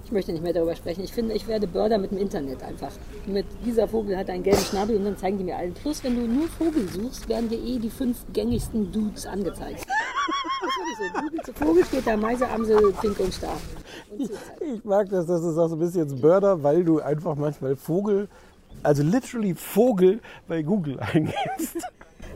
Ich 0.06 0.12
möchte 0.12 0.32
nicht 0.32 0.44
mehr 0.44 0.54
darüber 0.54 0.76
sprechen. 0.76 1.04
Ich 1.04 1.12
finde, 1.12 1.34
ich 1.34 1.48
werde 1.48 1.66
Börder 1.66 1.98
mit 1.98 2.12
dem 2.12 2.20
Internet 2.20 2.62
einfach. 2.62 2.92
Mit 3.26 3.48
dieser 3.66 3.88
Vogel 3.88 4.16
hat 4.16 4.30
einen 4.30 4.44
gelben 4.44 4.62
Schnabel 4.62 4.98
und 4.98 5.06
dann 5.06 5.18
zeigen 5.18 5.40
die 5.40 5.44
mir 5.44 5.58
allen. 5.58 5.74
Plus, 5.74 6.04
wenn 6.04 6.16
du 6.16 6.28
nur 6.28 6.48
Vogel 6.48 6.88
suchst, 6.88 7.28
werden 7.28 7.50
dir 7.50 7.58
eh 7.58 7.80
die 7.80 7.90
fünf 7.90 8.24
gängigsten 8.32 8.92
Dudes 8.92 9.26
angezeigt. 9.26 9.84
Das 9.84 11.48
ist 11.48 11.58
so. 11.58 11.66
Vogel 11.66 11.84
steht 11.86 12.06
da 12.06 12.16
Meise, 12.16 12.48
Amsel, 12.48 12.94
Pink 13.02 13.20
und 13.20 13.34
Star. 13.34 13.58
Und. 14.12 14.30
Ich 14.62 14.84
mag 14.84 15.10
das, 15.10 15.26
das 15.26 15.44
ist 15.44 15.58
auch 15.58 15.70
so 15.70 15.76
ein 15.76 15.80
bisschen 15.80 16.02
jetzt 16.02 16.22
Börder, 16.22 16.62
weil 16.62 16.84
du 16.84 17.00
einfach 17.00 17.36
manchmal 17.36 17.76
Vogel, 17.76 18.28
also 18.84 19.02
literally 19.02 19.56
Vogel 19.56 20.20
bei 20.48 20.62
Google 20.62 21.00
eingibst. 21.14 21.78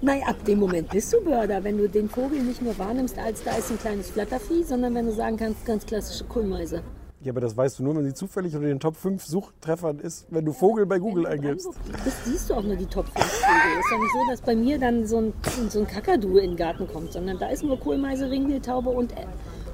Nein, 0.01 0.23
ab 0.25 0.43
dem 0.45 0.59
Moment 0.59 0.89
bist 0.89 1.13
du 1.13 1.21
Börder, 1.21 1.63
wenn 1.63 1.77
du 1.77 1.87
den 1.87 2.09
Vogel 2.09 2.41
nicht 2.41 2.63
nur 2.63 2.75
wahrnimmst 2.79 3.19
als 3.19 3.43
da 3.43 3.55
ist 3.57 3.69
ein 3.69 3.77
kleines 3.77 4.09
Flattervieh, 4.09 4.63
sondern 4.63 4.95
wenn 4.95 5.05
du 5.05 5.11
sagen 5.11 5.37
kannst, 5.37 5.65
ganz 5.67 5.85
klassische 5.85 6.23
Kohlmeise. 6.23 6.81
Ja, 7.21 7.33
aber 7.33 7.41
das 7.41 7.57
weißt 7.57 7.79
du 7.79 7.83
nur, 7.83 7.95
wenn 7.97 8.05
sie 8.05 8.13
zufällig 8.13 8.55
unter 8.55 8.67
den 8.67 8.79
Top 8.79 8.95
5 8.95 9.25
Suchtreffern 9.25 9.99
ist, 9.99 10.25
wenn 10.29 10.45
du 10.45 10.53
Vogel 10.53 10.85
bei 10.85 10.99
Google 10.99 11.25
eingibst. 11.27 11.67
Das 12.05 12.25
siehst 12.25 12.49
du 12.49 12.53
auch 12.53 12.63
nur 12.63 12.77
die 12.77 12.85
Top 12.85 13.07
5 13.07 13.25
Vögel. 13.25 13.79
Ist 13.79 13.91
ja 13.91 13.97
nicht 13.97 14.13
so, 14.13 14.19
dass 14.31 14.41
bei 14.41 14.55
mir 14.55 14.79
dann 14.79 15.05
so 15.05 15.17
ein, 15.17 15.33
so 15.69 15.79
ein 15.79 15.87
Kakadu 15.87 16.37
in 16.37 16.51
den 16.51 16.55
Garten 16.55 16.87
kommt, 16.87 17.11
sondern 17.11 17.37
da 17.37 17.49
ist 17.49 17.61
nur 17.63 17.77
Kohlmeise, 17.77 18.31
Ringeltaube 18.31 18.89
und, 18.89 19.13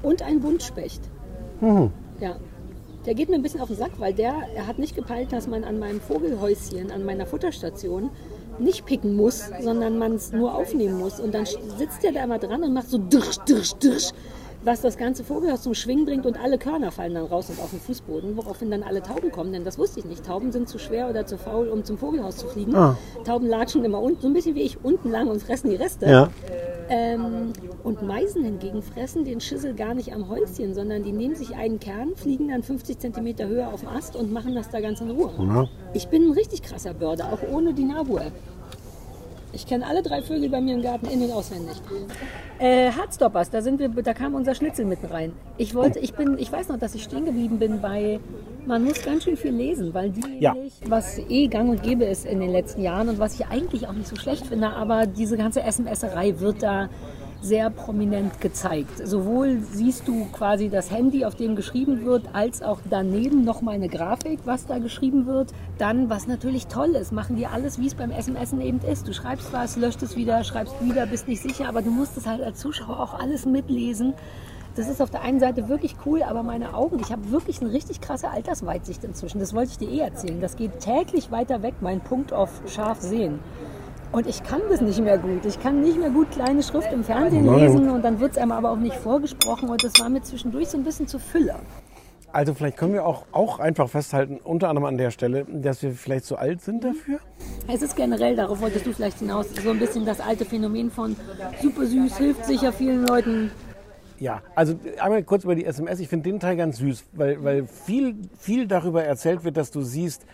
und 0.01 0.23
ein 0.23 0.39
Buntspecht. 0.39 1.01
Ja. 2.19 2.35
Der 3.05 3.13
geht 3.13 3.29
mir 3.29 3.35
ein 3.35 3.43
bisschen 3.43 3.61
auf 3.61 3.67
den 3.67 3.77
Sack, 3.77 3.91
weil 3.99 4.15
der 4.15 4.33
er 4.55 4.65
hat 4.65 4.79
nicht 4.79 4.95
gepeilt, 4.95 5.31
dass 5.31 5.45
man 5.45 5.63
an 5.63 5.77
meinem 5.77 6.01
Vogelhäuschen, 6.01 6.89
an 6.89 7.05
meiner 7.05 7.27
Futterstation 7.27 8.09
nicht 8.57 8.87
picken 8.87 9.15
muss, 9.15 9.51
sondern 9.61 9.99
man 9.99 10.15
es 10.15 10.31
nur 10.31 10.55
aufnehmen 10.55 10.97
muss. 10.97 11.19
Und 11.19 11.35
dann 11.35 11.45
sitzt 11.45 12.01
der 12.01 12.13
da 12.13 12.23
immer 12.23 12.39
dran 12.39 12.63
und 12.63 12.73
macht 12.73 12.89
so 12.89 12.97
dirsch, 12.97 13.37
dirsch, 13.47 13.73
dirsch, 13.75 14.11
was 14.66 14.82
das 14.82 14.97
ganze 14.97 15.24
Vogelhaus 15.24 15.61
zum 15.61 15.74
Schwingen 15.74 16.05
bringt 16.05 16.26
und 16.26 16.39
alle 16.41 16.57
Körner 16.57 16.91
fallen 16.91 17.13
dann 17.13 17.26
raus 17.26 17.49
und 17.49 17.59
auf 17.59 17.70
den 17.70 17.80
Fußboden, 17.80 18.36
woraufhin 18.36 18.72
dann 18.72 18.84
alle 18.84 19.01
Tauben 19.01 19.32
kommen, 19.32 19.53
denn 19.53 19.63
das 19.63 19.78
wusste 19.78 19.99
ich 19.99 20.05
nicht. 20.05 20.26
Tauben 20.26 20.51
sind 20.51 20.68
zu 20.68 20.80
schwer 20.80 21.09
oder 21.09 21.26
zu 21.26 21.38
faul, 21.38 21.70
um 21.70 21.84
zum 21.84 21.97
Vogelhaus 21.97 22.38
zu 22.38 22.47
fliegen. 22.47 22.74
Tauben 23.24 23.47
latschen 23.47 23.86
immer 23.86 24.01
unten, 24.01 24.22
so 24.22 24.28
ein 24.28 24.34
bisschen 24.34 24.55
wie 24.55 24.63
ich, 24.63 24.84
unten 24.84 25.11
lang 25.11 25.28
und 25.28 25.41
fressen 25.41 25.70
die 25.70 25.76
Reste. 25.76 26.09
Ja. 26.09 26.30
Ähm, 26.88 27.53
und 27.84 28.03
Meisen 28.03 28.43
hingegen 28.43 28.82
fressen 28.84 29.26
den 29.26 29.39
Schissel 29.41 29.74
gar 29.74 29.93
nicht 29.93 30.13
am 30.13 30.30
Häuschen, 30.30 30.74
sondern 30.74 31.03
die 31.03 31.11
nehmen 31.11 31.36
sich 31.36 31.55
einen 31.55 31.80
Kern, 31.80 32.16
fliegen 32.16 32.49
dann 32.49 32.61
50 32.61 32.99
cm 32.99 33.47
höher 33.47 33.74
auf 33.74 33.82
den 33.82 33.89
Ast 33.89 34.16
und 34.16 34.32
machen 34.32 34.53
das 34.55 34.70
da 34.70 34.80
ganz 34.82 35.01
in 35.01 35.09
Ruhe. 35.11 35.32
Ich 35.93 36.07
bin 36.07 36.28
ein 36.28 36.32
richtig 36.34 36.61
krasser 36.61 36.93
Börder, 36.93 37.32
auch 37.32 37.39
ohne 37.51 37.74
die 37.74 37.86
Nabu-App. 37.86 38.34
Ich 39.56 39.66
kenne 39.66 39.88
alle 39.88 40.03
drei 40.03 40.22
Vögel 40.22 40.49
bei 40.49 40.60
mir 40.60 40.76
im 40.76 40.82
Garten 40.82 41.06
in- 41.08 41.22
und 41.24 41.32
auswendig. 41.32 41.78
Äh, 42.60 42.91
Hardstoppers, 42.91 43.49
da 43.49 43.62
sind 43.62 43.80
wir, 43.80 43.88
da 43.89 44.14
kam 44.14 44.36
unser 44.36 44.53
Schnitzel 44.53 44.86
mitten 44.86 45.06
rein. 45.06 45.32
Ich 45.58 45.74
wollte, 45.74 45.99
ich 45.99 46.14
bin, 46.14 46.38
ich 46.38 46.51
weiß 46.51 46.68
noch, 46.68 46.78
dass 46.78 46.93
ich 46.93 47.03
stehen 47.03 47.24
geblieben 47.26 47.58
bin 47.58 47.80
bei, 47.82 48.20
man 48.66 48.84
muss 48.84 49.01
ganz 49.03 49.24
schön 49.24 49.38
viel 49.38 49.53
lesen, 49.53 49.93
weil 49.93 50.10
die 50.10 50.39
Ja. 50.39 50.56
was 50.86 51.20
eh 51.30 51.47
gang 51.47 51.70
und 51.70 51.84
gäbe 51.84 52.03
ist 52.03 52.26
in 52.26 52.41
den 52.41 52.51
letzten 52.51 52.82
Jahren 52.82 53.08
und 53.08 53.18
was 53.20 53.39
ich 53.39 53.45
eigentlich 53.47 53.88
auch 53.88 53.93
nicht 53.93 54.08
so 54.08 54.18
schlecht 54.18 54.45
finde, 54.47 54.70
aber 54.72 55.06
diese 55.06 55.38
ganze 55.38 55.64
SMS-erei 55.64 56.39
wird 56.39 56.62
da 56.62 56.89
sehr 57.41 57.69
prominent 57.69 58.41
gezeigt. 58.41 59.05
Sowohl 59.05 59.59
siehst 59.71 60.07
du 60.07 60.25
quasi 60.31 60.69
das 60.69 60.91
Handy, 60.91 61.25
auf 61.25 61.36
dem 61.36 61.55
geschrieben 61.55 62.05
wird, 62.05 62.29
als 62.33 62.61
auch 62.61 62.79
daneben 62.89 63.43
nochmal 63.43 63.75
eine 63.75 63.89
Grafik, 63.89 64.39
was 64.45 64.65
da 64.65 64.79
geschrieben 64.79 65.25
wird. 65.25 65.53
Dann, 65.77 66.09
was 66.09 66.27
natürlich 66.27 66.67
toll 66.67 66.95
ist, 66.95 67.11
machen 67.11 67.36
die 67.36 67.47
alles, 67.47 67.79
wie 67.79 67.88
es 67.88 67.95
beim 67.95 68.11
SMSen 68.11 68.61
eben 68.61 68.79
ist. 68.79 69.07
Du 69.07 69.13
schreibst 69.13 69.53
was, 69.53 69.77
löscht 69.77 70.01
es 70.03 70.15
wieder, 70.15 70.43
schreibst 70.43 70.75
wieder, 70.81 71.05
bist 71.05 71.27
nicht 71.27 71.41
sicher, 71.41 71.67
aber 71.67 71.81
du 71.81 71.91
musst 71.91 72.17
es 72.17 72.25
halt 72.25 72.41
als 72.41 72.59
Zuschauer 72.59 72.99
auch 72.99 73.19
alles 73.19 73.45
mitlesen. 73.45 74.13
Das 74.75 74.89
ist 74.89 75.01
auf 75.01 75.09
der 75.09 75.21
einen 75.21 75.39
Seite 75.39 75.69
wirklich 75.69 75.95
cool, 76.05 76.21
aber 76.21 76.43
meine 76.43 76.73
Augen, 76.73 76.99
ich 76.99 77.09
habe 77.09 77.31
wirklich 77.31 77.61
eine 77.61 77.71
richtig 77.71 78.01
krasse 78.01 78.29
Altersweitsicht 78.29 79.05
inzwischen. 79.05 79.39
Das 79.39 79.53
wollte 79.53 79.71
ich 79.71 79.77
dir 79.77 79.89
eh 79.89 79.99
erzählen. 79.99 80.41
Das 80.41 80.57
geht 80.57 80.81
täglich 80.81 81.31
weiter 81.31 81.63
weg, 81.63 81.75
mein 81.79 82.01
Punkt 82.01 82.33
auf 82.33 82.49
scharf 82.67 82.99
sehen. 82.99 83.39
Und 84.16 84.28
ich 84.28 84.41
kann 84.43 84.61
das 84.70 84.80
nicht 84.80 85.01
mehr 85.01 85.18
gut. 85.18 85.43
Ich 85.45 85.59
kann 85.59 85.82
nicht 85.82 85.99
mehr 85.99 86.09
gut 86.09 86.32
kleine 86.32 86.63
Schrift 86.63 86.89
im 86.93 87.03
Fernsehen 87.03 87.45
Nein. 87.45 87.59
lesen 87.59 87.89
und 87.89 88.01
dann 88.01 88.22
wird 88.22 88.32
es 88.32 88.38
einem 88.38 88.53
aber 88.53 88.72
auch 88.72 88.78
nicht 88.78 88.95
vorgesprochen 88.95 89.68
und 89.68 89.84
das 89.84 89.99
war 89.99 90.07
mir 90.07 90.22
zwischendurch 90.22 90.70
so 90.70 90.78
ein 90.78 90.86
bisschen 90.86 91.05
zu 91.05 91.20
Füller. 91.20 91.59
Also 92.32 92.53
vielleicht 92.53 92.78
können 92.78 92.93
wir 92.93 93.05
auch, 93.05 93.26
auch 93.34 93.59
einfach 93.59 93.89
festhalten, 93.89 94.39
unter 94.41 94.70
anderem 94.70 94.86
an 94.86 94.97
der 94.97 95.11
Stelle, 95.11 95.45
dass 95.49 95.84
wir 95.84 95.91
vielleicht 95.91 96.24
zu 96.24 96.38
alt 96.38 96.61
sind 96.61 96.86
dafür. 96.86 97.20
Es 97.68 97.82
ist 97.82 97.97
generell, 97.97 98.38
darauf 98.38 98.61
wolltest 98.61 98.86
du 98.86 98.93
vielleicht 98.93 99.20
hinaus, 99.20 99.47
so 99.61 99.70
ein 99.70 99.80
bisschen 99.80 100.05
das 100.05 100.22
alte 100.22 100.45
Phänomen 100.45 100.91
von 100.91 101.18
super 101.61 101.86
süß, 101.86 102.18
hilft 102.18 102.45
sicher 102.45 102.72
vielen 102.72 103.05
Leuten. 103.05 103.51
Ja, 104.18 104.41
also 104.55 104.76
einmal 104.97 105.24
kurz 105.24 105.43
über 105.43 105.55
die 105.55 105.66
SMS. 105.66 105.99
Ich 105.99 106.07
finde 106.07 106.30
den 106.30 106.39
Teil 106.39 106.55
ganz 106.55 106.78
süß, 106.78 107.03
weil, 107.11 107.43
weil 107.43 107.68
viel, 107.68 108.16
viel 108.38 108.66
darüber 108.66 109.03
erzählt 109.03 109.43
wird, 109.43 109.57
dass 109.57 109.72
du 109.72 109.82
siehst, 109.82 110.26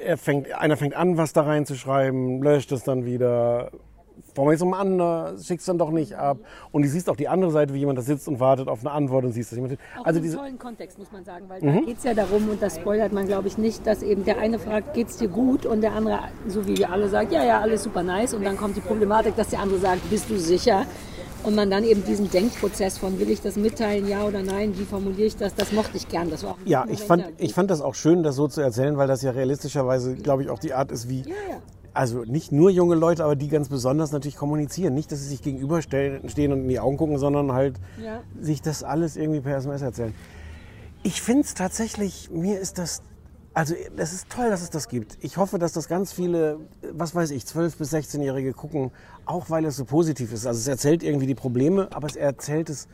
er 0.00 0.16
fängt, 0.16 0.52
einer 0.52 0.76
fängt 0.76 0.94
an, 0.94 1.16
was 1.16 1.32
da 1.32 1.42
reinzuschreiben, 1.42 2.42
löscht 2.42 2.72
es 2.72 2.84
dann 2.84 3.04
wieder, 3.04 3.70
formuliert 4.34 4.58
es 4.58 4.62
um 4.62 4.74
anders, 4.74 5.46
schickt 5.46 5.60
es 5.60 5.66
dann 5.66 5.78
doch 5.78 5.90
nicht 5.90 6.14
ab. 6.14 6.38
Und 6.72 6.82
du 6.82 6.88
siehst 6.88 7.08
auch 7.08 7.16
die 7.16 7.28
andere 7.28 7.50
Seite, 7.50 7.74
wie 7.74 7.78
jemand 7.78 7.98
da 7.98 8.02
sitzt 8.02 8.28
und 8.28 8.40
wartet 8.40 8.68
auf 8.68 8.80
eine 8.80 8.90
Antwort 8.90 9.24
und 9.24 9.32
siehst, 9.32 9.52
dass 9.52 9.56
jemand. 9.56 9.78
Auch 9.98 10.04
Also 10.04 10.18
in 10.18 10.22
diese, 10.22 10.38
einem 10.38 10.46
tollen 10.46 10.58
Kontext, 10.58 10.98
muss 10.98 11.12
man 11.12 11.24
sagen, 11.24 11.46
weil 11.48 11.60
da 11.60 11.80
geht 11.80 11.98
es 11.98 12.04
ja 12.04 12.14
darum, 12.14 12.48
und 12.48 12.62
das 12.62 12.76
spoilert 12.76 13.12
man, 13.12 13.26
glaube 13.26 13.48
ich, 13.48 13.58
nicht, 13.58 13.86
dass 13.86 14.02
eben 14.02 14.24
der 14.24 14.38
eine 14.38 14.58
fragt, 14.58 14.94
geht's 14.94 15.16
dir 15.16 15.28
gut? 15.28 15.66
Und 15.66 15.80
der 15.80 15.92
andere, 15.92 16.20
so 16.46 16.66
wie 16.66 16.76
wir 16.76 16.90
alle, 16.90 17.08
sagt, 17.08 17.32
ja, 17.32 17.44
ja, 17.44 17.60
alles 17.60 17.82
super 17.82 18.02
nice. 18.02 18.34
Und 18.34 18.44
dann 18.44 18.56
kommt 18.56 18.76
die 18.76 18.80
Problematik, 18.80 19.36
dass 19.36 19.48
der 19.48 19.60
andere 19.60 19.78
sagt, 19.78 20.08
bist 20.10 20.30
du 20.30 20.38
sicher? 20.38 20.86
Und 21.46 21.54
man 21.54 21.70
dann 21.70 21.84
eben 21.84 22.04
diesen 22.04 22.28
Denkprozess 22.28 22.98
von, 22.98 23.20
will 23.20 23.30
ich 23.30 23.40
das 23.40 23.54
mitteilen, 23.54 24.08
ja 24.08 24.24
oder 24.24 24.42
nein, 24.42 24.76
wie 24.76 24.84
formuliere 24.84 25.28
ich 25.28 25.36
das, 25.36 25.54
das 25.54 25.70
mochte 25.70 25.96
ich 25.96 26.08
gern. 26.08 26.28
Das 26.28 26.42
war 26.42 26.50
auch 26.50 26.58
ja, 26.64 26.84
ich 26.90 27.00
fand, 27.00 27.24
ich 27.38 27.54
fand 27.54 27.70
das 27.70 27.80
auch 27.80 27.94
schön, 27.94 28.24
das 28.24 28.34
so 28.34 28.48
zu 28.48 28.60
erzählen, 28.60 28.96
weil 28.96 29.06
das 29.06 29.22
ja 29.22 29.30
realistischerweise, 29.30 30.16
glaube 30.16 30.42
ich, 30.42 30.50
auch 30.50 30.58
die 30.58 30.74
Art 30.74 30.90
ist, 30.90 31.08
wie. 31.08 31.20
Ja, 31.20 31.28
ja. 31.48 31.62
Also 31.94 32.24
nicht 32.24 32.50
nur 32.50 32.68
junge 32.70 32.96
Leute, 32.96 33.24
aber 33.24 33.36
die 33.36 33.48
ganz 33.48 33.68
besonders 33.68 34.10
natürlich 34.12 34.36
kommunizieren. 34.36 34.92
Nicht, 34.92 35.12
dass 35.12 35.20
sie 35.20 35.28
sich 35.28 35.40
gegenüberstehen 35.40 36.28
stehen 36.28 36.52
und 36.52 36.62
in 36.62 36.68
die 36.68 36.80
Augen 36.80 36.96
gucken, 36.96 37.16
sondern 37.16 37.52
halt 37.52 37.76
Ja. 38.04 38.20
sich 38.40 38.60
das 38.60 38.82
alles 38.82 39.16
irgendwie 39.16 39.40
per 39.40 39.56
SMS 39.56 39.82
erzählen. 39.82 40.14
Ich 41.04 41.22
finde 41.22 41.42
es 41.44 41.54
tatsächlich, 41.54 42.28
mir 42.32 42.58
ist 42.58 42.78
das, 42.78 43.02
also 43.56 43.74
das 43.96 44.12
ist 44.12 44.28
toll, 44.28 44.50
dass 44.50 44.60
es 44.60 44.68
das 44.68 44.86
gibt. 44.86 45.16
Ich 45.22 45.38
hoffe, 45.38 45.58
dass 45.58 45.72
das 45.72 45.88
ganz 45.88 46.12
viele, 46.12 46.58
was 46.92 47.14
weiß 47.14 47.30
ich, 47.30 47.44
12- 47.44 47.78
bis 47.78 47.92
16-Jährige 47.92 48.52
gucken, 48.52 48.90
auch 49.24 49.48
weil 49.48 49.64
es 49.64 49.76
so 49.76 49.86
positiv 49.86 50.30
ist. 50.34 50.46
Also 50.46 50.60
es 50.60 50.68
erzählt 50.68 51.02
irgendwie 51.02 51.26
die 51.26 51.34
Probleme, 51.34 51.88
aber 51.92 52.06
es 52.06 52.16
erzählt 52.16 52.68
es 52.68 52.86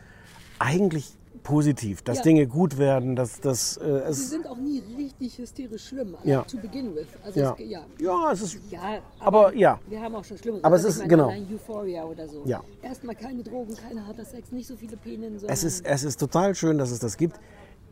eigentlich 0.60 1.18
positiv, 1.42 2.02
dass 2.02 2.18
Ja. 2.18 2.22
Dinge 2.22 2.46
gut 2.46 2.78
werden, 2.78 3.16
dass 3.16 3.40
das 3.40 3.76
äh, 3.76 3.80
Sie 3.80 4.10
es, 4.10 4.30
sind 4.30 4.46
auch 4.46 4.56
nie 4.56 4.80
richtig 4.96 5.36
hysterisch 5.38 5.88
schlimm, 5.88 6.16
Ja. 6.22 6.42
to 6.42 6.56
begin 6.58 6.94
with. 6.94 7.08
Also 7.24 7.40
ja. 7.40 7.56
Es, 7.58 7.68
ja. 7.68 7.82
ja, 7.98 8.32
es 8.32 8.42
ist, 8.42 8.58
Ja, 8.70 8.98
aber 9.18 9.52
ja, 9.56 9.80
Wir 9.88 10.00
haben 10.00 10.14
auch 10.14 10.24
schon 10.24 10.38
Schlimmeres. 10.38 10.62
Aber 10.62 10.76
es 10.76 10.84
Also 10.84 11.02
ist- 11.02 11.08
meine, 11.10 11.32
genau. 11.34 11.54
Euphoria 11.54 12.04
oder 12.04 12.28
so. 12.28 12.42
Ja. 12.44 12.62
Erstmal 12.82 13.16
keine 13.16 13.42
Drogen, 13.42 13.74
kein 13.74 14.06
harter 14.06 14.24
Sex, 14.24 14.52
nicht 14.52 14.68
so 14.68 14.76
viele 14.76 14.96
Penen. 14.96 15.40
Es 15.48 15.64
ist, 15.64 15.84
es 15.84 16.04
ist 16.04 16.20
total 16.20 16.54
schön, 16.54 16.78
dass 16.78 16.92
es 16.92 17.00
das 17.00 17.16
gibt. 17.16 17.40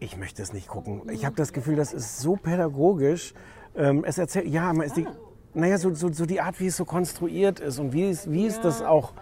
Ich 0.00 0.16
möchte 0.16 0.42
es 0.42 0.54
nicht 0.54 0.66
gucken. 0.66 1.02
Ich 1.10 1.26
habe 1.26 1.36
das 1.36 1.52
Gefühl, 1.52 1.76
das 1.76 1.92
ist 1.92 2.20
so 2.20 2.36
pädagogisch. 2.36 3.34
Ähm, 3.76 4.02
es 4.06 4.16
erzählt, 4.16 4.46
ja, 4.46 4.72
man 4.72 4.86
ist 4.86 4.96
die, 4.96 5.06
naja, 5.52 5.76
so, 5.76 5.94
so, 5.94 6.10
so 6.10 6.24
die 6.24 6.40
Art, 6.40 6.58
wie 6.58 6.68
es 6.68 6.76
so 6.78 6.86
konstruiert 6.86 7.60
ist 7.60 7.78
und 7.78 7.92
wie 7.92 8.08
es, 8.08 8.30
wie 8.30 8.46
es 8.46 8.58
das 8.60 8.80
auch 8.82 9.12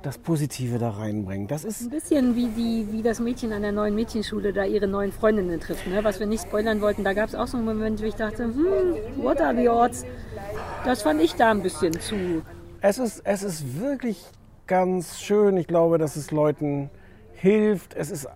das 0.00 0.16
Positive 0.16 0.78
da 0.78 0.90
reinbringt. 0.90 1.50
Das 1.50 1.64
ist, 1.64 1.82
ein 1.82 1.90
bisschen 1.90 2.34
wie, 2.36 2.48
die, 2.48 2.88
wie 2.90 3.02
das 3.02 3.20
Mädchen 3.20 3.52
an 3.52 3.62
der 3.62 3.72
neuen 3.72 3.94
Mädchenschule 3.94 4.54
da 4.54 4.64
ihre 4.64 4.86
neuen 4.86 5.12
Freundinnen 5.12 5.60
trifft. 5.60 5.86
Ne? 5.86 6.02
Was 6.02 6.20
wir 6.20 6.26
nicht 6.26 6.44
spoilern 6.44 6.80
wollten, 6.80 7.04
da 7.04 7.12
gab 7.12 7.28
es 7.28 7.34
auch 7.34 7.46
so 7.46 7.58
einen 7.58 7.66
Moment, 7.66 8.00
wo 8.00 8.06
ich 8.06 8.14
dachte, 8.14 8.44
hm, 8.44 8.96
what 9.22 9.40
are 9.42 9.54
the 9.54 9.68
odds? 9.68 10.04
Das 10.84 11.02
fand 11.02 11.20
ich 11.20 11.34
da 11.34 11.50
ein 11.50 11.62
bisschen 11.62 11.92
zu. 12.00 12.42
es 12.80 12.98
ist, 12.98 13.22
es 13.24 13.42
ist 13.42 13.80
wirklich 13.80 14.22
ganz 14.66 15.20
schön. 15.20 15.58
Ich 15.58 15.66
glaube, 15.66 15.98
dass 15.98 16.16
es 16.16 16.30
Leuten 16.30 16.90
hilft. 17.34 17.94
Es 17.94 18.10
ist, 18.10 18.26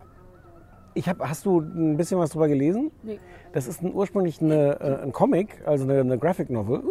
ich 0.95 1.09
hab, 1.09 1.21
hast 1.21 1.47
du 1.47 1.61
ein 1.61 1.97
bisschen 1.97 2.19
was 2.19 2.31
drüber 2.31 2.49
gelesen? 2.49 2.91
Nee. 3.03 3.19
Das 3.53 3.67
ist 3.67 3.83
ein, 3.83 3.95
ursprünglich 3.95 4.41
eine, 4.41 4.81
äh, 4.81 5.03
ein 5.03 5.13
Comic, 5.13 5.63
also 5.67 5.85
eine, 5.85 6.01
eine 6.01 6.19
Graphic 6.19 6.51
Novel. 6.51 6.83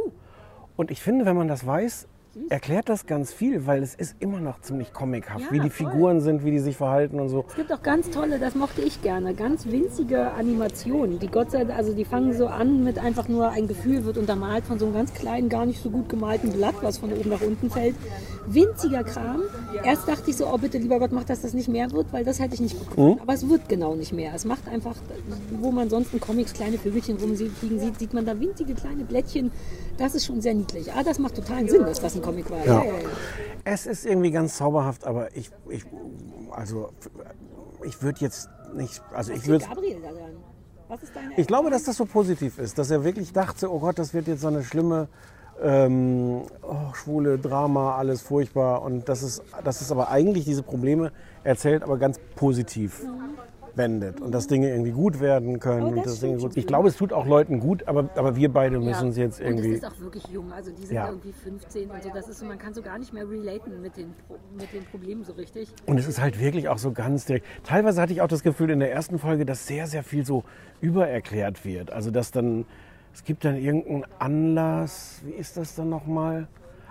Und 0.76 0.92
ich 0.92 1.02
finde, 1.02 1.26
wenn 1.26 1.36
man 1.36 1.48
das 1.48 1.66
weiß, 1.66 2.08
erklärt 2.50 2.90
das 2.90 3.06
ganz 3.06 3.34
viel, 3.34 3.66
weil 3.66 3.84
es 3.84 3.96
ist 3.96 4.16
immer 4.20 4.40
noch 4.40 4.62
ziemlich 4.62 4.94
comichaft, 4.94 5.40
Ja, 5.40 5.52
wie 5.52 5.60
die 5.60 5.70
voll. 5.70 5.90
Figuren 5.92 6.22
sind, 6.22 6.44
wie 6.46 6.52
die 6.52 6.60
sich 6.60 6.78
verhalten 6.78 7.20
und 7.20 7.30
so. 7.30 7.46
Es 7.48 7.56
gibt 7.56 7.72
auch 7.72 7.82
ganz 7.84 8.10
tolle, 8.10 8.40
das 8.40 8.56
mochte 8.56 8.82
ich 8.82 9.02
gerne, 9.02 9.34
ganz 9.34 9.66
winzige 9.68 10.32
Animationen, 10.34 11.20
die 11.20 11.28
Gott 11.28 11.52
sei 11.52 11.64
Dank, 11.66 11.78
also 11.78 11.94
die 11.94 12.06
fangen 12.06 12.34
so 12.38 12.48
an 12.48 12.84
mit 12.84 13.00
einfach 13.00 13.28
nur 13.28 13.50
ein 13.50 13.68
Gefühl 13.68 14.06
wird 14.06 14.18
untermalt 14.18 14.66
von 14.66 14.80
so 14.80 14.86
einem 14.86 14.94
ganz 14.96 15.14
kleinen, 15.14 15.50
gar 15.50 15.66
nicht 15.66 15.82
so 15.82 15.90
gut 15.90 16.10
gemalten 16.10 16.52
Blatt, 16.52 16.76
was 16.82 16.98
von 16.98 17.12
oben 17.14 17.30
nach 17.30 17.42
unten 17.42 17.70
fällt. 17.70 17.96
Winziger 18.50 19.04
Kram. 19.04 19.42
Erst 19.84 20.08
dachte 20.08 20.30
ich 20.30 20.38
so, 20.38 20.48
oh 20.48 20.58
bitte, 20.58 20.78
lieber 20.78 21.00
Gott, 21.00 21.12
mach, 21.12 21.26
dass 21.26 21.42
das 21.42 21.54
nicht 21.54 21.68
mehr 21.68 21.92
wird, 21.92 22.14
weil 22.14 22.24
das 22.24 22.40
hätte 22.40 22.54
ich 22.54 22.62
nicht 22.62 22.80
bekommen. 22.80 23.20
Aber 23.22 23.34
es 23.34 23.48
wird 23.50 23.68
genau 23.68 23.94
nicht 23.96 24.14
mehr. 24.14 24.32
Es 24.34 24.46
macht 24.46 24.70
einfach, 24.70 24.96
wo 25.60 25.72
man 25.72 25.90
sonst 25.90 26.14
in 26.14 26.22
Comics 26.22 26.54
kleine 26.54 26.78
Vögelchen 26.78 27.18
rumfliegen 27.18 27.80
sieht, 27.80 28.00
sieht 28.00 28.14
man 28.14 28.26
da 28.26 28.40
winzige 28.40 28.74
kleine 28.74 29.04
Blättchen. 29.04 29.52
Das 29.98 30.16
ist 30.16 30.26
schon 30.26 30.42
sehr 30.42 30.54
niedlich. 30.54 30.92
Ah, 30.94 31.04
das 31.04 31.20
macht 31.20 31.36
totalen 31.36 31.68
Sinn, 31.68 31.84
dass 31.86 32.00
das 32.00 32.16
ein 32.16 32.22
Comic 32.22 32.50
war. 32.50 32.66
Ja. 32.66 32.84
Ja, 32.84 32.84
ja, 32.84 32.92
ja. 32.94 33.10
Es 33.64 33.86
ist 33.86 34.06
irgendwie 34.06 34.32
ganz 34.32 34.58
zauberhaft, 34.58 35.06
aber 35.06 35.36
ich, 35.36 35.50
ich 35.70 35.84
also 36.52 36.90
ich 37.84 38.02
würde 38.02 38.20
jetzt 38.22 38.50
nicht, 38.76 39.02
also 39.14 39.32
ich 39.32 39.40
Was 39.40 39.48
würde, 39.48 39.66
liegt 39.66 39.76
Gabriel 39.76 40.02
da 40.02 40.10
dran? 40.10 40.32
Was 40.88 41.04
ist 41.04 41.16
deine 41.16 41.38
ich 41.38 41.48
glaube, 41.48 41.70
dass 41.70 41.84
das 41.84 41.98
so 41.98 42.06
positiv 42.06 42.60
ist, 42.60 42.78
dass 42.78 42.92
er 42.92 43.04
wirklich 43.04 43.34
dachte, 43.34 43.72
oh 43.72 43.80
Gott, 43.80 44.00
das 44.00 44.14
wird 44.14 44.28
jetzt 44.28 44.42
so 44.42 44.48
eine 44.48 44.64
schlimme 44.64 45.08
ähm, 45.62 46.44
oh, 46.62 46.94
schwule 46.94 47.40
Drama, 47.40 47.96
alles 47.96 48.22
furchtbar 48.22 48.84
und 48.84 49.10
das 49.10 49.24
ist, 49.24 49.42
das 49.64 49.82
ist 49.82 49.92
aber 49.92 50.10
eigentlich 50.10 50.46
diese 50.46 50.64
Probleme 50.64 51.12
erzählt, 51.44 51.84
aber 51.84 51.98
ganz 51.98 52.20
positiv 52.36 53.02
wendet 53.78 54.20
und 54.22 54.34
dass 54.34 54.48
Dinge 54.48 54.70
irgendwie 54.70 54.92
gut 54.92 55.20
werden 55.20 55.60
können 55.60 55.84
Oh, 55.84 55.90
und 55.90 55.98
das 55.98 56.06
dass 56.06 56.20
Dinge 56.20 56.38
gut. 56.38 56.58
Ich 56.58 56.68
glaube, 56.68 56.88
es 56.90 56.98
tut 56.98 57.14
auch 57.14 57.26
Leuten 57.26 57.60
gut, 57.60 57.88
aber, 57.88 58.10
aber 58.16 58.36
wir 58.36 58.52
beide 58.52 58.80
müssen 58.80 58.90
Ja. 59.02 59.02
uns 59.08 59.18
jetzt 59.18 59.40
Und 59.40 59.46
irgendwie. 59.48 59.72
es 59.74 59.78
ist 59.84 59.86
auch 59.86 60.00
wirklich 60.00 60.28
jung, 60.28 60.52
also 60.52 60.72
die 60.72 60.86
sind 60.86 60.96
Ja. 60.96 61.10
irgendwie 61.10 61.32
15 61.32 61.90
und 61.90 62.04
so. 62.04 62.10
Das 62.14 62.28
ist 62.28 62.40
so, 62.40 62.46
man 62.46 62.58
kann 62.58 62.74
so 62.74 62.82
gar 62.82 62.98
nicht 62.98 63.14
mehr 63.14 63.30
relaten 63.30 63.82
mit 63.82 63.96
den, 63.98 64.14
mit 64.60 64.74
den 64.74 64.84
Problemen 64.86 65.24
so 65.24 65.34
richtig. 65.34 65.74
Und 65.86 65.98
es 66.00 66.08
ist 66.08 66.22
halt 66.22 66.40
wirklich 66.40 66.68
auch 66.70 66.78
so 66.78 66.92
ganz 66.92 67.26
direkt. 67.26 67.46
Teilweise 67.64 68.02
hatte 68.02 68.14
ich 68.14 68.22
auch 68.22 68.28
das 68.28 68.44
Gefühl 68.44 68.70
in 68.72 68.80
der 68.80 68.92
ersten 68.92 69.20
Folge, 69.20 69.46
dass 69.46 69.68
sehr, 69.68 69.88
sehr 69.88 70.04
viel 70.04 70.26
so 70.26 70.44
übererklärt 70.82 71.66
wird. 71.66 71.92
Also 71.92 72.12
dass 72.12 72.32
dann, 72.32 72.66
es 73.14 73.24
gibt 73.24 73.46
dann 73.46 73.56
irgendeinen 73.56 74.06
Anlass, 74.20 75.22
wie 75.26 75.32
ist 75.32 75.58
das 75.58 75.76
dann 75.76 75.90
nochmal? 75.90 76.48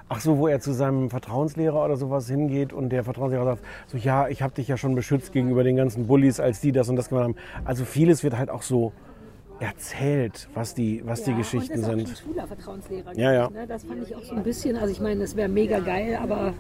Ach 0.09 0.21
so, 0.21 0.39
wo 0.39 0.47
er 0.47 0.61
zu 0.61 0.73
seinem 0.73 1.11
Vertrauenslehrer 1.11 1.85
oder 1.85 1.97
sowas 1.97 2.29
hingeht 2.29 2.73
und 2.73 2.91
der 2.91 3.03
Vertrauenslehrer 3.03 3.45
sagt, 3.45 3.65
so 3.89 3.99
ja, 3.99 4.29
ich 4.29 4.41
habe 4.41 4.55
dich 4.55 4.69
ja 4.69 4.77
schon 4.77 4.95
beschützt 4.95 5.33
gegenüber 5.33 5.65
den 5.65 5.75
ganzen 5.75 6.07
Bullies, 6.07 6.39
als 6.39 6.61
die 6.61 6.71
das 6.71 6.89
und 6.89 6.95
das 6.95 7.09
gemacht 7.09 7.25
haben. 7.25 7.37
Also 7.65 7.85
vieles 7.85 8.23
wird 8.23 8.39
halt 8.39 8.49
auch 8.49 8.63
so 8.63 8.93
erzählt, 9.61 10.49
was 10.55 10.75
die, 10.75 11.03
was 11.05 11.23
die 11.25 11.31
Ja, 11.31 11.37
Geschichten 11.39 11.79
und 11.79 11.85
auch 11.85 11.89
sind. 11.91 12.09
schwuler 12.19 12.47
Vertrauenslehrer. 12.47 13.17
Ja, 13.17 13.33
ja. 13.33 13.51
Ne? 13.51 13.67
Das 13.67 13.85
fand 13.85 14.03
ich 14.07 14.15
auch 14.15 14.23
so 14.23 14.35
ein 14.35 14.43
bisschen, 14.43 14.77
also 14.77 14.93
ich 14.93 15.01
meine, 15.01 15.21
das 15.21 15.35
wäre 15.37 15.49
mega 15.49 15.79
geil, 15.81 16.19
aber 16.23 16.53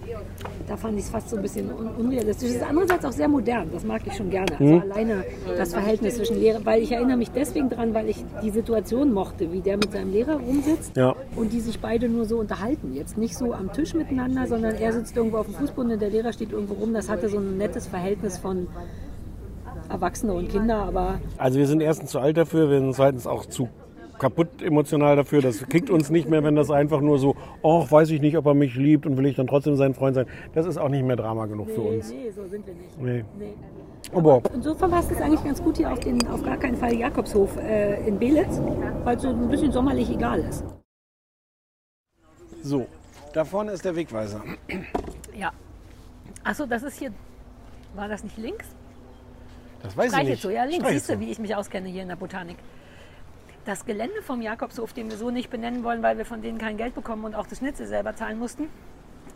da 0.66 0.76
fand 0.76 0.98
ich 0.98 1.04
es 1.04 1.10
fast 1.10 1.28
so 1.30 1.36
ein 1.36 1.42
bisschen 1.42 1.70
un 1.72 1.88
unrealistisch. 1.88 2.48
Es 2.50 2.56
ist 2.56 2.62
andererseits 2.62 3.04
auch 3.04 3.12
sehr 3.12 3.28
modern, 3.28 3.68
das 3.72 3.84
mag 3.84 4.02
ich 4.06 4.14
schon 4.14 4.30
gerne. 4.30 4.52
Also 4.52 4.64
Mhm. 4.64 4.80
alleine 4.92 5.24
das 5.56 5.72
Verhältnis 5.72 6.16
zwischen 6.16 6.38
Lehrer, 6.40 6.64
weil 6.64 6.82
ich 6.82 6.92
erinnere 6.92 7.16
mich 7.16 7.30
deswegen 7.30 7.68
dran, 7.68 7.92
weil 7.94 8.08
ich 8.08 8.24
die 8.42 8.50
Situation 8.50 9.12
mochte, 9.12 9.52
wie 9.52 9.60
der 9.60 9.76
mit 9.76 9.92
seinem 9.92 10.12
Lehrer 10.12 10.36
rumsitzt 10.36 10.96
Ja. 10.96 11.14
und 11.36 11.52
die 11.52 11.60
sich 11.60 11.80
beide 11.80 12.08
nur 12.08 12.24
so 12.24 12.38
unterhalten. 12.38 12.94
Jetzt 12.94 13.18
nicht 13.18 13.36
so 13.36 13.52
am 13.52 13.72
Tisch 13.72 13.94
miteinander, 13.94 14.46
sondern 14.46 14.74
er 14.74 14.92
sitzt 14.92 15.16
irgendwo 15.16 15.38
auf 15.38 15.46
dem 15.46 15.54
Fußboden 15.54 15.92
und 15.92 16.00
der 16.02 16.10
Lehrer 16.10 16.32
steht 16.32 16.52
irgendwo 16.52 16.74
rum. 16.74 16.94
Das 16.94 17.08
hatte 17.08 17.28
so 17.28 17.38
ein 17.38 17.56
nettes 17.58 17.86
Verhältnis 17.86 18.38
von 18.38 18.66
Erwachsene 19.88 20.32
und 20.32 20.48
Kinder, 20.48 20.76
aber 20.76 21.20
Also 21.38 21.58
wir 21.58 21.66
sind 21.66 21.80
erstens 21.80 22.10
zu 22.10 22.18
alt 22.18 22.36
dafür, 22.36 22.70
wir 22.70 22.78
sind 22.80 22.94
zweitens 22.94 23.26
auch 23.26 23.46
zu 23.46 23.68
kaputt 24.18 24.62
emotional 24.62 25.16
dafür. 25.16 25.42
Das 25.42 25.66
kickt 25.68 25.90
uns 25.90 26.10
nicht 26.10 26.28
mehr, 26.28 26.42
wenn 26.42 26.56
das 26.56 26.70
einfach 26.70 27.00
nur 27.00 27.18
so, 27.18 27.36
oh, 27.62 27.86
weiß 27.88 28.10
ich 28.10 28.20
nicht, 28.20 28.36
ob 28.36 28.46
er 28.46 28.54
mich 28.54 28.74
liebt 28.74 29.06
und 29.06 29.16
will 29.16 29.26
ich 29.26 29.36
dann 29.36 29.46
trotzdem 29.46 29.76
sein 29.76 29.94
Freund 29.94 30.14
sein. 30.14 30.26
Das 30.54 30.66
ist 30.66 30.78
auch 30.78 30.88
nicht 30.88 31.04
mehr 31.04 31.16
Drama 31.16 31.46
genug 31.46 31.70
für 31.70 31.80
nee, 31.80 31.96
uns. 31.96 32.10
nee, 32.10 32.30
so 32.30 32.46
sind 32.46 32.66
wir 32.66 32.74
nicht. 32.74 33.00
Nee. 33.00 33.24
Nee. 33.38 33.54
Aber 34.12 34.40
Insofern 34.54 34.90
passt 34.90 35.10
es 35.10 35.20
eigentlich 35.20 35.42
ganz 35.42 35.62
gut 35.62 35.76
hier 35.78 35.92
auf 35.92 35.98
den 35.98 36.24
auf 36.28 36.42
gar 36.44 36.56
keinen 36.56 36.76
Fall 36.76 36.94
Jakobshof 36.94 37.56
äh, 37.56 38.06
in 38.06 38.18
Belitz, 38.18 38.60
weil 39.04 39.16
es 39.16 39.22
so 39.22 39.28
ein 39.28 39.48
bisschen 39.48 39.72
sommerlich 39.72 40.08
egal 40.10 40.40
ist. 40.40 40.64
so, 42.62 42.86
da 43.32 43.44
vorne 43.44 43.72
ist 43.72 43.84
der 43.84 43.96
Wegweiser. 43.96 44.42
Ja. 45.36 45.50
Achso, 46.44 46.66
das 46.66 46.84
ist 46.84 46.98
hier. 46.98 47.12
War 47.96 48.08
das 48.08 48.22
nicht 48.22 48.38
links? 48.38 48.75
Das 49.86 49.96
weiß 49.96 50.06
ich 50.06 50.12
Streichelt 50.12 50.44
nicht. 50.44 50.54
ja, 50.54 50.64
links. 50.64 50.88
Siehst 50.88 51.08
du, 51.08 51.20
wie 51.20 51.30
ich 51.30 51.38
mich 51.38 51.54
auskenne 51.54 51.88
hier 51.88 52.02
in 52.02 52.08
der 52.08 52.16
Botanik. 52.16 52.56
Das 53.64 53.84
Gelände 53.84 54.22
vom 54.22 54.42
Jakobshof, 54.42 54.92
den 54.92 55.10
wir 55.10 55.16
so 55.16 55.30
nicht 55.30 55.50
benennen 55.50 55.82
wollen, 55.82 56.02
weil 56.02 56.18
wir 56.18 56.24
von 56.24 56.40
denen 56.42 56.58
kein 56.58 56.76
Geld 56.76 56.94
bekommen 56.94 57.24
und 57.24 57.34
auch 57.34 57.46
das 57.46 57.58
Schnitzel 57.58 57.86
selber 57.86 58.14
zahlen 58.14 58.38
mussten, 58.38 58.68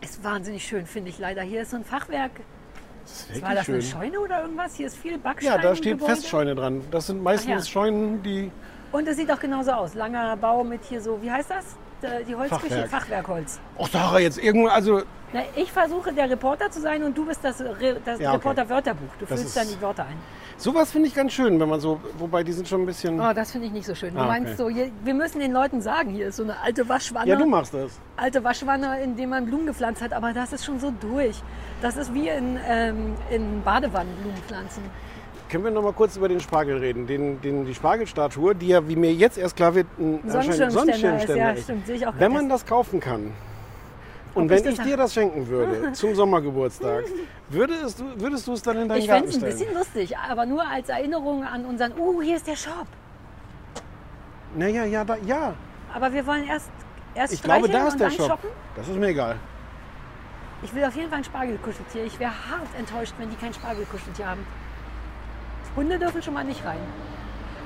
ist 0.00 0.22
wahnsinnig 0.22 0.64
schön, 0.64 0.86
finde 0.86 1.10
ich 1.10 1.18
leider. 1.18 1.42
Hier 1.42 1.62
ist 1.62 1.70
so 1.70 1.76
ein 1.76 1.84
Fachwerk. 1.84 2.30
Das 3.04 3.42
War 3.42 3.54
das 3.54 3.68
eine 3.68 3.82
schön. 3.82 3.90
Scheune 3.90 4.20
oder 4.20 4.42
irgendwas? 4.42 4.76
Hier 4.76 4.86
ist 4.86 4.96
viel 4.96 5.18
Backstein. 5.18 5.56
Ja, 5.56 5.58
da 5.60 5.74
steht 5.74 5.98
Gebäude. 5.98 6.14
Festscheune 6.14 6.54
dran. 6.54 6.82
Das 6.90 7.08
sind 7.08 7.22
meistens 7.22 7.66
ja. 7.66 7.72
Scheunen, 7.72 8.22
die 8.22 8.52
Und 8.92 9.08
es 9.08 9.16
sieht 9.16 9.32
auch 9.32 9.40
genauso 9.40 9.72
aus. 9.72 9.94
Langer 9.94 10.36
Bau 10.36 10.62
mit 10.62 10.84
hier 10.84 11.00
so, 11.00 11.20
wie 11.22 11.30
heißt 11.30 11.50
das? 11.50 11.76
Äh, 12.04 12.24
die 12.24 12.34
Holzküche, 12.34 12.60
Fachwerk. 12.86 12.90
Fachwerkholz. 12.90 13.60
Och, 13.78 13.88
Sarah, 13.88 14.18
jetzt 14.20 14.38
irgendwo, 14.38 14.68
also 14.68 15.02
Na, 15.32 15.40
ich 15.56 15.70
versuche 15.72 16.12
der 16.12 16.28
Reporter 16.30 16.70
zu 16.70 16.80
sein 16.80 17.02
und 17.04 17.16
du 17.16 17.24
bist 17.26 17.44
das, 17.44 17.60
Re 17.60 17.96
das 18.04 18.18
Ja, 18.18 18.28
okay. 18.30 18.36
Reporter-Wörterbuch. 18.36 19.08
Du 19.18 19.26
Das 19.26 19.40
füllst 19.40 19.56
dann 19.56 19.68
die 19.68 19.80
Wörter 19.80 20.04
ein. 20.04 20.16
sowas 20.56 20.90
finde 20.90 21.06
ich 21.08 21.14
ganz 21.14 21.32
schön, 21.32 21.58
wenn 21.60 21.68
man 21.68 21.78
so, 21.80 22.00
wobei 22.18 22.42
die 22.42 22.52
sind 22.52 22.66
schon 22.66 22.82
ein 22.82 22.86
bisschen. 22.86 23.20
Oh, 23.20 23.32
das 23.32 23.52
finde 23.52 23.68
ich 23.68 23.72
nicht 23.72 23.86
so 23.86 23.94
schön. 23.94 24.12
Du 24.14 24.20
Ah, 24.20 24.24
okay. 24.28 24.40
meinst 24.40 24.56
so, 24.58 24.68
hier, 24.68 24.90
wir 25.04 25.14
müssen 25.14 25.38
den 25.40 25.52
Leuten 25.52 25.80
sagen, 25.80 26.10
hier 26.10 26.26
ist 26.28 26.36
so 26.36 26.42
eine 26.42 26.58
alte 26.60 26.88
Waschwanne. 26.88 27.28
ja, 27.30 27.36
du 27.36 27.46
machst 27.46 27.72
das. 27.74 27.92
alte 28.16 28.42
Waschwanne, 28.42 29.02
in 29.02 29.16
der 29.16 29.26
man 29.28 29.46
Blumen 29.46 29.66
gepflanzt 29.66 30.02
hat, 30.02 30.12
aber 30.12 30.32
das 30.32 30.52
ist 30.52 30.64
schon 30.64 30.80
so 30.80 30.90
durch. 31.00 31.36
Das 31.80 31.96
ist 31.96 32.12
wie 32.12 32.28
in, 32.28 32.58
ähm, 32.68 33.14
in 33.30 33.62
Badewannen 33.62 34.14
Blumen 34.16 34.36
pflanzen. 34.48 34.82
Können 35.50 35.64
wir 35.64 35.72
noch 35.72 35.82
mal 35.82 35.92
kurz 35.92 36.16
über 36.16 36.28
den 36.28 36.38
Spargel 36.38 36.78
reden? 36.78 37.08
Den, 37.08 37.40
den, 37.40 37.66
die 37.66 37.74
Spargelstatue, 37.74 38.54
die 38.54 38.68
ja, 38.68 38.88
wie 38.88 38.94
mir 38.94 39.12
jetzt 39.12 39.36
erst 39.36 39.56
klar 39.56 39.74
wird, 39.74 39.88
ein 39.98 40.20
Sonnenschirmständer 40.24 40.64
anscheinend 40.64 40.68
ist, 40.68 40.74
Sonnenschirmständer 40.74 41.36
ja, 41.36 41.56
stimmt, 41.56 41.86
sehe 41.86 41.96
ich 41.96 42.06
auch 42.06 42.14
Wenn 42.16 42.32
man 42.32 42.48
das 42.48 42.64
kaufen 42.64 43.00
kann 43.00 43.32
und 44.34 44.44
Ob 44.44 44.50
wenn 44.50 44.72
ich 44.72 44.78
ich 44.78 44.84
dir 44.84 44.96
das 44.96 45.12
schenken 45.12 45.48
würde 45.48 45.92
zum 45.92 46.14
Sommergeburtstag, 46.14 47.02
würdest 47.48 47.98
du, 47.98 48.04
würdest 48.20 48.46
du 48.46 48.52
es 48.52 48.62
dann 48.62 48.78
in 48.78 48.88
deinen 48.88 49.00
Ich 49.00 49.08
Garten 49.08 49.28
fände 49.28 49.48
es 49.48 49.54
ein 49.54 49.58
bisschen 49.58 49.74
lustig, 49.74 50.16
aber 50.16 50.46
nur 50.46 50.64
als 50.64 50.88
Erinnerung 50.88 51.42
an 51.42 51.64
unseren, 51.64 51.98
uh, 51.98 52.22
hier 52.22 52.36
ist 52.36 52.46
der 52.46 52.54
Shop. 52.54 52.86
Naja, 54.54 54.84
ja, 54.84 55.04
da, 55.04 55.16
ja. 55.26 55.54
Aber 55.92 56.12
wir 56.12 56.24
wollen 56.28 56.44
erst, 56.46 56.70
erst 57.16 57.32
Ich 57.32 57.42
glaube, 57.42 57.68
da 57.68 57.88
ist 57.88 57.98
der 57.98 58.10
Shop. 58.10 58.28
shoppen. 58.28 58.50
Das 58.76 58.86
ist 58.86 58.96
mir 58.96 59.08
egal. 59.08 59.34
Ich 60.62 60.72
will 60.72 60.84
auf 60.84 60.94
jeden 60.94 61.08
Fall 61.08 61.18
ein 61.18 61.24
Spargelkuscheltier. 61.24 62.04
Ich 62.04 62.20
wäre 62.20 62.30
hart 62.30 62.68
enttäuscht, 62.78 63.14
wenn 63.18 63.30
die 63.30 63.36
kein 63.36 63.52
Spargelkuscheltier 63.52 64.28
haben. 64.28 64.46
Hunde 65.76 65.98
dürfen 65.98 66.22
schon 66.22 66.34
mal 66.34 66.44
nicht 66.44 66.64
rein. 66.64 66.78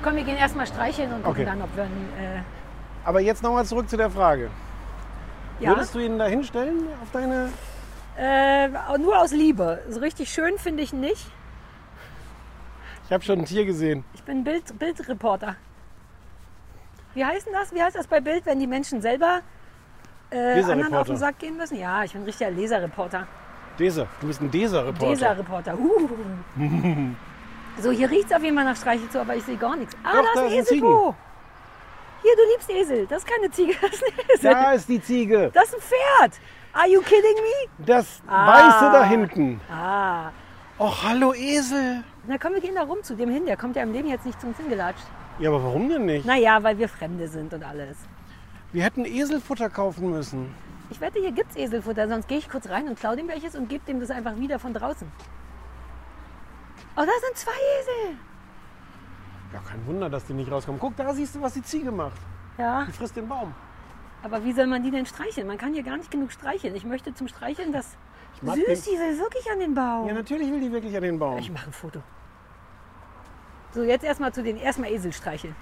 Komm, 0.03 0.15
wir 0.15 0.23
gehen 0.23 0.37
erstmal 0.37 0.67
streicheln 0.67 1.11
und 1.13 1.23
gucken 1.23 1.41
Okay. 1.41 1.45
dann, 1.45 1.61
ob 1.61 1.75
wir 1.75 1.83
einen, 1.83 2.09
äh, 2.19 2.41
Aber 3.03 3.19
jetzt 3.21 3.41
noch 3.43 3.53
mal 3.53 3.65
zurück 3.65 3.89
zu 3.89 3.97
der 3.97 4.09
Frage. 4.09 4.49
ja, 5.59 5.71
Würdest 5.71 5.95
du 5.95 5.99
ihn 5.99 6.17
da 6.19 6.25
hinstellen 6.27 6.87
auf 7.01 7.09
deine... 7.11 7.49
äh, 8.17 8.67
nur 8.97 9.19
aus 9.19 9.31
Liebe. 9.31 9.81
So 9.89 9.99
richtig 9.99 10.29
schön 10.31 10.57
finde 10.57 10.83
ich 10.83 10.93
nicht. 10.93 11.25
Ich 13.05 13.11
habe 13.11 13.23
schon 13.23 13.39
ein 13.39 13.45
Tier 13.45 13.65
gesehen. 13.65 14.03
Ich 14.13 14.23
bin 14.23 14.43
Bild, 14.43 14.77
Bildreporter. 14.79 15.55
Wie 17.13 17.23
heißt 17.23 17.47
das? 17.53 17.73
Wie 17.73 17.81
heißt 17.81 17.95
das 17.95 18.07
bei 18.07 18.19
Bild, 18.19 18.45
wenn 18.45 18.59
die 18.59 18.67
Menschen 18.67 19.01
selber 19.01 19.41
äh, 20.31 20.61
anderen 20.63 20.93
auf 20.95 21.07
den 21.07 21.17
Sack 21.17 21.39
gehen 21.39 21.55
müssen? 21.55 21.77
Ja, 21.79 22.03
ich 22.03 22.13
bin 22.13 22.21
ein 22.21 22.25
richtiger 22.25 22.49
Leserreporter. 22.51 23.27
Deser. 23.79 24.07
Du 24.21 24.27
bist 24.27 24.41
ein 24.41 24.49
Deser-Reporter. 24.51 25.09
Leserreporter. 25.11 25.77
Uh. 25.77 26.09
so, 27.79 27.91
hier 27.91 28.09
riecht 28.09 28.25
es 28.25 28.31
auf 28.35 28.43
jeden 28.43 28.55
Fall 28.55 28.65
nach 28.65 28.75
Streichel 28.77 29.09
zu, 29.09 29.19
aber 29.19 29.35
ich 29.35 29.43
sehe 29.43 29.57
gar 29.57 29.75
nichts. 29.75 29.95
Ah, 30.03 30.13
Doch, 30.13 30.33
da 30.35 30.41
ist 30.41 30.53
ein. 30.53 30.59
Eselpo. 30.59 31.15
Hier, 32.21 32.31
du 32.35 32.41
liebst 32.53 32.69
Esel. 32.71 33.05
Das 33.07 33.19
ist 33.23 33.27
keine 33.27 33.51
Ziege, 33.51 33.73
das 33.81 33.91
ist 33.93 34.03
ein 34.03 34.13
Esel. 34.35 34.51
Da 34.51 34.71
ist 34.73 34.89
die 34.89 35.01
Ziege. 35.01 35.51
Das 35.53 35.65
ist 35.65 35.75
ein 35.75 35.81
Pferd. 35.81 36.39
Are 36.73 36.87
you 36.89 37.01
kidding 37.01 37.35
me? 37.35 37.85
Das 37.85 38.21
Ah. 38.27 38.47
Weiße 38.47 38.91
da 38.91 39.03
hinten. 39.05 39.61
Ah. 39.71 40.29
Och, 40.77 41.03
hallo 41.03 41.33
Esel. 41.33 42.03
Na 42.27 42.37
komm, 42.37 42.53
wir 42.53 42.61
gehen 42.61 42.75
da 42.75 42.81
rum 42.83 42.97
zu 43.03 43.15
dem 43.15 43.29
hin. 43.29 43.45
Der 43.45 43.55
kommt 43.57 43.75
ja 43.75 43.83
im 43.83 43.93
Leben 43.93 44.09
jetzt 44.09 44.25
nicht 44.25 44.41
zu 44.41 44.47
uns 44.47 44.57
hingelatscht. 44.57 45.05
Ja, 45.39 45.49
aber 45.49 45.63
warum 45.63 45.87
denn 45.89 46.05
nicht? 46.05 46.25
Naja, 46.25 46.61
weil 46.63 46.77
wir 46.77 46.89
Fremde 46.89 47.27
sind 47.27 47.53
und 47.53 47.63
alles. 47.63 47.97
Wir 48.73 48.83
hätten 48.83 49.05
Eselfutter 49.05 49.69
kaufen 49.69 50.09
müssen. 50.09 50.53
Ich 50.89 50.99
wette, 51.01 51.19
hier 51.19 51.31
gibt's 51.31 51.55
Eselfutter, 51.55 52.07
sonst 52.07 52.27
gehe 52.27 52.37
ich 52.37 52.49
kurz 52.49 52.67
rein 52.69 52.87
und 52.87 52.99
klaue 52.99 53.15
dem 53.15 53.27
welches 53.27 53.55
und 53.55 53.69
gebe 53.69 53.85
dem 53.85 53.99
das 53.99 54.09
einfach 54.11 54.35
wieder 54.37 54.59
von 54.59 54.73
draußen. 54.73 55.09
Oh, 56.97 57.01
da 57.01 57.11
sind 57.25 57.35
zwei 57.37 57.51
Esel. 57.51 58.17
Ja, 59.53 59.59
kein 59.67 59.85
Wunder, 59.87 60.09
dass 60.09 60.25
die 60.25 60.33
nicht 60.33 60.51
rauskommen. 60.51 60.79
Guck, 60.79 60.95
da 60.95 61.13
siehst 61.13 61.35
du, 61.35 61.41
was 61.41 61.53
die 61.53 61.63
Ziege 61.63 61.91
macht. 61.91 62.17
Ja, 62.57 62.85
Die 62.85 62.91
frisst 62.93 63.15
den 63.15 63.27
Baum. 63.27 63.53
aber 64.23 64.43
wie 64.43 64.53
soll 64.53 64.67
man 64.67 64.81
die 64.83 64.91
denn 64.91 65.05
streicheln? 65.05 65.45
Man 65.47 65.57
kann 65.57 65.73
hier 65.73 65.83
gar 65.83 65.97
nicht 65.97 66.09
genug 66.09 66.31
streicheln. 66.31 66.75
Ich 66.75 66.85
möchte 66.85 67.13
zum 67.13 67.27
Streicheln 67.27 67.71
das... 67.73 67.97
Süß, 68.41 68.53
den- 68.53 68.63
die 68.65 68.99
will 68.99 69.19
wirklich 69.19 69.49
an 69.51 69.59
den 69.59 69.73
Baum. 69.73 70.07
Ja, 70.07 70.13
natürlich 70.13 70.51
will 70.51 70.59
die 70.59 70.71
wirklich 70.71 70.95
an 70.95 71.03
den 71.03 71.19
Baum. 71.19 71.37
Ich 71.37 71.51
mache 71.51 71.67
ein 71.67 71.73
Foto. 71.73 72.01
So, 73.71 73.83
jetzt 73.83 74.03
erstmal 74.03 74.33
zu 74.33 74.41
den 74.43 74.57
erstmal 74.57 74.89
Esel 74.91 75.11
streicheln. 75.13 75.55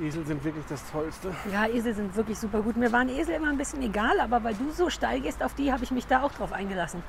Esel 0.00 0.24
sind 0.26 0.42
wirklich 0.42 0.64
das 0.68 0.90
Tollste. 0.90 1.34
Ja, 1.52 1.66
Esel 1.66 1.94
sind 1.94 2.14
wirklich 2.16 2.38
super 2.38 2.60
gut. 2.62 2.76
Mir 2.76 2.90
waren 2.92 3.08
Esel 3.08 3.34
immer 3.36 3.48
ein 3.48 3.56
bisschen 3.58 3.80
egal, 3.82 4.18
aber 4.20 4.42
weil 4.42 4.54
du 4.54 4.70
so 4.72 4.90
steil 4.90 5.20
gehst 5.20 5.42
auf 5.42 5.54
die, 5.54 5.72
habe 5.72 5.84
ich 5.84 5.90
mich 5.90 6.06
da 6.06 6.22
auch 6.22 6.32
drauf 6.32 6.52
eingelassen. 6.52 7.02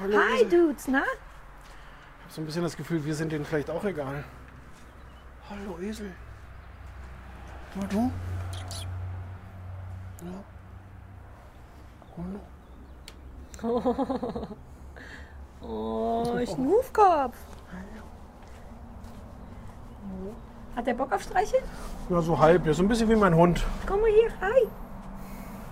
Hallo 0.00 0.18
Hi. 0.18 0.44
Dudes, 0.44 0.88
na? 0.88 1.02
Ich 1.02 2.24
habe 2.24 2.30
so 2.30 2.40
ein 2.40 2.46
bisschen 2.46 2.62
das 2.62 2.76
Gefühl, 2.76 3.04
wir 3.04 3.14
sind 3.14 3.30
denen 3.32 3.44
vielleicht 3.44 3.68
auch 3.70 3.84
egal. 3.84 4.24
Hallo 5.50 5.78
Esel. 5.80 6.12
Na 7.74 7.86
du? 7.86 8.10
Ja. 10.24 10.44
Hallo. 12.16 12.40
Oh, 15.64 16.36
Schnufkopf. 16.44 17.36
Hat 20.74 20.86
der 20.86 20.94
Bock 20.94 21.12
auf 21.12 21.22
Streicheln? 21.22 21.62
Ja, 22.08 22.20
so 22.20 22.36
halb. 22.36 22.66
Ja, 22.66 22.74
so 22.74 22.82
ein 22.82 22.88
bisschen 22.88 23.08
wie 23.08 23.14
mein 23.14 23.34
Hund. 23.36 23.64
Komm 23.86 24.00
mal 24.00 24.10
hier, 24.10 24.28
hi. 24.40 24.66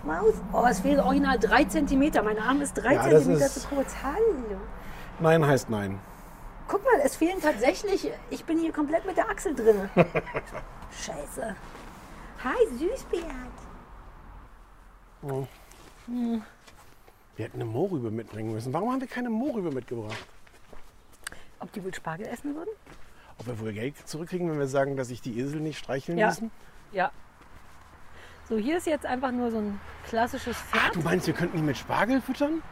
Maus. 0.04 0.34
Oh, 0.52 0.64
es 0.68 0.80
fehlen 0.80 1.00
original 1.00 1.38
drei 1.38 1.64
Zentimeter. 1.64 2.22
Mein 2.22 2.38
Arm 2.38 2.60
ist 2.62 2.74
drei 2.74 2.94
Ja, 2.94 3.02
Zentimeter 3.02 3.46
ist- 3.46 3.62
zu 3.62 3.68
kurz. 3.68 3.94
Hallo. 4.02 4.58
Nein 5.20 5.46
heißt 5.46 5.68
nein. 5.68 5.98
Guck 6.68 6.84
mal, 6.84 7.00
es 7.04 7.16
fehlen 7.16 7.40
tatsächlich. 7.40 8.10
Ich 8.30 8.44
bin 8.44 8.58
hier 8.58 8.72
komplett 8.72 9.04
mit 9.04 9.16
der 9.16 9.28
Achsel 9.28 9.54
drin. 9.54 9.90
Scheiße. 10.92 11.54
Hi, 12.44 12.66
Süßbärt. 12.78 13.24
Wir 16.06 17.44
hätten 17.44 17.56
eine 17.60 17.64
Mohrrübe 17.66 18.10
mitbringen 18.10 18.52
müssen. 18.52 18.72
Warum 18.72 18.92
haben 18.92 19.00
wir 19.00 19.08
keine 19.08 19.28
Mohrrübe 19.30 19.70
mitgebracht? 19.70 20.16
Ob 21.58 21.70
die 21.72 21.84
wohl 21.84 21.92
Spargel 21.92 22.26
essen 22.26 22.54
würden? 22.54 22.70
Ob 23.38 23.46
wir 23.46 23.58
wohl 23.60 23.72
Geld 23.72 23.96
zurückkriegen, 24.08 24.50
wenn 24.50 24.58
wir 24.58 24.66
sagen, 24.68 24.96
dass 24.96 25.08
sich 25.08 25.20
die 25.20 25.38
Esel 25.38 25.60
nicht 25.60 25.78
streicheln 25.78 26.16
Ja. 26.16 26.28
müssen? 26.28 26.50
Ja. 26.92 27.10
So, 28.50 28.56
hier 28.56 28.78
ist 28.78 28.86
jetzt 28.88 29.06
einfach 29.06 29.30
nur 29.30 29.52
so 29.52 29.58
ein 29.58 29.80
klassisches 30.08 30.56
Pferd. 30.56 30.96
Du 30.96 31.00
meinst, 31.02 31.26
wir 31.28 31.34
könnten 31.34 31.56
die 31.56 31.62
mit 31.62 31.76
Spargel 31.78 32.20
füttern? 32.20 32.62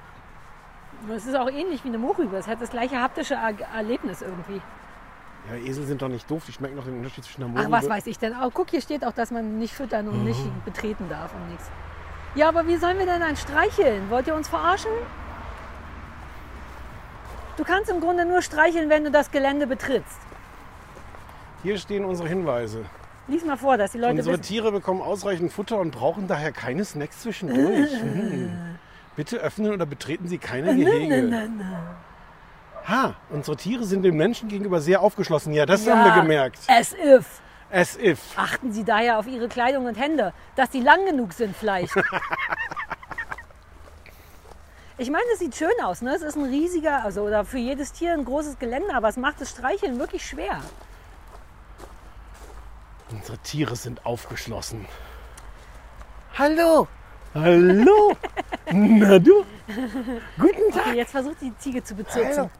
Es 1.14 1.24
ist 1.24 1.36
auch 1.36 1.48
ähnlich 1.48 1.84
wie 1.84 1.88
eine 1.88 1.98
Mohrrübe. 1.98 2.36
Es 2.36 2.48
hat 2.48 2.60
das 2.60 2.70
gleiche 2.70 3.00
haptische 3.00 3.34
Er 3.34 3.54
Erlebnis 3.76 4.20
irgendwie. 4.20 4.60
Ja, 5.48 5.54
Esel 5.54 5.86
sind 5.86 6.02
doch 6.02 6.08
nicht 6.08 6.28
doof. 6.28 6.42
Die 6.48 6.52
schmecken 6.52 6.76
doch 6.76 6.84
den 6.84 6.96
Unterschied 6.98 7.22
zwischen 7.24 7.44
einer 7.44 7.52
Ach, 7.52 7.68
Mohrrübe. 7.68 7.76
was 7.76 7.88
weiß 7.88 8.06
ich 8.08 8.18
denn? 8.18 8.34
Oh, 8.42 8.50
guck, 8.52 8.70
hier 8.70 8.80
steht 8.80 9.04
auch, 9.04 9.12
dass 9.12 9.30
man 9.30 9.60
nicht 9.60 9.72
füttern 9.72 10.08
und 10.08 10.18
Mhm. 10.18 10.24
nicht 10.24 10.64
betreten 10.64 11.08
darf 11.08 11.32
und 11.32 11.48
nichts. 11.48 11.70
Ja, 12.34 12.48
aber 12.48 12.66
wie 12.66 12.76
sollen 12.76 12.98
wir 12.98 13.06
denn 13.06 13.20
dann 13.20 13.36
streicheln? 13.36 14.10
Wollt 14.10 14.26
ihr 14.26 14.34
uns 14.34 14.48
verarschen? 14.48 14.90
Du 17.56 17.62
kannst 17.62 17.88
im 17.88 18.00
Grunde 18.00 18.24
nur 18.24 18.42
streicheln, 18.42 18.90
wenn 18.90 19.04
du 19.04 19.12
das 19.12 19.30
Gelände 19.30 19.68
betrittst. 19.68 20.18
Hier 21.62 21.78
stehen 21.78 22.04
unsere 22.04 22.28
Hinweise. 22.28 22.84
Lies 23.28 23.44
mal 23.44 23.56
vor, 23.58 23.76
dass 23.76 23.92
die 23.92 23.98
Leute 23.98 24.12
Unsere 24.12 24.38
wissen. 24.38 24.42
Tiere 24.42 24.72
bekommen 24.72 25.02
ausreichend 25.02 25.52
Futter 25.52 25.78
und 25.78 25.90
brauchen 25.90 26.26
daher 26.28 26.50
keine 26.50 26.84
Snacks 26.84 27.20
zwischendurch. 27.20 27.90
Hm. 28.00 28.78
Bitte 29.16 29.38
öffnen 29.38 29.72
oder 29.72 29.84
betreten 29.84 30.28
Sie 30.28 30.38
keine 30.38 30.74
Gehege. 30.74 31.50
Ha, 32.86 33.14
unsere 33.28 33.56
Tiere 33.56 33.84
sind 33.84 34.02
den 34.02 34.16
Menschen 34.16 34.48
gegenüber 34.48 34.80
sehr 34.80 35.02
aufgeschlossen. 35.02 35.52
Ja, 35.52 35.66
das 35.66 35.86
haben 35.86 36.04
wir 36.04 36.22
gemerkt. 36.22 36.58
As 36.68 36.94
if. 36.94 37.40
As 37.70 37.98
if. 37.98 38.18
Achten 38.36 38.72
Sie 38.72 38.82
daher 38.82 39.18
auf 39.18 39.26
Ihre 39.26 39.48
Kleidung 39.48 39.84
und 39.84 39.98
Hände, 39.98 40.32
dass 40.56 40.72
sie 40.72 40.80
lang 40.80 41.04
genug 41.04 41.34
sind 41.34 41.54
vielleicht. 41.54 41.94
Ich 45.00 45.10
meine, 45.10 45.22
es 45.32 45.38
sieht 45.38 45.54
schön 45.54 45.70
aus. 45.84 46.02
Ne? 46.02 46.12
Es 46.12 46.22
ist 46.22 46.36
ein 46.36 46.46
riesiger, 46.46 47.04
also 47.04 47.22
oder 47.22 47.44
für 47.44 47.58
jedes 47.58 47.92
Tier 47.92 48.14
ein 48.14 48.24
großes 48.24 48.58
Gelände, 48.58 48.92
aber 48.92 49.08
es 49.08 49.16
macht 49.16 49.40
das 49.40 49.50
Streicheln 49.50 50.00
wirklich 50.00 50.26
schwer. 50.26 50.60
Unsere 53.10 53.38
Tiere 53.38 53.76
sind 53.76 54.04
aufgeschlossen. 54.04 54.86
Hallo. 56.36 56.86
Hallo. 57.34 58.16
Na 58.72 59.18
du. 59.18 59.44
Guten 60.38 60.72
Tag. 60.72 60.86
Okay, 60.86 60.96
jetzt 60.96 61.12
versucht 61.12 61.40
die 61.40 61.56
Ziege 61.58 61.82
zu 61.82 61.94
bezirzen. 61.94 62.50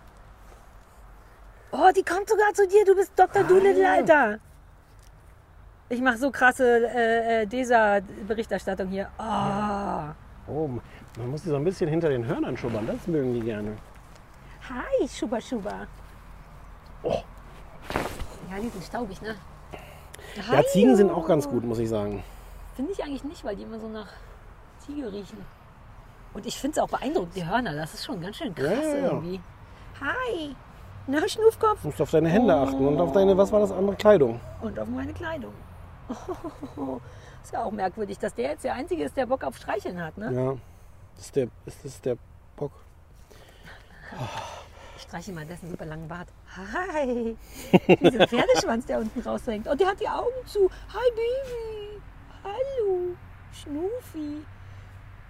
Oh, 1.70 1.90
die 1.94 2.03
kommt 2.03 2.28
sogar 2.28 2.53
zu 2.55 2.66
dir. 2.66 2.84
Du 2.84 2.94
bist 2.94 3.12
Dr. 3.14 3.44
Doolittle, 3.44 3.88
Alter. 3.88 4.38
Ich 5.90 6.01
mache 6.01 6.18
so 6.18 6.30
krasse 6.30 6.86
äh, 6.86 7.42
äh, 7.42 7.46
DESA-Berichterstattung 7.46 8.88
hier. 8.88 9.11
Oh. 9.18 10.53
Oh, 10.53 10.68
man 11.18 11.30
muss 11.30 11.42
die 11.42 11.51
so 11.51 11.57
ein 11.57 11.64
bisschen 11.64 11.88
hinter 11.88 12.09
den 12.09 12.26
Hörnern 12.26 12.57
schubbern. 12.57 12.86
Das 12.86 13.07
mögen 13.07 13.34
die 13.34 13.40
gerne. 13.40 13.76
Hi, 14.68 15.09
Schuba 15.09 15.40
Schuba. 15.40 15.86
Oh. 17.03 17.22
Ja, 18.51 18.59
die 18.61 18.68
sind 18.68 18.84
staubig, 18.84 19.20
ne? 19.22 19.34
Ja, 20.51 20.62
Ziegen 20.64 20.97
sind 20.97 21.11
auch 21.11 21.26
ganz 21.26 21.49
gut, 21.49 21.64
muss 21.64 21.78
ich 21.78 21.89
sagen. 21.89 22.22
Finde 22.76 22.93
ich 22.93 23.03
eigentlich 23.03 23.24
nicht, 23.24 23.45
weil 23.45 23.57
die 23.57 23.62
immer 23.64 23.78
so 23.80 23.89
nach 23.89 24.09
Ziege 24.78 25.12
riechen. 25.12 25.45
Und 26.34 26.47
ich 26.47 26.59
finde 26.59 26.78
es 26.78 26.84
auch 26.84 26.89
beeindruckend, 26.89 27.34
die 27.34 27.47
Hörner. 27.47 27.74
Das 27.74 27.95
ist 27.95 28.05
schon 28.05 28.20
ganz 28.20 28.36
schön 28.36 28.55
krass 28.55 28.68
Ja, 28.70 28.82
ja, 28.82 28.97
ja. 28.97 29.05
irgendwie. 29.07 29.41
Hi. 30.01 30.55
Na, 31.07 31.26
Schnufkopf. 31.26 31.80
Du 31.82 31.89
musst 31.89 32.01
auf 32.01 32.11
deine 32.11 32.28
Hände 32.28 32.55
achten 32.55 32.86
und 32.86 33.01
auf 33.01 33.12
deine, 33.12 33.36
was 33.36 33.51
war 33.51 33.61
das 33.61 33.72
andere, 33.72 33.97
Kleidung. 33.97 34.41
Und 34.61 34.78
auf 34.78 34.89
meine 34.89 35.12
Kleidung. 35.12 35.55
Ist 37.43 37.53
ja 37.53 37.64
auch 37.64 37.70
merkwürdig, 37.72 38.18
dass 38.18 38.34
der 38.34 38.51
jetzt 38.51 38.64
der 38.64 38.74
Einzige 38.74 39.05
ist, 39.05 39.16
der 39.16 39.26
Bock 39.26 39.43
auf 39.45 39.57
Streicheln 39.57 40.03
hat. 40.03 40.18
Ne? 40.18 40.32
Ja. 40.32 40.57
Das 41.16 41.24
ist 41.26 41.36
der, 41.36 41.49
ist 41.66 41.84
das 41.84 42.01
der 42.01 42.16
Bock. 42.57 42.72
Ich 44.12 44.18
streiche 45.09 45.33
mal 45.33 45.47
dessen 45.47 45.71
super 45.71 45.87
langen 45.87 46.07
Bart. 46.07 46.29
Hi! 46.55 47.37
Dieser 48.01 48.29
Pferdeschwanz, 48.29 48.85
der 48.87 48.99
unten 48.99 49.21
raushängt. 49.21 49.67
Und 49.67 49.81
der 49.81 49.89
hat 49.89 50.01
die 50.01 50.09
Augen 50.09 50.47
zu. 50.47 50.71
Hi, 50.93 51.11
Baby! 51.11 52.03
Hallo! 52.45 53.17
Schnufi! 53.51 54.45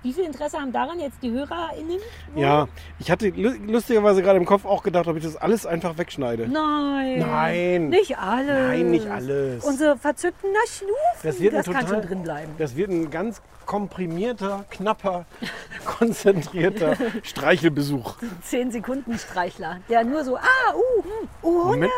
Wie 0.02 0.12
viel 0.12 0.24
Interesse 0.24 0.58
haben 0.58 0.70
daran 0.72 1.00
jetzt 1.00 1.20
die 1.22 1.30
HörerInnen? 1.32 1.98
Ja, 2.36 2.68
ich 3.00 3.10
hatte 3.10 3.30
lu- 3.30 3.56
lustigerweise 3.66 4.22
gerade 4.22 4.38
im 4.38 4.44
Kopf 4.44 4.64
auch 4.64 4.84
gedacht, 4.84 5.08
ob 5.08 5.16
ich 5.16 5.24
das 5.24 5.36
alles 5.36 5.66
einfach 5.66 5.98
wegschneide. 5.98 6.46
Nein! 6.46 7.18
Nein. 7.18 7.88
Nicht 7.88 8.16
alles! 8.16 8.68
Nein, 8.68 8.90
nicht 8.92 9.08
alles. 9.08 9.64
Unsere 9.64 9.96
verzückten 9.98 10.50
na 10.52 10.60
Schnufi, 10.70 10.94
Das 11.24 11.40
wird 11.40 11.54
kann 11.54 11.64
total- 11.64 11.88
schon 11.88 12.02
drin 12.02 12.22
bleiben. 12.22 12.54
Das 12.58 12.76
wird 12.76 12.90
ein 12.90 13.10
ganz 13.10 13.42
komprimierter, 13.66 14.64
knapper, 14.70 15.26
konzentrierter 15.84 16.96
Streichelbesuch. 17.24 18.16
Zehn 18.42 18.70
Sekunden 18.70 19.18
Streichler, 19.18 19.78
der 19.88 20.04
nur 20.04 20.22
so, 20.22 20.36
ah, 20.36 20.40
uh, 20.74 21.02
hm, 21.02 21.28
uh, 21.42 21.64
Hunde! 21.70 21.88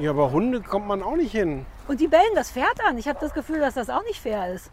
Ja, 0.00 0.10
aber 0.10 0.32
Hunde 0.32 0.60
kommt 0.62 0.88
man 0.88 1.02
auch 1.02 1.16
nicht 1.16 1.30
hin. 1.32 1.64
Und 1.86 2.00
die 2.00 2.08
bellen 2.08 2.34
das 2.34 2.50
Pferd 2.50 2.78
an. 2.88 2.98
Ich 2.98 3.08
habe 3.08 3.18
das 3.20 3.32
Gefühl, 3.32 3.60
dass 3.60 3.74
das 3.74 3.88
auch 3.88 4.02
nicht 4.04 4.20
fair 4.20 4.52
ist. 4.52 4.70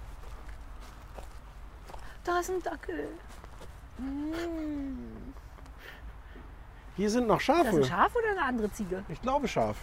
Da 2.26 2.40
ist 2.40 2.50
ein 2.50 2.62
Dackel. 2.64 3.08
Hier 6.98 7.10
sind 7.10 7.28
noch 7.28 7.38
Das 7.38 7.44
ist 7.44 7.50
ein 7.50 7.66
Schafe. 7.66 7.86
Schaf 7.86 8.16
oder 8.16 8.32
eine 8.32 8.42
andere 8.42 8.72
Ziege? 8.72 9.04
Ich 9.10 9.22
glaube 9.22 9.48
Schaf. 9.48 9.78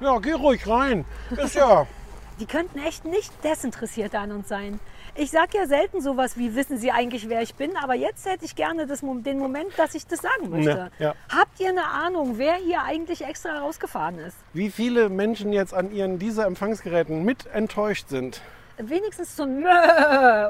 Ja, 0.00 0.18
geh 0.18 0.32
ruhig 0.32 0.66
rein. 0.68 1.04
Ist 1.30 1.54
ja. 1.54 1.86
Die 2.40 2.46
könnten 2.46 2.78
echt 2.78 3.04
nicht 3.04 3.32
desinteressiert 3.44 4.14
an 4.14 4.32
uns 4.32 4.48
sein. 4.48 4.80
Ich 5.14 5.30
sage 5.30 5.58
ja 5.58 5.66
selten 5.66 6.00
sowas 6.00 6.38
wie, 6.38 6.54
wissen 6.54 6.78
Sie 6.78 6.90
eigentlich, 6.90 7.28
wer 7.28 7.42
ich 7.42 7.54
bin? 7.54 7.76
Aber 7.76 7.94
jetzt 7.94 8.24
hätte 8.24 8.44
ich 8.44 8.56
gerne 8.56 8.86
das, 8.86 9.00
den 9.00 9.38
Moment, 9.38 9.78
dass 9.78 9.94
ich 9.94 10.06
das 10.06 10.20
sagen 10.20 10.48
möchte. 10.48 10.90
Ja, 10.98 11.06
ja. 11.06 11.14
Habt 11.28 11.60
ihr 11.60 11.68
eine 11.68 11.84
Ahnung, 11.84 12.38
wer 12.38 12.54
hier 12.54 12.82
eigentlich 12.82 13.24
extra 13.24 13.58
rausgefahren 13.58 14.18
ist? 14.18 14.36
Wie 14.54 14.70
viele 14.70 15.08
Menschen 15.08 15.52
jetzt 15.52 15.74
an 15.74 15.92
ihren 15.92 16.18
dieser 16.18 16.46
Empfangsgeräten 16.46 17.24
mit 17.24 17.46
enttäuscht 17.46 18.08
sind. 18.08 18.40
Wenigstens 18.88 19.36
so 19.36 19.42
ein 19.44 19.60
Mö 19.60 19.68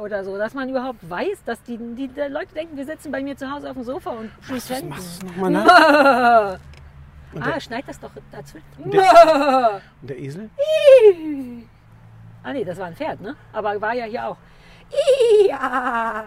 oder 0.02 0.24
so, 0.24 0.36
dass 0.38 0.54
man 0.54 0.68
überhaupt 0.68 0.98
weiß, 1.08 1.44
dass 1.44 1.62
die, 1.62 1.76
die, 1.78 2.08
die 2.08 2.20
Leute 2.22 2.54
denken, 2.54 2.76
wir 2.76 2.84
sitzen 2.86 3.10
bei 3.12 3.22
mir 3.22 3.36
zu 3.36 3.50
Hause 3.50 3.68
auf 3.68 3.74
dem 3.74 3.84
Sofa 3.84 4.10
und 4.10 4.30
Was 4.48 4.68
senden. 4.68 4.88
machst 4.90 5.22
du 5.22 5.26
nochmal 5.26 5.50
nach? 5.50 6.58
Ah, 7.40 7.60
schneid 7.60 7.84
das 7.86 7.98
doch 7.98 8.10
dazwischen. 8.30 8.66
der- 8.90 9.80
Und 10.02 10.10
der 10.10 10.18
Esel? 10.18 10.50
Ah 12.44 12.52
nee, 12.52 12.64
das 12.64 12.76
war 12.78 12.86
ein 12.86 12.96
Pferd, 12.96 13.20
ne? 13.20 13.36
Aber 13.52 13.80
war 13.80 13.94
ja 13.94 14.04
hier 14.04 14.26
auch. 14.28 14.36
Ja. 15.48 16.24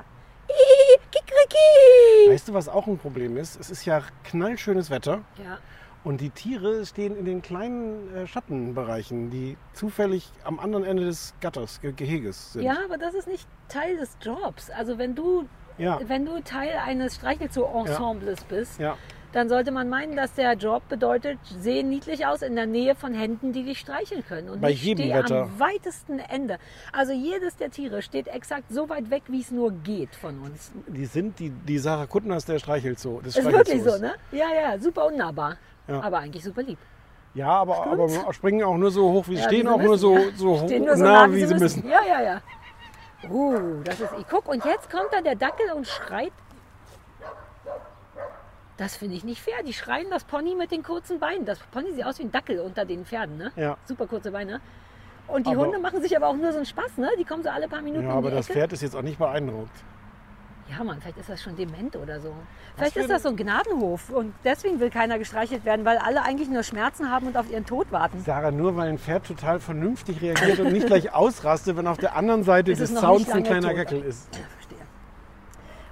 I, 0.49 0.97
Kikriki. 1.11 2.31
Weißt 2.31 2.47
du, 2.47 2.53
was 2.53 2.67
auch 2.69 2.87
ein 2.87 2.97
Problem 2.97 3.35
ist? 3.37 3.59
Es 3.59 3.69
ist 3.69 3.85
ja 3.85 4.01
knallschönes 4.23 4.89
Wetter 4.89 5.21
Ja. 5.43 5.57
Und 6.05 6.21
die 6.21 6.29
Tiere 6.29 6.85
stehen 6.85 7.17
in 7.17 7.25
den 7.25 7.41
kleinen 7.41 8.15
äh, 8.15 8.27
Schattenbereichen, 8.27 9.29
die 9.31 9.57
zufällig 9.73 10.31
am 10.45 10.59
anderen 10.59 10.85
Ende 10.85 11.03
des 11.03 11.33
Gatters, 11.41 11.81
Ge 11.81 11.91
Geheges 11.91 12.53
sind. 12.53 12.63
ja, 12.63 12.77
aber 12.85 12.97
das 12.97 13.13
ist 13.13 13.27
nicht 13.27 13.45
Teil 13.67 13.97
des 13.97 14.15
Jobs. 14.21 14.69
Also 14.69 14.97
wenn 14.97 15.15
du, 15.15 15.45
Ja. 15.77 15.99
wenn 16.07 16.25
du 16.25 16.41
Teil 16.43 16.73
eines 16.85 17.15
Streichelzoo-Ensembles 17.15 18.43
bist, 18.45 18.79
Ja. 18.79 18.97
dann 19.33 19.49
sollte 19.49 19.71
man 19.71 19.89
meinen, 19.89 20.15
dass 20.15 20.33
der 20.35 20.53
Job 20.53 20.87
bedeutet, 20.87 21.37
sehen 21.59 21.89
niedlich 21.89 22.25
aus 22.25 22.41
in 22.41 22.55
der 22.55 22.67
Nähe 22.67 22.95
von 22.95 23.13
Händen, 23.13 23.51
die 23.51 23.63
dich 23.63 23.79
streicheln 23.79 24.23
können. 24.25 24.49
Und 24.49 24.61
Bei 24.61 24.71
ich 24.71 24.83
jedem 24.83 25.05
stehe 25.05 25.23
Wetter. 25.23 25.41
am 25.43 25.59
weitesten 25.59 26.19
Ende. 26.19 26.57
Also 26.93 27.11
jedes 27.11 27.57
der 27.57 27.69
Tiere 27.71 28.01
steht 28.01 28.27
exakt 28.27 28.71
so 28.71 28.87
weit 28.87 29.09
weg, 29.09 29.23
wie 29.27 29.41
es 29.41 29.51
nur 29.51 29.71
geht 29.71 30.15
von 30.15 30.39
uns. 30.39 30.71
Die 30.87 31.05
sind 31.05 31.39
die, 31.39 31.49
die 31.49 31.77
Sarah 31.79 32.05
Kuttners 32.05 32.45
der 32.45 32.59
Streichelzoo. 32.59 33.19
Des 33.21 33.35
Ist 33.35 33.51
wirklich 33.51 33.83
so, 33.83 33.97
ne? 33.97 34.13
Ja, 34.31 34.45
ja, 34.53 34.79
super 34.79 35.07
unnahbar. 35.07 35.57
Ja. 35.87 36.01
Aber 36.01 36.19
eigentlich 36.19 36.43
super 36.43 36.63
lieb. 36.63 36.79
Ja, 37.33 37.49
aber, 37.49 37.85
aber 37.85 38.33
springen 38.33 38.63
auch 38.63 38.77
nur 38.77 38.91
so 38.91 39.11
hoch, 39.11 39.27
wie 39.27 39.35
sie 39.35 39.41
Ja, 39.41 39.47
stehen, 39.49 39.59
wie 39.65 39.67
sie 39.67 39.73
auch 39.73 39.77
nur 39.77 39.89
müssen, 39.89 40.01
so, 40.01 40.17
ja. 40.17 40.23
so 40.35 40.61
hoch, 40.61 40.69
nur 40.69 40.97
so 40.97 41.03
nah, 41.03 41.27
nah, 41.27 41.33
wie 41.33 41.45
sie 41.45 41.55
müssen. 41.55 41.87
Ja, 41.87 41.99
ja, 42.07 42.21
ja. 42.21 42.41
Uh, 43.29 43.81
das 43.83 43.99
ist. 43.99 44.13
Ich 44.19 44.27
guck, 44.29 44.47
und 44.47 44.63
jetzt 44.63 44.89
kommt 44.89 45.07
da 45.11 45.19
der 45.21 45.35
Dackel 45.35 45.71
und 45.75 45.85
schreit. 45.87 46.31
Das 48.77 48.97
finde 48.97 49.15
ich 49.15 49.23
nicht 49.23 49.41
fair. 49.41 49.63
Die 49.65 49.73
schreien 49.73 50.07
das 50.09 50.25
Pony 50.25 50.53
mit 50.53 50.71
den 50.71 50.83
kurzen 50.83 51.19
Beinen. 51.19 51.45
Das 51.45 51.59
Pony 51.71 51.93
sieht 51.93 52.05
aus 52.05 52.19
wie 52.19 52.23
ein 52.23 52.31
Dackel 52.31 52.59
unter 52.59 52.83
den 52.85 53.05
Pferden, 53.05 53.37
ne? 53.37 53.51
Ja. 53.55 53.77
Super 53.85 54.05
kurze 54.05 54.31
Beine. 54.31 54.59
Und 55.27 55.47
die 55.47 55.51
Aber- 55.51 55.61
Hunde 55.65 55.79
machen 55.79 56.01
sich 56.01 56.15
aber 56.15 56.27
auch 56.27 56.35
nur 56.35 56.51
so 56.51 56.57
einen 56.57 56.65
Spaß, 56.65 56.97
ne? 56.97 57.09
Die 57.17 57.23
kommen 57.23 57.41
so 57.41 57.49
alle 57.49 57.67
paar 57.67 57.81
Minuten 57.81 58.05
Ja, 58.07 58.13
aber 58.13 58.31
das 58.31 58.47
Ecke. 58.47 58.59
Pferd 58.59 58.73
ist 58.73 58.81
jetzt 58.81 58.95
auch 58.95 59.01
nicht 59.01 59.17
beeindruckt. 59.17 59.71
Ja, 60.67 60.83
Mann, 60.83 60.99
vielleicht 60.99 61.17
ist 61.19 61.29
das 61.29 61.43
schon 61.43 61.55
dement 61.55 61.95
oder 61.95 62.19
so. 62.19 62.33
Vielleicht 62.75 62.97
ist 62.97 63.07
das 63.09 63.17
ein- 63.17 63.21
so 63.21 63.29
ein 63.29 63.35
Gnadenhof 63.35 64.09
und 64.09 64.33
deswegen 64.43 64.79
will 64.79 64.89
keiner 64.89 65.19
gestreichelt 65.19 65.63
werden, 65.63 65.85
weil 65.85 65.97
alle 65.99 66.23
eigentlich 66.23 66.49
nur 66.49 66.63
Schmerzen 66.63 67.11
haben 67.11 67.27
und 67.27 67.37
auf 67.37 67.49
ihren 67.51 67.65
Tod 67.65 67.91
warten. 67.91 68.23
Sarah, 68.25 68.49
nur 68.49 68.75
weil 68.75 68.89
ein 68.89 68.97
Pferd 68.97 69.27
total 69.27 69.59
vernünftig 69.59 70.21
reagiert 70.23 70.59
und 70.59 70.73
nicht 70.73 70.87
gleich 70.87 71.13
ausrastet, 71.13 71.77
wenn 71.77 71.85
auf 71.85 71.99
der 71.99 72.15
anderen 72.15 72.43
Seite 72.43 72.73
des 72.73 72.93
Zauns 72.95 73.29
ein 73.29 73.43
kleiner 73.43 73.67
tot. 73.69 73.75
Gackel 73.77 74.01
ist. 74.03 74.27
Ja, 74.35 74.41
verstehe. 74.55 74.77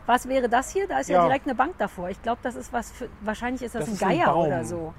Was 0.07 0.28
wäre 0.28 0.49
das 0.49 0.71
hier? 0.71 0.88
Da 0.88 0.99
ist 0.99 1.09
ja, 1.09 1.17
Ja. 1.21 1.26
direkt 1.28 1.45
eine 1.45 1.55
Bank 1.55 1.78
davor. 1.78 2.09
Ich 2.09 2.21
glaube, 2.24 2.39
das 2.41 2.55
ist 2.55 2.74
was 2.74 2.91
für. 2.91 3.09
Wahrscheinlich 3.21 3.61
ist 3.61 3.76
das, 3.76 3.82
Das 3.82 3.89
ein 3.89 3.93
ist 3.93 4.03
ein 4.03 4.09
Geier 4.17 4.26
Baum. 4.34 4.47
oder 4.47 4.65
so. 4.65 4.93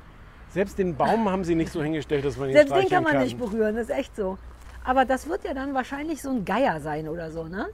Selbst 0.50 0.78
den 0.78 0.94
Baum 0.96 1.28
haben 1.28 1.42
sie 1.42 1.56
nicht 1.56 1.72
so 1.72 1.82
hingestellt, 1.82 2.24
dass 2.24 2.36
man 2.36 2.48
ihn 2.48 2.54
Selbst 2.54 2.70
den 2.72 2.82
streicheln 2.82 3.04
kann 3.04 3.12
man 3.14 3.22
nicht 3.24 3.36
berühren, 3.38 3.74
das 3.74 3.88
ist 3.88 3.96
echt 3.96 4.14
so. 4.14 4.38
Aber 4.84 5.04
das 5.04 5.28
wird 5.28 5.42
ja 5.44 5.52
dann 5.52 5.74
wahrscheinlich 5.74 6.22
so 6.22 6.30
ein 6.30 6.44
Geier 6.44 6.80
sein 6.80 7.08
oder 7.08 7.32
so, 7.32 7.44
ne? 7.44 7.66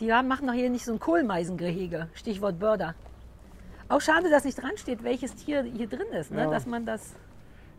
Die 0.00 0.12
haben- 0.12 0.28
machen 0.28 0.46
doch 0.46 0.54
hier 0.54 0.70
nicht 0.70 0.84
so 0.84 0.92
ein 0.92 1.00
Kohlmeisengehege. 1.00 2.08
Stichwort 2.14 2.58
Börder. 2.58 2.94
Auch 3.88 4.00
schade, 4.00 4.28
dass 4.30 4.44
nicht 4.44 4.60
dran 4.60 4.76
steht, 4.76 5.04
welches 5.04 5.34
Tier 5.34 5.62
hier 5.62 5.86
drin 5.86 6.08
ist, 6.12 6.32
ne? 6.32 6.42
Ja. 6.42 6.50
Dass 6.50 6.66
man 6.66 6.84
das. 6.84 7.14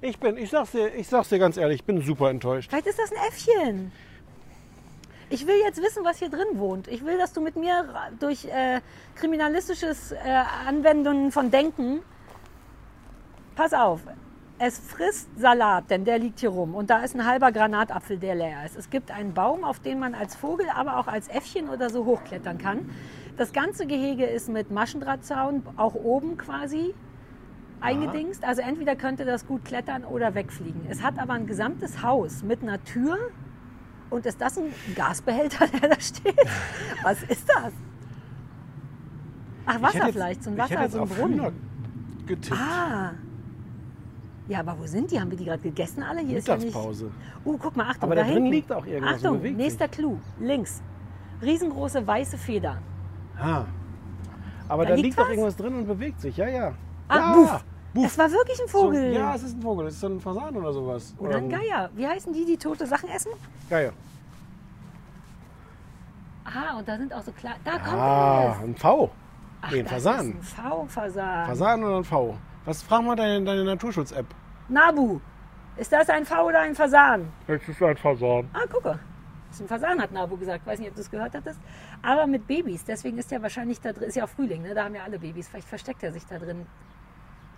Ich 0.01 0.19
bin, 0.19 0.37
ich 0.37 0.49
sag's 0.49 0.71
dir, 0.71 0.93
ich 0.95 1.07
sag's 1.07 1.29
dir 1.29 1.39
ganz 1.39 1.57
ehrlich, 1.57 1.81
ich 1.81 1.85
bin 1.85 2.01
super 2.01 2.29
enttäuscht. 2.29 2.69
Vielleicht 2.69 2.87
ist 2.87 2.99
das 2.99 3.11
ein 3.11 3.17
Äffchen. 3.27 3.91
Ich 5.29 5.45
will 5.45 5.55
jetzt 5.65 5.81
wissen, 5.81 6.05
was 6.05 6.19
hier 6.19 6.29
drin 6.29 6.47
wohnt. 6.53 6.87
Ich 6.87 7.03
will, 7.03 7.17
dass 7.17 7.33
du 7.33 7.41
mit 7.41 7.57
mir 7.57 7.85
durch 8.19 8.45
äh, 8.45 8.79
kriminalistisches 9.15 10.13
äh, 10.13 10.17
Anwendungen 10.65 11.31
von 11.33 11.51
Denken. 11.51 12.01
Pass 13.55 13.73
auf. 13.73 14.01
Es 14.59 14.79
frisst 14.79 15.29
Salat, 15.37 15.91
denn 15.91 16.03
der 16.03 16.17
liegt 16.17 16.39
hier 16.39 16.49
rum. 16.49 16.73
Und 16.73 16.89
da 16.89 16.99
ist 16.99 17.15
ein 17.15 17.25
halber 17.25 17.51
Granatapfel, 17.51 18.17
der 18.17 18.33
leer 18.33 18.65
ist. 18.65 18.75
Es 18.75 18.89
gibt 18.89 19.11
einen 19.11 19.33
Baum, 19.33 19.63
auf 19.63 19.79
den 19.79 19.99
man 19.99 20.15
als 20.15 20.35
Vogel, 20.35 20.65
aber 20.73 20.97
auch 20.97 21.07
als 21.07 21.27
Äffchen 21.27 21.69
oder 21.69 21.91
so 21.91 22.05
hochklettern 22.05 22.57
kann. 22.57 22.89
Das 23.37 23.53
ganze 23.53 23.85
Gehege 23.85 24.25
ist 24.25 24.49
mit 24.49 24.71
Maschendrahtzaun, 24.71 25.61
auch 25.77 25.93
oben 25.93 26.37
quasi, 26.37 26.95
eingedingst. 27.81 28.43
Also 28.43 28.63
entweder 28.63 28.95
könnte 28.95 29.25
das 29.25 29.45
gut 29.45 29.63
klettern 29.63 30.03
oder 30.03 30.33
wegfliegen. 30.33 30.87
Es 30.89 31.03
hat 31.03 31.19
aber 31.19 31.33
ein 31.33 31.45
gesamtes 31.45 32.01
Haus 32.01 32.41
mit 32.41 32.63
einer 32.63 32.83
Tür. 32.83 33.17
Und 34.09 34.25
ist 34.25 34.41
das 34.41 34.57
ein 34.57 34.73
Gasbehälter, 34.95 35.67
der 35.67 35.89
da 35.89 35.99
steht? 35.99 36.35
Was 37.03 37.21
ist 37.23 37.47
das? 37.47 37.73
Ach, 39.67 39.81
Wasser 39.81 40.07
vielleicht, 40.11 40.43
so 40.43 40.49
ein 40.49 40.57
Wasser, 40.57 40.89
so 40.89 41.01
ein 41.01 41.09
Brunnen. 41.09 41.53
Getippt. 42.25 42.57
Ah. 42.57 43.11
Ja, 44.47 44.59
aber 44.59 44.77
wo 44.79 44.85
sind 44.85 45.11
die? 45.11 45.19
Haben 45.19 45.29
wir 45.31 45.37
die 45.37 45.45
gerade 45.45 45.61
gegessen 45.61 46.03
alle? 46.03 46.21
Hier 46.21 46.37
ist 46.37 46.47
ja 46.47 46.55
nicht. 46.55 46.67
Mittagspause. 46.67 47.11
Uh, 47.45 47.57
guck 47.57 47.75
mal, 47.75 47.85
Achtung, 47.89 48.03
Aber 48.03 48.15
da 48.15 48.21
da 48.21 48.27
drin 48.27 48.35
hinten. 48.37 48.51
liegt 48.51 48.71
auch 48.71 48.85
irgendwas 48.85 49.15
Achtung, 49.15 49.41
nächster 49.41 49.87
Clou. 49.89 50.17
Links. 50.39 50.81
Riesengroße 51.41 52.05
weiße 52.07 52.37
Feder. 52.37 52.77
Ah. 53.37 53.65
Aber 54.69 54.83
Da 54.83 54.89
da, 54.89 54.95
liegt 54.95 55.05
liegt 55.07 55.19
doch 55.19 55.23
was? 55.25 55.29
irgendwas 55.31 55.55
drin 55.55 55.75
und 55.75 55.85
bewegt 55.87 56.21
sich. 56.21 56.37
Ja, 56.37 56.47
ja. 56.47 56.73
Ah, 57.09 57.17
ja. 57.17 57.33
Buff. 57.33 57.65
Buff. 57.93 58.05
Es 58.05 58.17
war 58.17 58.31
wirklich 58.31 58.59
ein 58.61 58.67
So, 58.67 58.79
Vogel. 58.83 59.13
ja, 59.13 59.35
es 59.35 59.43
ist 59.43 59.57
ein 59.57 59.61
Vogel. 59.61 59.87
Es 59.87 59.95
ist 59.95 59.99
so 60.01 60.07
ein 60.07 60.19
Fasan 60.19 60.55
oder 60.55 60.73
sowas. 60.73 61.13
Oder 61.19 61.37
ein 61.37 61.49
Geier. 61.49 61.89
Wie 61.95 62.07
heißen 62.07 62.31
die, 62.33 62.45
die 62.45 62.57
tote 62.57 62.85
Sachen 62.87 63.09
essen? 63.09 63.31
Geier. 63.69 63.91
Ah, 66.45 66.77
und 66.79 66.87
da 66.87 66.97
sind 66.97 67.13
auch 67.13 67.21
so 67.23 67.31
kleine. 67.31 67.57
Da 67.63 67.71
kommt 67.79 67.93
Ah, 67.93 68.55
es. 68.59 68.63
ein 68.63 68.75
V. 68.75 69.09
Ach, 69.61 69.73
ein 69.73 69.85
Fasan. 69.85 70.19
Ein 70.27 70.41
V-Fasan. 70.41 71.47
Fasan 71.47 71.83
oder 71.83 71.97
ein 71.97 72.03
V? 72.03 72.35
Was 72.67 72.81
frag 72.83 73.01
mal 73.01 73.15
deine, 73.15 73.45
deine 73.45 73.63
Naturschutz-App? 73.63 74.25
Nabu. 74.67 75.21
Ist 75.77 75.93
das 75.93 76.09
ein 76.09 76.25
V 76.25 76.47
oder 76.47 76.59
ein 76.59 76.75
Fasan? 76.75 77.31
Es 77.47 77.65
ist 77.65 77.81
ein 77.81 77.95
Fasan. 77.95 78.49
Ah, 78.51 78.67
gucke. 78.69 78.99
Das 79.47 79.55
ist 79.55 79.61
ein 79.61 79.67
Fasan, 79.69 80.01
hat 80.01 80.11
Nabu 80.11 80.35
gesagt. 80.35 80.65
Weiß 80.67 80.77
nicht, 80.79 80.89
ob 80.89 80.95
du 80.95 80.99
es 81.01 81.09
gehört 81.09 81.33
hattest. 81.33 81.61
Aber 82.01 82.27
mit 82.27 82.45
Babys. 82.45 82.83
Deswegen 82.83 83.17
ist 83.19 83.31
er 83.31 83.41
wahrscheinlich 83.41 83.79
da 83.79 83.93
drin. 83.93 84.09
Ist 84.09 84.15
ja 84.15 84.25
auch 84.25 84.29
Frühling, 84.29 84.63
ne? 84.63 84.73
Da 84.73 84.83
haben 84.83 84.95
ja 84.95 85.03
alle 85.05 85.17
Babys. 85.17 85.47
Vielleicht 85.47 85.69
versteckt 85.69 86.03
er 86.03 86.11
sich 86.11 86.25
da 86.25 86.39
drin. 86.39 86.65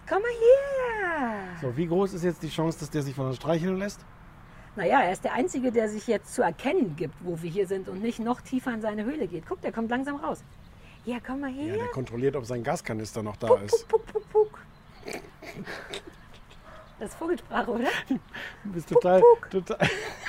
Komm 0.07 0.21
mal 0.21 0.29
her. 0.29 1.41
So, 1.59 1.75
wie 1.75 1.87
groß 1.87 2.13
ist 2.13 2.23
jetzt 2.23 2.43
die 2.43 2.49
Chance, 2.49 2.77
dass 2.79 2.91
der 2.91 3.01
sich 3.01 3.15
von 3.15 3.25
uns 3.25 3.37
streicheln 3.37 3.77
lässt? 3.77 4.05
Naja, 4.75 5.01
er 5.01 5.11
ist 5.11 5.23
der 5.23 5.33
Einzige, 5.33 5.71
der 5.71 5.89
sich 5.89 6.05
jetzt 6.05 6.35
zu 6.35 6.43
erkennen 6.43 6.95
gibt, 6.95 7.15
wo 7.21 7.41
wir 7.41 7.49
hier 7.49 7.65
sind 7.65 7.89
und 7.89 8.03
nicht 8.03 8.19
noch 8.19 8.41
tiefer 8.41 8.71
in 8.75 8.81
seine 8.81 9.05
Höhle 9.05 9.27
geht. 9.27 9.47
Guck, 9.47 9.61
der 9.61 9.71
kommt 9.71 9.89
langsam 9.89 10.17
raus. 10.17 10.43
Ja, 11.05 11.17
komm 11.25 11.39
mal 11.39 11.49
Ja, 11.49 11.63
her. 11.63 11.77
der 11.77 11.87
kontrolliert, 11.87 12.35
ob 12.35 12.45
sein 12.45 12.61
Gaskanister 12.63 13.23
noch 13.23 13.37
da 13.37 13.47
puck, 13.47 13.63
ist. 13.63 13.87
puck, 13.87 14.05
puck, 14.05 14.13
puck, 14.13 14.29
puck. 14.51 14.59
Das 16.99 17.09
ist 17.11 17.15
Vogelsprache, 17.17 17.71
oder? 17.71 17.87
Du 18.09 18.71
bist 18.73 18.89
total. 18.89 19.21
total 19.49 19.77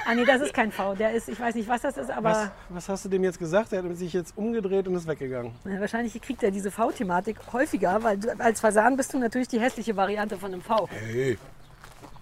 Ah 0.06 0.14
nee, 0.14 0.24
das 0.24 0.40
ist 0.40 0.54
kein 0.54 0.70
V. 0.70 0.94
Der 0.94 1.12
ist, 1.12 1.28
ich 1.28 1.38
weiß 1.38 1.56
nicht, 1.56 1.68
was 1.68 1.82
das 1.82 1.96
ist, 1.96 2.10
aber 2.10 2.30
was, 2.30 2.50
was 2.68 2.88
hast 2.88 3.04
du 3.04 3.08
dem 3.08 3.24
jetzt 3.24 3.40
gesagt? 3.40 3.72
Er 3.72 3.82
hat 3.82 3.96
sich 3.96 4.12
jetzt 4.12 4.36
umgedreht 4.36 4.86
und 4.86 4.94
ist 4.94 5.08
weggegangen. 5.08 5.52
Ja, 5.64 5.80
wahrscheinlich 5.80 6.20
kriegt 6.22 6.44
er 6.44 6.52
diese 6.52 6.70
V-Thematik 6.70 7.38
häufiger, 7.52 8.02
weil 8.04 8.18
du, 8.18 8.38
als 8.38 8.60
Fasan 8.60 8.96
bist 8.96 9.12
du 9.12 9.18
natürlich 9.18 9.48
die 9.48 9.58
hässliche 9.60 9.96
Variante 9.96 10.36
von 10.36 10.52
einem 10.52 10.62
V. 10.62 10.88
Hey. 10.90 11.38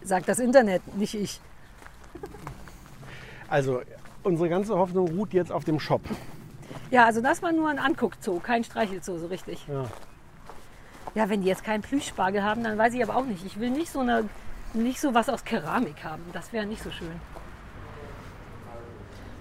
Sagt 0.02 0.28
das 0.28 0.38
Internet, 0.38 0.96
nicht 0.96 1.14
ich. 1.14 1.40
Also, 3.48 3.82
unsere 4.22 4.48
ganze 4.48 4.78
Hoffnung 4.78 5.08
ruht 5.08 5.34
jetzt 5.34 5.52
auf 5.52 5.64
dem 5.64 5.78
Shop. 5.78 6.00
Ja, 6.90 7.04
also 7.04 7.20
das 7.20 7.42
war 7.42 7.52
nur 7.52 7.68
ein 7.68 7.78
Anguckzoo, 7.78 8.40
kein 8.40 8.64
Streichelzoo 8.64 9.18
so 9.18 9.26
richtig. 9.26 9.66
Ja. 9.68 9.84
Ja, 11.14 11.28
wenn 11.28 11.43
die 11.43 11.48
jetzt 11.48 11.64
keinen 11.64 11.82
Plüschspargel 11.82 12.43
haben, 12.43 12.62
dann 12.62 12.78
weiß 12.78 12.94
ich 12.94 13.02
aber 13.02 13.16
auch 13.16 13.24
nicht. 13.24 13.44
Ich 13.44 13.59
will 13.59 13.70
nicht 13.70 13.90
so 13.90 14.01
eine, 14.01 14.24
nicht 14.74 15.01
so 15.01 15.14
was 15.14 15.28
aus 15.28 15.44
Keramik 15.44 16.05
haben. 16.05 16.22
Das 16.32 16.52
wäre 16.52 16.66
nicht 16.66 16.82
so 16.82 16.90
schön. 16.90 17.20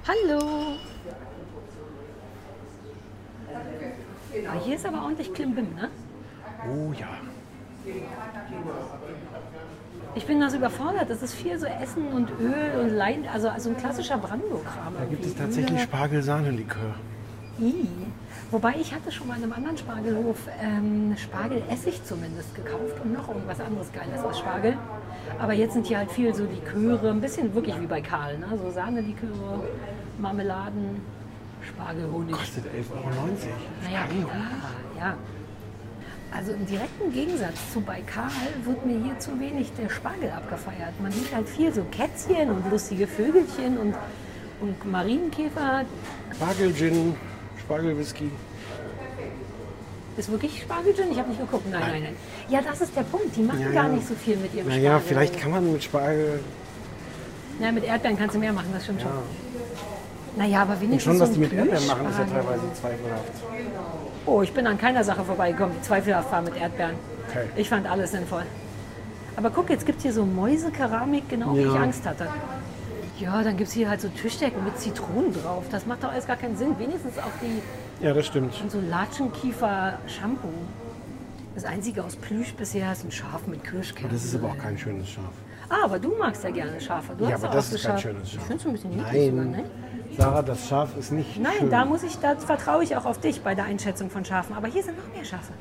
Hallo. 0.07 0.77
Ah, 4.47 4.53
hier 4.63 4.75
ist 4.75 4.85
aber 4.85 5.01
ordentlich 5.03 5.33
Klimbim, 5.33 5.73
ne? 5.75 5.89
Oh 6.69 6.93
ja. 6.93 7.07
Ich 10.15 10.25
bin 10.25 10.39
das 10.39 10.53
überfordert. 10.53 11.09
Das 11.09 11.21
ist 11.21 11.33
viel 11.33 11.59
so 11.59 11.65
Essen 11.65 12.07
und 12.07 12.29
Öl 12.39 12.79
und 12.81 12.89
Lein, 12.89 13.27
also, 13.31 13.49
also 13.49 13.69
ein 13.69 13.77
klassischer 13.77 14.17
Brandenburg-Kram. 14.17 14.95
Da 14.97 15.05
gibt 15.05 15.25
es 15.25 15.35
tatsächlich 15.35 15.81
Spargel-Sahne-Likör. 15.83 16.95
Wobei 18.49 18.75
ich 18.79 18.93
hatte 18.93 19.11
schon 19.11 19.27
mal 19.27 19.37
in 19.37 19.43
einem 19.43 19.53
anderen 19.53 19.77
Spargelhof 19.77 20.37
ähm, 20.61 21.15
Spargelessig 21.17 22.03
zumindest 22.05 22.55
gekauft 22.55 22.95
und 23.03 23.13
noch 23.13 23.27
irgendwas 23.27 23.59
anderes 23.59 23.91
Geiles 23.91 24.23
als 24.23 24.39
Spargel. 24.39 24.77
Aber 25.37 25.53
jetzt 25.53 25.73
sind 25.73 25.85
hier 25.85 25.97
halt 25.97 26.11
viel 26.11 26.33
so 26.33 26.45
Liköre, 26.45 27.09
ein 27.09 27.19
bisschen 27.19 27.53
wirklich 27.53 27.79
wie 27.79 27.87
bei 27.87 27.99
Karl, 27.99 28.37
ne? 28.37 28.47
so 28.57 28.71
Sahneliköre, 28.71 29.63
Marmeladen, 30.17 31.01
Spargelhonig. 31.61 32.35
Kostet 32.35 32.65
11,90 32.65 32.67
Euro. 32.91 33.29
Naja, 33.83 34.05
klar, 34.05 34.27
ja. 34.97 35.17
Also 36.33 36.53
im 36.53 36.65
direkten 36.65 37.11
Gegensatz 37.11 37.73
zu 37.73 37.81
bei 37.81 38.01
Karl 38.01 38.31
wird 38.63 38.85
mir 38.85 38.97
hier 39.03 39.19
zu 39.19 39.37
wenig 39.39 39.71
der 39.73 39.89
Spargel 39.89 40.31
abgefeiert. 40.31 40.93
Man 41.01 41.11
sieht 41.11 41.33
halt 41.35 41.49
viel 41.49 41.73
so 41.73 41.83
Kätzchen 41.91 42.49
und 42.49 42.69
lustige 42.71 43.07
Vögelchen 43.07 43.77
und, 43.77 43.95
und 44.61 44.91
Marienkäfer. 44.91 45.83
Spargel-Gin, 46.35 47.15
Spargel-Whisky. 47.67 48.31
Ist 50.15 50.31
wirklich 50.31 50.61
Spargelgin? 50.61 51.11
Ich 51.11 51.19
habe 51.19 51.29
nicht 51.29 51.39
geguckt. 51.41 51.69
Nein, 51.69 51.81
nein, 51.91 52.03
nein. 52.03 52.15
Ja, 52.49 52.61
das 52.61 52.81
ist 52.81 52.95
der 52.95 53.03
Punkt. 53.03 53.35
Die 53.35 53.41
machen 53.43 53.59
Ja, 53.61 53.69
gar 53.71 53.83
ja. 53.87 53.89
nicht 53.93 54.07
so 54.07 54.15
viel 54.15 54.37
mit 54.37 54.53
ihrem 54.55 54.67
Naja, 54.67 54.91
Spargel. 54.91 55.07
vielleicht 55.07 55.39
kann 55.39 55.51
man 55.51 55.71
mit 55.73 55.83
Spargel. 55.83 56.39
Na, 57.59 57.71
mit 57.71 57.83
Erdbeeren 57.83 58.17
kannst 58.17 58.35
du 58.35 58.39
mehr 58.39 58.53
machen, 58.53 58.69
das 58.73 58.83
stimmt 58.83 59.01
Ja. 59.01 59.07
schon. 59.07 60.37
Naja, 60.37 60.61
aber 60.61 60.73
Und 60.73 60.81
wenigstens 60.81 61.03
schon, 61.03 61.17
so 61.17 61.23
was 61.23 61.29
ein 61.29 61.33
die 61.33 61.39
mit 61.41 61.53
Erdbeeren 61.53 61.87
machen, 61.87 62.09
ist 62.09 62.17
ja 62.19 62.25
teilweise 62.25 62.61
zweifelhaft. 62.79 63.31
Oh, 64.25 64.41
ich 64.41 64.53
bin 64.53 64.65
an 64.67 64.77
keiner 64.77 65.03
Sache 65.03 65.23
vorbeigekommen, 65.23 65.75
die 65.77 65.81
zweifelhaft 65.85 66.31
war 66.31 66.41
mit 66.41 66.55
Erdbeeren. 66.55 66.95
Okay. 67.29 67.45
Ich 67.55 67.69
fand 67.69 67.87
alles 67.89 68.11
sinnvoll. 68.11 68.43
Aber 69.35 69.49
guck, 69.51 69.69
jetzt 69.69 69.85
gibt 69.85 69.97
es 69.97 70.03
hier 70.03 70.13
so 70.13 70.25
Mäusekeramik, 70.25 71.29
genau 71.29 71.55
wie 71.55 71.61
Ja. 71.61 71.73
ich 71.73 71.79
Angst 71.79 72.05
hatte. 72.05 72.27
Ja, 73.19 73.41
dann 73.43 73.57
gibt 73.57 73.69
es 73.69 73.73
hier 73.73 73.89
halt 73.89 74.01
so 74.01 74.09
Tischdecken 74.09 74.63
mit 74.63 74.77
Zitronen 74.79 75.33
drauf. 75.33 75.65
Das 75.71 75.85
macht 75.85 76.03
doch 76.03 76.11
alles 76.11 76.27
gar 76.27 76.35
keinen 76.35 76.55
Sinn. 76.55 76.77
Wenigstens 76.77 77.17
auch 77.17 77.31
die 77.41 77.61
Ja, 78.05 78.13
das 78.13 78.27
stimmt. 78.27 78.53
und 78.61 78.71
so 78.71 78.79
Latschenkiefer-Shampoo. 78.79 80.47
Das 81.55 81.65
einzige 81.65 82.03
aus 82.03 82.15
Plüsch 82.15 82.53
bisher 82.53 82.91
ist 82.91 83.03
ein 83.03 83.11
Schaf 83.11 83.47
mit 83.47 83.63
Kirschkern. 83.63 84.09
Das 84.11 84.23
ist 84.23 84.35
aber 84.35 84.49
auch 84.49 84.57
kein 84.57 84.77
schönes 84.77 85.09
Schaf. 85.09 85.31
Ah, 85.69 85.83
aber 85.85 85.97
du 85.99 86.13
magst 86.17 86.43
ja 86.43 86.51
gerne 86.51 86.79
Schafe. 86.79 87.13
Du 87.17 87.25
Ja, 87.25 87.31
hast 87.31 87.43
aber 87.43 87.53
das 87.55 87.73
ist 87.73 87.81
so 87.81 87.87
kein 87.89 87.97
Schaf- 87.97 88.01
schönes 88.03 88.31
Schaf. 88.31 88.41
Ich 88.41 88.47
finde 88.47 88.61
es 88.61 88.65
ein 88.67 88.71
bisschen 88.73 88.89
niedlich 88.91 89.29
sogar, 89.31 89.45
Nein. 89.45 89.51
ne? 89.51 89.63
Sarah, 90.17 90.41
das 90.43 90.67
Schaf 90.69 90.95
ist 90.97 91.11
nicht 91.11 91.37
Nein, 91.41 91.53
schön. 91.59 91.69
da 91.71 91.85
muss 91.85 92.03
ich, 92.03 92.17
da 92.19 92.35
vertraue 92.35 92.83
ich 92.83 92.95
auch 92.95 93.05
auf 93.05 93.19
dich 93.19 93.41
bei 93.41 93.55
der 93.55 93.65
Einschätzung 93.65 94.09
von 94.09 94.23
Schafen. 94.23 94.55
Aber 94.55 94.67
hier 94.67 94.83
sind 94.83 94.95
noch 94.97 95.13
mehr 95.13 95.25
Schafe. 95.25 95.51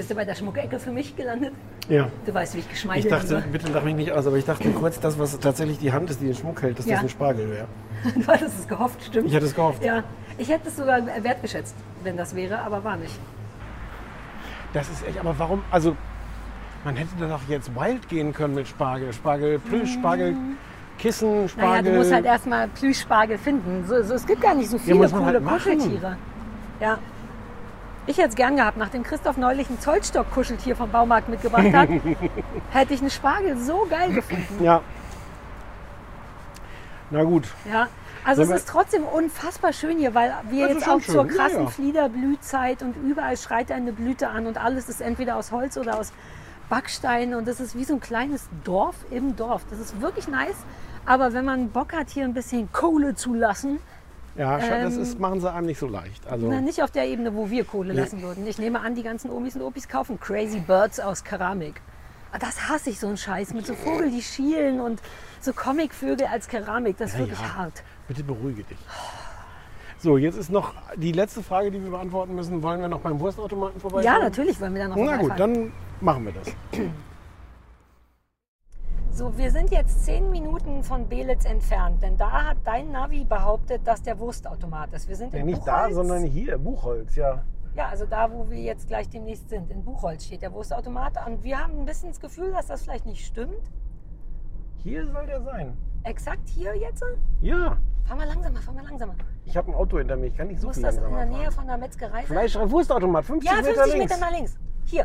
Bist 0.00 0.10
du 0.10 0.14
bei 0.14 0.24
der 0.24 0.34
Schmuckecke 0.34 0.78
für 0.78 0.92
mich 0.92 1.14
gelandet? 1.14 1.52
Ja. 1.90 2.08
Du 2.24 2.32
weißt, 2.32 2.54
wie 2.54 2.60
ich 2.60 2.64
Ich 2.64 2.70
geschmeichelt 2.70 3.12
dachte, 3.12 3.34
liebe. 3.36 3.48
bitte 3.48 3.70
lach 3.70 3.82
mich 3.82 3.94
nicht 3.94 4.10
aus, 4.12 4.26
aber 4.26 4.36
ich 4.38 4.46
dachte 4.46 4.70
kurz, 4.70 4.98
das, 4.98 5.18
was 5.18 5.38
tatsächlich 5.38 5.78
die 5.78 5.92
Hand 5.92 6.08
ist, 6.08 6.22
die 6.22 6.24
den 6.24 6.34
Schmuck 6.34 6.62
hält, 6.62 6.78
dass 6.78 6.86
Ja. 6.86 6.94
das 6.94 7.02
ein 7.02 7.08
Spargel 7.10 7.50
wäre. 7.50 7.66
Du 8.14 8.26
hattest 8.26 8.60
es 8.60 8.66
gehofft, 8.66 9.04
stimmt? 9.04 9.26
Ich 9.28 9.34
hätte 9.34 9.44
es 9.44 9.54
gehofft. 9.54 9.84
Ja, 9.84 10.02
ich 10.38 10.48
hätte 10.48 10.68
es 10.68 10.76
sogar 10.78 11.02
wertgeschätzt, 11.22 11.74
wenn 12.02 12.16
das 12.16 12.34
wäre, 12.34 12.60
aber 12.60 12.82
war 12.82 12.96
nicht. 12.96 13.12
Das 14.72 14.88
ist 14.88 15.06
echt, 15.06 15.20
aber 15.20 15.38
warum? 15.38 15.62
Also, 15.70 15.94
man 16.82 16.96
hätte 16.96 17.10
da 17.20 17.28
doch 17.28 17.42
jetzt 17.46 17.70
wild 17.76 18.08
gehen 18.08 18.32
können 18.32 18.54
mit 18.54 18.68
Spargel. 18.68 19.12
Spargel 19.12 19.58
Plüsch, 19.58 19.92
Spargel 19.92 20.34
Kissen, 20.98 21.30
Naja, 21.34 21.48
Spargel. 21.48 21.92
du 21.92 21.98
musst 21.98 22.10
halt 22.14 22.24
erstmal 22.24 22.68
Plüschspargel 22.68 23.36
finden. 23.36 23.84
So, 23.86 24.02
so, 24.02 24.14
es 24.14 24.26
gibt 24.26 24.40
gar 24.40 24.54
nicht 24.54 24.70
so 24.70 24.78
viele 24.78 24.96
coole 25.10 25.24
halt. 25.26 25.44
Kuscheltiere. 25.46 26.16
Ja. 26.80 26.98
Ich 28.06 28.18
hätte 28.18 28.28
es 28.30 28.34
gern 28.34 28.56
gehabt, 28.56 28.76
nachdem 28.76 29.02
Christoph 29.02 29.36
neulich 29.36 29.68
ein 29.70 29.78
Zollstock-Kuscheltier 29.78 30.74
vom 30.74 30.90
Baumarkt 30.90 31.28
mitgebracht 31.28 31.72
hat, 31.72 31.88
hätte 32.70 32.94
ich 32.94 33.00
einen 33.00 33.10
Spargel 33.10 33.56
so 33.58 33.86
geil 33.88 34.12
gefunden. 34.12 34.62
ja. 34.64 34.80
Na 37.10 37.24
gut. 37.24 37.48
Ja. 37.70 37.88
Also 38.24 38.42
es 38.42 38.48
Sollen 38.48 38.48
wir- 38.50 38.56
ist 38.56 38.68
trotzdem 38.68 39.04
unfassbar 39.04 39.72
schön 39.72 39.98
hier, 39.98 40.14
weil 40.14 40.32
wir 40.50 40.66
Das 40.68 40.74
jetzt 40.76 40.88
auch 40.88 41.00
zur 41.00 41.24
schön, 41.24 41.34
ja, 41.36 41.42
krassen 41.42 41.62
ja. 41.64 41.70
Fliederblühzeit 41.70 42.82
und 42.82 42.94
überall 42.96 43.36
schreit 43.36 43.72
eine 43.72 43.92
Blüte 43.92 44.28
an 44.28 44.46
und 44.46 44.58
alles 44.62 44.88
ist 44.88 45.00
entweder 45.00 45.36
aus 45.36 45.50
Holz 45.52 45.76
oder 45.76 45.98
aus 45.98 46.12
Backstein 46.68 47.34
und 47.34 47.48
das 47.48 47.58
ist 47.58 47.74
wie 47.76 47.84
so 47.84 47.94
ein 47.94 48.00
kleines 48.00 48.48
Dorf 48.62 48.94
im 49.10 49.34
Dorf. 49.36 49.62
Das 49.70 49.78
ist 49.80 50.00
wirklich 50.00 50.28
nice. 50.28 50.54
Aber 51.06 51.32
wenn 51.32 51.44
man 51.44 51.70
Bock 51.70 51.92
hat, 51.94 52.10
hier 52.10 52.24
ein 52.24 52.34
bisschen 52.34 52.70
Kohle 52.72 53.14
zu 53.14 53.34
lassen, 53.34 53.80
Ja, 54.40 54.56
scha- 54.56 54.82
das 54.82 54.96
Ähm, 54.96 55.02
ist, 55.02 55.18
machen 55.20 55.38
sie 55.42 55.52
einem 55.52 55.66
nicht 55.66 55.78
so 55.78 55.86
leicht. 55.86 56.26
Also, 56.26 56.48
na, 56.48 56.62
nicht 56.62 56.82
auf 56.82 56.90
der 56.90 57.06
Ebene, 57.06 57.34
wo 57.34 57.50
wir 57.50 57.62
Kohle 57.64 57.92
Nee. 57.92 58.00
lassen 58.00 58.22
würden. 58.22 58.46
Ich 58.46 58.56
nehme 58.58 58.80
an, 58.80 58.94
die 58.94 59.02
ganzen 59.02 59.30
Omis 59.30 59.54
und 59.54 59.60
Opis 59.60 59.86
kaufen 59.86 60.18
Crazy 60.18 60.60
Birds 60.60 60.98
aus 60.98 61.22
Keramik. 61.24 61.82
Ah, 62.32 62.38
Das 62.38 62.70
hasse 62.70 62.88
ich, 62.88 62.98
so 62.98 63.08
einen 63.08 63.18
Scheiß. 63.18 63.52
Mit 63.52 63.66
so 63.66 63.74
Vogel, 63.74 64.10
die 64.10 64.22
schielen 64.22 64.80
und 64.80 65.02
so 65.42 65.52
Comicvögel 65.52 66.26
als 66.26 66.48
Keramik. 66.48 66.96
Das 66.96 67.10
ist 67.10 67.14
Ja, 67.18 67.20
wirklich 67.20 67.40
ja. 67.40 67.54
hart. 67.54 67.82
bitte 68.08 68.22
beruhige 68.24 68.62
dich. 68.62 68.78
So, 69.98 70.16
jetzt 70.16 70.38
ist 70.38 70.50
noch 70.50 70.72
die 70.96 71.12
letzte 71.12 71.42
Frage, 71.42 71.70
die 71.70 71.82
wir 71.82 71.90
beantworten 71.90 72.34
müssen. 72.34 72.62
Wollen 72.62 72.80
wir 72.80 72.88
noch 72.88 73.00
beim 73.00 73.20
Wurstautomaten 73.20 73.78
vorbeischauen? 73.78 74.04
Ja, 74.16 74.18
natürlich 74.24 74.58
wollen 74.58 74.72
wir 74.74 74.84
da 74.84 74.88
noch 74.88 74.96
Na 74.96 75.16
gut, 75.18 75.32
dann 75.38 75.70
machen 76.00 76.24
wir 76.24 76.32
das. 76.32 76.46
So, 79.20 79.36
wir 79.36 79.50
sind 79.50 79.70
jetzt 79.70 80.06
zehn 80.06 80.30
Minuten 80.30 80.82
von 80.82 81.06
Belitz 81.06 81.44
entfernt, 81.44 82.02
denn 82.02 82.16
da 82.16 82.30
hat 82.42 82.56
dein 82.64 82.90
Navi 82.90 83.22
behauptet, 83.24 83.82
dass 83.86 84.00
der 84.00 84.18
Wurstautomat 84.18 84.94
ist. 84.94 85.10
Wir 85.10 85.14
sind 85.16 85.34
Ja, 85.34 85.40
in 85.40 85.44
nicht 85.44 85.60
da, 85.66 85.80
Buchholz. 85.88 85.94
sondern 85.94 86.22
hier, 86.24 86.56
Buchholz, 86.56 87.16
ja. 87.16 87.42
Ja, 87.74 87.88
also 87.90 88.06
da, 88.06 88.32
wo 88.32 88.48
wir 88.48 88.56
jetzt 88.56 88.88
gleich 88.88 89.10
demnächst 89.10 89.50
sind. 89.50 89.70
In 89.70 89.84
Buchholz 89.84 90.24
steht 90.24 90.40
der 90.40 90.50
Wurstautomat. 90.54 91.18
Und 91.26 91.44
wir 91.44 91.62
haben 91.62 91.80
ein 91.80 91.84
bisschen 91.84 92.08
das 92.08 92.18
Gefühl, 92.18 92.50
dass 92.52 92.68
das 92.68 92.80
vielleicht 92.80 93.04
nicht 93.04 93.26
stimmt. 93.26 93.60
Hier 94.78 95.06
soll 95.12 95.26
der 95.26 95.42
sein. 95.42 95.76
Exakt 96.04 96.48
hier 96.48 96.74
jetzt? 96.78 97.04
Ja, 97.42 97.76
Fahr 98.04 98.16
mal 98.16 98.26
langsamer, 98.26 98.62
fahr 98.62 98.72
mal 98.72 98.84
langsamer. 98.84 99.16
ich 99.44 99.54
habe 99.54 99.70
ein 99.70 99.74
Auto 99.74 99.98
hinter 99.98 100.16
mir, 100.16 100.28
ich 100.28 100.34
kann 100.38 100.46
nicht 100.48 100.62
so 100.62 100.68
Muss 100.68 100.76
viel 100.76 100.84
das 100.84 100.96
in 100.96 101.02
langsamer 101.02 101.26
der 101.26 101.36
Nähe 101.36 101.44
fahren. 101.50 101.52
von 101.56 101.66
der 101.66 101.76
Metzgerei 101.76 102.18
sein? 102.20 102.24
Fleisch, 102.24 102.56
Wurstautomat, 102.58 103.26
50 103.26 103.50
Ja, 103.50 103.56
Meter 103.58 103.74
50 103.74 103.92
links. 103.98 104.14
Meter 104.14 104.24
nach 104.24 104.32
links. 104.34 104.56
Hier. 104.86 105.04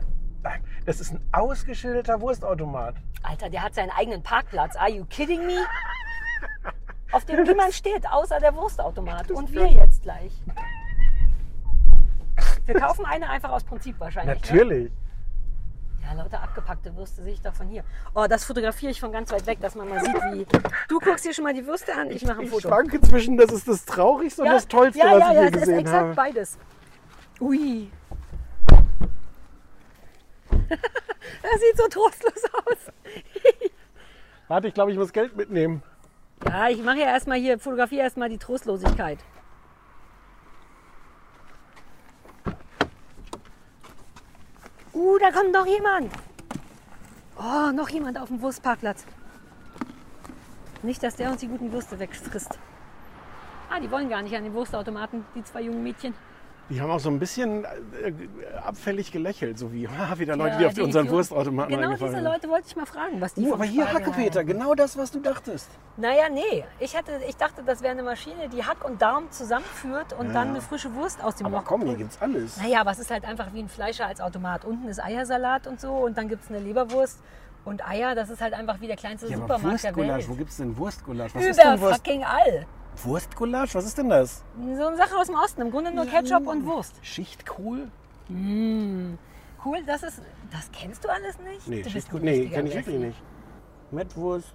Das 0.86 1.00
ist 1.00 1.12
ein 1.14 1.22
ausgeschilderter 1.32 2.22
Wurstautomat. 2.22 2.96
Alter, 3.24 3.50
der 3.50 3.64
hat 3.64 3.74
seinen 3.76 3.92
eigenen 3.92 4.22
Parkplatz. 4.22 4.76
Are 4.76 4.90
you 4.90 5.06
kidding 5.06 5.46
me? 5.46 5.66
Auf 7.12 7.26
dem 7.26 7.44
niemand 7.44 7.74
steht, 7.74 8.08
außer 8.10 8.40
der 8.40 8.54
Wurstautomat. 8.56 9.32
Und 9.32 9.52
wir 9.52 9.68
jetzt 9.68 10.04
gleich. 10.04 10.32
Wir 12.66 12.76
kaufen 12.76 13.06
eine 13.06 13.30
einfach 13.30 13.52
aus 13.52 13.64
Prinzip 13.64 14.00
wahrscheinlich. 14.00 14.36
Ne? 14.42 14.42
Natürlich. 14.42 14.92
Ja, 16.04 16.14
lauter 16.14 16.42
abgepackte 16.42 16.96
Würste 16.96 17.24
sehe 17.24 17.34
ich 17.34 17.42
doch 17.42 17.54
von 17.54 17.68
hier. 17.68 17.84
Oh, 18.14 18.26
das 18.30 18.44
fotografiere 18.44 18.92
ich 18.92 19.00
von 19.00 19.12
ganz 19.12 19.32
weit 19.32 19.48
weg, 19.48 19.60
dass 19.62 19.74
man 19.76 19.90
mal 19.90 20.00
sieht, 20.04 20.14
wie. 20.16 20.46
Du 20.88 21.00
guckst 21.00 21.26
dir 21.26 21.34
schon 21.34 21.44
mal 21.46 21.54
die 21.54 21.66
Würste 21.66 21.96
an, 21.96 22.12
ich 22.12 22.24
mache 22.26 22.40
ein 22.40 22.46
Ich 22.46 22.52
Foto. 22.52 22.68
schwanke 22.68 23.02
zwischen, 23.02 23.38
das 23.38 23.52
ist 23.52 23.68
das 23.68 23.86
Traurigste 23.86 24.44
und 24.44 24.50
das 24.50 24.68
Tollste, 24.68 25.00
ja, 25.00 25.14
was 25.14 25.20
ja, 25.20 25.30
ich 25.30 25.36
ja, 25.36 25.42
je 25.42 25.48
es 25.48 25.54
ist 25.54 25.60
gesehen 25.62 25.80
exakt 25.80 26.02
habe. 26.04 26.14
beides. 26.14 26.58
Ui. 27.40 27.90
das 30.70 31.62
sieht 31.62 31.78
so 31.78 31.88
trostlos 31.88 32.44
aus. 32.54 32.92
Warte, 34.48 34.68
ich 34.68 34.74
glaube, 34.74 34.92
ich 34.92 34.98
muss 34.98 35.12
Geld 35.12 35.36
mitnehmen. 35.36 35.82
Ja, 36.46 36.70
ich 36.70 36.82
mache 36.84 37.00
ja 37.00 37.08
erstmal 37.08 37.40
hier, 37.40 37.58
fotografiere 37.60 38.04
erstmal 38.04 38.30
die 38.30 38.38
Trostlosigkeit. 38.38 39.20
Uh, 44.94 45.18
da 45.20 45.32
kommt 45.32 45.52
noch 45.52 45.66
jemand. 45.66 46.14
Oh, 47.38 47.72
noch 47.74 47.90
jemand 47.90 48.20
auf 48.20 48.30
dem 48.30 48.42
Wurstparkplatz. 48.42 49.06
Nicht, 50.84 51.04
dass 51.04 51.16
der 51.16 51.32
uns 51.32 51.42
die 51.42 51.48
guten 51.48 51.72
Würste 51.72 52.00
wegfrisst. 52.00 52.58
Ah, 53.70 53.80
die 53.80 53.92
wollen 53.92 54.08
gar 54.08 54.22
nicht 54.22 54.36
an 54.36 54.44
den 54.44 54.54
Wurstautomaten, 54.54 55.26
die 55.36 55.44
zwei 55.44 55.64
jungen 55.64 55.84
Mädchen. 55.84 56.14
Die 56.70 56.82
haben 56.82 56.90
auch 56.90 57.00
so 57.00 57.10
ein 57.10 57.20
bisschen 57.20 57.64
äh, 57.64 58.12
abfällig 58.66 59.12
gelächelt, 59.12 59.60
so 59.60 59.72
wie 59.72 59.88
ah, 60.00 60.18
wieder 60.18 60.36
Leute, 60.36 60.54
Ja, 60.54 60.58
die 60.60 60.66
auf 60.66 60.74
die 60.74 60.82
unseren 60.82 61.06
Idioten. 61.06 61.18
Wurstautomaten 61.30 61.76
Genau 61.76 61.94
diese. 61.94 62.20
Leute 62.20 62.50
wollte 62.50 62.68
ich 62.68 62.76
mal 62.76 62.86
fragen, 62.88 63.22
was 63.22 63.36
die 63.36 63.42
Uh, 63.46 63.54
aber 63.54 63.66
hier 63.66 63.92
Hackepeter, 63.94 64.44
genau 64.44 64.74
das, 64.74 64.98
was 64.98 65.12
du 65.12 65.20
dachtest. 65.20 65.70
Naja, 65.98 66.24
nee. 66.32 66.64
Ich, 66.80 66.98
hatte, 66.98 67.12
ich 67.30 67.38
dachte, 67.38 67.62
das 67.64 67.82
wäre 67.84 67.92
eine 67.92 68.02
Maschine, 68.04 68.50
die 68.50 68.64
Hack 68.64 68.84
und 68.84 69.00
Darm 69.02 69.30
zusammenführt 69.32 70.14
und 70.14 70.28
Ja. 70.28 70.34
dann 70.34 70.50
eine 70.50 70.62
frische 70.62 70.94
Wurst 70.96 71.24
aus 71.24 71.36
dem 71.36 71.46
Aber 71.48 71.58
Loch 71.58 71.66
komm, 71.66 71.82
hier 71.82 71.90
holt. 71.90 71.98
gibt's 72.00 72.18
alles. 72.20 72.58
Naja, 72.58 72.82
aber 72.82 72.92
es 72.92 73.00
ist 73.00 73.12
halt 73.12 73.26
einfach 73.26 73.54
wie 73.54 73.60
ein 73.60 73.70
Fleischer 73.70 74.08
als 74.08 74.20
Automat. 74.20 74.66
Unten 74.66 74.88
ist 74.88 75.04
Eiersalat 75.04 75.68
und 75.68 75.80
so 75.80 75.92
und 75.92 76.18
dann 76.18 76.28
gibt 76.30 76.44
es 76.46 76.50
eine 76.50 76.60
Leberwurst 76.60 77.20
und 77.66 77.88
Eier. 77.88 78.16
Das 78.16 78.30
ist 78.30 78.42
halt 78.42 78.54
einfach 78.54 78.80
wie 78.82 78.88
der 78.88 78.96
kleinste 78.96 79.28
Ja, 79.28 79.38
Supermarkt 79.38 79.64
der 79.64 79.72
Wurstgulasch, 79.96 80.18
Welt. 80.20 80.30
wo 80.30 80.34
gibt's 80.36 80.58
denn 80.58 80.78
Wurstgulasch? 80.78 81.36
Was 81.36 81.44
ist 81.44 81.60
denn 81.60 81.74
Über 81.74 81.82
Wurst? 81.82 81.96
fucking 82.06 82.24
all. 82.24 82.66
Wurstgulasch? 83.04 83.76
Was 83.76 83.86
ist 83.86 83.98
denn 83.98 84.10
das? 84.10 84.44
So 84.78 84.88
eine 84.88 84.96
Sache 84.98 85.18
aus 85.18 85.28
dem 85.28 85.36
Osten. 85.36 85.62
Im 85.62 85.72
Grunde 85.72 85.92
nur 85.94 86.06
Ketchup 86.06 86.48
und 86.48 86.66
Wurst. 86.66 86.96
Schichtkohl? 87.02 87.90
Cool, 88.30 89.84
das 89.86 90.04
ist. 90.04 90.22
Das 90.52 90.70
kennst 90.72 91.04
du 91.04 91.10
alles 91.10 91.38
nicht? 91.40 91.68
Nee, 91.68 91.82
du 91.82 91.90
Schichtkohl, 91.90 92.22
nee, 92.22 92.48
kenn 92.48 92.68
ich 92.68 92.76
wirklich 92.76 93.00
nicht. 93.00 93.22
Mettwurst, 93.92 94.54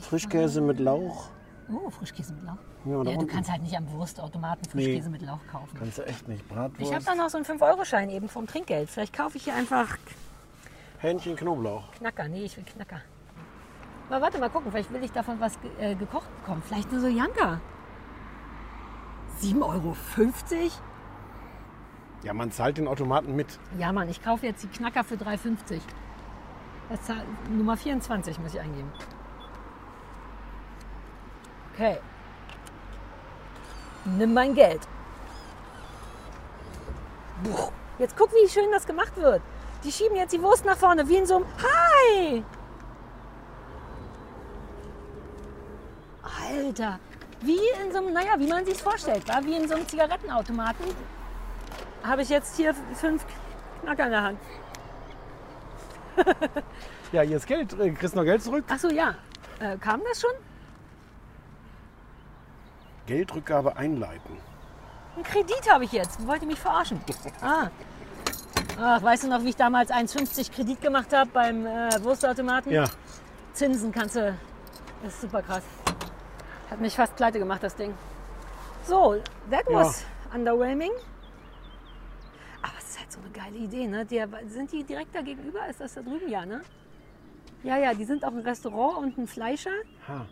Frischkäse 0.00 0.60
mit 0.60 0.78
Lauch. 0.78 1.28
Oh, 1.72 1.90
Frischkäse 1.90 2.32
mit 2.34 2.44
Lauch. 2.44 2.56
Ja, 2.84 2.92
Ja, 2.96 3.02
du 3.04 3.10
unten. 3.10 3.26
kannst 3.26 3.50
halt 3.50 3.62
nicht 3.62 3.76
am 3.76 3.90
Wurstautomaten 3.92 4.64
Frischkäse 4.70 5.10
mit 5.10 5.22
Lauch 5.22 5.40
kaufen. 5.50 5.76
Kannst 5.78 5.98
du 5.98 6.02
echt 6.06 6.26
nicht. 6.28 6.42
Ich 6.48 6.56
habe 6.56 6.70
Bratwurst, 6.70 7.08
da 7.08 7.14
noch 7.14 7.28
so 7.28 7.36
einen 7.38 7.46
5-Euro-Schein 7.46 8.08
eben 8.10 8.28
vom 8.28 8.46
Trinkgeld. 8.46 8.88
Vielleicht 8.88 9.12
kaufe 9.14 9.36
ich 9.36 9.44
hier 9.44 9.54
einfach 9.54 9.96
Hähnchen, 11.00 11.36
Knoblauch. 11.36 11.90
Knacker. 11.92 12.28
Nee, 12.28 12.44
ich 12.44 12.56
will 12.56 12.64
Knacker. 12.64 13.00
Mal 14.08 14.20
warte, 14.20 14.38
mal 14.38 14.50
gucken. 14.50 14.70
Vielleicht 14.70 14.92
will 14.92 15.02
ich 15.02 15.12
davon 15.12 15.40
was 15.40 15.58
ge 15.60 15.70
äh, 15.80 15.94
gekocht 15.94 16.28
bekommen. 16.40 16.62
Vielleicht 16.66 16.90
eine 16.90 17.00
Sojanka. 17.00 17.60
7,50 19.40 19.62
Euro? 19.62 19.96
Ja, 22.22 22.34
man 22.34 22.50
zahlt 22.52 22.76
den 22.76 22.86
Automaten 22.86 23.34
mit. 23.34 23.58
Ja, 23.78 23.92
Mann, 23.92 24.08
ich 24.10 24.22
kaufe 24.22 24.44
jetzt 24.46 24.62
die 24.62 24.68
Knacker 24.68 25.04
für 25.04 25.14
3,50. 25.14 25.80
Das 26.90 27.00
zahl- 27.02 27.24
Nummer 27.48 27.76
24 27.78 28.38
muss 28.40 28.52
ich 28.52 28.60
eingeben. 28.60 28.92
Okay. 31.72 31.98
Nimm 34.04 34.34
mein 34.34 34.54
Geld. 34.54 34.86
Jetzt 37.98 38.16
guck, 38.18 38.30
wie 38.32 38.48
schön 38.48 38.70
das 38.70 38.86
gemacht 38.86 39.16
wird. 39.16 39.40
Die 39.84 39.92
schieben 39.92 40.16
jetzt 40.16 40.32
die 40.32 40.42
Wurst 40.42 40.64
nach 40.64 40.76
vorne, 40.76 41.08
wie 41.08 41.16
in 41.16 41.26
so 41.26 41.36
einem 41.36 41.46
Hi! 41.62 42.44
Alter, 46.22 46.98
wie 47.40 47.60
in 47.82 47.92
so 47.92 47.98
einem, 47.98 48.12
naja, 48.12 48.34
wie 48.38 48.46
man 48.46 48.64
sich 48.64 48.82
vorstellt, 48.82 49.26
war 49.28 49.44
wie 49.44 49.56
in 49.56 49.68
so 49.68 49.74
einem 49.74 49.86
Zigarettenautomaten. 49.88 50.84
Habe 52.02 52.22
ich 52.22 52.28
jetzt 52.28 52.56
hier 52.56 52.74
fünf 52.94 53.24
Knacker 53.82 54.04
in 54.04 54.10
der 54.10 54.22
Hand. 54.22 54.38
Ja, 57.12 57.22
hier 57.22 57.38
ist 57.38 57.46
Geld. 57.46 57.72
Äh, 57.78 57.90
Kriegst 57.90 58.14
noch 58.14 58.22
Geld 58.22 58.40
zurück? 58.42 58.64
Ach 58.68 58.78
so, 58.78 58.88
ja. 58.88 59.16
Äh, 59.58 59.76
kam 59.78 60.00
das 60.08 60.20
schon? 60.20 60.30
Geldrückgabe 63.06 63.76
einleiten. 63.76 64.36
Ein 65.16 65.24
Kredit 65.24 65.68
habe 65.68 65.84
ich 65.84 65.92
jetzt. 65.92 66.24
Wollt 66.24 66.42
ihr 66.42 66.48
mich 66.48 66.60
verarschen? 66.60 67.00
Ah. 67.42 67.68
Ach, 68.82 69.02
weißt 69.02 69.24
du 69.24 69.28
noch, 69.28 69.44
wie 69.44 69.50
ich 69.50 69.56
damals 69.56 69.90
1,50 69.90 70.52
Kredit 70.52 70.80
gemacht 70.80 71.12
habe 71.12 71.30
beim 71.30 71.66
äh, 71.66 72.02
Wurstautomaten? 72.02 72.72
Ja. 72.72 72.86
Zinsen 73.52 73.92
kannst 73.92 74.16
du. 74.16 74.34
Das 75.02 75.12
ist 75.12 75.20
super 75.20 75.42
krass. 75.42 75.62
Hat 76.70 76.80
mich 76.80 76.94
fast 76.94 77.14
pleite 77.14 77.38
gemacht, 77.38 77.62
das 77.62 77.76
Ding. 77.76 77.92
So, 78.86 79.16
that 79.50 79.66
was 79.66 80.06
underwhelming. 80.34 80.92
Aber 82.62 82.72
es 82.78 82.90
ist 82.90 83.00
halt 83.00 83.12
so 83.12 83.18
eine 83.20 83.30
geile 83.30 83.58
Idee, 83.58 83.86
ne? 83.86 84.06
Die, 84.06 84.24
sind 84.48 84.72
die 84.72 84.82
direkt 84.82 85.14
da 85.14 85.20
gegenüber? 85.20 85.66
Ist 85.68 85.80
das 85.80 85.94
da 85.94 86.00
drüben? 86.00 86.30
Ja, 86.30 86.46
ne? 86.46 86.62
Ja, 87.62 87.76
ja, 87.76 87.92
die 87.92 88.04
sind 88.04 88.24
auch 88.24 88.32
ein 88.32 88.40
Restaurant 88.40 88.96
und 88.96 89.18
ein 89.18 89.26
Fleischer. 89.26 89.72
Ha. 90.08 90.24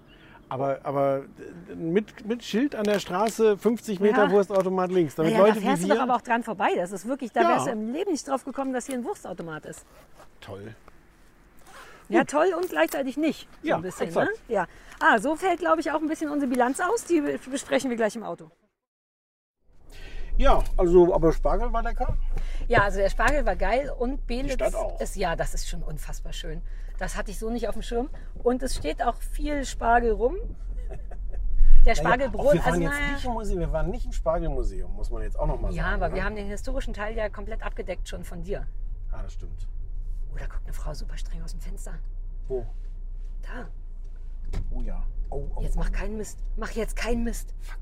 Aber, 0.51 0.81
aber 0.83 1.25
äh, 1.71 1.75
mit, 1.75 2.27
mit 2.27 2.43
Schild 2.43 2.75
an 2.75 2.85
der 2.85 2.99
Straße, 3.01 3.59
50 3.59 4.01
Meter 4.01 4.25
Ja. 4.25 4.31
Wurstautomat 4.31 4.91
links. 4.91 5.15
Damit 5.15 5.33
Naja, 5.33 5.45
da 5.45 5.49
Leute 5.51 5.61
fährst 5.61 5.83
wie 5.85 5.89
du 5.89 5.95
doch 5.95 6.03
aber 6.03 6.17
auch 6.17 6.23
dran 6.23 6.43
vorbei. 6.43 6.71
Das 6.77 6.91
ist 6.93 7.07
wirklich, 7.07 7.33
da 7.33 7.43
Ja. 7.43 7.49
wärst 7.51 7.67
du 7.67 7.71
im 7.73 7.93
Leben 7.93 8.11
nicht 8.13 8.27
drauf 8.27 8.45
gekommen, 8.45 8.73
dass 8.73 8.87
hier 8.87 8.95
ein 8.97 9.05
Wurstautomat 9.05 9.67
ist. 9.67 9.85
Toll. 10.41 10.75
Ja, 12.09 12.25
toll 12.25 12.55
und 12.57 12.71
gleichzeitig 12.71 13.19
nicht. 13.19 13.47
So 13.63 13.69
Ja, 13.69 13.77
ein 13.77 13.83
bisschen, 13.83 14.13
ne? 14.15 14.29
Ja. 14.49 14.67
Ah, 14.99 15.19
so 15.19 15.37
fällt, 15.37 15.59
glaube 15.61 15.81
ich, 15.81 15.91
auch 15.91 16.01
ein 16.01 16.09
bisschen 16.09 16.31
unsere 16.31 16.51
Bilanz 16.51 16.81
aus. 16.81 17.05
Die 17.05 17.21
besprechen 17.51 17.91
wir 17.91 17.97
gleich 17.99 18.17
im 18.17 18.23
Auto. 18.23 18.51
Ja, 20.39 20.63
also, 20.77 21.13
aber 21.13 21.33
Spargel 21.33 21.73
war 21.73 21.83
lecker. 21.83 22.17
Ja, 22.69 22.85
also 22.85 22.99
der 22.99 23.11
Spargel 23.11 23.45
war 23.45 23.57
geil 23.57 23.91
und 23.91 24.27
Belitz 24.27 24.55
Stadt 24.55 24.75
auch. 24.75 25.01
ist, 25.01 25.17
ja, 25.17 25.35
das 25.35 25.53
ist 25.53 25.69
schon 25.69 25.83
unfassbar 25.83 26.33
schön. 26.33 26.63
Das 26.99 27.17
hatte 27.17 27.33
ich 27.33 27.39
so 27.39 27.51
nicht 27.51 27.69
auf 27.69 27.75
dem 27.75 27.83
Schirm. 27.83 28.09
Und 28.45 28.63
es 28.63 28.77
steht 28.77 29.03
auch 29.03 29.17
viel 29.17 29.65
Spargel 29.65 30.13
rum. 30.13 30.37
Der 31.85 31.95
Spargelbrot, 31.95 32.55
wir 32.55 32.65
waren 32.65 32.73
also 32.75 32.81
jetzt 32.83 33.13
nicht 33.13 33.25
im 33.25 33.33
Museum, 33.33 33.61
wir 33.61 33.73
waren 33.73 33.91
nicht 33.91 34.05
im 34.05 34.13
Spargelmuseum, 34.13 34.95
muss 34.95 35.11
man 35.11 35.23
jetzt 35.23 35.39
auch 35.39 35.47
noch 35.47 35.61
mal 35.61 35.73
ja, 35.73 35.85
sagen. 35.85 36.03
aber 36.03 36.15
wir 36.15 36.21
ne? 36.21 36.27
haben 36.27 36.37
den 36.37 36.49
historischen 36.49 36.93
Teil 36.93 37.17
ja 37.17 37.29
komplett 37.29 37.63
abgedeckt 37.63 38.09
schon 38.09 38.25
von 38.25 38.43
dir. 38.43 38.67
Ah, 39.11 39.23
das 39.23 39.33
stimmt. 39.33 39.67
Oder 40.35 40.49
guckt 40.49 40.65
eine 40.65 40.73
Frau 40.73 40.93
super 40.93 41.17
streng 41.17 41.43
aus 41.43 41.53
dem 41.53 41.61
Fenster. 41.61 41.95
Wo? 42.47 42.67
Da. 43.43 43.69
Oh 44.71 44.83
ja. 44.83 45.03
Oh, 45.31 45.49
oh, 45.55 45.63
Jetzt 45.63 45.77
oh. 45.77 45.81
mach 45.81 45.93
keinen 45.93 46.17
Mist. 46.17 46.45
Mach 46.57 46.71
jetzt 46.73 46.97
keinen 46.97 47.25
Mist. 47.25 47.55
Fuck. 47.61 47.81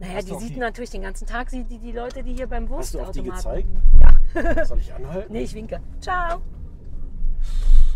Naja, 0.00 0.20
die 0.22 0.34
sieht 0.36 0.54
die- 0.56 0.60
natürlich 0.60 0.90
den 0.90 1.02
ganzen 1.02 1.26
Tag, 1.26 1.50
sieht 1.50 1.70
die, 1.70 1.78
die 1.78 1.92
Leute, 1.92 2.22
die 2.22 2.34
hier 2.34 2.46
beim 2.46 2.68
Hast 2.70 2.94
du 2.94 3.00
auf 3.00 3.10
die 3.10 3.24
Wurstautomaten. 3.26 3.82
gezeigt? 4.32 4.56
Ja. 4.56 4.64
Soll 4.64 4.78
ich 4.78 4.94
anhalten? 4.94 5.32
Nee, 5.32 5.42
ich 5.42 5.54
winke. 5.54 5.80
Ciao. 6.00 6.40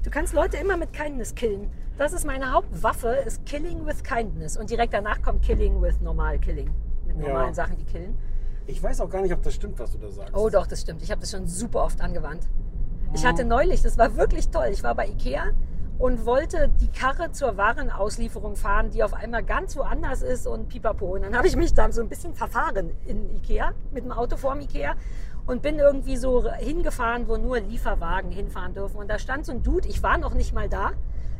Du 0.02 0.10
kannst 0.10 0.32
Leute 0.34 0.56
immer 0.56 0.76
mit 0.76 0.92
Kindness 0.92 1.34
killen. 1.34 1.70
Das 1.98 2.12
ist 2.12 2.26
meine 2.26 2.50
Hauptwaffe, 2.52 3.08
ist 3.26 3.44
Killing 3.46 3.86
with 3.86 4.02
Kindness. 4.02 4.56
Und 4.56 4.70
direkt 4.70 4.94
danach 4.94 5.22
kommt 5.22 5.42
Killing 5.42 5.80
with 5.80 6.00
Normal 6.00 6.38
Killing. 6.40 6.70
Mit 7.06 7.18
Ja. 7.18 7.28
normalen 7.28 7.54
Sachen, 7.54 7.76
die 7.76 7.84
killen. 7.84 8.18
Ich 8.66 8.82
weiß 8.82 9.00
auch 9.00 9.10
gar 9.10 9.22
nicht, 9.22 9.32
ob 9.32 9.42
das 9.42 9.54
stimmt, 9.54 9.78
was 9.78 9.92
du 9.92 9.98
da 9.98 10.10
sagst. 10.10 10.34
Oh 10.34 10.48
doch, 10.48 10.66
das 10.66 10.80
stimmt. 10.80 11.02
Ich 11.02 11.10
habe 11.10 11.20
das 11.20 11.30
schon 11.30 11.46
super 11.46 11.84
oft 11.84 12.00
angewandt. 12.00 12.48
Ich 13.14 13.24
hatte 13.26 13.44
neulich, 13.44 13.82
das 13.82 13.98
war 13.98 14.16
wirklich 14.16 14.48
toll, 14.48 14.68
ich 14.72 14.82
war 14.82 14.94
bei 14.94 15.06
Ikea 15.06 15.50
und 16.02 16.26
wollte 16.26 16.68
die 16.80 16.88
Karre 16.88 17.30
zur 17.30 17.56
Warenauslieferung 17.56 18.56
fahren, 18.56 18.90
die 18.90 19.04
auf 19.04 19.14
einmal 19.14 19.44
ganz 19.44 19.76
woanders 19.76 20.22
ist 20.22 20.48
und 20.48 20.68
pipapo. 20.68 21.14
Und 21.14 21.22
dann 21.22 21.36
habe 21.36 21.46
ich 21.46 21.54
mich 21.54 21.74
da 21.74 21.92
so 21.92 22.00
ein 22.00 22.08
bisschen 22.08 22.34
verfahren 22.34 22.90
in 23.06 23.32
Ikea, 23.36 23.72
mit 23.92 24.02
dem 24.02 24.10
Auto 24.10 24.36
vorm 24.36 24.58
Ikea 24.58 24.96
und 25.46 25.62
bin 25.62 25.78
irgendwie 25.78 26.16
so 26.16 26.50
hingefahren, 26.54 27.28
wo 27.28 27.36
nur 27.36 27.60
Lieferwagen 27.60 28.32
hinfahren 28.32 28.74
dürfen. 28.74 28.96
Und 28.96 29.08
da 29.08 29.20
stand 29.20 29.46
so 29.46 29.52
ein 29.52 29.62
Dude, 29.62 29.86
ich 29.86 30.02
war 30.02 30.18
noch 30.18 30.34
nicht 30.34 30.52
mal 30.52 30.68
da, 30.68 30.90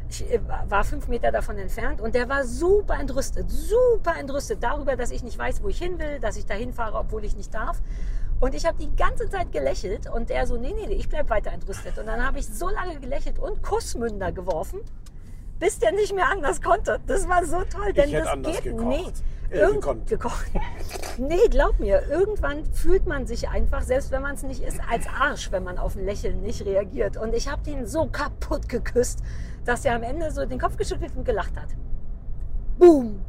ich 0.09 0.31
äh, 0.31 0.39
war 0.69 0.85
fünf 0.85 1.09
Meter 1.09 1.33
davon 1.33 1.59
entfernt 1.59 2.01
und 2.01 2.15
der 2.15 2.29
war 2.29 2.45
super 2.45 3.01
entrüstet, 3.01 3.51
super 3.51 4.15
entrüstet 4.17 4.63
darüber, 4.63 4.95
dass 4.95 5.11
ich 5.11 5.25
nicht 5.25 5.39
weiß, 5.39 5.61
wo 5.65 5.71
ich 5.71 5.79
hin 5.79 5.99
will, 5.99 6.21
dass 6.21 6.37
ich 6.37 6.47
da 6.47 6.55
hinfahre, 6.55 6.99
obwohl 6.99 7.25
ich 7.25 7.37
nicht 7.37 7.53
darf. 7.53 7.83
Und 8.43 8.57
ich 8.57 8.67
habe 8.67 8.77
die 8.77 8.91
ganze 8.97 9.31
Zeit 9.31 9.53
gelächelt 9.53 10.11
und 10.11 10.29
er 10.29 10.49
so, 10.49 10.57
nee, 10.57 10.73
nee, 10.75 10.89
nee, 10.89 10.95
ich 10.95 11.09
bleib 11.09 11.31
weiter 11.31 11.53
entrüstet. 11.53 11.97
Und 11.97 12.07
dann 12.07 12.27
habe 12.27 12.41
ich 12.41 12.49
so 12.49 12.69
lange 12.69 12.99
gelächelt 12.99 13.39
und 13.39 13.63
Kussmünder 13.63 14.33
geworfen, 14.33 14.81
bis 15.61 15.79
der 15.79 15.93
nicht 15.93 16.13
mehr 16.13 16.29
anders 16.29 16.61
konnte. 16.61 16.99
Das 17.07 17.29
war 17.29 17.47
so 17.47 17.63
toll, 17.63 17.93
denn 17.93 18.11
hätte 18.11 18.25
das 18.25 18.33
anders 18.33 18.55
geht 18.57 18.65
gekocht. 18.65 19.23
nee. 19.49 19.57
Äh, 19.57 19.73
gekonnt. 19.73 20.09
gekocht. 20.09 20.51
nee, 21.19 21.47
glaub 21.51 21.79
mir, 21.79 22.03
irgendwann 22.11 22.65
fühlt 22.73 23.07
man 23.07 23.29
sich 23.29 23.49
einfach, 23.49 23.83
selbst 23.83 24.11
wenn 24.11 24.23
man 24.23 24.35
es 24.35 24.43
nicht 24.43 24.65
ist, 24.65 24.81
als 24.91 25.07
Arsch, 25.07 25.53
wenn 25.53 25.63
man 25.63 25.79
auf 25.79 25.95
ein 25.95 26.05
Lächeln 26.05 26.43
nicht 26.43 26.67
reagiert. 26.67 27.17
Und 27.17 27.37
ich 27.37 27.49
habe 27.49 27.63
den 27.63 27.87
so 27.87 28.07
kaputt 28.07 28.69
geküsst, 28.69 29.21
dass 29.65 29.85
er 29.85 29.95
am 29.95 30.03
Ende 30.03 30.33
so 30.33 30.45
den 30.45 30.59
Kopf 30.59 30.77
geschüttelt 30.77 31.13
und 31.15 31.25
gelacht 31.25 31.57
hat. 31.57 31.69
Boom! 32.77 33.21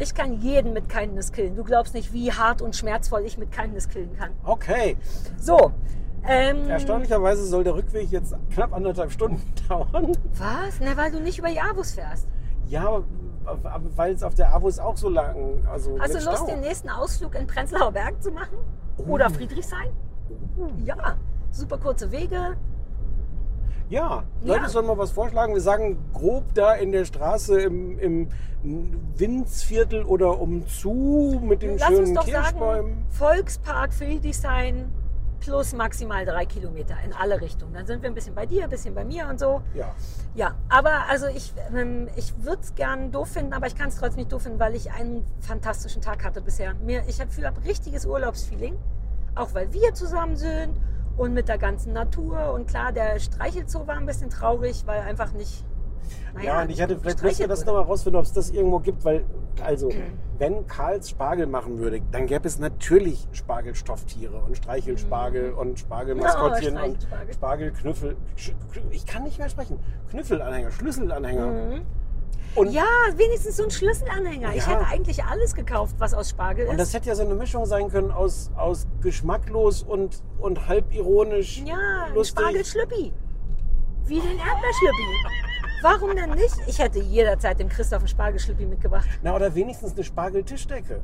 Ich 0.00 0.14
kann 0.14 0.40
jeden 0.40 0.72
mit 0.72 0.88
Kindness 0.88 1.30
killen. 1.30 1.54
Du 1.56 1.62
glaubst 1.62 1.92
nicht, 1.92 2.10
wie 2.14 2.32
hart 2.32 2.62
und 2.62 2.74
schmerzvoll 2.74 3.20
ich 3.26 3.36
mit 3.36 3.52
Kindness 3.52 3.86
killen 3.88 4.16
kann. 4.16 4.30
Okay. 4.44 4.96
So. 5.38 5.72
Ähm, 6.26 6.68
Erstaunlicherweise 6.70 7.44
soll 7.44 7.64
der 7.64 7.74
Rückweg 7.74 8.10
jetzt 8.10 8.34
knapp 8.54 8.72
anderthalb 8.72 9.12
Stunden 9.12 9.42
dauern. 9.68 10.12
Was? 10.38 10.80
Na, 10.80 10.96
weil 10.96 11.10
du 11.12 11.20
nicht 11.20 11.38
über 11.38 11.48
Javus 11.48 11.92
fährst. 11.92 12.26
Ja, 12.66 13.02
aber, 13.44 13.80
weil 13.96 14.14
es 14.14 14.22
auf 14.22 14.34
der 14.34 14.54
Avus 14.54 14.78
auch 14.78 14.96
so 14.96 15.10
lang. 15.10 15.66
Also 15.70 15.98
Hast 16.00 16.14
du 16.14 16.18
Lust, 16.18 16.36
Stau. 16.38 16.46
den 16.46 16.60
nächsten 16.60 16.88
Ausflug 16.88 17.34
in 17.34 17.46
Prenzlauer 17.46 17.92
Berg 17.92 18.22
zu 18.22 18.30
machen? 18.30 18.56
Oder 18.96 19.28
Friedrichshain? 19.28 19.90
Ja, 20.84 21.16
super 21.50 21.76
kurze 21.78 22.10
Wege. 22.10 22.56
Ja, 23.90 24.22
Ja. 24.42 24.54
Leute 24.54 24.70
sollen 24.70 24.86
mal 24.86 24.96
was 24.96 25.10
vorschlagen. 25.10 25.52
Wir 25.52 25.60
sagen 25.60 25.98
grob 26.14 26.54
da 26.54 26.74
in 26.74 26.92
der 26.92 27.04
Straße 27.04 27.60
im, 27.60 27.98
im 27.98 28.28
Winzviertel 29.16 30.04
oder 30.04 30.40
umzu 30.40 31.40
mit 31.42 31.62
den 31.62 31.76
Lass 31.78 31.88
uns 31.90 31.98
schönen 31.98 32.14
doch 32.14 32.24
Kirschbäumen. 32.24 32.92
sagen, 32.92 33.06
Volkspark 33.10 33.92
Friedrichshain, 33.92 34.92
plus 35.40 35.72
maximal 35.74 36.24
drei 36.24 36.44
Kilometer 36.46 36.94
in 37.04 37.12
alle 37.14 37.40
Richtungen. 37.40 37.72
Dann 37.74 37.86
sind 37.86 38.02
wir 38.02 38.10
ein 38.10 38.14
bisschen 38.14 38.34
bei 38.34 38.46
dir, 38.46 38.64
ein 38.64 38.70
bisschen 38.70 38.94
bei 38.94 39.04
mir 39.04 39.26
und 39.28 39.40
so. 39.40 39.62
Ja. 39.74 39.94
Ja, 40.34 40.54
aber 40.68 41.08
also 41.08 41.26
ich, 41.26 41.52
ähm, 41.74 42.08
ich 42.14 42.32
würde 42.44 42.62
es 42.62 42.74
gern 42.76 43.10
doof 43.10 43.28
finden, 43.30 43.52
aber 43.54 43.66
ich 43.66 43.74
kann 43.74 43.88
es 43.88 43.96
trotzdem 43.96 44.18
nicht 44.18 44.32
doof 44.32 44.42
finden, 44.42 44.60
weil 44.60 44.76
ich 44.76 44.92
einen 44.92 45.24
fantastischen 45.40 46.02
Tag 46.02 46.24
hatte 46.24 46.40
bisher. 46.40 46.74
Mir, 46.74 47.02
ich 47.08 47.20
habe 47.20 47.30
ein 47.44 47.56
richtiges 47.64 48.06
Urlaubsfeeling, 48.06 48.76
auch 49.34 49.54
weil 49.54 49.72
wir 49.72 49.94
zusammen 49.94 50.36
sind 50.36 50.74
und 51.16 51.34
mit 51.34 51.48
der 51.48 51.58
ganzen 51.58 51.92
Natur. 51.92 52.52
Und 52.52 52.68
klar, 52.68 52.92
der 52.92 53.18
Streichelzoo 53.18 53.86
war 53.86 53.96
ein 53.96 54.06
bisschen 54.06 54.30
traurig, 54.30 54.82
weil 54.86 55.00
einfach 55.00 55.32
nicht. 55.32 55.64
naja, 56.34 56.54
Ja, 56.56 56.62
und 56.62 56.70
ich 56.70 56.80
hatte, 56.80 56.98
vielleicht 56.98 57.22
müssen 57.22 57.40
wir 57.40 57.48
das 57.48 57.64
nochmal 57.64 57.82
rausfinden, 57.82 58.18
ob 58.18 58.24
es 58.26 58.32
das 58.32 58.50
irgendwo 58.50 58.78
gibt, 58.78 59.04
weil, 59.04 59.24
also, 59.64 59.90
wenn 60.38 60.66
Karls 60.66 61.10
Spargel 61.10 61.46
machen 61.46 61.78
würde, 61.78 62.00
dann 62.12 62.26
gäbe 62.26 62.48
es 62.48 62.58
natürlich 62.58 63.28
Spargelstofftiere 63.32 64.38
und 64.40 64.56
Streichelspargel 64.56 65.52
und 65.52 65.78
Spargelmaskottchen 65.78 66.78
Oh, 66.78 66.84
und. 66.86 67.06
Spargelknüffel. 67.34 68.16
Ich 68.90 69.06
kann 69.06 69.24
nicht 69.24 69.38
mehr 69.38 69.48
sprechen. 69.50 69.78
Knüffelanhänger, 70.10 70.70
Schlüsselanhänger. 70.70 71.80
Und, 72.56 72.72
Ja, 72.72 72.84
wenigstens 73.16 73.56
so 73.58 73.62
ein 73.64 73.70
Schlüsselanhänger. 73.70 74.50
Ich 74.54 74.66
Ja. 74.66 74.72
hätte 74.80 74.86
eigentlich 74.88 75.22
alles 75.24 75.54
gekauft, 75.54 75.94
was 75.98 76.14
aus 76.14 76.30
Spargel 76.30 76.66
und 76.68 76.78
das 76.78 76.88
ist. 76.88 76.94
hätte 76.94 77.08
ja 77.08 77.14
so 77.14 77.22
eine 77.22 77.34
Mischung 77.34 77.64
sein 77.64 77.88
können 77.90 78.10
aus, 78.10 78.50
aus 78.56 78.86
geschmacklos 79.00 79.82
und, 79.82 80.22
und 80.40 80.66
halb 80.66 80.92
ironisch. 80.92 81.62
Ja, 81.64 82.04
ein 82.06 82.14
lustig. 82.14 82.40
Spargelschlüppi. 82.40 83.12
Wie 84.06 84.20
den 84.20 84.38
Erdbeerschlüppi. 84.38 85.26
Warum 85.82 86.14
denn 86.16 86.30
nicht? 86.30 86.54
Ich 86.66 86.78
hätte 86.78 86.98
jederzeit 86.98 87.58
dem 87.58 87.68
Christoph 87.68 88.00
einen 88.00 88.08
Spargelschlüppi 88.08 88.66
mitgebracht. 88.66 89.08
Na, 89.22 89.34
oder 89.34 89.54
wenigstens 89.54 89.92
eine 89.94 90.04
Spargeltischdecke. 90.04 91.00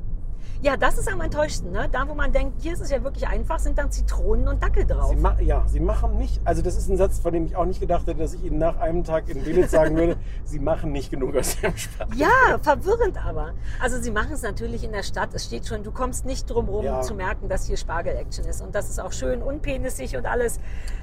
Ja, 0.63 0.77
das 0.77 0.99
ist 0.99 1.11
am 1.13 1.21
enttäuschendsten. 1.21 1.71
Ne? 1.71 1.89
Da, 1.91 2.09
wo 2.09 2.15
man 2.15 2.33
denkt, 2.33 2.61
hier 2.63 2.73
ist 2.73 2.81
es 2.81 2.91
ja 2.91 3.03
wirklich 3.03 3.27
einfach, 3.29 3.59
sind 3.59 3.79
dann 3.79 3.91
Zitronen 3.91 4.49
und 4.49 4.63
Dackel 4.63 4.87
drauf. 4.87 5.15
Sie 5.39 5.45
ja, 5.45 5.63
sie 5.67 5.81
machen 5.81 6.19
nicht, 6.19 6.41
also 6.45 6.63
das 6.63 6.77
ist 6.77 6.89
ein 6.89 6.97
Satz, 6.97 7.19
von 7.19 7.33
dem 7.33 7.47
ich 7.47 7.57
auch 7.57 7.67
nicht 7.67 7.81
gedacht 7.81 8.07
hätte, 8.07 8.19
dass 8.21 8.35
ich 8.35 8.45
Ihnen 8.45 8.59
nach 8.59 8.79
einem 8.79 9.05
Tag 9.05 9.29
in 9.29 9.43
Belitz 9.45 9.71
sagen 9.71 9.97
würde, 9.97 10.17
Sie 10.45 10.59
machen 10.59 10.93
nicht 10.93 11.11
genug 11.11 11.37
aus 11.37 11.63
Ihrem 11.63 11.77
Spargel. 11.77 12.19
Ja, 12.19 12.59
verwirrend 12.63 13.25
aber. 13.25 13.53
Also 13.81 14.01
sie 14.01 14.11
machen 14.11 14.33
es 14.33 14.43
natürlich 14.43 14.85
in 14.85 14.93
der 14.93 15.03
Stadt. 15.03 15.31
Es 15.35 15.45
steht 15.45 15.67
schon, 15.67 15.83
du 15.83 15.91
kommst 15.91 16.25
nicht 16.25 16.49
drum 16.49 16.69
rum 16.69 16.85
Ja. 16.85 17.01
zu 17.03 17.15
merken, 17.15 17.49
dass 17.49 17.67
hier 17.67 17.77
Spargel-Action 17.77 18.45
ist. 18.47 18.61
Und 18.63 18.75
das 18.75 18.89
ist 18.91 19.01
auch 19.01 19.13
schön 19.13 19.43
unpenisig 19.43 20.17
und 20.17 20.27
alles. 20.27 20.59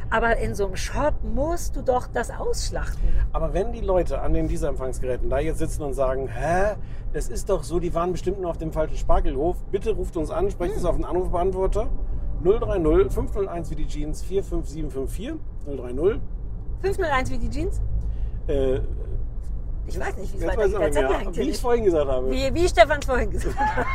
Aber 0.09 0.37
in 0.37 0.55
so 0.55 0.65
einem 0.65 0.75
Shop 0.75 1.13
musst 1.23 1.75
du 1.75 1.81
doch 1.81 2.07
das 2.07 2.29
ausschlachten. 2.31 3.01
Aber 3.31 3.53
wenn 3.53 3.71
die 3.71 3.81
Leute 3.81 4.21
an 4.21 4.33
den 4.33 4.47
Dieselempfangsgeräten 4.47 5.29
da 5.29 5.39
jetzt 5.39 5.59
sitzen 5.59 5.83
und 5.83 5.93
sagen, 5.93 6.27
hä, 6.27 6.75
das 7.13 7.29
ist 7.29 7.49
doch 7.49 7.63
so, 7.63 7.79
die 7.79 7.93
waren 7.93 8.11
bestimmt 8.11 8.41
nur 8.41 8.49
auf 8.49 8.57
dem 8.57 8.71
falschen 8.71 8.97
Spargelhof, 8.97 9.57
bitte 9.71 9.91
ruft 9.93 10.17
uns 10.17 10.29
an, 10.31 10.49
sprecht 10.51 10.75
es 10.75 10.85
auf 10.85 10.95
den 10.95 11.05
Anrufbeantworter 11.05 11.87
030 12.43 13.11
501 13.13 13.69
wie 13.71 13.75
die 13.75 13.87
Jeans 13.87 14.21
45754 14.23 15.33
030 15.65 16.21
501 16.81 17.31
wie 17.31 17.37
die 17.37 17.49
Jeans? 17.49 17.81
äh, 18.47 18.79
Ich 19.87 19.99
weiß 19.99 20.17
nicht, 20.17 20.33
wie 20.33 20.37
es 20.45 20.57
weitergeht. 20.57 21.35
wie 21.37 21.49
ich 21.49 21.61
vorhin 21.61 21.83
gesagt 21.85 22.09
habe. 22.09 22.29
Wie, 22.31 22.53
wie 22.53 22.67
Stefan 22.67 23.01
vorhin 23.01 23.29
gesagt 23.31 23.57
hat. 23.57 23.85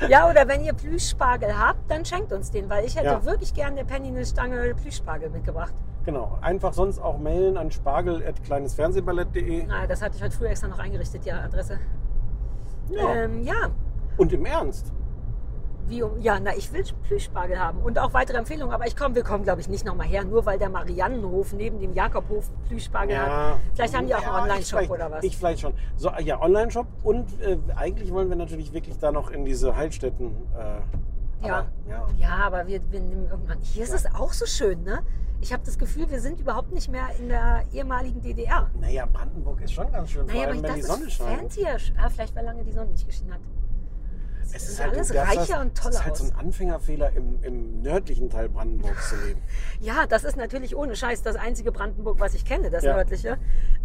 Ja, 0.08 0.28
oder 0.30 0.46
wenn 0.48 0.64
ihr 0.64 0.72
Plüschspargel 0.72 1.56
habt, 1.56 1.88
dann 1.90 2.04
schenkt 2.04 2.32
uns 2.32 2.50
den, 2.50 2.68
weil 2.70 2.84
ich 2.84 2.96
hätte 2.96 3.06
Ja. 3.06 3.24
wirklich 3.24 3.52
gerne 3.54 3.76
der 3.76 3.84
Penny 3.84 4.08
eine 4.08 4.24
Stange 4.26 4.74
Plüschspargel 4.74 5.30
mitgebracht. 5.30 5.74
Genau, 6.04 6.36
einfach 6.40 6.72
sonst 6.72 6.98
auch 7.00 7.18
mailen 7.18 7.56
an 7.56 7.70
spargel.kleinesfernsehballett.de 7.70 9.66
Ah, 9.70 9.86
das 9.86 10.02
hatte 10.02 10.16
ich 10.16 10.22
heute 10.22 10.36
früh 10.36 10.46
extra 10.46 10.66
noch 10.68 10.78
eingerichtet, 10.80 11.24
die 11.24 11.30
Adresse. 11.32 11.78
Ja. 12.92 13.14
Ähm, 13.24 13.42
ja, 13.42 13.70
Und 14.16 14.32
im 14.32 14.44
Ernst, 14.44 14.92
Wie 15.88 16.02
um, 16.02 16.20
ja, 16.20 16.38
na, 16.40 16.54
ich 16.56 16.72
will 16.72 16.84
Plüschspargel 17.02 17.58
haben 17.58 17.78
und 17.82 17.98
auch 17.98 18.14
weitere 18.14 18.38
Empfehlungen, 18.38 18.72
aber 18.72 18.86
ich 18.86 18.96
komme, 18.96 19.14
wir 19.14 19.24
kommen, 19.24 19.44
glaube 19.44 19.60
ich, 19.60 19.68
nicht 19.68 19.84
nochmal 19.84 20.06
her, 20.06 20.24
nur 20.24 20.46
weil 20.46 20.58
der 20.58 20.68
Mariannenhof 20.68 21.52
neben 21.52 21.80
dem 21.80 21.92
Jakobhof 21.92 22.48
Plüschspargel 22.68 23.18
hat. 23.18 23.58
Vielleicht 23.74 23.96
haben 23.96 24.06
die 24.06 24.14
auch 24.14 24.22
Ja, 24.22 24.32
einen 24.34 24.50
Online-Shop 24.50 24.90
oder 24.90 25.10
was. 25.10 25.24
Ich 25.24 25.36
vielleicht 25.36 25.60
schon. 25.60 25.74
So, 25.96 26.10
ja, 26.20 26.40
Online-Shop 26.40 26.86
und 27.02 27.26
äh, 27.42 27.58
eigentlich 27.76 28.12
wollen 28.12 28.28
wir 28.28 28.36
natürlich 28.36 28.72
wirklich 28.72 28.96
da 28.98 29.10
noch 29.10 29.30
in 29.30 29.44
diese 29.44 29.74
Heilstätten. 29.76 30.28
Äh, 30.56 30.80
Ja. 31.42 31.58
aber, 31.58 31.68
ja. 31.88 32.08
Ja, 32.18 32.36
aber 32.46 32.66
wir, 32.66 32.80
wir 32.90 33.00
nehmen 33.00 33.28
irgendwann. 33.28 33.58
Hier 33.60 33.84
ist 33.84 33.92
es 33.94 34.06
auch 34.06 34.32
so 34.32 34.46
schön, 34.46 34.82
ne? 34.82 35.02
Ich 35.40 35.52
habe 35.52 35.64
das 35.66 35.76
Gefühl, 35.76 36.08
wir 36.08 36.20
sind 36.20 36.38
überhaupt 36.38 36.72
nicht 36.72 36.88
mehr 36.88 37.08
in 37.18 37.28
der 37.28 37.64
ehemaligen 37.72 38.20
DDR. 38.20 38.70
Naja, 38.80 39.06
Brandenburg 39.06 39.60
ist 39.60 39.72
schon 39.72 39.90
ganz 39.90 40.10
schön, 40.10 40.24
Naja, 40.26 40.34
vor 40.34 40.42
aber 40.44 40.52
allem 40.52 40.56
ich 40.58 40.70
wenn 40.70 40.74
die 40.76 40.80
dachte, 40.82 40.92
Sonne 40.92 41.02
es 41.02 41.08
ist 41.08 41.14
scheint. 41.14 41.38
fancier. 41.40 41.76
Ah, 41.98 42.08
vielleicht, 42.10 42.36
weil 42.36 42.44
lange 42.44 42.62
die 42.64 42.72
Sonne 42.72 42.90
nicht 42.92 43.06
geschienen 43.06 43.34
hat. 43.34 43.40
Es 44.54 44.60
sieht 44.62 44.70
ist 44.70 44.80
halt, 44.84 44.92
alles 44.94 45.14
reicher 45.14 45.46
das, 45.54 45.60
und 45.62 45.74
toller 45.78 45.90
Das 45.90 45.94
ist 45.96 46.04
halt 46.04 46.16
so 46.16 46.24
ein 46.24 46.34
Anfängerfehler, 46.36 47.12
im, 47.12 47.42
im 47.42 47.80
nördlichen 47.82 48.28
Teil 48.30 48.48
Brandenburgs 48.50 49.08
zu 49.08 49.16
leben. 49.26 49.40
Ja, 49.80 50.06
das 50.06 50.22
ist 50.24 50.36
natürlich 50.36 50.76
ohne 50.76 50.94
Scheiß 50.94 51.22
das 51.22 51.34
einzige 51.36 51.72
Brandenburg, 51.72 52.20
was 52.20 52.34
ich 52.34 52.44
kenne, 52.44 52.70
das 52.70 52.84
Ja. 52.84 52.94
nördliche. 52.94 53.38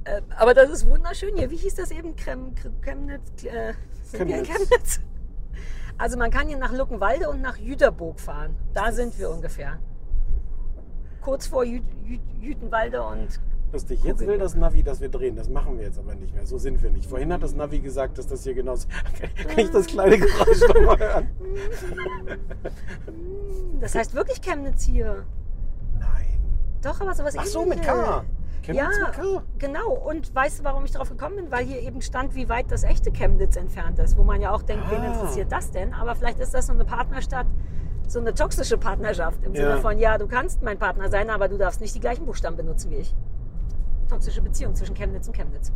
Äh, 0.04 0.22
aber 0.38 0.54
das 0.54 0.70
ist 0.70 0.86
wunderschön 0.88 1.36
hier. 1.38 1.50
Wie 1.50 1.56
hieß 1.58 1.76
das 1.76 1.90
eben? 1.90 2.16
Krem, 2.16 2.54
Krem, 2.54 2.82
Chemnitz? 2.82 3.44
Äh, 3.46 3.74
Chemnitz. 4.12 4.48
Chemnitz? 4.48 5.00
Also 5.98 6.18
man 6.18 6.30
kann 6.30 6.48
hier 6.48 6.57
nach 6.57 6.74
Luckenwalde 6.74 7.30
und 7.30 7.41
nach 7.41 7.57
Jüterburg 7.57 8.19
fahren. 8.19 8.56
Da 8.74 8.91
sind 8.91 9.18
wir 9.18 9.30
ungefähr. 9.30 9.80
Kurz 11.22 11.48
vor 11.48 11.64
Jü 11.64 11.82
Jü 12.06 12.19
Jütenwalde 12.40 13.02
und 13.02 13.40
Lustig, 13.74 14.02
jetzt 14.06 14.26
will 14.26 14.38
das 14.38 14.56
Navi, 14.56 14.82
dass 14.82 15.02
wir 15.02 15.10
drehen. 15.10 15.36
Das 15.36 15.49
machen 15.49 15.78
wir 15.78 15.86
jetzt 15.86 15.99
aber 15.99 16.15
nicht 16.15 16.34
mehr. 16.34 16.45
So 16.45 16.57
sind 16.57 16.82
wir 16.82 16.90
nicht. 16.90 17.10
Vorhin 17.10 17.34
hat 17.34 17.44
das 17.44 17.53
Navi 17.53 17.80
gesagt, 17.80 18.18
dass 18.18 18.26
das 18.26 18.44
hier 18.44 18.53
genauso. 18.53 18.88
Kann 19.48 19.60
ich 19.60 19.69
das 19.72 19.88
kleine 19.88 20.18
Geräusch 20.18 20.61
nochmal 20.69 20.99
hören? 20.99 21.28
das 23.82 23.94
heißt 23.94 24.14
wirklich 24.14 24.41
Chemnitz 24.41 24.84
hier. 24.84 25.26
Nein. 25.99 26.40
Doch, 26.82 27.02
aber 27.02 27.14
sowas 27.14 27.36
Ach 27.38 27.45
so, 27.45 27.65
mit. 27.65 27.82
K. 27.82 28.24
Chemnitz 28.73 28.98
ja, 29.18 29.41
genau. 29.57 29.91
Und 29.94 30.34
weißt 30.34 30.60
du, 30.60 30.64
warum 30.64 30.85
ich 30.85 30.91
darauf 30.91 31.10
gekommen 31.10 31.35
bin? 31.38 31.52
Weil 31.52 31.65
hier 31.65 31.80
eben 31.81 32.02
stand, 32.02 32.35
wie 32.35 32.48
weit 32.49 32.72
das 32.72 32.84
echte 32.84 33.11
Chemnitz 33.11 33.56
entfernt 33.56 33.99
ist. 33.99 34.18
Wo 34.18 34.23
man 34.23 34.41
ja 34.41 34.52
auch 34.52 34.61
denkt, 34.61 34.89
wen 34.91 35.02
Ah. 35.02 35.07
interessiert 35.14 35.52
das 35.52 35.72
denn? 35.72 35.94
Aber 35.94 36.15
vielleicht 36.15 36.39
ist 36.39 36.53
das 36.53 36.68
so 36.68 36.73
eine 36.73 36.85
Partnerstadt, 36.85 37.48
so 38.07 38.19
eine 38.19 38.34
toxische 38.34 38.77
Partnerschaft. 38.77 39.44
Im 39.44 39.53
Ja. 39.53 39.69
Sinne 39.69 39.81
von, 39.81 39.98
ja, 39.98 40.18
du 40.18 40.27
kannst 40.27 40.61
mein 40.61 40.77
Partner 40.77 41.10
sein, 41.10 41.30
aber 41.30 41.48
du 41.48 41.57
darfst 41.57 41.81
nicht 41.81 41.95
die 41.95 41.99
gleichen 41.99 42.26
Buchstaben 42.26 42.56
benutzen 42.57 42.91
wie 42.91 42.95
ich. 42.98 43.15
Toxische 44.10 44.41
Beziehung 44.41 44.73
zwischen 44.76 44.95
Chemnitz 44.95 45.27
und 45.27 45.35
Chemnitz. 45.35 45.72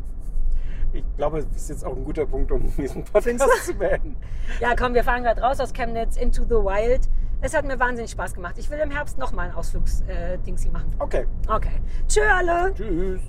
Ich 0.94 1.04
glaube, 1.16 1.42
das 1.44 1.56
ist 1.56 1.70
jetzt 1.70 1.86
auch 1.86 1.96
ein 1.96 2.04
guter 2.04 2.26
Punkt, 2.26 2.52
um 2.52 2.70
diesen 2.78 3.04
Podcast 3.06 3.66
zu 3.66 3.74
beenden. 3.74 4.18
Ja, 4.60 4.76
komm, 4.78 4.94
wir 4.94 5.04
fahren 5.04 5.24
gerade 5.24 5.42
raus 5.42 5.60
aus 5.60 5.72
Chemnitz 5.74 6.18
into 6.18 6.44
the 6.44 6.50
wild. 6.56 7.08
Es 7.44 7.56
hat 7.56 7.66
mir 7.66 7.80
wahnsinnig 7.80 8.12
Spaß 8.12 8.36
gemacht. 8.36 8.56
Ich 8.60 8.70
will 8.70 8.78
im 8.78 8.92
Herbst 8.92 9.18
nochmal 9.18 9.50
ein 9.50 9.56
Ausflugsdingsi 9.56 10.70
machen. 10.70 10.94
Okay. 11.00 11.26
Okay. 11.48 11.82
Tschö 12.08 12.22
alle. 12.22 12.72
Tschüss. 12.76 13.22